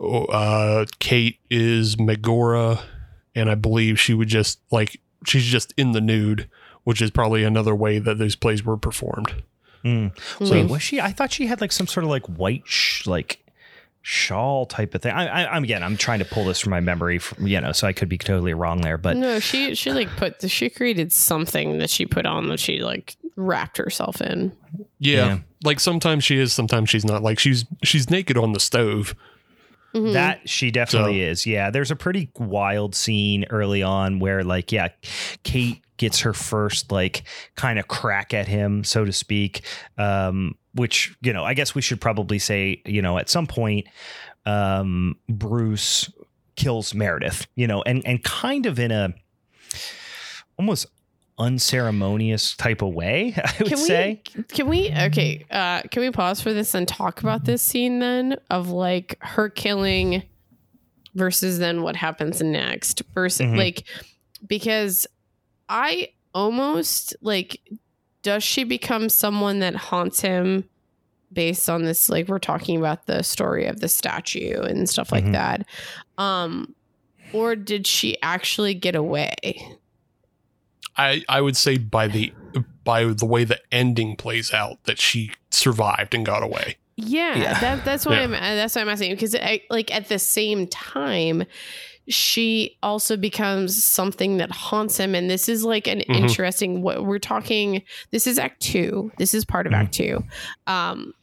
uh, 0.00 0.86
Kate 0.98 1.38
is 1.50 1.96
Megaera, 1.96 2.82
and 3.34 3.50
I 3.50 3.54
believe 3.54 3.98
she 4.00 4.14
would 4.14 4.28
just 4.28 4.60
like 4.70 5.00
she's 5.26 5.44
just 5.44 5.72
in 5.76 5.92
the 5.92 6.00
nude, 6.00 6.48
which 6.84 7.00
is 7.02 7.10
probably 7.10 7.44
another 7.44 7.74
way 7.74 7.98
that 7.98 8.18
those 8.18 8.36
plays 8.36 8.64
were 8.64 8.76
performed. 8.76 9.42
Mm. 9.84 10.14
Mhm. 10.38 10.50
Wait, 10.50 10.68
was 10.70 10.82
she? 10.82 11.00
I 11.00 11.12
thought 11.12 11.32
she 11.32 11.46
had 11.46 11.60
like 11.60 11.72
some 11.72 11.86
sort 11.86 12.04
of 12.04 12.10
like 12.10 12.24
white, 12.26 12.62
sh- 12.66 13.06
like 13.06 13.40
shawl 14.02 14.66
type 14.66 14.94
of 14.94 15.02
thing. 15.02 15.12
I, 15.12 15.26
I, 15.44 15.54
I'm 15.56 15.64
again, 15.64 15.82
I'm 15.82 15.96
trying 15.96 16.18
to 16.20 16.24
pull 16.24 16.44
this 16.44 16.60
from 16.60 16.70
my 16.70 16.80
memory, 16.80 17.18
from, 17.18 17.46
you 17.46 17.60
know, 17.60 17.72
so 17.72 17.86
I 17.86 17.92
could 17.92 18.08
be 18.08 18.18
totally 18.18 18.54
wrong 18.54 18.80
there. 18.80 18.98
But 18.98 19.16
no, 19.16 19.40
she 19.40 19.74
she 19.74 19.92
like 19.92 20.08
put 20.16 20.40
the, 20.40 20.48
she 20.48 20.70
created 20.70 21.12
something 21.12 21.78
that 21.78 21.90
she 21.90 22.06
put 22.06 22.26
on 22.26 22.48
that 22.48 22.60
she 22.60 22.80
like 22.80 23.16
wrapped 23.36 23.76
herself 23.78 24.20
in. 24.20 24.52
Yeah, 24.98 25.26
Yeah. 25.26 25.38
like 25.64 25.80
sometimes 25.80 26.24
she 26.24 26.38
is, 26.38 26.52
sometimes 26.52 26.88
she's 26.90 27.04
not. 27.04 27.22
Like 27.22 27.38
she's 27.38 27.64
she's 27.82 28.08
naked 28.10 28.36
on 28.38 28.52
the 28.52 28.60
stove. 28.60 29.14
Mhm. 29.94 30.12
that 30.12 30.48
she 30.48 30.70
definitely 30.70 31.20
So- 31.20 31.30
is. 31.30 31.46
Yeah, 31.46 31.70
there's 31.70 31.90
a 31.90 31.96
pretty 31.96 32.28
wild 32.36 32.94
scene 32.94 33.44
early 33.50 33.82
on 33.82 34.18
where 34.18 34.42
like, 34.42 34.72
yeah, 34.72 34.88
Kate 35.44 35.80
gets 35.96 36.20
her 36.20 36.32
first 36.32 36.90
like 36.90 37.22
kind 37.54 37.78
of 37.78 37.86
crack 37.86 38.34
at 38.34 38.48
him, 38.48 38.82
so 38.84 39.04
to 39.04 39.12
speak. 39.12 39.62
Um, 39.96 40.56
which 40.74 41.14
you 41.22 41.32
know, 41.32 41.44
I 41.44 41.54
guess 41.54 41.74
we 41.74 41.80
should 41.82 42.00
probably 42.00 42.38
say, 42.40 42.82
you 42.84 43.00
know, 43.00 43.16
at 43.18 43.28
some 43.30 43.46
point, 43.46 43.86
um, 44.44 45.16
Bruce 45.28 46.10
kills 46.56 46.92
Meredith, 46.94 47.46
you 47.54 47.66
know, 47.68 47.82
and 47.82 48.04
and 48.04 48.22
kind 48.24 48.66
of 48.66 48.78
in 48.80 48.90
a 48.90 49.14
almost 50.58 50.86
unceremonious 51.38 52.56
type 52.56 52.82
of 52.82 52.94
way, 52.94 53.34
I 53.36 53.52
would 53.60 53.68
Can 53.68 53.78
we- 53.78 53.84
say. 53.84 54.22
Can 54.48 54.68
we 54.68 54.90
okay, 54.92 55.44
uh 55.50 55.82
can 55.90 56.02
we 56.02 56.10
pause 56.10 56.40
for 56.40 56.52
this 56.52 56.74
and 56.74 56.86
talk 56.86 57.20
about 57.20 57.44
this 57.44 57.62
scene 57.62 57.98
then 57.98 58.36
of 58.50 58.70
like 58.70 59.16
her 59.20 59.48
killing 59.48 60.22
versus 61.14 61.58
then 61.58 61.82
what 61.82 61.96
happens 61.96 62.40
next 62.42 63.02
versus 63.14 63.46
Mhm. 63.46 63.56
like 63.56 63.84
because 64.46 65.06
I 65.68 66.10
almost 66.34 67.14
like 67.20 67.60
does 68.22 68.42
she 68.42 68.64
become 68.64 69.08
someone 69.08 69.60
that 69.60 69.76
haunts 69.76 70.20
him 70.20 70.64
based 71.32 71.68
on 71.68 71.84
this 71.84 72.08
like 72.08 72.28
we're 72.28 72.38
talking 72.38 72.76
about 72.78 73.06
the 73.06 73.22
story 73.22 73.66
of 73.66 73.80
the 73.80 73.88
statue 73.88 74.60
and 74.62 74.88
stuff 74.88 75.10
like 75.12 75.24
Mhm. 75.24 75.32
that 75.32 75.66
um 76.18 76.74
or 77.32 77.56
did 77.56 77.86
she 77.86 78.16
actually 78.22 78.74
get 78.74 78.94
away 78.94 79.34
I 80.96 81.22
I 81.28 81.40
would 81.40 81.56
say 81.56 81.78
by 81.78 82.08
the 82.08 82.32
by 82.84 83.04
the 83.04 83.26
way 83.26 83.44
the 83.44 83.60
ending 83.72 84.16
plays 84.16 84.52
out 84.52 84.82
that 84.84 84.98
she 84.98 85.32
survived 85.50 86.14
and 86.14 86.24
got 86.24 86.42
away. 86.42 86.76
Yeah, 86.96 87.36
Yeah. 87.36 87.60
that 87.60 87.84
that's 87.84 88.06
why 88.06 88.16
Yeah. 88.16 88.22
I'm 88.24 88.30
that's 88.32 88.76
why 88.76 88.82
I'm 88.82 88.88
asking 88.88 89.10
because 89.12 89.34
I, 89.34 89.62
like 89.70 89.92
at 89.94 90.08
the 90.08 90.18
same 90.18 90.68
time, 90.68 91.44
she 92.08 92.76
also 92.82 93.16
becomes 93.16 93.82
something 93.82 94.36
that 94.36 94.50
haunts 94.52 94.98
him, 94.98 95.14
and 95.14 95.28
this 95.30 95.48
is 95.48 95.64
like 95.64 95.86
an 95.88 96.00
Mhm. 96.00 96.14
interesting. 96.16 96.82
What 96.82 97.04
we're 97.04 97.18
talking, 97.18 97.82
this 98.10 98.26
is 98.26 98.38
Act 98.38 98.60
Two. 98.62 99.10
This 99.18 99.34
is 99.34 99.44
part 99.44 99.66
of 99.66 99.72
Mhm. 99.72 99.76
Act 99.76 99.94
Two, 99.94 100.24
um, 100.66 101.14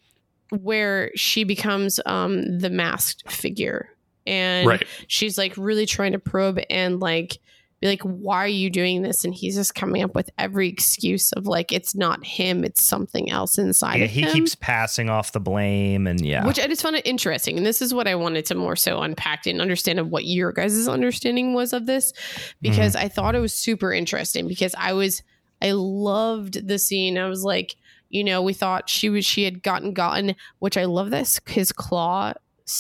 where 0.49 1.11
she 1.15 1.43
becomes 1.45 1.99
um 2.05 2.57
the 2.59 2.69
masked 2.69 3.31
figure, 3.31 3.89
and 4.27 4.67
right. 4.67 4.85
she's 5.07 5.37
like 5.37 5.53
really 5.55 5.85
trying 5.85 6.11
to 6.11 6.19
probe 6.19 6.59
and 6.69 6.99
like 6.99 7.37
be 7.81 7.87
like 7.87 8.01
why 8.03 8.37
are 8.37 8.47
you 8.47 8.69
doing 8.69 9.01
this? 9.01 9.25
And 9.25 9.33
he's 9.33 9.55
just 9.55 9.75
coming 9.75 10.03
up 10.03 10.15
with 10.15 10.29
every 10.37 10.69
excuse 10.69 11.31
of 11.33 11.47
like 11.47 11.71
it's 11.71 11.95
not 11.95 12.23
him 12.23 12.63
it's 12.63 12.83
something 12.83 13.29
else 13.31 13.57
inside 13.57 13.99
Yeah, 13.99 14.05
he 14.05 14.21
him. 14.21 14.31
keeps 14.31 14.55
passing 14.55 15.09
off 15.09 15.31
the 15.31 15.39
blame, 15.39 16.07
and 16.07 16.23
yeah, 16.23 16.45
which 16.45 16.59
i 16.59 16.67
just 16.67 16.83
found 16.83 16.95
it 16.95 17.05
interesting 17.05 17.57
and 17.57 17.65
this 17.65 17.81
is 17.81 17.93
what 17.93 18.07
i 18.07 18.15
wanted 18.15 18.45
to 18.45 18.55
more 18.55 18.75
so 18.75 19.01
unpack 19.01 19.47
and 19.47 19.59
understand 19.59 19.99
of 19.99 20.09
what 20.09 20.25
your 20.25 20.51
guys' 20.51 20.87
understanding 20.87 21.53
was 21.53 21.73
of 21.73 21.87
this 21.87 22.13
because 22.61 22.95
mm-hmm. 22.95 23.05
i 23.05 23.09
thought 23.09 23.35
it 23.35 23.39
was 23.39 23.53
super 23.53 23.91
interesting 23.91 24.47
because 24.47 24.75
i 24.77 24.93
was 24.93 25.23
i 25.61 25.71
loved 25.71 26.67
the 26.67 26.77
scene. 26.77 27.17
I 27.17 27.27
was 27.27 27.43
like 27.43 27.75
you 28.09 28.23
know 28.23 28.41
we 28.41 28.53
thought 28.53 28.89
she 28.89 29.09
was 29.09 29.25
she 29.25 29.43
had 29.43 29.63
gotten 29.63 29.93
gotten 29.93 30.35
which 30.59 30.77
i 30.77 30.85
love 30.85 31.09
this 31.09 31.39
his 31.47 31.71
claw 31.71 32.33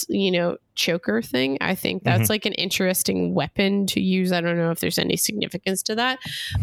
you 0.09 0.31
know 0.31 0.57
choker 0.75 1.21
thing 1.21 1.57
i 1.61 1.75
think 1.75 2.03
that's 2.03 2.29
like 2.29 2.45
an 2.45 2.53
interesting 2.53 3.33
weapon 3.33 3.85
to 3.85 3.99
use 4.01 4.31
i 4.31 4.39
don't 4.41 4.57
know 4.57 4.71
if 4.71 4.79
there's 4.79 4.97
any 4.97 5.15
significance 5.17 5.83
to 5.83 5.93
that 5.95 6.17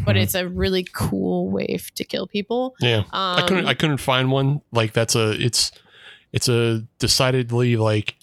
but 0.05 0.17
Mhm. 0.17 0.23
it's 0.23 0.35
a 0.35 0.49
really 0.49 0.87
cool 0.93 1.49
way 1.51 1.67
f- 1.71 1.91
to 1.95 2.05
kill 2.05 2.27
people 2.27 2.75
Yeah. 2.81 2.99
um, 3.13 3.39
I 3.39 3.43
couldn't 3.47 3.67
I 3.67 3.75
couldn't 3.75 3.99
find 3.99 4.31
one 4.33 4.61
like 4.73 4.93
that's 4.93 5.15
a 5.15 5.31
it's 5.41 5.71
it's 6.33 6.49
a 6.49 6.85
decidedly 6.99 7.77
like 7.77 8.17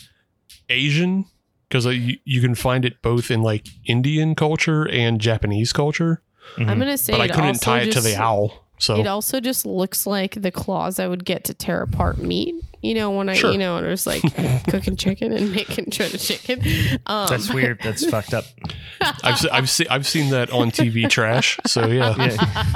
Asian 0.69 1.25
because 1.69 1.85
you, 1.85 2.17
you 2.25 2.41
can 2.41 2.55
find 2.55 2.85
it 2.85 3.01
both 3.01 3.29
in 3.31 3.41
like 3.41 3.67
Indian 3.85 4.35
culture 4.35 4.87
and 4.89 5.19
Japanese 5.19 5.73
culture, 5.73 6.21
Mhm. 6.57 6.69
i'm 6.69 6.79
gonna 6.79 6.97
say 6.97 7.13
but 7.13 7.21
I 7.21 7.27
couldn't 7.27 7.61
tie 7.61 7.81
it 7.81 7.91
to 7.93 8.01
the 8.01 8.15
owl. 8.21 8.61
So 8.77 8.99
It 8.99 9.07
also 9.07 9.39
just 9.39 9.65
looks 9.65 10.05
like 10.05 10.41
the 10.41 10.51
claws 10.51 10.99
I 10.99 11.07
would 11.07 11.23
get 11.25 11.45
to 11.45 11.53
tear 11.53 11.81
apart 11.81 12.17
meat. 12.17 12.55
You 12.85 12.93
know, 12.93 13.09
when 13.11 13.29
I, 13.29 13.33
Sure. 13.33 13.51
you 13.51 13.57
know, 13.57 13.77
and 13.77 13.85
it 13.85 13.89
was 13.89 14.05
like 14.05 14.21
cooking 14.69 14.95
chicken 14.95 15.31
and 15.33 15.51
making 15.51 15.89
shredded 15.91 16.19
chicken. 16.19 16.61
Um, 17.07 17.27
That's 17.29 17.51
weird. 17.51 17.79
That's 17.83 18.05
fucked 18.09 18.33
up. 18.33 18.45
I've 19.23 19.37
se- 19.39 19.49
I've 19.51 19.69
seen 19.69 19.87
I've 19.89 20.05
seen 20.07 20.29
that 20.31 20.51
on 20.51 20.69
TV 20.71 21.09
trash. 21.09 21.59
So 21.65 21.87
yeah. 21.87 22.15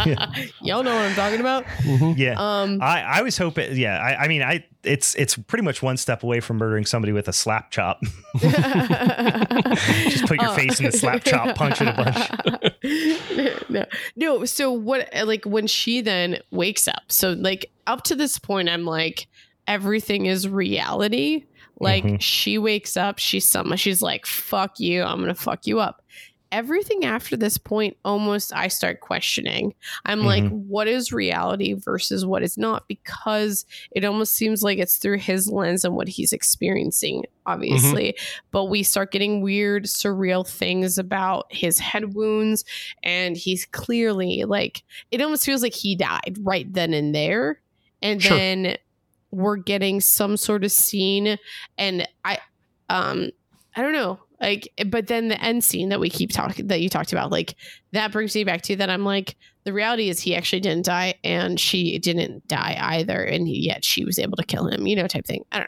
Yeah. 0.05 0.34
Y'all 0.62 0.84
know 0.84 0.95
what 0.95 1.05
I'm 1.05 1.16
talking 1.16 1.39
about. 1.39 1.66
Mhm. 1.84 2.18
Yeah. 2.18 2.36
Um, 2.38 2.82
I, 2.82 3.01
I 3.03 3.22
was 3.22 3.38
hoping, 3.38 3.76
yeah. 3.78 3.99
I, 3.99 4.24
I 4.24 4.28
mean, 4.28 4.41
I 4.41 4.66
it's 4.84 5.14
it's 5.16 5.36
pretty 5.38 5.64
much 5.64 5.82
one 5.84 5.97
step 5.97 6.24
away 6.24 6.39
from 6.39 6.57
murdering 6.57 6.86
somebody 6.86 7.12
with 7.12 7.28
a 7.28 7.34
slap 7.34 7.70
chop. 7.70 8.01
Just 8.39 10.26
put 10.26 10.41
your 10.41 10.49
Oh. 10.51 10.55
face 10.55 10.80
in 10.80 10.86
the 10.86 10.91
slap 10.91 11.24
chop, 11.24 11.55
punch 11.55 11.82
it 11.82 11.88
a 11.88 11.93
bunch. 11.93 13.70
no, 13.70 13.86
no. 14.16 14.45
So 14.45 14.72
what? 14.72 15.07
Like 15.26 15.45
when 15.45 15.68
she 15.68 16.01
then 16.01 16.39
wakes 16.51 16.88
up. 16.88 17.03
So 17.10 17.32
like 17.34 17.70
up 17.88 18.03
to 18.05 18.16
this 18.16 18.39
point, 18.39 18.70
I'm 18.70 18.86
like 18.86 19.28
everything 19.70 20.26
is 20.26 20.49
reality. 20.49 21.45
Like 21.80 22.03
Mhm. 22.03 22.22
she 22.22 22.57
wakes 22.57 22.97
up, 22.97 23.20
she's 23.20 23.47
some. 23.49 23.74
She's 23.78 24.01
like, 24.01 24.26
"Fuck 24.26 24.82
you! 24.82 25.03
I'm 25.03 25.20
gonna 25.22 25.34
fuck 25.36 25.65
you 25.65 25.80
up." 25.80 26.03
Everything 26.51 27.05
after 27.05 27.38
this 27.38 27.59
point, 27.59 27.95
almost 28.03 28.51
I 28.55 28.70
start 28.70 29.01
questioning. 29.01 29.76
I'm 30.03 30.26
like, 30.26 30.49
what 30.49 30.88
is 30.88 31.13
reality 31.13 31.74
versus 31.74 32.26
what 32.26 32.41
is 32.41 32.57
not? 32.57 32.88
Because 32.88 33.67
it 33.91 34.03
almost 34.03 34.34
seems 34.34 34.63
like 34.63 34.80
it's 34.80 34.97
through 34.97 35.20
his 35.20 35.47
lens 35.47 35.86
and 35.86 35.95
what 35.95 36.07
he's 36.07 36.34
experiencing, 36.34 37.26
obviously 37.45 38.15
but 38.49 38.65
we 38.65 38.82
start 38.82 39.11
getting 39.11 39.41
weird, 39.43 39.84
surreal 39.86 40.45
things 40.47 40.97
about 40.97 41.45
his 41.51 41.78
head 41.78 42.15
wounds. 42.15 42.65
And 43.03 43.38
he's 43.38 43.65
clearly 43.67 44.43
like, 44.45 44.82
it 45.11 45.22
almost 45.22 45.45
feels 45.45 45.61
like 45.61 45.76
he 45.76 45.95
died 45.95 46.36
right 46.41 46.65
then 46.74 46.95
and 46.95 47.13
there. 47.13 47.61
And 48.01 48.24
Sure. 48.24 48.36
then 48.36 48.76
we're 49.32 49.57
getting 49.57 50.01
some 50.01 50.38
sort 50.38 50.63
of 50.63 50.71
scene. 50.71 51.38
And 51.77 52.07
I, 52.25 52.39
um, 52.89 53.30
I 53.75 53.82
don't 53.82 53.93
know. 53.93 54.19
Like, 54.41 54.69
but 54.88 55.07
then 55.07 55.27
the 55.27 55.41
end 55.43 55.63
scene 55.63 55.89
that 55.89 55.99
we 55.99 56.09
keep 56.09 56.32
talking, 56.32 56.67
that 56.67 56.82
you 56.82 56.89
talked 56.89 57.11
about, 57.11 57.32
like 57.32 57.55
that 57.91 58.11
brings 58.11 58.34
me 58.34 58.43
back 58.43 58.61
to 58.63 58.75
that. 58.77 58.89
I'm 58.89 59.03
like, 59.03 59.36
the 59.65 59.73
reality 59.73 60.09
is 60.09 60.21
he 60.21 60.36
actually 60.36 60.61
didn't 60.61 60.86
die 60.86 61.15
and 61.23 61.59
she 61.59 61.99
didn't 61.99 62.47
die 62.47 62.77
either. 62.80 63.21
And 63.21 63.49
yet 63.49 63.84
she 63.84 64.05
was 64.05 64.17
able 64.17 64.38
to 64.38 64.45
kill 64.45 64.67
him, 64.67 64.88
you 64.88 64.95
know, 64.95 65.07
type 65.07 65.25
thing. 65.25 65.43
I 65.51 65.57
don't 65.57 65.67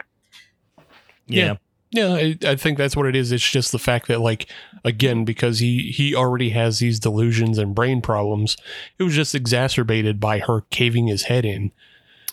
know. 0.78 0.84
Yeah. 1.28 1.56
Yeah, 1.94 2.14
I, 2.14 2.38
I 2.46 2.56
think 2.56 2.78
that's 2.78 2.96
what 2.96 3.06
it 3.06 3.18
is. 3.18 3.34
It's 3.34 3.52
just 3.52 3.74
the 3.74 3.78
fact 3.78 4.08
that, 4.08 4.22
like, 4.22 4.48
again, 4.86 5.26
because 5.26 5.60
he 5.60 5.92
he 5.92 6.16
already 6.16 6.52
has 6.52 6.80
these 6.80 7.02
delusions 7.02 7.58
and 7.58 7.76
brain 7.76 8.02
problems, 8.02 8.56
it 8.98 9.04
was 9.04 9.14
just 9.14 9.36
exacerbated 9.36 10.18
by 10.18 10.40
her 10.40 10.62
caving 10.70 11.08
his 11.08 11.24
head 11.24 11.44
in. 11.44 11.74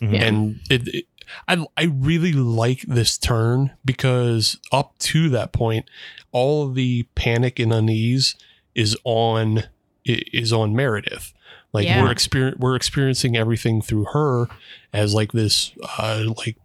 Mhm. 0.01 0.14
Yeah. 0.14 0.24
And 0.24 0.61
it, 0.70 0.87
it 0.95 1.05
I 1.47 1.66
I 1.76 1.85
really 1.85 2.33
like 2.33 2.83
this 2.83 3.18
turn 3.18 3.72
because 3.85 4.59
up 4.72 4.97
to 5.01 5.29
that 5.31 5.53
point, 5.53 5.89
all 6.33 6.66
of 6.66 6.74
the 6.74 7.05
panic 7.14 7.59
and 7.59 7.72
unease 7.72 8.35
is 8.74 8.97
on 9.05 9.64
is 10.05 10.53
on 10.53 10.74
Meredith. 10.74 11.33
Like 11.72 11.87
Yeah. 11.87 12.03
we're 12.03 12.14
exper- 12.14 12.59
we're 12.59 12.76
experiencing 12.76 13.37
everything 13.37 13.83
through 13.83 14.07
her 14.12 14.47
as 14.93 15.14
like 15.14 15.33
this 15.33 15.72
uh 15.99 16.24
like 16.39 16.57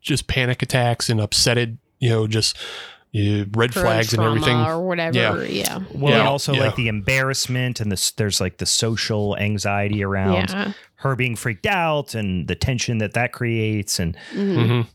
just 0.00 0.26
panic 0.26 0.62
attacks 0.62 1.08
and 1.10 1.18
upsetted, 1.18 1.78
you 1.98 2.08
know, 2.10 2.26
just 2.26 2.56
uh, 3.14 3.44
red 3.54 3.74
her 3.74 3.80
flags 3.82 4.12
and 4.12 4.20
trauma 4.22 4.36
everything. 4.36 4.56
or 4.56 4.80
whatever. 4.80 5.16
Yeah. 5.18 5.42
Yeah. 5.42 5.78
Well, 5.94 6.12
Yeah. 6.12 6.20
and 6.20 6.28
also 6.28 6.52
Yeah. 6.54 6.60
like 6.66 6.76
the 6.76 6.88
embarrassment 6.88 7.80
and 7.80 7.92
this, 7.92 8.10
there's 8.12 8.40
like 8.40 8.56
the 8.58 8.66
social 8.66 9.36
anxiety 9.36 10.02
around 10.02 10.50
Yeah. 10.50 10.72
her 10.96 11.14
being 11.16 11.36
freaked 11.36 11.66
out 11.66 12.14
and 12.14 12.48
the 12.48 12.54
tension 12.54 12.98
that 12.98 13.12
that 13.14 13.32
creates. 13.32 13.98
And 14.00 14.16
Mhm. 14.34 14.56
Mhm. 14.56 14.86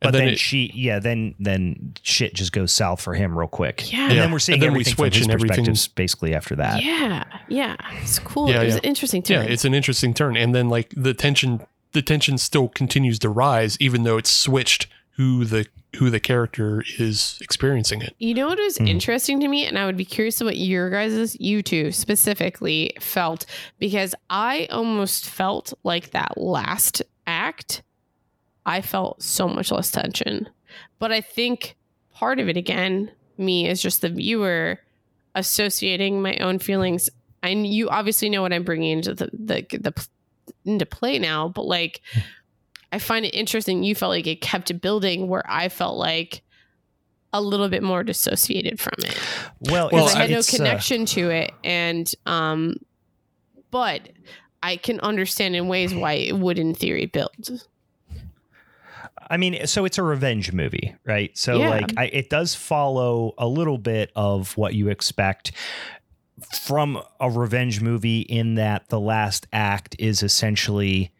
but 0.00 0.06
And 0.08 0.14
then, 0.14 0.28
it- 0.30 0.38
she, 0.38 0.70
yeah, 0.74 0.98
then 0.98 1.34
then 1.38 1.92
shit 2.02 2.34
just 2.34 2.52
goes 2.52 2.72
south 2.72 3.00
for 3.02 3.14
him 3.14 3.38
real 3.38 3.48
quick. 3.48 3.92
Yeah. 3.92 4.04
And 4.04 4.12
Yeah. 4.14 4.20
then 4.22 4.32
we're 4.32 4.38
seeing 4.38 4.54
And 4.54 4.62
then 4.62 4.70
we 4.72 4.76
everything 4.80 4.94
switch 4.94 5.14
from 5.14 5.18
his 5.18 5.26
and 5.26 5.32
everything- 5.32 5.56
perspectives 5.64 5.88
basically 5.88 6.34
after 6.34 6.56
that. 6.56 6.82
Yeah. 6.82 7.24
Yeah. 7.48 7.76
It's 8.02 8.18
cool. 8.18 8.48
Yeah, 8.48 8.62
it 8.62 8.64
was 8.66 8.74
yeah. 8.76 8.80
interesting 8.82 9.22
too. 9.22 9.34
Yeah, 9.34 9.42
it's 9.42 9.64
an 9.66 9.74
interesting 9.74 10.14
turn, 10.14 10.36
and 10.36 10.54
then 10.54 10.68
like 10.70 10.92
the 10.96 11.12
tension, 11.14 11.60
the 11.92 12.00
tension 12.02 12.38
still 12.38 12.68
continues 12.68 13.18
to 13.20 13.28
rise, 13.28 13.76
even 13.78 14.04
though 14.04 14.16
it's 14.16 14.30
switched 14.30 14.86
who 15.16 15.44
the 15.44 15.66
who 15.96 16.08
the 16.08 16.20
character 16.20 16.82
is 16.98 17.38
experiencing 17.42 18.00
it. 18.02 18.14
You 18.18 18.34
know 18.34 18.46
what 18.48 18.58
was 18.58 18.78
Hmm. 18.78 18.86
interesting 18.86 19.40
to 19.40 19.48
me, 19.48 19.66
and 19.66 19.78
I 19.78 19.84
would 19.86 19.96
be 19.96 20.04
curious 20.04 20.40
what 20.40 20.56
your 20.56 20.88
guys, 20.88 21.36
you 21.38 21.62
two 21.62 21.92
specifically, 21.92 22.94
felt 23.00 23.44
because 23.78 24.14
I 24.30 24.68
almost 24.70 25.28
felt 25.28 25.74
like 25.84 26.10
that 26.12 26.38
last 26.38 27.02
act, 27.26 27.82
I 28.64 28.80
felt 28.80 29.22
so 29.22 29.46
much 29.48 29.70
less 29.70 29.90
tension. 29.90 30.48
But 30.98 31.12
I 31.12 31.20
think 31.20 31.76
part 32.14 32.40
of 32.40 32.48
it 32.48 32.56
again, 32.56 33.10
me 33.36 33.68
as 33.68 33.82
just 33.82 34.00
the 34.00 34.08
viewer, 34.08 34.78
associating 35.34 36.22
my 36.22 36.36
own 36.36 36.58
feelings. 36.58 37.10
And 37.42 37.66
you 37.66 37.88
obviously 37.88 38.30
know 38.30 38.40
what 38.42 38.52
I'm 38.52 38.64
bringing 38.64 38.92
into 38.98 39.14
the 39.14 39.30
the, 39.32 39.66
the 39.78 40.06
into 40.64 40.86
play 40.86 41.18
now, 41.18 41.48
but 41.48 41.66
like. 41.66 42.00
I 42.92 42.98
find 42.98 43.24
it 43.24 43.30
interesting. 43.30 43.82
You 43.82 43.94
felt 43.94 44.10
like 44.10 44.26
it 44.26 44.40
kept 44.40 44.80
building, 44.80 45.28
where 45.28 45.42
I 45.48 45.68
felt 45.68 45.96
like 45.96 46.42
a 47.32 47.40
little 47.40 47.70
bit 47.70 47.82
more 47.82 48.04
dissociated 48.04 48.78
from 48.78 48.92
it 48.98 49.18
Well, 49.60 49.88
Well, 49.90 50.04
because 50.04 50.14
I 50.14 50.20
had 50.20 50.30
no 50.30 50.38
uh, 50.40 50.42
connection 50.46 51.06
to 51.06 51.30
it, 51.30 51.52
and 51.64 52.10
um, 52.26 52.76
but 53.70 54.10
I 54.62 54.76
can 54.76 55.00
understand 55.00 55.56
in 55.56 55.66
ways 55.66 55.94
why 55.94 56.12
it 56.12 56.36
would, 56.36 56.58
in 56.58 56.74
theory, 56.74 57.06
build. 57.06 57.50
I 59.30 59.38
mean, 59.38 59.66
so 59.66 59.84
it's 59.86 59.98
a 59.98 60.02
revenge 60.02 60.52
movie, 60.52 60.94
right? 61.06 61.36
So 61.36 61.58
Yeah. 61.58 61.70
like, 61.70 61.92
I, 61.96 62.04
it 62.06 62.28
does 62.28 62.54
follow 62.54 63.32
a 63.38 63.48
little 63.48 63.78
bit 63.78 64.12
of 64.14 64.56
what 64.58 64.74
you 64.74 64.88
expect 64.88 65.52
from 66.60 67.00
a 67.18 67.30
revenge 67.30 67.80
movie, 67.80 68.20
in 68.20 68.56
that 68.56 68.88
the 68.88 69.00
last 69.00 69.46
act 69.52 69.96
is 69.98 70.22
essentially 70.22 71.12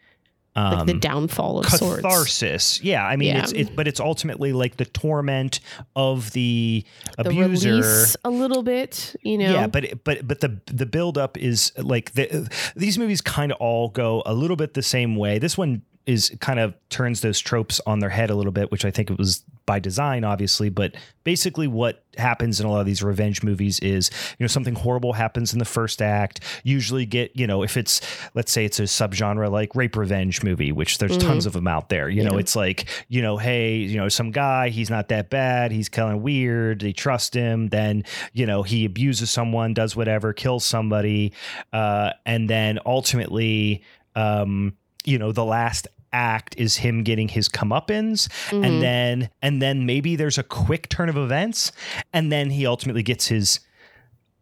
um, 0.55 0.79
Like 0.79 0.87
the 0.87 0.95
downfall 0.95 1.61
of 1.61 1.67
sorts. 1.71 2.03
catharsis. 2.03 2.83
Yeah, 2.83 3.07
I 3.07 3.17
mean, 3.17 3.29
Yeah. 3.35 3.43
it's 3.43 3.53
it, 3.53 3.75
but 3.75 3.89
it's 3.89 4.01
ultimately 4.01 4.53
like 4.53 4.77
the 4.77 4.85
torment 4.85 5.61
of 5.97 6.31
the, 6.33 6.85
The 7.17 7.29
abuser. 7.31 8.19
a 8.25 8.31
little 8.31 8.63
bit, 8.63 9.17
you 9.23 9.39
know. 9.39 9.53
Yeah, 9.53 9.67
but 9.67 9.85
it- 9.85 10.05
but 10.05 10.29
but 10.29 10.41
the 10.41 10.59
the 10.67 10.87
buildup 10.87 11.39
is 11.39 11.73
like 11.79 12.13
the, 12.13 12.51
these 12.77 12.99
movies 12.99 13.21
kind 13.23 13.51
of 13.53 13.59
all 13.61 13.89
go 13.89 14.23
a 14.27 14.35
little 14.35 14.57
bit 14.57 14.75
the 14.75 14.83
same 14.83 15.17
way. 15.17 15.39
This 15.39 15.57
one 15.57 15.83
is 16.07 16.35
kind 16.41 16.59
of 16.59 16.75
turns 16.89 17.21
those 17.21 17.39
tropes 17.41 17.81
on 17.87 18.01
their 18.01 18.11
head 18.11 18.31
a 18.31 18.35
little 18.35 18.53
bit, 18.53 18.71
which 18.71 18.85
I 18.85 18.91
think 18.91 19.11
it 19.11 19.19
was 19.19 19.45
by 19.65 19.79
design, 19.79 20.25
obviously. 20.25 20.69
But 20.69 20.97
basically, 21.23 21.69
what 21.69 22.05
happens 22.19 22.59
in 22.61 22.67
a 22.67 22.71
lot 22.71 22.81
of 22.81 22.87
these 22.87 23.03
revenge 23.03 23.43
movies 23.45 23.79
is 23.79 24.11
you 24.39 24.43
know 24.45 24.49
something 24.49 24.75
horrible 24.75 25.13
happens 25.13 25.53
in 25.53 25.61
the 25.61 25.65
first 25.65 26.03
act. 26.03 26.41
Usually, 26.65 27.07
get 27.07 27.31
you 27.37 27.47
know 27.47 27.63
if 27.63 27.77
it's 27.77 28.01
let's 28.35 28.51
say 28.51 28.65
it's 28.65 28.81
a 28.81 28.85
subgenre 28.85 29.51
like 29.51 29.75
rape 29.77 29.97
revenge 29.97 30.43
movie, 30.43 30.73
which 30.73 30.99
there's 30.99 31.17
Mhm. 31.17 31.21
tons 31.21 31.47
of 31.47 31.53
them 31.53 31.69
out 31.69 31.89
there. 31.89 32.09
You 32.09 32.25
know, 32.25 32.33
Yeah. 32.35 32.41
it's 32.41 32.57
like 32.57 32.87
you 33.09 33.23
know, 33.23 33.37
hey, 33.37 33.77
you 33.77 33.97
know, 33.99 34.09
some 34.09 34.33
guy 34.33 34.69
he's 34.71 34.91
not 34.91 35.09
that 35.09 35.31
bad, 35.31 35.71
he's 35.71 35.89
kind 35.89 36.13
of 36.15 36.21
weird. 36.23 36.81
They 36.81 36.93
trust 36.93 37.35
him, 37.35 37.69
then 37.69 38.05
you 38.33 38.47
know 38.47 38.65
he 38.65 38.85
abuses 38.85 39.31
someone 39.31 39.73
does 39.75 39.95
whatever 39.95 40.33
kills 40.33 40.65
somebody 40.65 41.33
uh, 41.73 42.11
and 42.27 42.51
then 42.51 42.79
ultimately 42.85 43.83
um, 44.15 44.75
you 45.05 45.19
know 45.19 45.33
the 45.33 45.45
last 45.45 45.89
act 46.13 46.55
is 46.59 46.77
him 46.77 47.03
getting 47.05 47.29
his 47.29 47.49
comeuppance 47.49 48.29
Mhm. 48.51 48.67
and 48.67 48.83
then 48.83 49.31
and 49.41 49.63
then 49.63 49.87
maybe 49.87 50.15
there's 50.17 50.37
a 50.39 50.43
quick 50.43 50.89
turn 50.91 51.09
of 51.09 51.17
events 51.17 51.73
and 52.13 52.31
then 52.31 52.51
he 52.51 52.67
ultimately 52.67 53.03
gets 53.03 53.29
his 53.29 53.61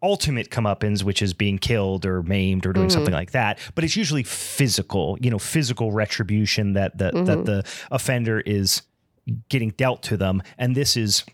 ultimate 0.02 0.50
comeuppance 0.50 1.04
which 1.04 1.20
is 1.22 1.34
being 1.34 1.58
killed 1.58 2.04
or 2.06 2.22
maimed 2.22 2.64
or 2.66 2.72
doing 2.72 2.88
Mhm. 2.88 2.92
something 2.92 3.12
like 3.14 3.30
that 3.32 3.58
but 3.74 3.84
it's 3.84 3.96
usually 3.96 4.22
physical 4.24 5.16
you 5.20 5.30
know 5.30 5.38
physical 5.38 5.92
retribution 5.92 6.72
that 6.72 6.98
that 6.98 7.12
that 7.26 7.38
Mhm. 7.38 7.44
the 7.44 7.64
offender 7.90 8.40
is 8.40 8.82
getting 9.48 9.70
dealt 9.70 10.02
to 10.04 10.16
them 10.16 10.42
and 10.58 10.74
this 10.74 10.96
is 10.96 11.24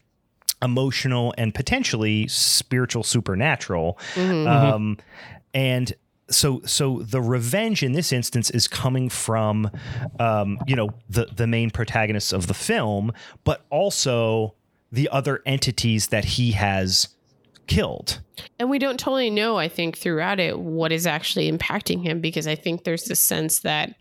emotional 0.63 1.33
and 1.39 1.55
potentially 1.55 2.27
spiritual 2.29 3.03
supernatural 3.05 3.99
Mhm. 4.17 4.47
um, 4.49 4.99
and 5.55 5.93
so 6.29 6.61
so 6.65 7.01
the 7.03 7.21
revenge 7.21 7.83
in 7.83 7.93
this 7.93 8.13
instance 8.13 8.51
is 8.51 8.67
coming 8.67 9.09
from 9.09 9.71
um, 10.19 10.59
you 10.67 10.75
know 10.75 10.91
the 11.09 11.27
the 11.27 11.47
main 11.47 11.71
protagonists 11.71 12.33
of 12.33 12.47
the 12.49 12.55
film 12.55 13.13
but 13.45 13.65
also 13.71 14.55
the 14.91 15.09
other 15.11 15.41
entities 15.47 16.09
that 16.09 16.25
he 16.25 16.53
has 16.53 17.09
killed 17.67 18.21
and 18.59 18.69
we 18.71 18.79
don't 18.79 18.99
totally 19.01 19.31
know. 19.31 19.57
I 19.57 19.69
think 19.69 19.97
throughout 19.97 20.39
it 20.41 20.59
what 20.59 20.93
is 20.93 21.07
actually 21.07 21.51
impacting 21.51 22.03
him 22.03 22.21
because 22.21 22.47
I 22.47 22.55
think 22.55 22.85
there's 22.85 23.05
this 23.05 23.21
sense 23.21 23.61
that 23.61 23.95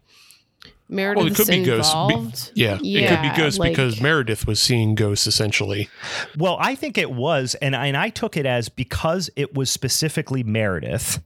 Meredith 0.88 1.23
Well, 1.23 1.32
it 1.32 1.36
could 1.36 1.47
be 1.47 1.63
ghosts. 1.63 1.93
Be- 1.93 1.99
involved. 1.99 2.51
Yeah, 2.53 2.78
it 2.82 3.07
could 3.09 3.21
be 3.21 3.36
ghosts 3.36 3.57
like- 3.57 3.71
because 3.71 3.99
Meredith 4.01 4.45
was 4.45 4.59
seeing 4.61 4.93
ghosts 4.93 5.26
essentially. 5.26 5.89
well 6.38 6.57
i 6.59 6.76
think 6.76 6.97
it 6.97 7.11
was 7.11 7.55
and 7.55 7.76
I, 7.76 7.88
and 7.88 7.97
I 7.97 8.09
took 8.09 8.38
it 8.38 8.45
as 8.45 8.69
because 8.69 9.30
it 9.36 9.55
was 9.55 9.71
specifically 9.71 10.43
meredith 10.43 11.23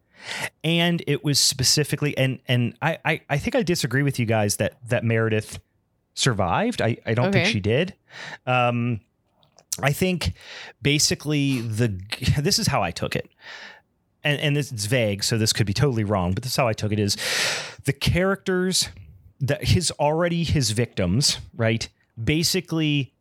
and 0.64 1.04
it 1.08 1.24
was 1.24 1.40
specifically 1.40 2.18
and 2.18 2.40
and 2.48 2.76
I, 2.82 2.98
I 3.06 3.22
i 3.30 3.38
think 3.38 3.56
i 3.56 3.64
disagree 3.64 4.04
with 4.04 4.20
you 4.20 4.26
guys 4.26 4.58
that 4.58 4.78
that 4.90 5.04
meredith 5.04 5.60
survived. 6.20 6.82
I, 6.82 6.98
I 7.06 7.14
don't 7.14 7.32
think 7.32 7.48
she 7.48 7.60
did. 7.60 7.96
Um, 8.46 9.00
I 9.82 9.94
think 9.94 10.34
basically 10.82 11.62
the 11.62 12.00
this 12.40 12.60
is 12.60 12.68
how 12.68 12.84
I 12.84 12.92
took 12.92 13.16
it. 13.16 13.30
And 14.24 14.40
and 14.42 14.56
this 14.56 14.72
it's 14.72 14.86
vague, 14.86 15.24
so 15.24 15.38
this 15.38 15.54
could 15.54 15.66
be 15.66 15.74
totally 15.74 16.04
wrong, 16.04 16.34
but 16.34 16.44
this 16.44 16.52
is 16.52 16.58
how 16.58 16.68
I 16.68 16.74
took 16.74 16.92
it 16.92 17.00
is 17.00 17.16
the 17.86 17.94
characters 17.94 18.90
that 19.40 19.64
his 19.64 19.92
already 19.92 20.44
his 20.44 20.72
victims, 20.72 21.40
right? 21.56 21.88
Basically 22.22 23.14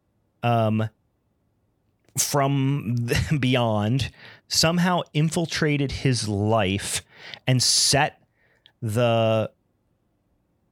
um 0.43 0.89
from 2.19 3.09
beyond 3.39 4.11
somehow 4.49 5.03
infiltrated 5.12 5.93
his 5.93 6.29
life 6.29 7.03
and 7.47 7.62
set 7.62 8.23
the 8.81 9.51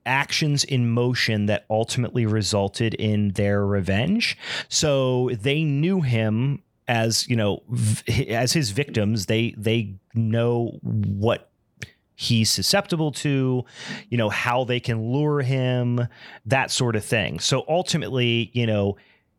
actions 0.05 0.65
in 0.65 0.89
motion 0.89 1.47
that 1.47 1.67
ultimately 1.69 2.25
resulted 2.27 2.95
in 2.95 3.33
their 3.33 3.67
revenge. 3.67 4.39
So 4.69 5.31
they 5.33 5.65
knew 5.65 6.01
him 6.01 6.63
as, 6.89 7.29
you 7.29 7.37
know, 7.37 7.63
v- 7.69 8.29
as 8.29 8.53
his 8.53 8.71
victims. 8.71 9.27
They 9.27 9.55
they 9.59 9.97
know 10.15 10.79
what 10.83 11.51
he's 12.15 12.51
susceptible 12.51 13.13
to, 13.13 13.65
you 14.09 14.17
know, 14.17 14.31
how 14.31 14.65
they 14.65 14.81
can 14.81 15.13
lure 15.13 15.43
him, 15.43 16.07
that 16.47 16.71
sort 16.71 16.97
of 16.97 17.05
thing. 17.05 17.41
So 17.41 17.65
ultimately, 17.69 18.51
you 18.55 18.67
know, 18.67 18.97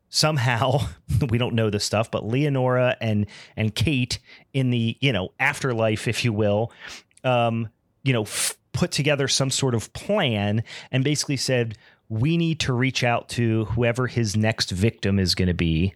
somehow 0.10 0.80
we 1.30 1.38
don't 1.38 1.56
know 1.56 1.70
this 1.70 1.84
stuff, 1.84 2.12
but 2.12 2.26
Leonora 2.26 2.98
and 3.02 3.26
and 3.56 3.74
Kate 3.74 4.20
in 4.54 4.70
the, 4.70 4.98
you 5.00 5.12
know, 5.12 5.30
afterlife 5.40 6.08
if 6.08 6.24
you 6.24 6.34
will, 6.34 6.72
um, 7.24 7.70
you 8.04 8.14
know, 8.14 8.24
f- 8.24 8.58
put 8.74 8.92
together 8.92 9.28
some 9.28 9.50
sort 9.50 9.74
of 9.76 9.92
plan 9.94 10.64
and 10.92 11.04
basically 11.04 11.38
said 11.38 11.78
we 12.10 12.38
need 12.38 12.60
to 12.62 12.74
reach 12.74 13.04
out 13.04 13.28
to 13.30 13.66
whoever 13.66 14.08
his 14.08 14.38
next 14.38 14.72
victim 14.72 15.20
is 15.20 15.36
going 15.36 15.48
to 15.48 15.54
be 15.54 15.94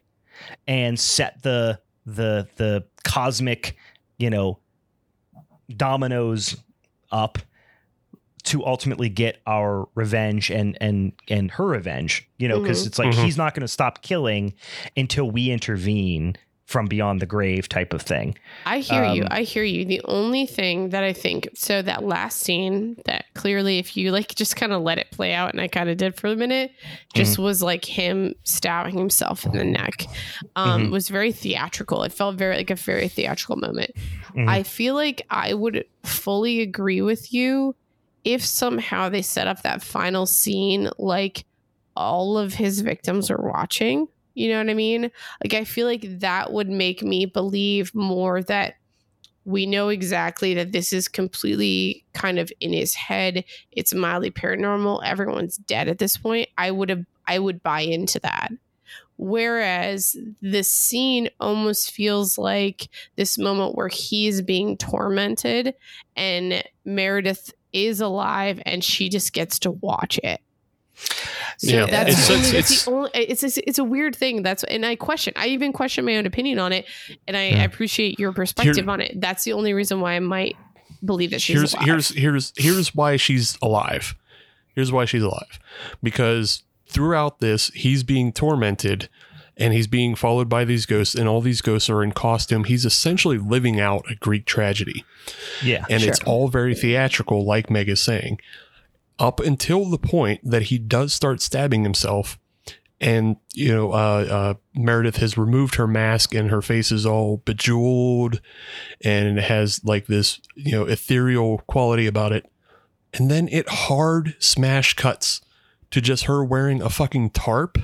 and 0.68 1.00
set 1.00 1.42
the 1.44 1.80
the 2.06 2.48
the 2.56 2.84
cosmic 3.04 3.76
you 4.18 4.30
know 4.30 4.58
dominoes 5.78 6.58
up 7.12 7.38
to 8.44 8.66
ultimately 8.66 9.10
get 9.10 9.40
our 9.46 9.88
revenge 9.96 10.50
and 10.50 10.78
and 10.82 11.12
and 11.30 11.52
her 11.52 11.66
revenge 11.68 12.28
you 12.38 12.48
know 12.48 12.60
because 12.60 12.84
Mhm. 12.84 12.88
it's 12.88 13.00
like 13.00 13.12
Mhm. 13.12 13.24
he's 13.26 13.38
not 13.38 13.54
going 13.54 13.62
to 13.62 13.68
stop 13.68 14.02
killing 14.02 14.54
until 14.98 15.30
we 15.30 15.52
intervene 15.52 16.36
from 16.66 16.86
beyond 16.88 17.20
the 17.20 17.26
grave 17.26 17.68
type 17.68 17.92
of 17.94 18.02
thing 18.02 18.34
I 18.66 18.80
hear 18.80 19.04
you. 19.04 19.24
Um, 19.24 19.28
I 19.30 19.42
hear 19.42 19.64
you. 19.66 19.84
The 19.84 20.00
only 20.06 20.46
thing 20.46 20.92
that 20.92 21.04
I 21.04 21.12
think 21.12 21.50
so 21.54 21.82
that 21.82 22.06
last 22.06 22.40
scene 22.40 22.96
that 23.04 23.26
clearly 23.34 23.78
if 23.78 23.98
you 23.98 24.12
like 24.14 24.34
just 24.36 24.56
kind 24.56 24.72
of 24.72 24.82
let 24.82 24.98
it 24.98 25.12
play 25.12 25.34
out 25.34 25.52
and 25.52 25.60
I 25.60 25.68
kind 25.68 25.90
of 25.90 25.98
did 25.98 26.16
for 26.16 26.28
a 26.28 26.36
minute 26.38 26.72
just 27.14 27.34
Mm-hmm. 27.34 27.42
was 27.44 27.62
like 27.62 27.84
him 27.84 28.36
stabbing 28.46 28.98
himself 28.98 29.46
in 29.46 29.52
the 29.52 29.66
neck. 29.66 30.06
Um 30.56 30.88
Mhm. 30.88 30.92
was 30.92 31.10
very 31.10 31.34
theatrical. 31.34 32.04
It 32.04 32.14
felt 32.14 32.38
very 32.38 32.56
like 32.56 32.70
a 32.70 32.76
very 32.76 33.10
theatrical 33.10 33.58
moment. 33.58 33.92
Mhm. 34.34 34.48
I 34.48 34.64
feel 34.64 34.96
like 34.96 35.24
I 35.30 35.54
would 35.54 35.84
fully 36.04 36.62
agree 36.62 37.02
with 37.02 37.34
you 37.34 37.76
if 38.24 38.46
somehow 38.46 39.10
they 39.10 39.22
set 39.22 39.48
up 39.48 39.62
that 39.64 39.84
final 39.84 40.26
scene 40.26 40.90
like 40.98 41.46
all 41.96 42.38
of 42.38 42.54
his 42.54 42.82
victims 42.82 43.30
are 43.30 43.42
watching. 43.42 44.08
You 44.34 44.50
know 44.50 44.60
what 44.60 44.70
I 44.70 44.74
mean? 44.74 45.12
Like, 45.44 45.54
I 45.54 45.66
feel 45.66 45.88
like 45.88 46.20
that 46.20 46.54
would 46.54 46.70
make 46.70 47.04
me 47.04 47.26
believe 47.26 47.94
more 47.94 48.42
that 48.44 48.76
we 49.44 49.66
know 49.66 49.90
exactly 49.90 50.54
that 50.54 50.72
this 50.72 50.94
is 50.94 51.08
completely 51.08 52.06
kind 52.14 52.40
of 52.40 52.52
in 52.62 52.74
his 52.74 52.94
head. 52.94 53.44
It's 53.72 53.94
mildly 53.94 54.32
paranormal. 54.32 55.04
Everyone's 55.04 55.58
dead 55.58 55.88
at 55.88 55.98
this 55.98 56.16
point. 56.16 56.48
I 56.58 56.72
would 56.72 56.90
have, 56.90 57.06
I 57.28 57.40
would 57.40 57.62
buy 57.64 57.82
into 57.82 58.20
that. 58.20 58.52
Whereas 59.18 60.16
this 60.42 60.72
scene 60.72 61.30
almost 61.40 61.92
feels 61.92 62.38
like 62.38 62.88
this 63.18 63.38
moment 63.38 63.76
where 63.76 63.88
he's 63.88 64.42
being 64.42 64.78
tormented 64.78 65.76
and 66.16 66.64
Meredith 66.86 67.54
is 67.74 68.02
alive 68.02 68.62
and 68.66 68.84
she 68.84 69.10
just 69.10 69.34
gets 69.34 69.60
to 69.60 69.72
watch 69.72 70.20
it. 70.24 70.42
So 71.58 71.68
Yeah, 71.72 71.86
that's 71.86 72.12
it's- 72.12 72.28
the 72.28 72.34
only, 72.34 72.48
it's- 72.50 72.72
it's, 72.72 72.86
the 72.86 72.92
only 72.92 73.10
it's, 73.14 73.44
it's 73.44 73.58
it's 73.58 73.80
a 73.80 73.84
weird 73.84 74.16
thing. 74.16 74.44
That's 74.44 74.64
and 74.66 74.86
I 74.86 74.96
question. 74.96 75.34
I 75.36 75.48
even 75.48 75.74
question 75.74 76.06
my 76.06 76.18
own 76.18 76.26
opinion 76.26 76.60
on 76.60 76.74
it, 76.74 76.86
and 77.28 77.36
I, 77.36 77.42
I 77.42 77.64
appreciate 77.64 78.20
your 78.20 78.34
perspective 78.34 78.88
on 78.90 79.02
it. 79.02 79.20
That's 79.20 79.44
the 79.44 79.54
only 79.54 79.74
reason 79.74 80.00
why 80.02 80.14
I 80.14 80.20
might 80.20 80.56
believe 81.04 81.32
that 81.32 81.42
she's 81.42 81.58
here's 81.58 81.74
alive. 81.74 81.86
here's 81.88 82.10
here's 82.10 82.54
here's 82.56 82.94
why 82.96 83.16
she's 83.18 83.58
alive. 83.62 84.16
Here's 84.76 84.92
why 84.92 85.06
she's 85.06 85.24
alive. 85.24 85.60
Because 86.04 86.64
throughout 86.88 87.40
this, 87.40 87.68
he's 87.70 88.04
being 88.04 88.32
tormented 88.32 89.10
and 89.62 89.74
he's 89.74 89.88
being 89.88 90.16
followed 90.16 90.50
by 90.50 90.66
these 90.66 90.86
ghosts, 90.86 91.16
and 91.16 91.30
all 91.30 91.42
these 91.42 91.62
ghosts 91.62 91.90
are 91.90 92.04
in 92.04 92.12
costume. 92.12 92.64
He's 92.66 92.86
essentially 92.86 93.38
living 93.38 93.80
out 93.80 94.06
a 94.10 94.16
Greek 94.16 94.46
tragedy. 94.46 95.06
yeah 95.64 95.86
And 95.90 96.02
Sure. 96.02 96.10
it's 96.10 96.20
all 96.22 96.48
very 96.48 96.76
theatrical, 96.76 97.46
like 97.46 97.70
Meg 97.70 97.88
is 97.90 98.02
saying. 98.02 98.40
Up 99.20 99.40
until 99.40 99.86
the 99.86 100.00
point 100.00 100.42
that 100.44 100.64
he 100.64 100.78
does 100.78 101.14
start 101.14 101.42
stabbing 101.42 101.84
himself, 101.84 102.40
and 103.00 103.38
you 103.54 103.70
know, 103.74 103.92
uh, 103.94 103.96
uh, 104.30 104.54
Meredith 104.76 105.18
has 105.18 105.38
removed 105.38 105.76
her 105.76 105.88
mask, 105.88 106.34
and 106.36 106.50
her 106.50 106.62
face 106.62 106.92
is 106.92 107.06
all 107.06 107.38
bejeweled, 107.46 108.42
and 109.04 109.38
it 109.38 109.44
has 109.44 109.84
like 109.84 110.08
this, 110.08 110.40
you 110.56 110.72
know, 110.72 110.86
ethereal 110.86 111.60
quality 111.68 112.08
about 112.08 112.32
it. 112.32 112.46
And 113.14 113.30
then 113.30 113.48
it 113.50 113.68
hard 113.68 114.36
smash 114.40 114.94
cuts 114.94 115.42
to 115.92 116.00
just 116.00 116.26
her 116.26 116.44
wearing 116.44 116.82
a 116.82 116.90
fucking 116.90 117.32
tarp 117.32 117.78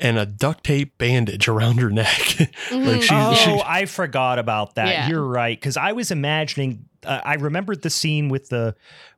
and 0.00 0.18
a 0.18 0.26
duct 0.26 0.64
tape 0.64 0.96
bandage 0.98 1.46
around 1.48 1.78
her 1.78 1.90
neck. 1.90 2.08
Mhm. 2.08 2.86
like 2.92 3.02
she, 3.02 3.08
oh, 3.12 3.34
she 3.34 3.62
I 3.64 3.86
forgot 3.86 4.38
about 4.38 4.74
that. 4.76 4.88
Yeah. 4.88 5.08
You're 5.08 5.24
right 5.26 5.58
because 5.58 5.76
I 5.76 5.92
was 5.92 6.10
imagining. 6.10 6.86
Uh, 7.04 7.20
I 7.24 7.34
remembered 7.34 7.82
the 7.82 7.90
scene 7.90 8.28
with 8.28 8.48
the 8.48 8.74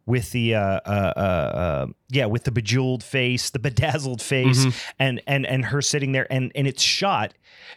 with 0.07 0.31
the 0.33 0.55
uh, 0.57 0.61
uh, 0.85 1.13
uh, 1.17 1.21
uh, 1.21 1.87
yeah 2.11 2.27
with 2.27 2.45
the 2.45 2.51
bejeweled 2.53 3.03
face, 3.05 3.51
the 3.51 3.59
bedazzled 3.69 4.21
face, 4.23 4.65
Mhm. 4.67 4.85
and 4.99 5.23
and 5.27 5.47
and 5.47 5.65
her 5.67 5.83
sitting 5.83 6.13
there, 6.13 6.27
and 6.31 6.53
and 6.55 6.67
it's 6.67 6.83
shot. 6.83 7.35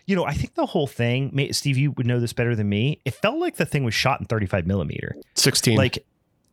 You 0.08 0.16
know, 0.16 0.26
I 0.26 0.34
think 0.34 0.54
the 0.56 0.66
whole 0.68 0.86
thing, 0.88 1.52
Steve, 1.52 1.78
you 1.78 1.92
would 1.92 2.06
know 2.06 2.20
this 2.20 2.34
better 2.34 2.56
than 2.56 2.70
me. 2.70 3.02
It 3.06 3.16
felt 3.16 3.40
like 3.40 3.56
the 3.56 3.66
thing 3.66 3.84
was 3.84 3.94
shot 3.96 4.20
in 4.20 4.28
35 4.28 4.68
millimeter, 4.68 5.16
16. 5.36 5.76
like 5.78 6.06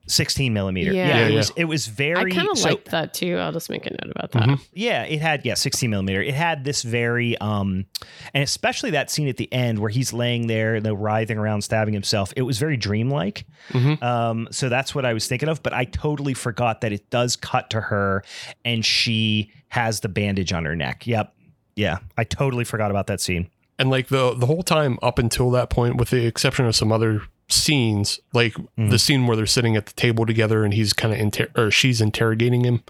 16 0.07 0.53
millimeter. 0.53 0.93
Yeah. 0.93 1.07
Yeah, 1.09 1.19
Yeah, 1.21 1.27
it 1.29 1.35
was. 1.35 1.53
It 1.57 1.65
was 1.65 1.87
very. 1.87 2.33
I 2.33 2.35
kind 2.35 2.49
of 2.51 2.59
so- 2.59 2.69
like 2.71 2.85
that 2.87 3.15
too. 3.15 3.37
I'll 3.37 3.53
just 3.53 3.71
make 3.71 3.87
a 3.87 3.91
note 3.91 4.13
about 4.15 4.33
that. 4.33 4.43
Mhm. 4.49 4.61
yeah, 4.73 5.05
it 5.05 5.21
had 5.21 5.45
yeah, 5.47 5.55
16 5.55 5.89
millimeter. 5.91 6.21
It 6.23 6.35
had 6.35 6.65
this 6.65 6.83
very 6.83 7.37
um 7.39 7.87
and 8.35 8.43
especially 8.43 8.91
that 8.91 9.11
scene 9.11 9.29
at 9.29 9.37
the 9.37 9.53
end 9.53 9.79
where 9.79 9.91
he's 9.91 10.13
laying 10.13 10.47
there, 10.49 10.75
you 10.75 10.81
know, 10.81 10.95
writhing 10.95 11.39
around, 11.39 11.63
stabbing 11.63 11.95
himself. 11.95 12.33
It 12.37 12.43
was 12.43 12.59
very 12.59 12.77
dreamlike. 12.77 13.45
Mhm. 13.71 14.03
Um, 14.03 14.49
so 14.51 14.69
that's 14.69 14.95
what 14.95 15.05
I 15.05 15.13
was 15.13 15.27
thinking 15.29 15.49
of, 15.49 15.63
but 15.63 15.73
I 15.73 15.85
totally 15.85 16.35
forgot 16.35 16.81
that 16.83 16.93
it 16.93 17.09
does 17.11 17.37
cut 17.37 17.71
to 17.71 17.81
her 17.81 18.23
and 18.65 18.85
she 18.85 19.51
has 19.69 20.01
the 20.01 20.09
bandage 20.09 20.53
on 20.53 20.65
her 20.65 20.77
neck. 20.77 21.07
Yep. 21.07 21.33
Yeah. 21.77 21.99
I 22.19 22.25
totally 22.25 22.65
forgot 22.65 22.91
about 22.91 23.07
that 23.07 23.21
scene. 23.21 23.49
and 23.79 23.89
like 23.91 24.09
the 24.09 24.35
the 24.35 24.47
whole 24.47 24.63
time 24.63 24.99
up 25.03 25.19
until 25.19 25.51
that 25.53 25.71
point 25.71 25.97
with 25.97 26.11
the 26.11 26.27
exception 26.27 26.67
of 26.67 26.77
some 26.77 26.93
other 26.93 27.23
scenes 27.53 28.19
like 28.33 28.55
Mhm. 28.79 28.91
the 28.91 28.99
scene 28.99 29.27
where 29.27 29.37
they're 29.37 29.47
sitting 29.47 29.77
at 29.77 29.87
the 29.87 29.93
table 29.93 30.27
together 30.27 30.65
and 30.65 30.75
he's 30.75 30.93
kind 30.93 31.13
of 31.15 31.21
inter- 31.21 31.49
or 31.57 31.71
she's 31.71 32.01
interrogating 32.01 32.65
him 32.65 32.83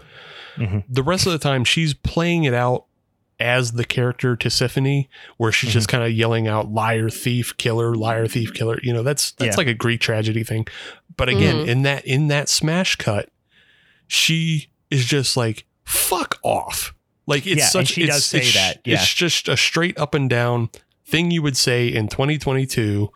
Mhm. 0.57 0.83
the 0.89 1.03
rest 1.03 1.25
of 1.25 1.31
the 1.33 1.39
time 1.39 1.63
she's 1.63 1.93
playing 1.93 2.43
it 2.45 2.53
out 2.53 2.85
as 3.39 3.73
the 3.73 3.83
character 3.83 4.37
Tisiphone, 4.37 5.07
where 5.37 5.51
she's 5.51 5.73
just 5.73 5.87
kind 5.89 6.03
of 6.03 6.11
yelling 6.11 6.47
out 6.47 6.71
liar 6.71 7.09
thief 7.09 7.57
killer 7.57 7.95
liar 7.95 8.27
thief 8.27 8.53
killer 8.53 8.79
you 8.83 8.93
know 8.93 9.03
that's 9.03 9.31
that's 9.31 9.55
Yeah. 9.55 9.57
like 9.57 9.67
a 9.67 9.73
greek 9.73 9.99
tragedy 10.01 10.43
thing 10.43 10.65
but 11.17 11.29
again 11.29 11.55
Mhm. 11.57 11.67
in 11.67 11.81
that 11.81 12.05
in 12.05 12.27
that 12.27 12.47
smash 12.49 12.95
cut 12.95 13.29
she 14.07 14.67
is 14.89 15.05
just 15.05 15.35
like 15.35 15.65
fuck 15.83 16.39
off 16.43 16.93
like 17.25 17.45
it's 17.47 17.57
Yeah, 17.57 17.63
and 17.63 17.71
such 17.71 17.87
she 17.89 18.03
it's, 18.03 18.13
does 18.15 18.25
say 18.25 18.37
it's- 18.39 18.53
that, 18.53 18.81
yeah. 18.85 18.95
it's 18.95 19.13
just 19.13 19.47
a 19.49 19.57
straight 19.57 19.97
up 19.97 20.13
and 20.13 20.29
down 20.29 20.69
thing 21.05 21.31
you 21.31 21.41
would 21.41 21.57
say 21.57 21.87
in 21.87 22.07
2022 22.07 23.09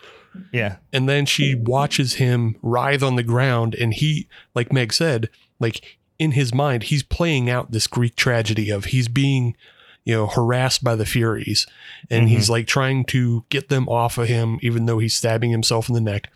Yeah. 0.52 0.78
and 0.94 1.08
then 1.08 1.26
she 1.26 1.56
watches 1.56 2.16
him 2.16 2.56
writhe 2.62 3.04
on 3.04 3.16
the 3.16 3.24
ground 3.24 3.76
and 3.76 3.94
he 3.94 4.28
like 4.56 4.72
meg 4.74 4.94
said 4.94 5.30
like 5.60 5.98
in 6.20 6.32
his 6.32 6.54
mind 6.54 6.84
he's 6.84 7.04
playing 7.04 7.50
out 7.50 7.72
this 7.72 7.88
greek 7.88 8.16
tragedy 8.16 8.70
of 8.70 8.86
he's 8.86 9.08
being 9.08 9.56
you 10.06 10.14
know 10.16 10.28
harassed 10.28 10.84
by 10.84 10.96
the 10.96 11.06
furies 11.06 11.66
and 12.10 12.26
Mhm. 12.28 12.30
he's 12.30 12.50
like 12.50 12.66
trying 12.68 13.04
to 13.06 13.46
get 13.50 13.70
them 13.70 13.88
off 13.90 14.18
of 14.18 14.28
him 14.28 14.58
even 14.62 14.86
though 14.86 15.00
he's 15.00 15.16
stabbing 15.16 15.52
himself 15.52 15.90
in 15.90 15.96
the 15.96 16.02
neck 16.02 16.32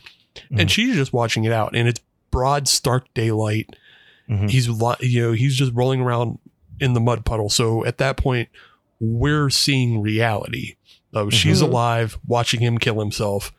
Mhm. 0.52 0.62
and 0.62 0.72
she's 0.72 0.96
just 0.96 1.14
watching 1.14 1.44
it 1.46 1.52
out 1.52 1.76
and 1.76 1.88
it's 1.88 2.02
broad 2.32 2.68
stark 2.68 3.06
daylight 3.14 3.76
Mhm. 4.30 4.50
he's 4.50 4.68
you 5.02 5.22
know 5.22 5.32
he's 5.34 5.56
just 5.56 5.74
rolling 5.74 6.02
around 6.02 6.38
in 6.80 6.94
the 6.94 7.00
mud 7.02 7.26
puddle 7.26 7.50
so 7.50 7.84
at 7.86 7.98
that 7.98 8.18
point 8.18 8.50
we're 9.00 9.50
seeing 9.50 10.02
reality 10.02 10.76
of 11.14 11.34
she's 11.34 11.60
Mhm. 11.62 11.66
alive 11.70 12.18
watching 12.26 12.60
him 12.62 12.78
kill 12.78 13.00
himself 13.00 13.52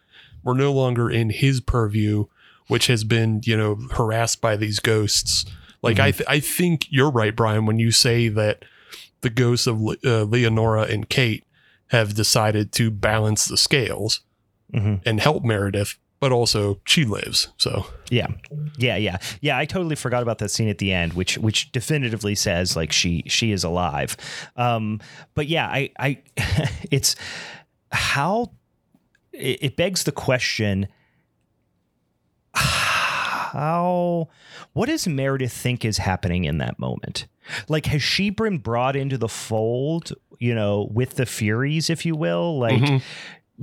we're 0.43 0.55
no 0.55 0.73
longer 0.73 1.11
in 1.11 1.31
his 1.31 1.61
purview 1.61 2.25
which 2.69 2.87
has 2.87 3.05
been 3.05 3.41
you 3.45 3.57
know 3.57 3.77
harassed 3.93 4.41
by 4.41 4.57
these 4.57 4.79
ghosts 4.81 5.45
like 5.83 5.99
I, 5.99 6.11
th- 6.13 6.29
I 6.29 6.39
think 6.41 6.87
you're 6.91 7.11
right 7.11 7.35
brian 7.35 7.67
when 7.67 7.79
you 7.79 7.91
say 7.91 8.29
that 8.29 8.65
the 9.23 9.31
ghosts 9.31 9.67
of 9.67 9.77
uh, 10.05 10.23
Leonora 10.25 10.83
and 10.83 11.09
Kate 11.09 11.45
have 11.89 12.15
decided 12.15 12.73
to 12.73 12.91
balance 12.91 13.45
the 13.47 13.57
scales 13.57 14.21
Mhm. 14.75 15.03
and 15.05 15.21
help 15.21 15.45
Meredith, 15.45 15.99
but 16.19 16.33
also 16.33 16.81
she 16.87 17.05
lives. 17.05 17.49
So 17.59 17.85
Yeah, 18.11 18.29
yeah, 18.79 18.97
yeah, 18.97 19.19
yeah. 19.43 19.59
I 19.59 19.67
totally 19.67 19.97
forgot 19.97 20.23
about 20.23 20.39
that 20.39 20.49
scene 20.51 20.69
at 20.71 20.79
the 20.79 20.93
end, 20.93 21.13
which 21.13 21.37
which 21.37 21.71
definitively 21.73 22.35
says 22.35 22.75
like 22.75 22.91
she 22.91 23.23
she 23.27 23.53
is 23.53 23.65
alive. 23.65 24.17
Um, 24.57 25.01
but 25.35 25.47
yeah, 25.47 25.67
I 25.67 25.91
I 25.99 26.19
it's 26.91 27.17
how 27.91 28.53
it, 29.33 29.59
it 29.63 29.77
begs 29.77 30.05
the 30.05 30.13
question 30.13 30.89
how 32.55 34.29
what 34.73 34.87
does 34.87 35.07
Meredith 35.07 35.53
think 35.53 35.85
is 35.85 35.99
happening 35.99 36.45
in 36.45 36.59
that 36.59 36.79
moment? 36.79 37.27
Like 37.69 37.87
has 37.87 38.03
she 38.03 38.31
been 38.31 38.59
brought 38.59 38.97
into 38.97 39.19
the 39.19 39.29
fold, 39.29 40.13
you 40.39 40.55
know, 40.55 40.89
with 40.93 41.15
the 41.17 41.27
Furies, 41.27 41.91
if 41.91 42.07
you 42.07 42.15
will? 42.15 42.59
Like 42.59 42.81
Mhm. 42.81 43.03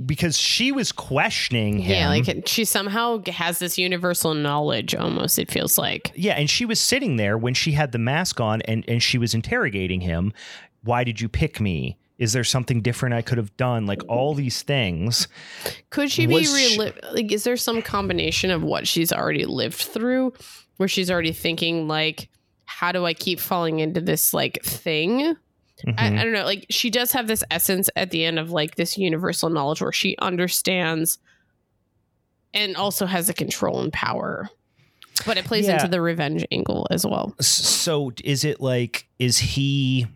because 0.06 0.38
she 0.38 0.72
was 0.72 0.92
questioning 0.92 1.78
him. 1.78 1.90
Yeah, 1.92 2.08
like 2.08 2.46
she 2.48 2.64
somehow 2.64 3.22
has 3.26 3.58
this 3.58 3.78
universal 3.78 4.34
knowledge 4.34 4.94
almost, 4.94 5.38
it 5.38 5.50
feels 5.50 5.76
like. 5.76 6.12
Yeah, 6.14 6.34
and 6.34 6.48
she 6.48 6.64
was 6.64 6.80
sitting 6.80 7.16
there 7.16 7.36
when 7.36 7.54
she 7.54 7.72
had 7.72 7.92
the 7.92 7.98
mask 7.98 8.40
on 8.40 8.62
and, 8.62 8.84
and 8.88 9.02
she 9.02 9.18
was 9.18 9.34
interrogating 9.34 10.00
him. 10.00 10.32
Why 10.82 11.04
did 11.04 11.20
you 11.20 11.28
pick 11.28 11.60
me? 11.60 11.98
Is 12.20 12.32
there 12.34 12.44
something 12.44 12.82
different 12.82 13.14
I 13.16 13.22
could 13.22 13.38
have 13.38 13.56
done? 13.56 13.86
Like 13.86 14.02
all 14.08 14.34
these 14.34 14.62
things. 14.62 15.26
Could 15.88 16.10
she 16.12 16.26
be 16.26 16.44
she- 16.44 16.78
Like, 16.78 17.32
is 17.32 17.42
there 17.44 17.56
some 17.56 17.82
combination 17.82 18.50
of 18.52 18.62
what 18.62 18.86
she's 18.86 19.10
already 19.12 19.46
lived 19.46 19.80
through, 19.80 20.34
where 20.76 20.88
she's 20.88 21.10
already 21.10 21.32
thinking 21.32 21.88
like, 21.88 22.28
how 22.66 22.92
do 22.92 23.04
I 23.06 23.14
keep 23.14 23.40
falling 23.40 23.80
into 23.80 24.00
this 24.00 24.32
like 24.32 24.62
thing? 24.62 25.34
I, 25.86 26.10
Mhm. 26.10 26.18
I 26.18 26.22
don't 26.24 26.32
know. 26.34 26.44
Like 26.44 26.66
she 26.68 26.90
does 26.90 27.10
have 27.12 27.26
this 27.26 27.42
essence 27.50 27.88
at 27.96 28.10
the 28.10 28.22
end 28.26 28.38
of 28.38 28.50
like 28.50 28.74
this 28.76 28.98
universal 28.98 29.48
knowledge 29.48 29.80
where 29.80 29.90
she 29.92 30.14
understands 30.18 31.18
and 32.52 32.76
also 32.76 33.06
has 33.06 33.30
a 33.30 33.34
control 33.34 33.80
and 33.80 33.90
power. 33.92 34.50
But 35.24 35.38
it 35.38 35.46
plays 35.46 35.66
Yeah. 35.66 35.74
into 35.76 35.88
the 35.88 36.00
revenge 36.02 36.44
angle 36.52 36.86
as 36.90 37.06
well. 37.06 37.34
So 37.40 38.12
is 38.24 38.44
it 38.44 38.60
like 38.60 39.06
is 39.18 39.38
he 39.38 40.06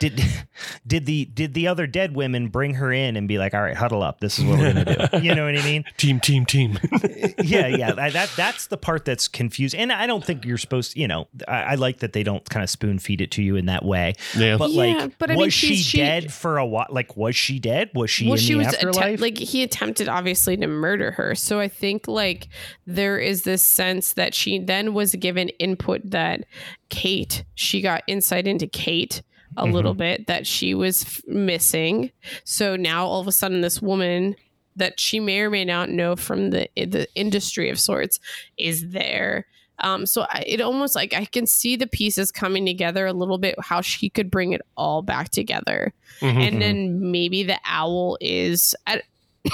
did 0.00 0.20
did 0.86 1.06
the 1.06 1.24
did 1.26 1.54
the 1.54 1.68
other 1.68 1.86
dead 1.86 2.14
women 2.16 2.48
bring 2.48 2.74
her 2.74 2.92
in 2.92 3.16
and 3.16 3.28
be 3.28 3.38
like, 3.38 3.54
all 3.54 3.62
right, 3.62 3.76
huddle 3.76 4.02
up. 4.02 4.20
This 4.20 4.38
is 4.38 4.44
what 4.44 4.58
we're 4.58 4.72
gonna 4.72 5.08
do. 5.12 5.18
You 5.20 5.34
know 5.34 5.44
what 5.44 5.56
I 5.58 5.62
mean? 5.62 5.84
team, 5.96 6.18
team, 6.20 6.44
team. 6.46 6.78
yeah, 7.42 7.66
yeah. 7.66 7.94
I- 7.96 8.10
That 8.10 8.30
that's 8.36 8.66
the 8.68 8.76
part 8.76 9.04
that's 9.04 9.28
confused. 9.28 9.74
And 9.74 9.92
I 9.92 10.06
don't 10.06 10.24
think 10.24 10.44
you're 10.44 10.58
supposed 10.58 10.92
to, 10.92 11.00
you 11.00 11.06
know, 11.08 11.28
I, 11.46 11.62
I 11.62 11.74
like 11.76 11.98
that 11.98 12.12
they 12.12 12.22
don't 12.22 12.48
kind 12.48 12.64
of 12.64 12.70
spoon 12.70 12.98
feed 12.98 13.20
it 13.20 13.30
to 13.32 13.42
you 13.42 13.56
in 13.56 13.66
that 13.66 13.84
way. 13.84 14.14
yeah. 14.36 14.56
But 14.56 14.70
Yeah, 14.70 14.94
like, 15.02 15.18
but 15.18 15.30
I 15.30 15.34
was 15.34 15.40
mean, 15.44 15.50
she, 15.50 15.66
she's- 15.76 15.84
she- 15.86 15.98
dead 15.98 16.32
for 16.32 16.58
a 16.58 16.66
while? 16.66 16.86
Like, 16.90 17.16
was 17.16 17.36
she 17.36 17.58
dead? 17.58 17.90
Was 17.94 18.10
she 18.10 18.30
in 18.30 18.36
she 18.36 18.52
the 18.54 18.58
was 18.58 18.66
afterlife? 18.68 18.96
attempt- 18.96 19.20
like 19.22 19.38
he 19.38 19.62
attempted 19.62 20.08
obviously 20.08 20.56
to 20.56 20.66
murder 20.66 21.10
her 21.12 21.34
so 21.34 21.60
i 21.60 21.68
think 21.68 22.06
like 22.08 22.48
there 22.86 23.18
is 23.18 23.42
this 23.42 23.64
sense 23.66 24.14
that 24.14 24.34
she 24.34 24.58
then 24.58 24.94
was 24.94 25.14
given 25.16 25.48
input 25.58 26.00
that 26.10 26.44
kate 26.88 27.44
she 27.54 27.80
got 27.80 28.02
insight 28.06 28.46
into 28.46 28.66
kate 28.66 29.22
a 29.56 29.64
Mhm. 29.64 29.72
little 29.72 29.94
bit 29.94 30.26
that 30.26 30.46
she 30.46 30.74
was 30.74 31.02
f- 31.04 31.20
missing 31.26 32.10
so 32.44 32.76
now 32.76 33.06
all 33.06 33.20
of 33.20 33.26
a 33.26 33.32
sudden 33.32 33.60
this 33.60 33.82
woman 33.82 34.36
that 34.76 34.98
she 35.00 35.18
may 35.20 35.40
or 35.40 35.50
may 35.50 35.64
not 35.64 35.88
know 35.90 36.14
from 36.16 36.50
the 36.50 36.68
the 36.76 37.06
industry 37.14 37.68
of 37.70 37.78
sorts 37.80 38.18
is 38.56 38.90
there 38.90 39.46
um, 39.82 40.04
so 40.04 40.26
I, 40.28 40.44
it 40.46 40.60
almost 40.60 40.94
like 40.94 41.14
I 41.14 41.24
can 41.24 41.46
see 41.46 41.74
the 41.74 41.86
pieces 41.86 42.30
coming 42.30 42.66
together 42.66 43.06
a 43.06 43.14
little 43.14 43.38
bit, 43.38 43.54
how 43.62 43.80
she 43.80 44.10
could 44.10 44.30
bring 44.30 44.52
it 44.52 44.60
all 44.76 45.00
back 45.00 45.30
together 45.30 45.94
Mhm. 46.20 46.36
and 46.48 46.60
then 46.62 47.10
maybe 47.10 47.42
the 47.44 47.58
owl 47.64 48.18
is 48.20 48.74
I, 48.86 49.00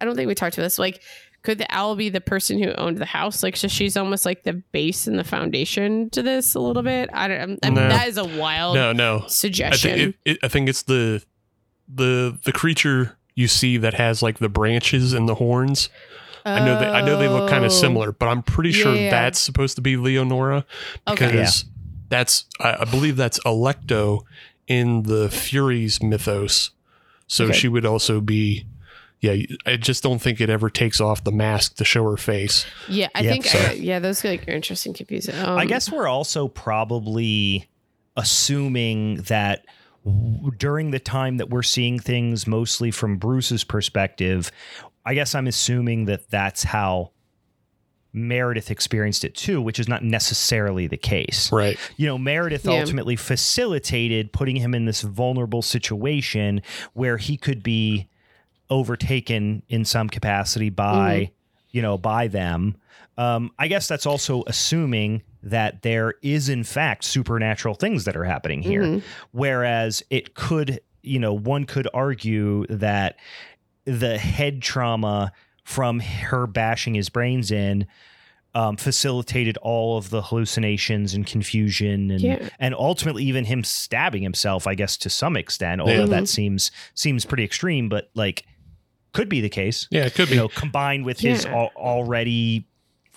I 0.00 0.04
don't 0.04 0.14
think 0.14 0.28
we 0.28 0.34
talked 0.34 0.56
to 0.56 0.60
this 0.60 0.78
like 0.78 1.02
could 1.46 1.58
the 1.58 1.66
owl 1.70 1.94
be 1.96 2.08
the 2.10 2.20
person 2.20 2.60
who 2.62 2.72
owned 2.72 2.98
the 2.98 3.04
house 3.06 3.42
like 3.42 3.56
so 3.56 3.68
she's 3.68 3.96
almost 3.96 4.26
like 4.26 4.42
the 4.42 4.52
base 4.72 5.06
and 5.06 5.18
the 5.18 5.24
foundation 5.24 6.10
to 6.10 6.22
this 6.22 6.54
a 6.54 6.60
little 6.60 6.82
bit 6.82 7.08
i 7.14 7.28
don't 7.28 7.58
I 7.62 7.70
mean, 7.70 7.74
No. 7.76 7.88
that 7.88 8.08
is 8.08 8.16
a 8.18 8.24
wild 8.24 8.74
no, 8.74 8.92
no. 8.92 9.22
I 9.24 9.28
suggestion 9.28 10.00
it, 10.00 10.14
it, 10.24 10.38
I 10.42 10.48
think 10.48 10.68
it's 10.68 10.82
the 10.82 11.22
the 11.88 12.36
the 12.44 12.52
creature 12.52 13.16
you 13.34 13.48
see 13.48 13.76
that 13.78 13.94
has 13.94 14.22
like 14.22 14.38
the 14.38 14.48
branches 14.48 15.12
and 15.12 15.28
the 15.28 15.34
horns. 15.36 15.88
I 16.44 16.64
know 16.64 16.78
that 16.78 16.94
I 16.94 17.00
know 17.02 17.18
they 17.18 17.28
look 17.28 17.50
kind 17.50 17.64
Oh. 17.64 17.66
of 17.66 17.72
similar, 17.72 18.12
but 18.12 18.26
I'm 18.28 18.42
pretty 18.42 18.72
sure 18.72 18.94
Yeah. 18.94 19.10
that's 19.10 19.38
supposed 19.38 19.76
to 19.76 19.82
be 19.82 19.96
Leonora 19.96 20.64
Okay. 21.06 21.26
because 21.26 21.64
that's 22.08 22.46
I, 22.60 22.76
I 22.80 22.84
believe 22.84 23.16
that's 23.16 23.38
Alecto 23.40 24.22
in 24.66 25.02
the 25.02 25.28
Furies 25.28 26.02
mythos. 26.02 26.70
So 27.26 27.44
Okay. 27.46 27.52
she 27.58 27.68
would 27.68 27.84
also 27.84 28.20
be. 28.20 28.66
Yeah, 29.32 29.56
I 29.66 29.76
just 29.76 30.02
don't 30.02 30.18
think 30.20 30.40
it 30.40 30.50
ever 30.50 30.70
takes 30.70 31.00
off 31.00 31.24
the 31.24 31.32
mask 31.32 31.76
to 31.76 31.84
show 31.84 32.08
her 32.10 32.16
face. 32.16 32.66
yeah 32.88 33.08
i 33.14 33.20
Yep, 33.20 33.32
think 33.32 33.44
so- 33.46 33.58
I, 33.58 33.72
yeah 33.72 33.98
those 33.98 34.22
like 34.24 34.46
are 34.48 34.52
interesting 34.52 34.92
confusing 34.94 35.34
um, 35.38 35.58
I 35.58 35.64
guess 35.66 35.90
we're 35.90 36.08
also 36.08 36.48
probably 36.48 37.68
assuming 38.16 39.16
that 39.22 39.64
w- 40.04 40.50
during 40.58 40.90
the 40.90 40.98
time 40.98 41.36
that 41.36 41.50
we're 41.50 41.62
seeing 41.62 41.98
things 41.98 42.46
mostly 42.46 42.90
from 42.90 43.18
Bruce's 43.18 43.62
perspective, 43.64 44.50
I 45.04 45.14
guess 45.14 45.34
I'm 45.34 45.46
assuming 45.46 46.06
that 46.06 46.30
that's 46.30 46.62
how 46.64 47.12
Meredith 48.12 48.70
experienced 48.70 49.24
it 49.24 49.34
too, 49.34 49.60
which 49.60 49.78
is 49.78 49.88
not 49.88 50.02
necessarily 50.02 50.86
the 50.86 50.96
case. 50.96 51.52
Right. 51.52 51.78
You 51.98 52.06
know, 52.06 52.16
Meredith 52.16 52.64
Yeah. 52.64 52.72
ultimately 52.80 53.14
facilitated 53.16 54.32
putting 54.32 54.56
him 54.56 54.74
in 54.74 54.86
this 54.86 55.02
vulnerable 55.02 55.60
situation 55.60 56.62
where 56.94 57.18
he 57.18 57.36
could 57.36 57.62
be 57.62 58.08
overtaken 58.70 59.62
in 59.68 59.84
some 59.84 60.08
capacity 60.08 60.70
by, 60.70 61.30
you 61.70 61.82
know, 61.82 61.96
by 61.98 62.28
them. 62.28 62.76
Um, 63.18 63.50
I 63.58 63.68
guess 63.68 63.88
that's 63.88 64.06
also 64.06 64.42
assuming 64.46 65.22
that 65.42 65.82
there 65.82 66.14
is 66.22 66.48
in 66.48 66.64
fact 66.64 67.04
supernatural 67.04 67.74
things 67.74 68.04
that 68.04 68.16
are 68.16 68.24
happening 68.24 68.62
here. 68.62 68.82
Mhm. 68.82 69.02
Whereas 69.32 70.02
it 70.10 70.34
could, 70.34 70.80
you 71.02 71.18
know, 71.18 71.32
one 71.32 71.64
could 71.64 71.88
argue 71.94 72.66
that 72.68 73.16
the 73.84 74.18
head 74.18 74.60
trauma 74.60 75.32
from 75.64 76.00
her 76.00 76.46
bashing 76.46 76.94
his 76.94 77.08
brains 77.08 77.50
in 77.50 77.86
um, 78.54 78.76
facilitated 78.78 79.58
all 79.58 79.98
of 79.98 80.08
the 80.08 80.22
hallucinations 80.22 81.12
and 81.12 81.26
confusion 81.26 82.10
and 82.10 82.22
Yeah. 82.22 82.48
and 82.58 82.74
ultimately 82.74 83.22
even 83.24 83.44
him 83.44 83.62
stabbing 83.62 84.22
himself, 84.22 84.66
I 84.66 84.74
guess 84.74 84.96
to 84.98 85.10
some 85.10 85.36
extent, 85.36 85.82
although 85.82 86.00
Yeah. 86.04 86.20
that 86.20 86.28
seems 86.28 86.70
seems 86.94 87.26
pretty 87.26 87.44
extreme, 87.44 87.90
but 87.90 88.08
like 88.14 88.46
could 89.16 89.28
be 89.28 89.40
the 89.40 89.48
case. 89.48 89.88
Yeah, 89.90 90.04
it 90.06 90.14
could 90.14 90.28
You 90.28 90.34
be. 90.34 90.36
know, 90.36 90.48
combined 90.48 91.04
with 91.04 91.18
his 91.20 91.44
al- 91.46 91.72
already 91.76 92.66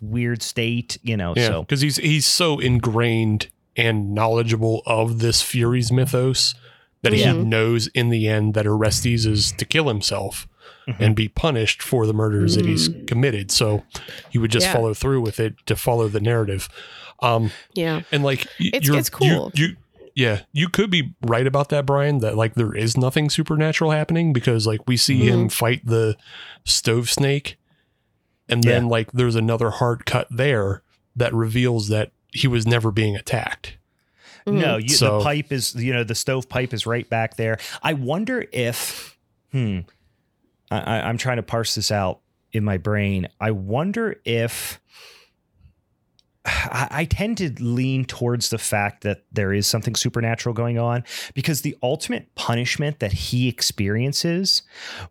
weird 0.02 0.42
state, 0.42 0.98
you 1.04 1.18
know. 1.18 1.34
Yeah, 1.36 1.48
So 1.48 1.62
because 1.64 1.82
he's 1.82 1.98
he's 1.98 2.26
so 2.26 2.60
ingrained 2.60 3.48
and 3.76 4.14
knowledgeable 4.14 4.82
of 4.86 5.20
this 5.20 5.42
Furies 5.42 5.92
mythos 5.92 6.56
that 7.02 7.14
Yeah. 7.14 7.34
he 7.34 7.40
knows 7.40 7.88
in 7.88 8.10
the 8.10 8.28
end 8.28 8.54
that 8.56 8.66
Orestes 8.66 9.26
is 9.26 9.52
to 9.54 9.66
kill 9.66 9.88
himself 9.88 10.48
Mhm. 10.88 10.96
and 11.00 11.16
be 11.16 11.28
punished 11.28 11.82
for 11.82 12.06
the 12.08 12.14
murders 12.14 12.56
that 12.56 12.66
he's 12.66 12.90
Mm. 12.90 13.08
committed. 13.08 13.52
So 13.52 13.84
he 14.30 14.38
would 14.38 14.52
just 14.52 14.68
Yeah. 14.68 14.74
follow 14.74 14.94
through 14.94 15.22
with 15.22 15.40
it 15.40 15.56
to 15.68 15.76
follow 15.76 16.08
the 16.10 16.20
narrative. 16.20 16.68
Um, 17.22 17.52
yeah 17.74 18.02
and 18.12 18.24
like 18.24 18.48
It's- 18.60 18.86
you're, 18.88 18.98
it's 18.98 19.10
cool. 19.10 19.52
You, 19.54 19.68
you 19.70 19.76
yeah, 20.20 20.42
you 20.52 20.68
could 20.70 20.90
be 20.90 21.14
right 21.22 21.48
about 21.48 21.70
that, 21.70 21.86
Brian. 21.86 22.20
That 22.20 22.36
like 22.36 22.56
there 22.56 22.76
is 22.76 22.98
nothing 22.98 23.30
supernatural 23.30 23.92
happening 23.92 24.34
because 24.34 24.68
like 24.68 24.82
we 24.88 24.98
see 24.98 25.20
him 25.26 25.48
fight 25.50 25.86
the 25.86 26.18
stove 26.66 27.10
snake, 27.10 27.58
and 28.50 28.64
then 28.64 28.88
like 28.90 29.12
there's 29.14 29.36
another 29.36 29.70
hard 29.70 30.06
cut 30.06 30.28
there 30.30 30.84
that 31.16 31.34
reveals 31.34 31.88
that 31.88 32.12
he 32.34 32.48
was 32.48 32.68
never 32.68 32.92
being 32.92 33.16
attacked. 33.16 33.78
Mhm. 34.46 34.62
No, 34.62 34.78
you, 34.78 34.90
So- 34.90 35.20
the 35.20 35.24
pipe 35.24 35.52
is 35.52 35.74
you 35.76 35.94
know 35.94 36.04
the 36.04 36.16
stove 36.16 36.50
pipe 36.50 36.74
is 36.74 36.86
right 36.86 37.10
back 37.10 37.38
there. 37.38 37.58
I 37.82 37.94
wonder 37.94 38.46
if 38.52 39.18
hmm, 39.52 39.80
I, 40.70 40.80
I, 40.80 41.10
I'm 41.10 41.18
trying 41.18 41.38
to 41.38 41.44
parse 41.44 41.76
this 41.76 41.92
out 41.92 42.20
in 42.52 42.64
my 42.64 42.78
brain. 42.78 43.28
I 43.40 43.52
wonder 43.52 44.18
if 44.26 44.80
I, 46.50 47.06
tend 47.10 47.38
to 47.38 47.52
lean 47.64 48.06
towards 48.06 48.50
the 48.50 48.58
fact 48.58 49.04
that 49.04 49.24
there 49.32 49.54
is 49.54 49.68
something 49.68 49.96
supernatural 49.96 50.54
going 50.54 50.78
on 50.78 51.04
because 51.34 51.62
the 51.62 51.78
ultimate 51.84 52.34
punishment 52.36 53.00
that 53.00 53.12
he 53.12 53.48
experiences, 53.48 54.62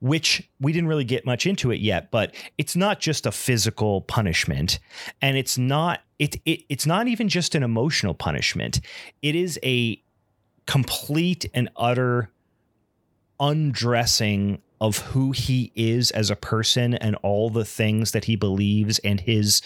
which 0.01 0.49
we 0.61 0.73
didn't 0.73 0.89
really 0.89 1.05
get 1.05 1.27
much 1.27 1.47
into 1.47 1.71
it 1.71 1.81
yet, 1.81 2.11
but 2.11 2.35
it's 2.57 2.77
not 2.77 3.01
just 3.01 3.27
a 3.27 3.33
physical 3.33 4.03
punishment, 4.03 4.79
and 5.21 5.37
it's 5.37 5.59
not 5.59 6.01
it, 6.19 6.37
it 6.45 6.65
it's 6.69 6.87
not 6.87 7.09
even 7.09 7.29
just 7.29 7.55
an 7.55 7.63
emotional 7.63 8.15
punishment. 8.15 8.81
It 9.23 9.35
is 9.35 9.59
a 9.63 10.03
complete 10.67 11.47
and 11.55 11.69
utter 11.77 12.31
undressing 13.41 14.61
of 14.81 14.99
who 14.99 15.33
he 15.33 15.73
is 15.75 16.11
as 16.13 16.31
a 16.31 16.37
person 16.37 16.95
and 16.95 17.17
all 17.17 17.51
the 17.51 17.65
things 17.65 18.13
that 18.13 18.25
he 18.25 18.37
believes 18.37 18.99
and 19.01 19.21
his 19.21 19.63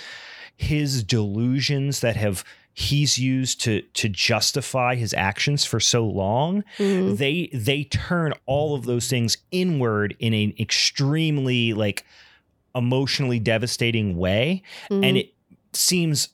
his 0.62 1.02
delusions 1.04 2.00
that 2.00 2.16
have 2.16 2.44
he's 2.74 3.18
used 3.18 3.60
to 3.60 3.82
to 3.92 4.08
justify 4.08 4.94
his 4.94 5.12
actions 5.12 5.62
for 5.64 5.78
so 5.78 6.06
long 6.06 6.64
Mhm. 6.78 7.18
they 7.18 7.50
they 7.52 7.84
turn 7.84 8.32
all 8.46 8.74
of 8.74 8.86
those 8.86 9.08
things 9.08 9.36
inward 9.50 10.16
in 10.18 10.32
an 10.32 10.54
extremely 10.58 11.74
like 11.74 12.04
emotionally 12.74 13.38
devastating 13.38 14.16
way 14.16 14.62
Mhm. 14.90 15.04
and 15.06 15.18
it 15.18 15.34
seems 15.74 16.28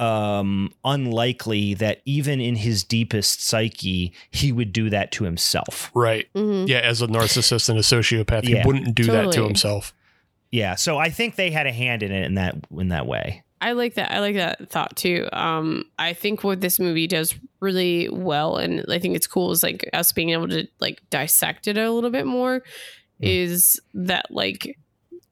um 0.00 0.72
unlikely 0.84 1.74
that 1.74 2.00
even 2.04 2.40
in 2.40 2.56
his 2.56 2.82
deepest 2.82 3.40
psyche 3.40 4.12
he 4.32 4.50
would 4.50 4.72
do 4.72 4.90
that 4.90 5.12
to 5.12 5.22
himself 5.22 5.92
Right. 5.94 6.26
Mhm. 6.34 6.66
Yeah, 6.68 6.78
as 6.80 7.00
a 7.00 7.06
narcissist 7.06 7.68
and 7.68 7.78
a 7.78 7.82
sociopath, 7.82 8.42
Yeah. 8.48 8.62
he 8.62 8.66
wouldn't 8.66 8.94
do 8.96 9.04
that 9.04 9.30
to 9.32 9.44
himself. 9.44 9.94
Yeah 10.54 10.74
so 10.76 10.98
i 10.98 11.10
think 11.10 11.34
they 11.34 11.50
had 11.50 11.66
a 11.66 11.72
hand 11.72 12.02
in 12.02 12.12
it 12.12 12.24
in 12.24 12.34
that 12.34 12.54
in 12.78 12.88
that 12.88 13.06
way 13.06 13.42
I 13.60 13.72
like 13.72 13.94
that. 13.94 14.12
I 14.12 14.20
like 14.20 14.34
that 14.34 14.68
thought 14.68 14.94
too. 14.94 15.26
Um, 15.32 15.84
I 15.98 16.12
think 16.12 16.44
what 16.44 16.60
this 16.60 16.78
movie 16.78 17.06
does 17.06 17.34
really 17.60 18.10
well, 18.10 18.58
and 18.58 18.84
I 18.90 18.98
think 18.98 19.16
it's 19.16 19.26
cool, 19.26 19.52
is 19.52 19.62
like 19.62 19.88
us 19.94 20.12
being 20.12 20.30
able 20.30 20.48
to 20.48 20.66
like 20.80 21.00
dissect 21.08 21.66
it 21.66 21.78
a 21.78 21.90
little 21.90 22.10
bit 22.10 22.26
more. 22.26 22.62
Is 23.20 23.80
that 23.94 24.26
like 24.28 24.76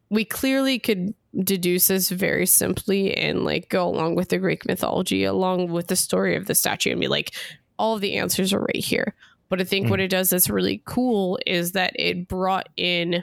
we 0.08 0.24
clearly 0.24 0.78
could 0.78 1.12
deduce 1.44 1.88
this 1.88 2.08
very 2.08 2.46
simply 2.46 3.14
and 3.14 3.44
like 3.44 3.68
go 3.68 3.86
along 3.86 4.14
with 4.14 4.30
the 4.30 4.38
Greek 4.38 4.64
mythology, 4.66 5.24
along 5.24 5.70
with 5.70 5.88
the 5.88 5.96
story 5.96 6.34
of 6.34 6.46
the 6.46 6.54
statue, 6.54 6.92
and 6.92 7.00
be 7.00 7.08
like, 7.08 7.34
all 7.78 7.96
of 7.96 8.00
the 8.00 8.16
answers 8.16 8.54
are 8.54 8.60
right 8.62 8.82
here. 8.82 9.14
But 9.50 9.60
I 9.60 9.64
think 9.64 9.88
Mm. 9.88 9.90
what 9.90 10.00
it 10.00 10.08
does 10.08 10.30
that's 10.30 10.48
really 10.48 10.80
cool 10.86 11.38
is 11.46 11.72
that 11.72 11.92
it 11.96 12.28
brought 12.28 12.70
in 12.78 13.22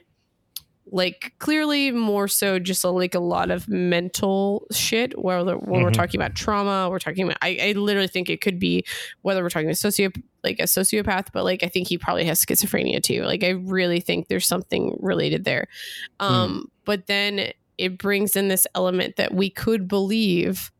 like 0.91 1.33
clearly 1.37 1.91
more 1.91 2.27
so 2.27 2.57
just 2.57 2.83
a, 2.83 2.89
like 2.89 3.13
a 3.13 3.19
lot 3.19 3.51
of 3.51 3.67
mental 3.67 4.65
shit 4.71 5.13
where 5.21 5.43
when 5.43 5.83
we're 5.83 5.89
Mhm. 5.91 5.93
talking 5.93 6.19
about 6.19 6.33
trauma 6.35 6.89
we're 6.89 6.97
talking 6.99 7.25
about 7.25 7.37
I, 7.43 7.59
I 7.61 7.71
literally 7.73 8.07
think 8.07 8.27
it 8.29 8.41
could 8.41 8.57
be 8.59 8.83
whether 9.21 9.43
we're 9.43 9.49
talking 9.51 9.69
a 9.69 9.75
socio 9.75 10.09
like 10.43 10.57
a 10.59 10.63
sociopath 10.63 11.27
but 11.31 11.43
like 11.43 11.63
i 11.63 11.67
think 11.67 11.87
he 11.87 11.97
probably 11.99 12.25
has 12.25 12.43
schizophrenia 12.43 13.03
too 13.03 13.21
like 13.23 13.43
i 13.43 13.49
really 13.49 13.99
think 13.99 14.27
there's 14.29 14.47
something 14.47 14.97
related 14.99 15.43
there 15.45 15.67
um 16.19 16.65
but 16.85 17.05
then 17.07 17.51
it 17.77 17.97
brings 17.99 18.35
in 18.35 18.47
this 18.47 18.65
element 18.73 19.15
that 19.17 19.33
we 19.33 19.49
could 19.49 19.87
believe 19.87 20.71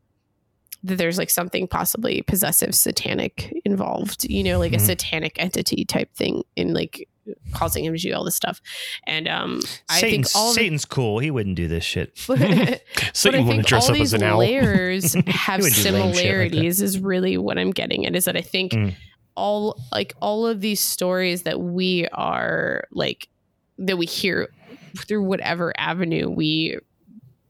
that 0.82 0.98
there's 0.98 1.18
like 1.18 1.30
something 1.30 1.68
possibly 1.68 2.22
possessive 2.24 2.74
satanic 2.74 3.54
involved 3.66 4.24
you 4.30 4.44
know 4.44 4.58
like 4.58 4.74
a 4.74 4.78
Mhm. 4.78 4.82
satanic 4.88 5.34
entity 5.38 5.86
type 5.86 6.12
thing 6.16 6.42
in 6.56 6.74
like 6.74 7.08
causing 7.54 7.84
him 7.86 7.94
to 7.96 8.00
do 8.00 8.14
all 8.14 8.24
this 8.24 8.36
stuff 8.36 8.62
and 9.06 9.28
um 9.28 9.60
i 9.90 10.00
think 10.00 10.26
satan's, 10.28 10.36
all 10.36 10.54
satan's 10.54 10.86
cool 10.86 11.20
he 11.20 11.32
wouldn't 11.32 11.56
do 11.56 11.68
this 11.68 11.84
shit 11.84 12.20
but 12.28 12.82
Satan 13.14 13.46
wouldn't 13.48 13.66
dress 13.68 13.86
all 13.90 13.96
up 13.96 14.02
as 14.02 14.12
these 14.12 14.14
an 14.14 14.24
owl. 14.24 14.40
layers 14.40 15.14
have 15.28 15.62
would 15.62 15.74
do 15.74 15.84
lame 15.84 15.84
shit 15.84 15.94
like 15.94 16.14
that. 16.14 16.16
similarities 16.16 16.82
is 16.82 17.00
really 17.00 17.38
what 17.38 17.58
I'm 17.58 17.72
getting 17.72 18.06
at 18.06 18.16
is 18.16 18.26
that 18.26 18.36
I 18.38 18.42
think 18.42 18.72
Mm. 18.74 18.96
all 19.36 19.80
like 19.92 20.14
all 20.22 20.46
of 20.46 20.62
these 20.62 20.80
stories 20.80 21.44
that 21.44 21.60
we 21.60 22.08
are 22.14 22.84
like 22.92 23.28
that 23.78 23.98
we 23.98 24.06
hear 24.06 24.50
through 24.98 25.24
whatever 25.24 25.74
avenue 25.78 26.30
we 26.30 26.78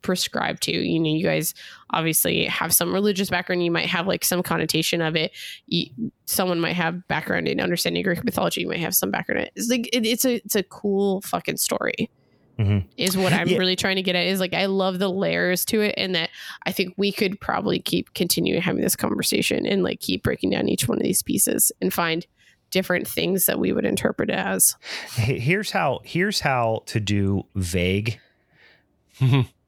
prescribe 0.02 0.60
to 0.62 0.72
you 0.72 1.00
know 1.00 1.10
you 1.10 1.24
guys 1.24 1.54
obviously 1.92 2.46
have 2.46 2.74
some 2.74 2.94
religious 2.94 3.30
background 3.30 3.64
you 3.64 3.72
might 3.72 3.86
have 3.88 4.08
like 4.08 4.24
some 4.24 4.42
connotation 4.42 5.02
of 5.02 5.16
it 5.16 5.32
you, 5.68 5.88
someone 6.26 6.60
might 6.60 6.76
have 6.76 7.08
background 7.08 7.48
in 7.48 7.60
understanding 7.60 8.02
greek 8.04 8.24
mythology 8.24 8.62
you 8.62 8.68
might 8.68 8.80
have 8.80 8.96
some 8.96 9.12
background 9.12 9.40
in 9.42 9.46
it. 9.48 9.54
it's 9.56 9.70
like 9.70 9.90
it, 9.94 10.06
it's 10.06 10.26
a 10.26 10.36
it's 10.36 10.56
a 10.56 10.64
cool 10.64 11.22
fucking 11.22 11.58
story 11.58 12.10
Mhm. 12.58 12.86
is 12.98 13.16
what 13.16 13.32
i'm 13.32 13.48
Yeah. 13.48 13.58
really 13.58 13.78
trying 13.78 13.96
to 13.96 14.02
get 14.02 14.16
at 14.18 14.26
is 14.26 14.42
like 14.42 14.54
i 14.54 14.66
love 14.66 15.00
the 15.00 15.10
layers 15.10 15.64
to 15.66 15.80
it 15.82 15.96
and 15.98 16.14
that 16.16 16.30
i 16.66 16.72
think 16.74 16.94
we 16.98 17.10
could 17.12 17.40
probably 17.40 17.80
keep 17.80 18.14
continuing 18.14 18.62
having 18.62 18.82
this 18.82 18.98
conversation 18.98 19.66
and 19.66 19.82
like 19.82 20.02
keep 20.02 20.24
breaking 20.24 20.50
down 20.50 20.68
each 20.68 20.86
one 20.88 20.98
of 20.98 21.04
these 21.04 21.24
pieces 21.24 21.72
and 21.82 21.94
find 21.94 22.28
different 22.70 23.08
things 23.08 23.46
that 23.48 23.60
we 23.60 23.72
would 23.72 23.86
interpret 23.86 24.30
as 24.30 24.76
here's 25.16 25.72
how 25.72 26.02
here's 26.04 26.42
how 26.42 26.84
to 26.86 27.00
do 27.00 27.44
vague 27.56 28.20
Mhm. 29.20 29.48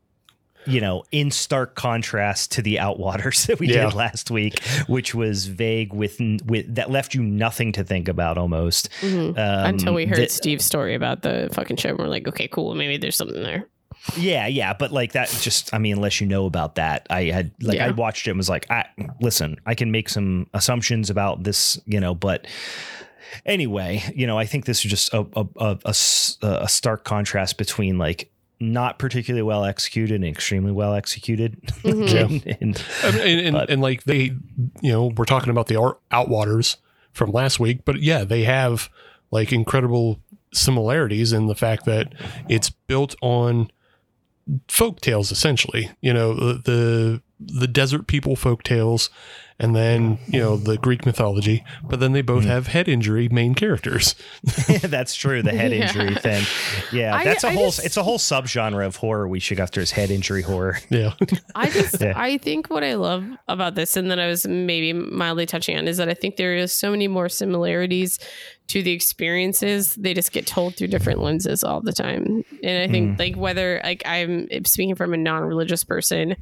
you 0.68 0.80
know 0.82 1.04
in 1.12 1.32
stark 1.32 1.76
contrast 1.76 2.52
to 2.52 2.62
the 2.62 2.76
outwaters 2.78 3.46
that 3.48 3.60
we 3.60 3.68
Yeah. 3.68 3.86
did 3.86 3.94
last 3.94 4.30
week 4.30 4.62
which 4.88 5.16
was 5.16 5.48
vague 5.48 5.94
with 5.94 6.20
with 6.46 6.76
that 6.76 6.92
left 6.92 7.14
you 7.16 7.24
nothing 7.24 7.72
to 7.74 7.84
think 7.84 8.08
about 8.08 8.38
almost 8.38 8.90
Mhm. 9.02 9.30
um, 9.32 9.36
until 9.66 9.94
we 9.94 10.06
heard 10.06 10.18
that- 10.20 10.32
steve's 10.32 10.66
story 10.66 10.94
about 10.96 11.22
the 11.24 11.50
fucking 11.54 11.78
show 11.78 11.90
and 11.90 11.98
we're 12.00 12.08
like 12.08 12.28
okay 12.28 12.48
cool 12.48 12.76
maybe 12.76 12.98
there's 12.98 13.16
something 13.16 13.42
there 13.44 13.66
yeah 14.18 14.48
yeah 14.48 14.74
but 14.74 14.92
like 14.92 15.12
that 15.14 15.30
just 15.42 15.74
i 15.74 15.78
mean 15.78 15.96
unless 15.98 16.20
you 16.22 16.26
know 16.28 16.46
about 16.46 16.76
that 16.76 17.06
i 17.10 17.26
had 17.26 17.52
like 17.62 17.78
Yeah. 17.78 17.88
i 17.88 17.92
watched 17.92 18.26
it 18.28 18.32
and 18.32 18.38
was 18.38 18.50
like 18.50 18.70
I, 18.72 18.86
listen 19.20 19.58
i 19.66 19.76
can 19.76 19.92
make 19.92 20.10
some 20.10 20.48
assumptions 20.54 21.10
about 21.10 21.44
this 21.44 21.80
you 21.86 22.00
know 22.00 22.16
but 22.16 22.48
anyway 23.46 24.04
you 24.16 24.28
know 24.28 24.38
i 24.38 24.46
think 24.46 24.66
this 24.66 24.84
is 24.84 24.90
just 24.92 25.14
a 25.14 25.26
a 25.60 25.78
a 26.44 26.68
stark 26.68 27.04
contrast 27.04 27.58
between 27.58 27.98
like 27.98 28.30
not 28.62 29.00
particularly 29.00 29.42
well 29.42 29.66
executed 29.66 30.16
and 30.16 30.26
extremely 30.26 30.72
well 30.72 30.94
executed 30.94 31.60
Mhm. 31.84 32.24
and, 32.24 32.58
and- 32.62 32.86
and, 33.04 33.16
and, 33.16 33.40
and, 33.48 33.54
But- 33.54 33.70
and 33.70 33.82
like 33.82 34.04
they, 34.04 34.32
you 34.82 34.92
know, 34.92 35.12
we're 35.18 35.26
talking 35.26 35.50
about 35.50 35.68
the 35.68 35.76
Outwaters 36.12 36.78
from 37.12 37.32
last 37.32 37.60
week, 37.60 37.80
but 37.86 38.02
yeah, 38.02 38.24
they 38.24 38.44
have 38.44 38.90
like 39.32 39.52
incredible 39.52 40.20
similarities 40.54 41.34
in 41.34 41.48
the 41.48 41.56
fact 41.56 41.86
that 41.86 42.14
it's 42.50 42.70
built 42.70 43.16
on 43.22 43.72
folk 44.68 45.02
tales 45.02 45.32
essentially. 45.32 45.90
You 46.02 46.14
know, 46.14 46.34
the 46.34 46.54
the, 46.64 47.22
the 47.45 47.68
desert 47.68 48.07
people 48.07 48.35
folk 48.35 48.63
tales, 48.63 49.09
and 49.59 49.76
then 49.76 50.18
you 50.27 50.39
know 50.39 50.57
the 50.57 50.77
Greek 50.77 51.05
mythology. 51.05 51.63
But 51.84 51.99
then 51.99 52.13
they 52.13 52.22
both 52.22 52.43
Mhm. 52.43 52.47
have 52.47 52.68
head 52.68 52.88
injury 52.88 53.30
main 53.30 53.53
characters. 53.55 54.15
yeah, 54.69 54.77
that's 54.80 55.13
true 55.15 55.41
the 55.43 55.51
head 55.51 55.72
Yeah. 55.73 55.88
injury 55.88 56.15
thing 56.15 56.43
yeah 56.91 57.15
I- 57.15 57.23
that's 57.23 57.43
a 57.43 57.47
I 57.49 57.53
whole 57.53 57.65
just- 57.72 57.85
it's 57.85 57.97
a 57.97 58.03
whole 58.03 58.18
subgenre 58.18 58.85
of 58.85 58.95
horror 58.97 59.27
we 59.27 59.39
should 59.39 59.57
go 59.57 59.63
after 59.63 59.80
is 59.81 59.91
head 59.91 60.09
injury 60.11 60.41
horror 60.41 60.80
Yeah, 60.89 61.13
I 61.55 61.69
just 61.69 62.01
Yeah. 62.01 62.13
I 62.15 62.38
think 62.38 62.69
what 62.69 62.84
I 62.84 62.95
love 62.95 63.23
about 63.47 63.76
this 63.76 63.95
and 63.97 64.09
that 64.11 64.19
I 64.19 64.27
was 64.27 64.45
maybe 64.47 64.93
mildly 64.93 65.45
touching 65.45 65.77
on 65.77 65.88
is 65.88 65.97
that 65.97 66.09
I 66.09 66.13
think 66.15 66.38
there 66.38 66.55
is 66.55 66.72
so 66.72 66.91
many 66.91 67.07
more 67.07 67.30
similarities 67.30 68.18
to 68.69 68.81
the 68.81 68.91
experiences. 68.91 69.95
They 69.95 70.13
just 70.13 70.31
get 70.31 70.47
told 70.47 70.76
through 70.76 70.88
different 70.88 71.19
lenses 71.19 71.61
all 71.63 71.81
the 71.81 71.91
time. 71.93 72.43
And 72.63 72.84
I 72.84 72.91
think 72.91 73.19
like 73.19 73.35
whether 73.35 73.81
like 73.84 74.01
I'm 74.05 74.47
speaking 74.65 74.95
from 74.95 75.13
a 75.13 75.18
non-religious 75.18 75.84
person, 75.84 76.35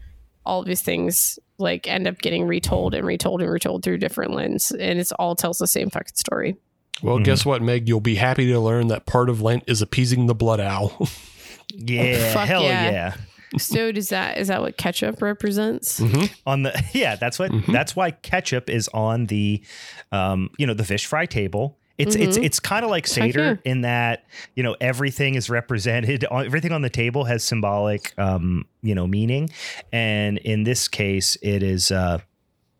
all 0.46 0.62
of 0.62 0.66
these 0.66 0.82
things 0.82 1.38
like 1.58 1.88
end 1.88 2.08
up 2.08 2.18
getting 2.20 2.48
retold 2.48 2.94
and 2.94 3.06
retold 3.06 3.42
and 3.42 3.52
retold 3.52 3.84
through 3.84 3.98
different 3.98 4.34
lens. 4.34 4.72
And 4.72 5.00
it's 5.00 5.12
all 5.14 5.36
tells 5.36 5.58
the 5.58 5.68
same 5.68 5.90
fucking 5.90 6.16
story. 6.16 6.56
Well, 7.04 7.18
Mhm. 7.20 7.26
guess 7.26 7.46
what, 7.46 7.62
Meg? 7.62 7.88
You'll 7.88 8.00
be 8.02 8.16
happy 8.16 8.46
to 8.48 8.60
learn 8.60 8.88
that 8.88 9.06
part 9.06 9.30
of 9.30 9.42
Lent 9.42 9.64
is 9.68 9.82
appeasing 9.82 10.28
the 10.28 10.36
blood 10.36 10.60
owl. 10.60 11.08
yeah 11.74 12.34
fuck 12.34 12.48
hell 12.48 12.64
yeah. 12.64 12.90
yeah 12.92 13.14
So 13.58 13.92
does 13.92 14.10
that 14.10 14.38
is 14.38 14.48
that 14.50 14.62
what 14.62 14.78
ketchup 14.78 15.22
represents? 15.22 16.00
Mhm. 16.00 16.32
on 16.46 16.64
the 16.64 16.84
yeah 16.94 17.16
that's 17.16 17.40
what 17.40 17.52
Mhm. 17.52 17.72
that's 17.74 17.96
why 17.96 18.12
ketchup 18.12 18.70
is 18.70 18.88
on 18.94 19.26
the 19.28 19.64
um 20.12 20.50
you 20.60 20.66
know 20.68 20.74
the 20.76 20.84
fish 20.84 21.06
fry 21.08 21.26
table 21.26 21.78
it's 22.00 22.16
it's 22.16 22.38
Mhm. 22.38 22.44
it's 22.46 22.60
kind 22.60 22.84
of 22.84 22.90
like 22.90 23.06
Heck 23.08 23.14
seder 23.34 23.60
in 23.66 23.82
that 23.82 24.26
you 24.56 24.64
know 24.64 24.76
everything 24.82 25.36
is 25.36 25.50
represented 25.50 26.24
everything 26.32 26.72
on 26.72 26.82
the 26.82 26.90
table 26.90 27.26
has 27.26 27.44
symbolic 27.44 28.14
um 28.18 28.66
you 28.82 28.96
know 28.96 29.06
meaning 29.06 29.50
and 29.92 30.38
in 30.40 30.64
this 30.64 30.88
case 30.88 31.38
it 31.44 31.62
is 31.62 31.92
uh 31.92 32.18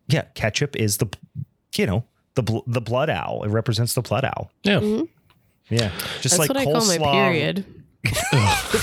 yeah 0.08 0.22
ketchup 0.34 0.74
is 0.74 0.96
the 0.96 1.06
you 1.76 1.86
know 1.86 2.02
the 2.34 2.42
bl- 2.42 2.66
the 2.66 2.80
blood 2.80 3.10
owl 3.10 3.44
it 3.44 3.48
represents 3.50 3.94
the 3.94 4.02
blood 4.02 4.24
owl 4.24 4.50
Yeah. 4.64 4.80
Mhm. 4.80 5.08
yeah 5.68 5.90
just 6.22 6.36
That's 6.36 6.38
like 6.38 6.48
what 6.48 6.56
I 6.56 6.64
call 6.64 6.86
my 6.86 6.98
period. 6.98 7.64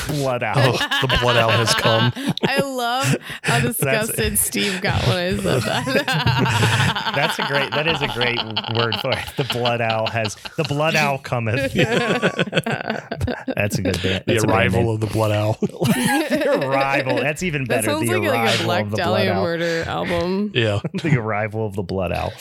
Blood 0.07 0.43
owl 0.43 0.53
Oh, 0.57 0.97
the 1.01 1.17
blood 1.21 1.37
owl 1.37 1.49
has 1.51 1.73
come. 1.73 2.11
I 2.43 2.59
love 2.59 3.15
how 3.41 3.59
disgusted 3.59 4.37
Steve 4.37 4.81
got 4.81 5.01
when 5.07 5.17
I 5.17 5.37
said 5.37 5.61
that. 5.63 7.11
That's 7.15 7.39
a 7.39 7.47
great. 7.47 7.71
That 7.71 7.87
is 7.87 8.01
a 8.01 8.07
great 8.09 8.37
word 8.77 8.95
for 9.01 9.11
it. 9.11 9.25
The 9.37 9.45
blood 9.51 9.81
owl 9.81 10.07
has 10.07 10.35
the 10.57 10.63
blood 10.63 10.95
owl 10.95 11.17
cometh. 11.19 11.73
That's 13.55 13.77
a 13.77 13.81
good 13.81 14.01
bit. 14.01 14.25
The 14.25 14.33
That's 14.33 14.43
a 14.43 14.47
bad 14.47 14.53
arrival 14.55 14.81
name. 14.83 14.89
of 14.89 14.99
the 14.99 15.07
blood 15.07 15.31
owl. 15.31 15.57
the 15.61 16.59
arrival. 16.61 17.15
That's 17.17 17.43
even 17.43 17.63
That 17.65 17.83
better. 17.85 17.89
sounds 17.91 18.07
the 18.09 18.17
like, 18.19 18.29
like 18.29 18.37
a 18.39 18.43
arrival 18.43 18.65
Black 18.65 18.83
of 18.83 18.91
the 18.91 18.97
blood 18.97 19.05
Dahlia 19.17 19.31
owl. 19.33 19.43
murder 19.43 19.83
album. 19.87 20.51
Yeah. 20.53 20.79
the 21.01 21.17
arrival 21.17 21.65
of 21.65 21.75
the 21.75 21.83
blood 21.83 22.11
owl. 22.11 22.33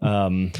Um, 0.00 0.52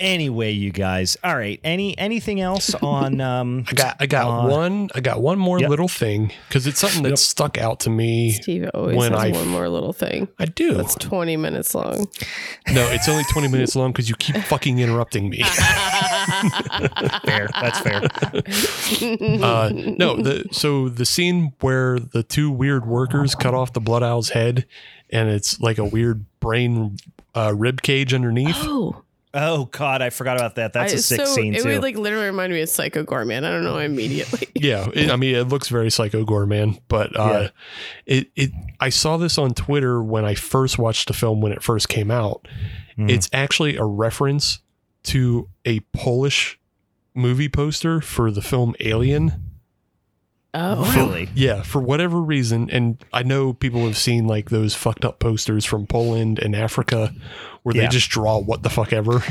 Anyway, 0.00 0.52
you 0.52 0.70
guys. 0.70 1.16
All 1.24 1.34
right. 1.36 1.58
Any 1.64 1.96
anything 1.98 2.40
else 2.40 2.72
on 2.82 3.20
um 3.20 3.64
I 3.68 3.72
got 3.74 3.96
I 4.00 4.06
got 4.06 4.26
Uh, 4.44 4.48
one 4.48 4.90
I 4.94 5.00
got 5.00 5.20
one 5.20 5.38
more 5.38 5.58
yep. 5.60 5.70
little 5.70 5.88
thing 5.88 6.32
because 6.48 6.66
it's 6.66 6.78
something 6.78 7.02
that 7.02 7.08
Yep. 7.10 7.18
stuck 7.18 7.58
out 7.58 7.80
to 7.80 7.90
me. 7.90 8.32
Steve 8.32 8.70
always 8.74 8.96
When 8.96 9.12
has 9.12 9.20
I- 9.22 9.30
one 9.30 9.48
more 9.48 9.68
little 9.68 9.92
thing. 9.92 10.28
I 10.38 10.44
do. 10.46 10.74
That's 10.74 10.94
20 10.96 11.36
minutes 11.36 11.74
long. 11.74 12.06
No, 12.72 12.86
it's 12.90 13.08
only 13.08 13.24
20 13.32 13.48
minutes 13.48 13.74
long 13.74 13.90
because 13.92 14.08
you 14.08 14.14
keep 14.16 14.36
fucking 14.44 14.78
interrupting 14.78 15.30
me. 15.30 15.42
fair? 17.24 17.48
That's 17.60 17.80
fair. 17.80 18.02
Uh, 19.42 19.70
no, 19.72 20.16
the 20.16 20.44
so 20.52 20.88
the 20.88 21.04
scene 21.06 21.52
where 21.60 21.98
the 21.98 22.22
two 22.22 22.50
weird 22.50 22.86
workers 22.86 23.34
cut 23.34 23.54
off 23.54 23.72
the 23.72 23.80
blood 23.80 24.02
owl's 24.02 24.30
head, 24.30 24.66
and 25.10 25.28
it's 25.28 25.60
like 25.60 25.78
a 25.78 25.84
weird 25.84 26.24
brain 26.40 26.96
uh, 27.34 27.52
rib 27.56 27.82
cage 27.82 28.12
underneath. 28.14 28.56
oh, 28.58 29.02
Oh 29.34 29.66
God, 29.66 30.00
I 30.02 30.10
forgot 30.10 30.36
about 30.38 30.54
that. 30.56 30.72
That's 30.72 30.92
a 30.92 30.96
I- 30.96 31.00
sick 31.00 31.20
so 31.20 31.24
scene 31.26 31.54
it 31.54 31.62
too. 31.62 31.68
would 31.68 31.82
like 31.82 31.96
literally 31.96 32.26
remind 32.26 32.52
me 32.52 32.62
of 32.62 32.68
Psycho 32.68 33.04
Goreman. 33.04 33.44
I 33.44 33.50
don't 33.50 33.64
know 33.64 33.78
immediately. 33.78 34.48
Yeah, 34.60 34.88
it, 34.92 35.08
I 35.10 35.14
mean, 35.16 35.36
it 35.36 35.44
looks 35.48 35.68
very 35.68 35.88
Psycho 35.90 36.24
Goreman. 36.24 36.80
But 36.88 37.14
uh, 37.16 37.50
it 38.06 38.28
it 38.34 38.50
I 38.80 38.88
saw 38.88 39.16
this 39.16 39.38
on 39.38 39.54
Twitter 39.54 40.02
when 40.02 40.24
I 40.24 40.34
first 40.34 40.78
watched 40.78 41.06
the 41.08 41.14
film 41.14 41.40
when 41.40 41.52
it 41.52 41.62
first 41.62 41.88
came 41.88 42.10
out. 42.10 42.48
Mhm. 42.98 43.08
It's 43.10 43.28
actually 43.32 43.76
a 43.76 43.84
reference 43.84 44.58
to 45.04 45.48
a 45.64 45.80
Polish 45.92 46.58
movie 47.14 47.48
poster 47.48 48.00
for 48.00 48.30
the 48.32 48.42
film 48.42 48.74
Alien. 48.80 49.44
Oh, 50.60 50.92
really? 50.96 51.28
Yeah, 51.34 51.62
for 51.62 51.80
whatever 51.80 52.20
reason, 52.20 52.68
and 52.70 53.02
I 53.12 53.22
know 53.22 53.52
people 53.52 53.84
have 53.86 53.96
seen 53.96 54.26
like 54.26 54.50
those 54.50 54.74
fucked 54.74 55.04
up 55.04 55.20
posters 55.20 55.64
from 55.64 55.86
Poland 55.86 56.38
and 56.40 56.56
Africa 56.56 57.14
where 57.62 57.76
Yeah. 57.76 57.82
they 57.82 57.88
just 57.88 58.10
draw 58.10 58.38
what 58.38 58.62
the 58.64 58.70
fuck 58.70 58.92
ever. 58.92 59.22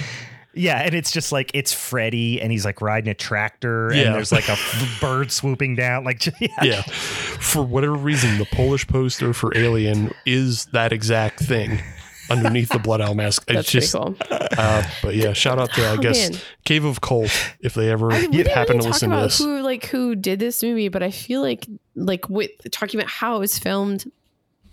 Yeah, 0.53 0.81
and 0.81 0.95
it's 0.95 1.11
just 1.11 1.31
like 1.31 1.51
it's 1.53 1.73
Freddy, 1.73 2.41
and 2.41 2.51
he's 2.51 2.63
like 2.65 2.81
riding 2.81 3.09
a 3.09 3.13
tractor, 3.13 3.91
Yeah. 3.93 4.03
and 4.03 4.15
there's 4.15 4.31
like 4.31 4.47
a 4.49 4.57
bird 5.01 5.31
swooping 5.31 5.75
down. 5.75 6.03
Like, 6.05 6.25
yeah, 6.39 6.47
Yeah. 6.63 6.81
For 6.81 7.61
whatever 7.61 7.93
reason, 7.95 8.37
the 8.37 8.45
Polish 8.45 8.87
poster 8.87 9.33
for 9.33 9.55
Alien 9.55 10.13
is 10.25 10.65
that 10.67 10.93
exact 10.93 11.41
thing 11.41 11.79
underneath 12.29 12.69
the 12.69 12.79
Blood 12.79 13.01
Owl 13.01 13.15
mask. 13.15 13.43
It's 13.47 13.55
that's 13.55 13.71
just, 13.71 13.93
pretty 13.93 14.15
cool. 14.29 14.47
uh, 14.57 14.83
but 15.01 15.15
yeah, 15.15 15.33
shout 15.33 15.59
out 15.59 15.71
to, 15.73 15.85
I 15.85 15.91
Oh, 15.93 15.97
guess, 15.97 16.29
man. 16.31 16.39
Cave 16.65 16.85
of 16.85 17.01
Cult 17.01 17.31
if 17.59 17.73
they 17.73 17.89
ever 17.91 18.11
I, 18.11 18.27
we 18.27 18.37
happen 18.43 18.77
really 18.77 18.77
to 18.77 18.77
talk 18.79 18.85
listen 18.93 19.09
to 19.11 19.15
this. 19.17 19.37
who 19.39 19.61
like 19.61 19.85
who 19.85 20.15
did 20.15 20.39
this 20.39 20.61
movie, 20.63 20.89
but 20.89 21.03
I 21.03 21.11
feel 21.11 21.41
like 21.41 21.67
like 21.95 22.29
with 22.29 22.51
talking 22.71 22.99
about 22.99 23.09
how 23.09 23.35
it 23.37 23.39
was 23.39 23.57
filmed, 23.57 24.11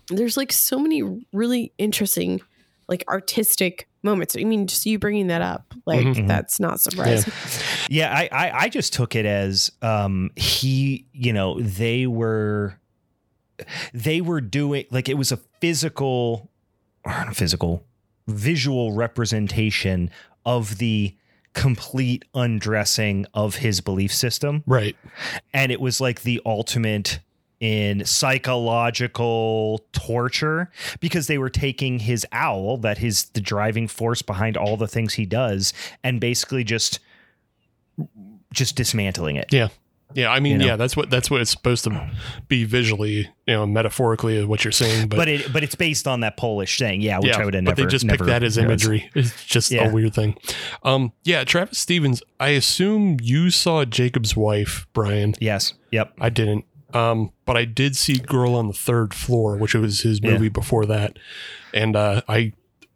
there's 0.09 0.37
like 0.37 0.51
so 0.51 0.79
many 0.79 1.01
really 1.33 1.71
interesting 1.77 2.41
like 2.87 3.03
artistic 3.07 3.87
moments. 4.03 4.35
I 4.39 4.43
mean, 4.43 4.67
just 4.67 4.85
you 4.85 4.99
bringing 4.99 5.27
that 5.27 5.41
up, 5.41 5.73
like 5.87 6.05
Mhm. 6.05 6.27
that's 6.27 6.59
not 6.59 6.79
surprising. 6.79 7.33
Yeah, 7.89 8.13
I, 8.15 8.29
I 8.31 8.51
I 8.65 8.69
just 8.69 8.93
took 8.93 9.15
it 9.15 9.25
as 9.25 9.71
um 9.81 10.29
he, 10.35 11.07
you 11.11 11.33
know, 11.33 11.59
they 11.59 12.05
were 12.05 12.79
they 13.93 14.21
were 14.21 14.41
doing 14.41 14.85
like 14.91 15.09
it 15.09 15.17
was 15.17 15.31
a 15.31 15.37
physical 15.61 15.95
or 16.29 16.41
not 16.41 16.43
a 16.43 16.54
physical 17.33 17.83
visual 18.27 18.91
representation 18.93 20.09
of 20.45 20.77
the 20.79 21.15
complete 21.53 22.25
undressing 22.33 23.25
of 23.33 23.55
his 23.57 23.79
belief 23.81 24.13
system 24.13 24.63
Right. 24.65 24.95
and 25.53 25.71
it 25.71 25.79
was 25.79 26.01
like 26.01 26.23
the 26.23 26.41
ultimate 26.45 27.19
in 27.61 28.03
psychological 28.05 29.85
torture 29.93 30.69
because 30.99 31.27
they 31.27 31.37
were 31.37 31.49
taking 31.49 31.99
his 31.99 32.25
owl 32.33 32.77
that 32.79 33.01
is 33.01 33.25
the 33.29 33.39
driving 33.41 33.87
force 33.87 34.21
behind 34.21 34.57
all 34.57 34.75
the 34.75 34.87
things 34.87 35.13
he 35.13 35.25
does 35.25 35.73
and 36.03 36.19
basically 36.19 36.63
just 36.63 36.99
just 38.51 38.75
dismantling 38.75 39.35
it 39.37 39.47
Yeah. 39.51 39.69
Yeah, 40.15 40.29
I 40.31 40.39
mean, 40.39 40.53
You 40.53 40.57
know? 40.59 40.65
yeah, 40.65 40.75
that's 40.77 40.95
what 40.97 41.09
that's 41.09 41.29
what 41.29 41.41
it's 41.41 41.51
supposed 41.51 41.83
to 41.83 42.09
be 42.47 42.63
visually, 42.63 43.29
you 43.45 43.53
know, 43.53 43.65
metaphorically 43.67 44.37
is 44.37 44.45
what 44.45 44.63
you're 44.63 44.71
saying. 44.71 45.09
But, 45.09 45.17
but, 45.17 45.27
it 45.27 45.51
but 45.53 45.61
it's 45.63 45.75
based 45.75 46.07
on 46.07 46.21
that 46.21 46.37
polish 46.37 46.77
thing 46.79 47.01
yeah 47.01 47.17
which 47.19 47.27
yeah, 47.35 47.41
i 47.41 47.45
would 47.45 47.53
have 47.53 47.65
but 47.65 47.71
never 47.77 47.81
they 47.87 47.91
just 47.91 48.07
picked 48.07 48.25
that 48.25 48.41
as 48.41 48.57
imagery. 48.57 49.09
It's 49.15 49.45
just 49.45 49.69
Yeah. 49.71 49.89
a 49.89 49.93
weird 49.93 50.13
thing. 50.15 50.37
Um, 50.83 51.11
yeah, 51.23 51.43
Travis 51.43 51.77
Stevens. 51.79 52.23
I 52.39 52.49
assume 52.49 53.17
you 53.21 53.49
saw 53.51 53.85
Jacob's 53.85 54.35
wife, 54.35 54.87
Brian. 54.93 55.35
yes 55.39 55.73
yep 55.91 56.13
I 56.19 56.29
didn't. 56.29 56.65
Um, 56.93 57.31
but 57.45 57.57
I 57.57 57.65
did 57.65 57.97
see 57.97 58.17
Girl 58.19 58.55
on 58.55 58.67
the 58.67 58.73
Third 58.73 59.13
Floor, 59.13 59.57
which 59.57 59.75
was 59.75 60.01
his 60.01 60.21
Yeah. 60.23 60.31
movie 60.31 60.47
before 60.49 60.85
that, 60.85 61.17
and 61.73 61.93
uh, 61.95 62.21
I 62.29 62.53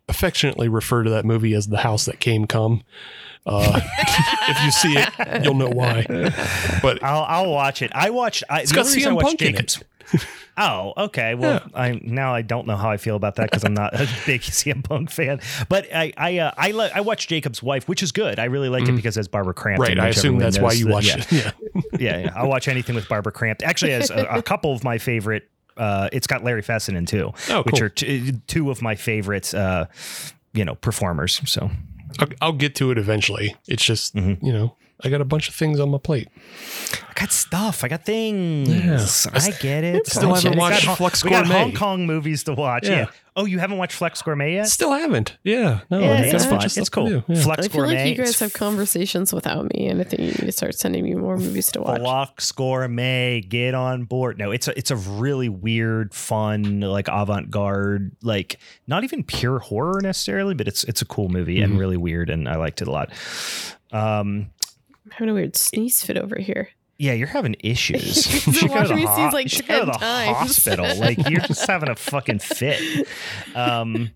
affectionately 0.08 0.70
refer 0.70 1.04
to 1.04 1.10
that 1.10 1.26
movie 1.26 1.54
as 1.54 1.68
the 1.68 1.80
house 1.80 2.06
that 2.06 2.20
came 2.22 2.48
come. 2.48 2.82
Uh, 3.50 3.80
if 4.48 4.64
you 4.64 4.72
see 4.72 4.94
it, 4.98 5.44
you'll 5.44 5.56
know 5.56 5.70
why. 5.70 6.06
But 6.82 7.04
I'll 7.04 7.24
I'll 7.24 7.52
watch 7.52 7.82
it. 7.82 7.92
I 7.94 8.10
watched. 8.12 8.44
I, 8.50 8.62
It's 8.62 8.72
got 8.72 8.86
reason 8.86 9.04
I 9.04 9.06
CM 9.12 9.16
watched 9.16 9.28
Punk 9.28 9.40
Jacobs. 9.40 9.84
oh, 10.58 10.94
okay. 10.98 11.36
Well, 11.36 11.62
I 11.74 12.00
now 12.04 12.34
I 12.34 12.42
don't 12.42 12.66
know 12.68 12.76
how 12.76 12.90
I 12.90 12.98
feel 12.98 13.16
about 13.16 13.36
that 13.36 13.50
because 13.50 13.64
I'm 13.64 13.74
not 13.74 13.94
a 13.94 14.08
big 14.26 14.42
CM 14.60 14.84
Punk 14.84 15.12
fan. 15.12 15.40
But 15.68 15.88
I 15.94 16.14
I 16.18 16.38
uh, 16.40 16.52
I 16.58 16.72
li- 16.72 16.92
I 16.94 17.02
watched 17.02 17.30
Jacob's 17.30 17.62
Wife, 17.64 17.88
which 17.88 18.02
is 18.04 18.12
good. 18.12 18.40
I 18.40 18.46
really 18.46 18.70
like 18.70 18.88
it 18.88 18.96
because 18.96 19.18
it's 19.18 19.28
Barbara 19.28 19.54
Crampton. 19.54 19.88
Mm-hmm. 19.92 20.00
right, 20.00 20.06
I 20.06 20.10
assume 20.10 20.38
that's 20.40 20.60
why 20.60 20.74
you 20.74 20.86
that- 20.86 20.92
watched 20.94 21.32
yeah, 21.32 21.48
it. 21.50 21.54
Yeah. 21.74 21.82
yeah, 22.00 22.18
yeah. 22.20 22.34
I'll 22.36 22.50
watch 22.50 22.68
anything 22.68 22.96
with 22.96 23.08
Barbara 23.08 23.32
Crampton. 23.32 23.68
Actually, 23.68 23.92
has 23.92 24.10
a, 24.10 24.24
a 24.26 24.42
couple 24.42 24.74
of 24.74 24.84
my 24.84 24.98
favorite. 24.98 25.48
Uh, 25.78 26.10
it's 26.12 26.28
got 26.28 26.44
Larry 26.44 26.62
Fessenden 26.62 27.06
too, 27.06 27.32
Oh, 27.50 27.64
which 27.64 27.76
cool. 27.76 27.84
are 27.84 27.90
t- 27.90 28.34
two 28.48 28.70
of 28.72 28.82
my 28.82 28.96
favorite. 28.96 29.54
Uh, 29.54 29.86
you 30.54 30.66
know, 30.66 30.74
performers. 30.76 31.42
So 31.46 31.70
I'll, 32.20 32.28
I'll 32.42 32.54
get 32.54 32.76
to 32.76 32.92
it 32.92 32.98
eventually. 32.98 33.56
It's 33.68 33.84
just 33.84 34.16
Mhm. 34.16 34.38
you 34.44 34.54
know 34.54 34.76
I 35.02 35.10
got 35.10 35.22
a 35.22 35.26
bunch 35.26 35.48
of 35.48 35.56
things 35.56 35.80
on 35.80 35.90
my 35.92 35.98
plate. 35.98 36.28
I 37.10 37.14
got 37.20 37.32
stuff. 37.32 37.84
I 37.84 37.88
got 37.88 38.06
things. 38.06 38.68
Yeah. 38.70 39.06
I 39.34 39.52
get 39.52 39.84
it. 39.86 40.08
Still 40.08 40.34
haven't 40.34 40.58
watched 40.58 40.82
We 40.82 40.86
got 40.88 40.88
Hon- 40.88 40.96
Flex 40.98 41.24
We 41.24 41.30
got 41.30 41.48
Hong 41.48 41.74
Kong 41.74 42.06
movies 42.06 42.44
to 42.44 42.54
watch. 42.54 42.86
Yeah. 42.88 42.92
Yeah. 42.98 43.06
Oh, 43.36 43.46
you 43.46 43.60
haven't 43.60 43.78
watched 43.78 43.94
Flux 43.94 44.22
Gourmet 44.22 44.56
yet? 44.56 44.68
Still 44.68 44.92
haven't. 44.92 45.38
Yeah. 45.44 45.80
No. 45.90 46.00
yeah, 46.02 46.08
I 46.12 46.16
it's 46.24 46.32
got 46.34 46.48
a 46.48 46.50
bunch 46.50 46.62
fun. 46.64 46.66
of 46.72 46.78
It's 46.78 46.90
cool. 46.90 47.08
do. 47.08 47.24
Yeah. 47.30 47.42
Flex 47.42 47.66
I 47.66 47.70
feel 47.70 47.82
Gourmet. 47.84 47.96
like 48.10 48.18
you 48.18 48.24
guys 48.26 48.38
have 48.40 48.52
conversations 48.52 49.32
without 49.32 49.74
me, 49.74 49.88
and 49.88 50.02
I 50.02 50.04
think 50.04 50.20
you 50.22 50.28
need 50.28 50.36
to 50.40 50.52
start 50.52 50.76
sending 50.76 51.06
me 51.06 51.16
more 51.16 51.38
movies 51.38 51.72
to 51.72 51.82
watch. 51.82 52.02
Flux 52.02 52.52
Gourmet, 52.52 53.40
get 53.40 53.74
on 53.76 54.04
board. 54.04 54.38
No, 54.38 54.52
it's 54.52 54.68
a 54.68 54.78
it's 54.78 54.92
a 54.92 54.98
really 54.98 55.48
weird, 55.48 56.14
fun, 56.14 56.82
like 56.82 57.08
avant 57.10 57.50
garde, 57.50 58.12
like 58.22 58.60
not 58.88 59.06
even 59.06 59.24
pure 59.24 59.60
horror 59.60 60.02
necessarily, 60.04 60.54
but 60.54 60.68
it's 60.68 60.84
it's 60.84 61.02
a 61.02 61.06
cool 61.06 61.30
movie 61.30 61.62
and 61.62 61.76
Mhm. 61.76 61.80
really 61.80 61.98
weird, 61.98 62.30
and 62.30 62.50
I 62.50 62.58
liked 62.58 62.82
it 62.82 62.90
a 62.90 62.92
lot. 62.92 63.10
Um, 63.92 63.98
I'm 64.00 64.50
having 65.20 65.30
a 65.30 65.34
weird 65.34 65.56
sneeze 65.56 66.02
fit 66.04 66.18
over 66.18 66.40
here. 66.40 66.70
yeah, 66.98 67.14
you're 67.14 67.28
having 67.28 67.56
issues. 67.60 68.26
You've 68.48 68.48
You 68.48 68.54
been 68.54 68.60
should 68.62 68.70
go 68.72 68.84
to 68.84 68.88
the 68.96 69.08
ho- 69.08 69.16
sneeze 69.16 69.34
like 69.34 69.50
should 69.50 69.68
go 69.68 69.80
to 69.82 69.86
the 69.86 69.98
hospital. 69.98 70.86
Like 70.98 71.30
you're 71.30 71.42
just 71.42 71.66
having 71.68 71.90
a 71.90 71.96
fucking 71.96 72.40
fit. 72.40 73.08
Um. 73.56 74.12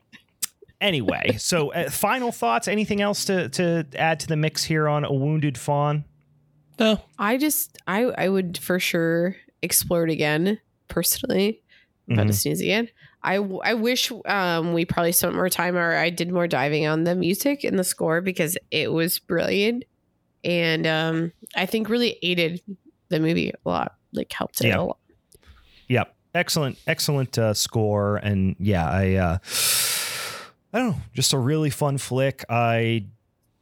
Anyway, 0.81 1.35
so 1.37 1.71
uh, 1.71 1.89
final 1.89 2.31
thoughts. 2.33 2.67
Anything 2.67 3.01
else 3.01 3.23
to 3.25 3.47
to 3.49 3.85
add 3.95 4.19
to 4.21 4.27
the 4.27 4.35
mix 4.35 4.63
here 4.65 4.87
on 4.89 5.05
a 5.05 5.13
wounded 5.13 5.57
fawn? 5.57 6.03
No. 6.79 6.99
I 7.17 7.37
just, 7.37 7.77
I, 7.87 8.03
I 8.05 8.27
would 8.29 8.57
for 8.57 8.79
sure 8.79 9.35
explore 9.61 10.03
it 10.05 10.09
again 10.09 10.59
personally. 10.89 11.61
I'm 12.09 12.15
about 12.15 12.27
to 12.27 12.33
Mhm. 12.33 12.35
sneeze 12.35 12.59
again. 12.61 12.89
I, 13.21 13.35
I 13.35 13.75
wish 13.75 14.11
um, 14.25 14.73
we 14.73 14.83
probably 14.83 15.13
spent 15.13 15.35
more 15.35 15.47
time 15.49 15.77
or 15.77 15.95
I 15.95 16.09
did 16.09 16.31
more 16.33 16.47
diving 16.47 16.85
on 16.85 17.05
the 17.05 17.15
music 17.15 17.63
and 17.63 17.79
the 17.79 17.83
score 17.85 18.19
because 18.19 18.57
it 18.71 18.91
was 18.91 19.19
brilliant. 19.19 19.85
And 20.43 20.85
um, 20.87 21.31
I 21.55 21.65
think 21.65 21.89
really 21.89 22.17
aided 22.21 22.61
the 23.09 23.19
movie 23.19 23.49
a 23.51 23.69
lot, 23.69 23.95
like 24.11 24.31
helped 24.31 24.61
it 24.61 24.67
Yeah. 24.67 24.79
a 24.79 24.83
lot. 24.83 24.97
Yep. 25.87 26.15
Excellent, 26.35 26.77
excellent 26.87 27.37
uh, 27.37 27.53
score, 27.53 28.15
and 28.17 28.55
yeah, 28.59 28.89
I, 28.89 29.13
uh, 29.15 29.37
I 30.73 30.79
don't 30.79 30.89
know, 30.89 31.01
just 31.13 31.31
a 31.33 31.37
really 31.37 31.69
fun 31.69 31.97
flick. 31.99 32.43
I 32.49 33.05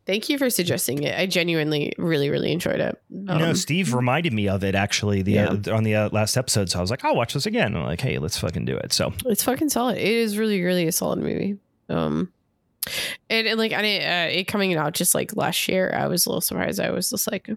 Thank 0.06 0.30
you 0.30 0.38
for 0.38 0.50
suggesting 0.50 1.04
it. 1.04 1.18
I 1.18 1.26
genuinely 1.28 1.94
really, 1.98 2.30
really 2.30 2.52
enjoyed 2.52 2.80
it. 2.80 3.00
you 3.10 3.20
know 3.24 3.50
Um, 3.50 3.56
Steve 3.56 3.94
reminded 3.94 4.34
me 4.34 4.48
of 4.48 4.64
it 4.64 4.74
actually 4.74 5.22
the 5.22 5.38
uh, 5.40 5.58
on 5.76 5.84
the 5.84 5.96
uh, 5.96 6.10
last 6.12 6.38
episode, 6.38 6.70
so 6.70 6.80
I 6.80 6.82
was 6.82 6.90
like, 6.90 7.04
I'll 7.06 7.16
watch 7.16 7.34
this 7.34 7.46
again. 7.46 7.68
And 7.68 7.78
I'm 7.78 7.84
like, 7.86 8.02
hey, 8.02 8.18
let's 8.18 8.38
fucking 8.38 8.66
do 8.66 8.78
it. 8.78 8.94
So 8.94 9.14
It's 9.26 9.44
fucking 9.44 9.70
solid. 9.70 9.98
It 9.98 10.08
is 10.08 10.38
really, 10.38 10.62
really 10.64 10.88
a 10.88 10.92
solid 10.92 11.20
movie. 11.20 11.58
Um, 11.90 12.32
and, 13.30 13.48
and 13.48 13.60
like 13.60 13.74
I 13.74 13.82
didn't, 13.82 14.08
uh, 14.08 14.40
it 14.40 14.48
coming 14.48 14.74
out 14.76 14.94
just 14.94 15.14
like 15.16 15.36
last 15.36 15.68
year, 15.68 15.94
I 15.96 16.08
was 16.08 16.26
a 16.26 16.30
little 16.30 16.42
surprised. 16.42 16.80
I 16.80 16.92
was 16.92 17.10
just 17.10 17.30
like, 17.32 17.50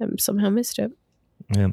I 0.00 0.06
somehow 0.18 0.50
missed 0.50 0.78
it. 0.78 0.92
Yeah. 1.54 1.68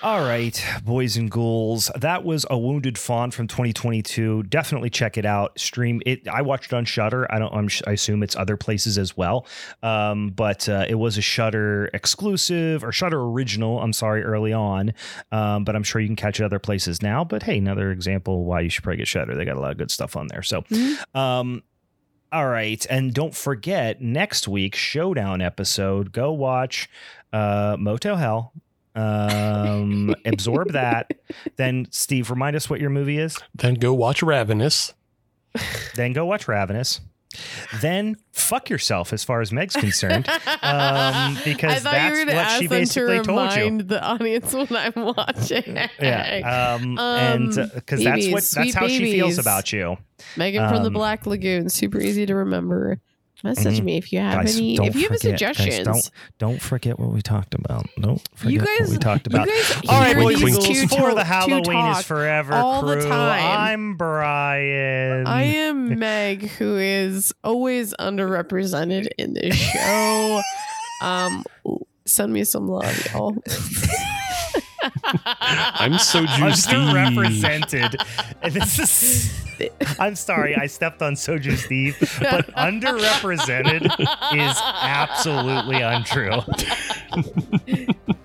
All 0.00 0.20
right, 0.20 0.64
boys 0.84 1.16
and 1.16 1.28
ghouls. 1.28 1.90
That 1.96 2.22
was 2.22 2.46
a 2.48 2.56
Wounded 2.56 2.96
Fawn 2.96 3.32
from 3.32 3.48
2022. 3.48 4.44
Definitely 4.44 4.90
check 4.90 5.18
it 5.18 5.26
out. 5.26 5.58
Stream 5.58 6.00
it. 6.06 6.28
I 6.28 6.42
watched 6.42 6.72
it 6.72 6.76
on 6.76 6.84
Shudder. 6.84 7.26
I 7.32 7.40
don't. 7.40 7.52
I'm, 7.52 7.68
I 7.84 7.92
assume 7.92 8.22
it's 8.22 8.36
other 8.36 8.56
places 8.56 8.96
as 8.96 9.16
well. 9.16 9.44
Um, 9.82 10.28
but 10.30 10.68
uh, 10.68 10.86
it 10.88 10.94
was 10.94 11.18
a 11.18 11.20
Shudder 11.20 11.90
exclusive 11.92 12.84
or 12.84 12.92
Shudder 12.92 13.20
original. 13.20 13.80
I'm 13.80 13.92
sorry, 13.92 14.22
early 14.22 14.52
on. 14.52 14.94
Um, 15.32 15.64
but 15.64 15.74
I'm 15.74 15.82
sure 15.82 16.00
you 16.00 16.06
can 16.06 16.16
catch 16.16 16.38
it 16.38 16.44
other 16.44 16.60
places 16.60 17.02
now. 17.02 17.24
But 17.24 17.42
hey, 17.42 17.58
another 17.58 17.90
example 17.90 18.44
why 18.44 18.60
you 18.60 18.70
should 18.70 18.84
probably 18.84 18.98
get 18.98 19.08
Shudder. 19.08 19.34
They 19.34 19.44
got 19.44 19.56
a 19.56 19.60
lot 19.60 19.72
of 19.72 19.78
good 19.78 19.90
stuff 19.90 20.16
on 20.16 20.28
there. 20.28 20.42
So, 20.42 20.62
Mhm. 20.62 21.16
um, 21.16 21.62
All 22.30 22.46
right, 22.46 22.86
and 22.90 23.12
don't 23.14 23.34
forget 23.34 24.00
next 24.02 24.46
week 24.46 24.76
showdown 24.76 25.40
episode. 25.42 26.12
Go 26.12 26.30
watch 26.32 26.88
uh, 27.32 27.76
Motel 27.80 28.16
Hell. 28.16 28.52
Um, 28.98 30.14
absorb 30.24 30.72
that. 30.72 31.10
Then 31.56 31.86
Steve, 31.90 32.30
remind 32.30 32.56
us 32.56 32.68
what 32.68 32.80
your 32.80 32.90
movie 32.90 33.18
is. 33.18 33.38
Then 33.54 33.74
go 33.74 33.94
watch 33.94 34.22
Ravenous. 34.22 34.94
Then 35.94 36.12
go 36.12 36.26
watch 36.26 36.48
Ravenous. 36.48 37.00
Then 37.82 38.16
fuck 38.32 38.70
yourself, 38.70 39.12
as 39.12 39.22
far 39.22 39.42
as 39.42 39.52
Meg's 39.52 39.76
concerned, 39.76 40.26
um, 40.62 41.36
because 41.44 41.72
I 41.72 41.78
thought 41.78 41.92
that's 41.92 42.04
you 42.14 42.20
were 42.20 42.24
gonna 42.24 42.36
what 42.36 42.46
ask 42.46 42.58
she 42.60 42.66
them 42.66 42.78
basically 42.80 43.18
to 43.18 43.22
told 43.24 43.52
you. 43.54 43.64
remind 43.64 43.80
the 43.82 44.02
audience 44.02 44.54
when 44.54 44.74
I'm 44.74 44.92
watching. 44.96 45.76
Yeah, 46.00 46.76
um, 46.80 46.98
and 46.98 47.58
Um, 47.58 47.70
because 47.74 48.02
that's 48.02 48.26
what 48.28 48.42
that's 48.44 48.74
how 48.74 48.88
she 48.88 49.12
feels 49.12 49.38
about 49.38 49.72
you. 49.72 49.98
Megan 50.38 50.68
from 50.70 50.82
the 50.82 50.88
Um, 50.88 50.94
Black 50.94 51.26
Lagoon, 51.26 51.68
super 51.68 52.00
easy 52.00 52.24
to 52.24 52.34
remember. 52.34 52.98
Message 53.44 53.80
Mhm. 53.80 53.84
me 53.84 53.96
if 53.98 54.12
you 54.12 54.18
have 54.18 54.40
Guys, 54.42 54.56
any. 54.56 54.74
If 54.74 54.96
you 54.96 55.08
have 55.08 55.20
forget- 55.20 55.38
guys, 55.38 55.56
suggestions, 55.56 55.84
don't 55.86 56.10
don't 56.38 56.60
forget 56.60 56.98
what 56.98 57.12
we 57.12 57.22
talked 57.22 57.54
about. 57.54 57.86
Don't 58.00 58.20
forget 58.34 58.52
you 58.52 58.58
what 58.60 58.78
guys, 58.80 58.90
we 58.90 58.98
talked 58.98 59.26
about. 59.28 59.46
You 59.46 59.52
guys 59.52 59.82
All 59.88 60.00
right, 60.00 60.16
boys 60.16 60.40
these 60.40 60.56
and 60.56 60.64
two 60.64 60.74
girls, 60.96 61.10
for 61.10 61.14
the 61.14 61.22
Halloween 61.24 61.86
is 61.92 62.02
forever 62.02 62.54
all 62.54 62.82
the 62.84 62.96
crew. 62.96 63.08
time. 63.08 63.58
I'm 63.60 63.96
Brian. 63.96 65.26
I 65.28 65.42
am 65.44 66.00
Meg, 66.00 66.48
who 66.48 66.76
is 66.78 67.32
always 67.44 67.94
underrepresented 68.00 69.06
in 69.18 69.34
this 69.34 69.54
show. 69.54 70.40
um, 71.02 71.44
send 72.06 72.32
me 72.32 72.42
some 72.42 72.66
love, 72.68 73.06
y'all. 73.12 73.36
I'm 74.82 75.92
Soju 75.92 76.54
Steve. 76.56 76.74
underrepresented. 76.78 77.94
And 78.42 78.52
this 78.54 78.78
is. 78.78 79.44
I'm 79.98 80.14
sorry, 80.14 80.54
I 80.56 80.66
stepped 80.68 81.02
on 81.02 81.14
Soju 81.14 81.56
Steve, 81.56 81.96
but 82.20 82.46
underrepresented 82.54 83.86
is 84.36 84.56
absolutely 84.62 85.80
untrue. 85.82 86.30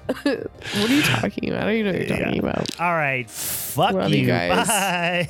what 0.06 0.90
are 0.90 0.94
you 0.94 1.02
talking 1.02 1.50
about? 1.50 1.64
I 1.64 1.66
don't 1.66 1.74
even 1.74 1.86
know 1.92 1.98
what 2.00 2.08
you're 2.08 2.18
talking 2.18 2.40
about. 2.40 2.80
All 2.80 2.94
right, 2.94 3.28
fuck 3.28 3.94
Love 3.94 4.12
you 4.12 4.20
you. 4.20 4.28
guys. 4.28 4.68
Bye. 4.68 5.30